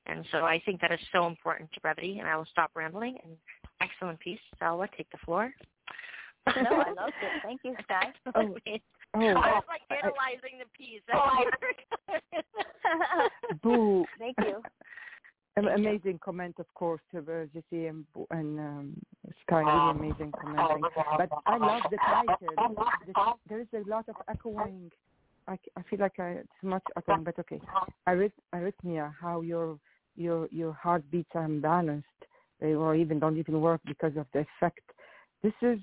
And 0.06 0.24
so 0.30 0.44
I 0.44 0.60
think 0.64 0.80
that 0.82 0.92
is 0.92 1.00
so 1.12 1.26
important 1.26 1.72
to 1.72 1.80
brevity 1.80 2.18
and 2.18 2.28
I 2.28 2.36
will 2.36 2.46
stop 2.50 2.70
rambling 2.74 3.16
and 3.24 3.36
excellent 3.80 4.20
piece. 4.20 4.40
Salwa, 4.60 4.86
take 4.96 5.10
the 5.10 5.18
floor. 5.24 5.52
no, 6.46 6.70
I 6.70 6.92
loved 6.92 7.14
it. 7.22 7.42
Thank 7.42 7.62
you, 7.64 7.74
Sky. 7.84 8.12
Oh, 9.14 9.20
oh, 9.20 9.26
I 9.26 9.52
was 9.52 9.64
like 9.68 9.82
analyzing 9.90 10.58
the 10.58 10.64
piece. 10.74 11.02
Oh, 11.12 11.44
Boo. 13.62 14.06
Thank 14.18 14.36
you. 14.38 14.62
Am- 15.56 15.68
amazing 15.68 16.18
comment, 16.24 16.56
of 16.58 16.66
course, 16.74 17.00
to 17.12 17.18
uh, 17.18 17.44
Jesse 17.52 17.86
and, 17.86 18.04
and 18.30 18.58
um, 18.58 18.92
Sky. 19.42 19.60
Really 19.60 19.90
amazing 19.90 20.32
commenting. 20.40 20.82
But 21.18 21.28
I 21.46 21.58
love 21.58 21.82
the 21.90 21.98
title. 21.98 22.76
This, 23.06 23.14
there 23.48 23.60
is 23.60 23.66
a 23.74 23.88
lot 23.88 24.08
of 24.08 24.16
echoing. 24.28 24.90
I 25.48 25.58
feel 25.90 25.98
like 25.98 26.18
I, 26.18 26.28
it's 26.30 26.48
much 26.62 26.84
echoing, 26.96 27.24
but 27.24 27.38
okay. 27.40 27.60
Arrhyth- 28.08 28.32
arrhythmia, 28.54 29.12
how 29.20 29.40
your 29.40 29.78
your 30.16 30.48
your 30.50 30.72
heartbeats 30.72 31.30
are 31.34 31.46
imbalanced, 31.46 32.04
they, 32.60 32.74
or 32.74 32.94
even 32.94 33.18
don't 33.18 33.36
even 33.36 33.60
work 33.60 33.80
because 33.84 34.16
of 34.16 34.26
the 34.32 34.46
effect. 34.46 34.80
This 35.42 35.52
is 35.60 35.78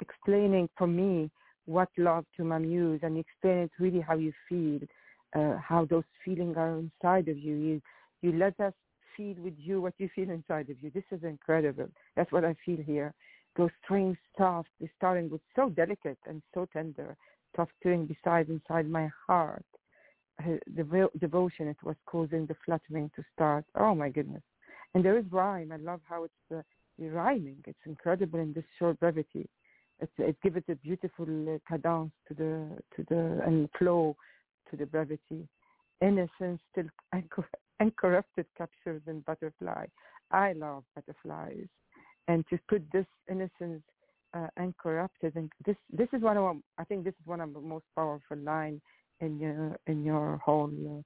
explaining 0.00 0.68
for 0.78 0.86
me 0.86 1.30
what 1.66 1.88
love 1.98 2.24
to 2.36 2.44
my 2.44 2.58
muse 2.58 3.00
and 3.02 3.18
explain 3.18 3.58
it 3.58 3.70
really 3.78 4.00
how 4.00 4.16
you 4.16 4.32
feel, 4.48 4.80
uh, 5.36 5.58
how 5.58 5.84
those 5.84 6.04
feelings 6.24 6.56
are 6.56 6.78
inside 6.78 7.28
of 7.28 7.38
you. 7.38 7.54
You 7.54 7.82
you 8.22 8.32
let 8.32 8.58
us 8.60 8.72
feel 9.16 9.36
with 9.38 9.54
you 9.58 9.80
what 9.80 9.94
you 9.98 10.08
feel 10.14 10.30
inside 10.30 10.70
of 10.70 10.82
you. 10.82 10.90
This 10.90 11.04
is 11.10 11.22
incredible. 11.24 11.88
That's 12.16 12.32
what 12.32 12.44
I 12.44 12.54
feel 12.64 12.78
here. 12.84 13.14
Those 13.56 13.70
strings 13.84 14.16
soft, 14.38 14.70
the 14.80 14.88
starting 14.96 15.28
with 15.28 15.42
so 15.54 15.68
delicate 15.68 16.18
and 16.26 16.42
so 16.54 16.66
tender, 16.72 17.16
string 17.78 18.06
beside 18.06 18.48
inside 18.48 18.88
my 18.88 19.10
heart. 19.26 19.64
Uh, 20.42 20.56
the 20.74 20.84
vo- 20.84 21.10
devotion 21.20 21.68
it 21.68 21.76
was 21.82 21.96
causing 22.06 22.46
the 22.46 22.56
fluttering 22.64 23.10
to 23.14 23.22
start. 23.34 23.64
Oh 23.74 23.94
my 23.94 24.08
goodness. 24.08 24.42
And 24.94 25.04
there 25.04 25.18
is 25.18 25.24
rhyme. 25.30 25.72
I 25.72 25.76
love 25.76 26.00
how 26.08 26.24
it's 26.24 26.34
uh, 26.54 26.62
rhyming. 26.98 27.58
It's 27.66 27.78
incredible 27.86 28.40
in 28.40 28.52
this 28.52 28.64
short 28.78 28.98
brevity. 28.98 29.48
It's, 30.00 30.12
it 30.18 30.36
gives 30.42 30.56
it 30.56 30.64
a 30.68 30.76
beautiful 30.76 31.26
uh, 31.54 31.58
cadence 31.68 32.12
to 32.28 32.34
the 32.34 32.78
to 32.96 33.04
the 33.08 33.42
and 33.46 33.68
flow 33.78 34.16
to 34.70 34.76
the 34.76 34.86
brevity. 34.86 35.46
Innocence 36.02 36.60
still 36.72 36.86
uncorrupted 37.80 38.46
captured 38.58 39.02
in 39.06 39.20
butterfly. 39.20 39.86
I 40.30 40.52
love 40.52 40.84
butterflies, 40.94 41.68
and 42.28 42.44
to 42.48 42.58
put 42.68 42.82
this 42.92 43.06
innocence 43.30 43.82
uh, 44.34 44.48
uncorrupted 44.58 45.36
and 45.36 45.50
this 45.66 45.76
this 45.92 46.08
is 46.12 46.22
one 46.22 46.36
of 46.36 46.56
I 46.78 46.84
think 46.84 47.04
this 47.04 47.14
is 47.20 47.26
one 47.26 47.40
of 47.40 47.52
the 47.52 47.60
most 47.60 47.84
powerful 47.94 48.38
line 48.38 48.80
in 49.20 49.38
your 49.38 49.76
in 49.86 50.04
your 50.04 50.38
whole 50.38 50.70
uh, 50.70 51.02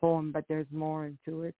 poem. 0.00 0.32
But 0.32 0.44
there's 0.48 0.66
more 0.70 1.06
into 1.06 1.42
it. 1.42 1.54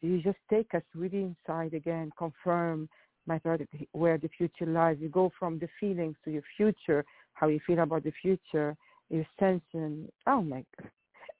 You 0.00 0.20
just 0.20 0.38
take 0.50 0.74
us 0.74 0.82
really 0.94 1.22
inside 1.22 1.74
again, 1.74 2.10
confirm 2.18 2.88
my 3.26 3.38
thought 3.38 3.60
where 3.92 4.18
the 4.18 4.28
future 4.36 4.66
lies. 4.66 4.96
You 5.00 5.08
go 5.08 5.30
from 5.38 5.58
the 5.58 5.68
feelings 5.78 6.16
to 6.24 6.30
your 6.30 6.42
future, 6.56 7.04
how 7.34 7.48
you 7.48 7.60
feel 7.66 7.78
about 7.78 8.04
the 8.04 8.12
future, 8.20 8.76
your 9.10 9.26
and 9.74 10.08
oh 10.26 10.42
my. 10.42 10.64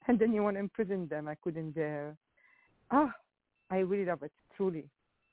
And 0.07 0.19
then 0.19 0.33
you 0.33 0.43
want 0.43 0.55
to 0.57 0.59
imprison 0.59 1.07
them. 1.07 1.27
I 1.27 1.35
couldn't 1.35 1.71
dare. 1.71 2.15
Ah, 2.91 3.13
I 3.69 3.77
really 3.79 4.05
love 4.05 4.23
it. 4.23 4.31
Truly, 4.55 4.85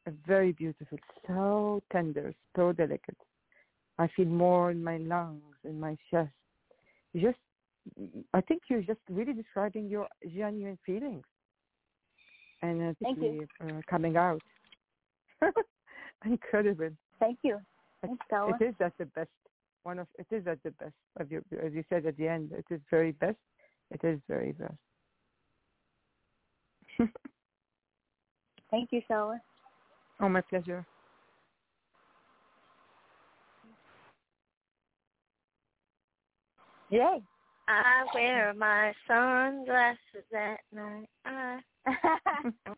a 0.06 0.12
very 0.26 0.52
beautiful, 0.52 0.98
so 1.26 1.82
tender, 1.92 2.32
so 2.56 2.72
delicate. 2.72 3.16
I 3.98 4.08
feel 4.16 4.26
more 4.26 4.70
in 4.70 4.82
my 4.82 4.96
lungs, 4.96 5.42
in 5.64 5.78
my 5.78 5.96
chest. 6.10 6.30
You 7.12 7.20
just, 7.20 7.38
I 8.32 8.40
think 8.40 8.62
you're 8.68 8.82
just 8.82 9.00
really 9.10 9.32
describing 9.32 9.88
your 9.88 10.08
genuine 10.22 10.78
feelings, 10.86 11.24
and 12.62 12.82
I 12.82 12.94
Thank 13.02 13.18
you. 13.18 13.46
uh, 13.62 13.80
coming 13.88 14.16
out. 14.16 14.42
Incredible. 16.24 16.90
Thank 17.18 17.38
you. 17.42 17.58
Thanks, 18.00 18.24
Stella. 18.26 18.56
It 18.60 18.64
is 18.64 18.74
at 18.80 18.92
the 18.98 19.06
best. 19.06 19.28
One 19.82 19.98
of 19.98 20.06
it 20.18 20.26
is 20.30 20.46
at 20.46 20.62
the 20.62 20.70
best 20.72 20.94
of 21.18 21.30
your, 21.30 21.42
as 21.62 21.72
you 21.72 21.84
said 21.88 22.06
at 22.06 22.16
the 22.16 22.28
end. 22.28 22.52
It 22.52 22.66
is 22.72 22.80
very 22.90 23.12
best. 23.12 23.36
It 23.90 24.00
is 24.04 24.20
very 24.28 24.52
best. 24.52 24.72
Thank 28.70 28.92
you, 28.92 29.02
Stella. 29.06 29.40
Oh, 30.20 30.28
my 30.28 30.40
pleasure. 30.42 30.86
Yay. 36.90 37.22
I 37.68 38.04
wear 38.14 38.52
my 38.54 38.92
sunglasses 39.06 40.24
at 40.36 40.60
night. 40.72 41.08
I... 41.24 41.60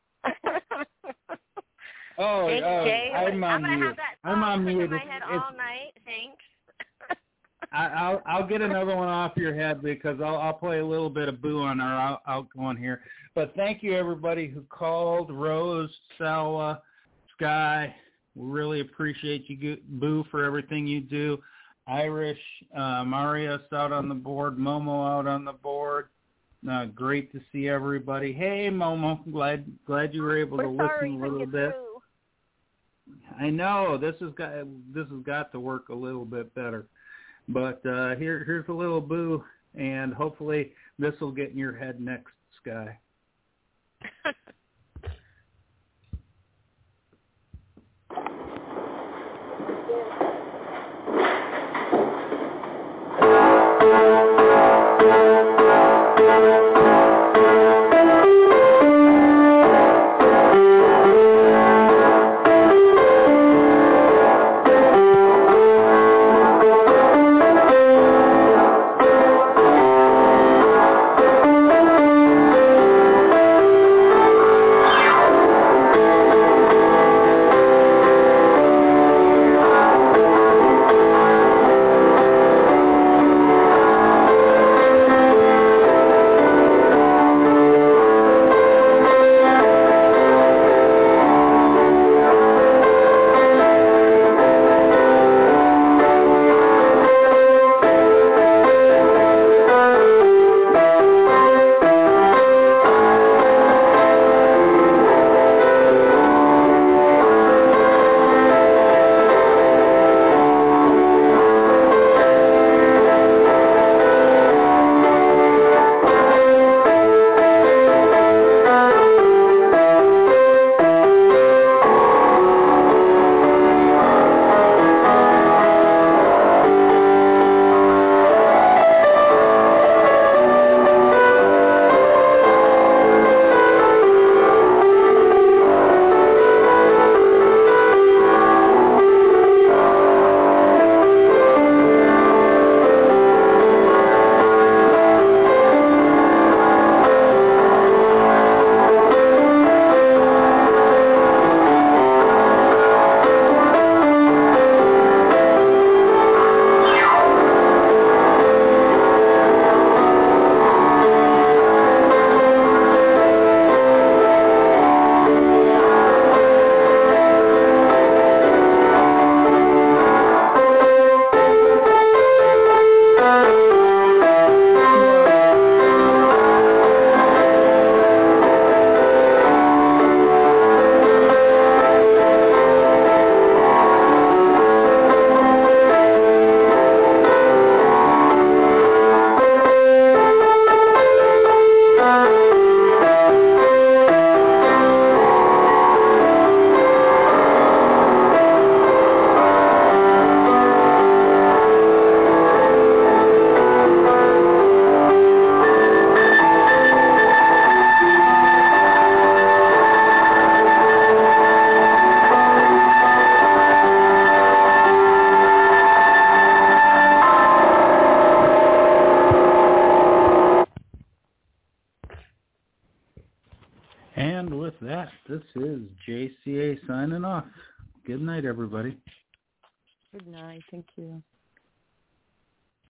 Oh, 2.18 2.46
Thanks, 2.46 2.66
oh, 2.66 2.84
I'm 3.16 3.42
I'm 3.42 3.42
on 3.42 3.62
gonna 3.62 3.76
mute. 3.76 3.86
have 3.86 3.96
that 3.96 4.16
I'm 4.22 4.34
song 4.34 4.42
on 4.44 4.64
mute. 4.66 4.82
in 4.84 4.90
my 4.90 4.98
head 4.98 5.22
it's- 5.24 5.30
all 5.32 5.56
night. 5.56 5.92
Thanks. 6.04 6.44
I, 7.72 7.86
I'll 7.86 8.22
I'll 8.26 8.46
get 8.46 8.60
another 8.60 8.94
one 8.96 9.08
off 9.08 9.32
your 9.36 9.54
head 9.54 9.82
because 9.82 10.20
I'll 10.20 10.36
I'll 10.36 10.52
play 10.52 10.78
a 10.80 10.86
little 10.86 11.10
bit 11.10 11.28
of 11.28 11.40
boo 11.40 11.60
on 11.60 11.80
our 11.80 12.00
out, 12.00 12.22
outgoing 12.26 12.76
here. 12.76 13.00
But 13.34 13.54
thank 13.56 13.82
you 13.82 13.94
everybody 13.94 14.46
who 14.46 14.62
called, 14.68 15.30
Rose, 15.30 15.90
Salwa, 16.20 16.80
Sky. 17.36 17.94
We 18.34 18.46
really 18.48 18.80
appreciate 18.80 19.48
you, 19.48 19.78
Boo, 19.88 20.24
for 20.30 20.44
everything 20.44 20.86
you 20.86 21.00
do. 21.00 21.38
Irish, 21.86 22.38
uh, 22.76 23.04
Marius 23.04 23.62
out 23.72 23.92
on 23.92 24.08
the 24.08 24.14
board, 24.14 24.56
Momo 24.56 25.18
out 25.18 25.26
on 25.26 25.44
the 25.44 25.52
board. 25.52 26.08
Uh, 26.70 26.86
great 26.86 27.32
to 27.32 27.40
see 27.50 27.68
everybody. 27.68 28.32
Hey, 28.32 28.68
Momo, 28.70 29.18
glad 29.32 29.64
glad 29.86 30.14
you 30.14 30.22
were 30.22 30.38
able 30.38 30.58
to 30.58 30.68
We're 30.68 30.86
sorry 30.86 31.10
listen 31.10 31.22
a 31.22 31.28
little 31.28 31.46
bit. 31.46 31.72
through. 31.72 31.86
I 33.38 33.50
know 33.50 33.98
this 33.98 34.14
has 34.20 34.32
got 34.34 34.52
this 34.94 35.06
has 35.08 35.22
got 35.24 35.50
to 35.52 35.60
work 35.60 35.88
a 35.88 35.94
little 35.94 36.24
bit 36.24 36.54
better, 36.54 36.86
but 37.52 37.84
uh, 37.86 38.14
here 38.16 38.44
here's 38.44 38.68
a 38.68 38.72
little 38.72 39.00
boo, 39.00 39.44
and 39.74 40.12
hopefully 40.12 40.72
this 40.98 41.14
will 41.20 41.32
get 41.32 41.50
in 41.50 41.58
your 41.58 41.76
head 41.76 42.00
next, 42.00 42.32
Sky. 42.60 42.98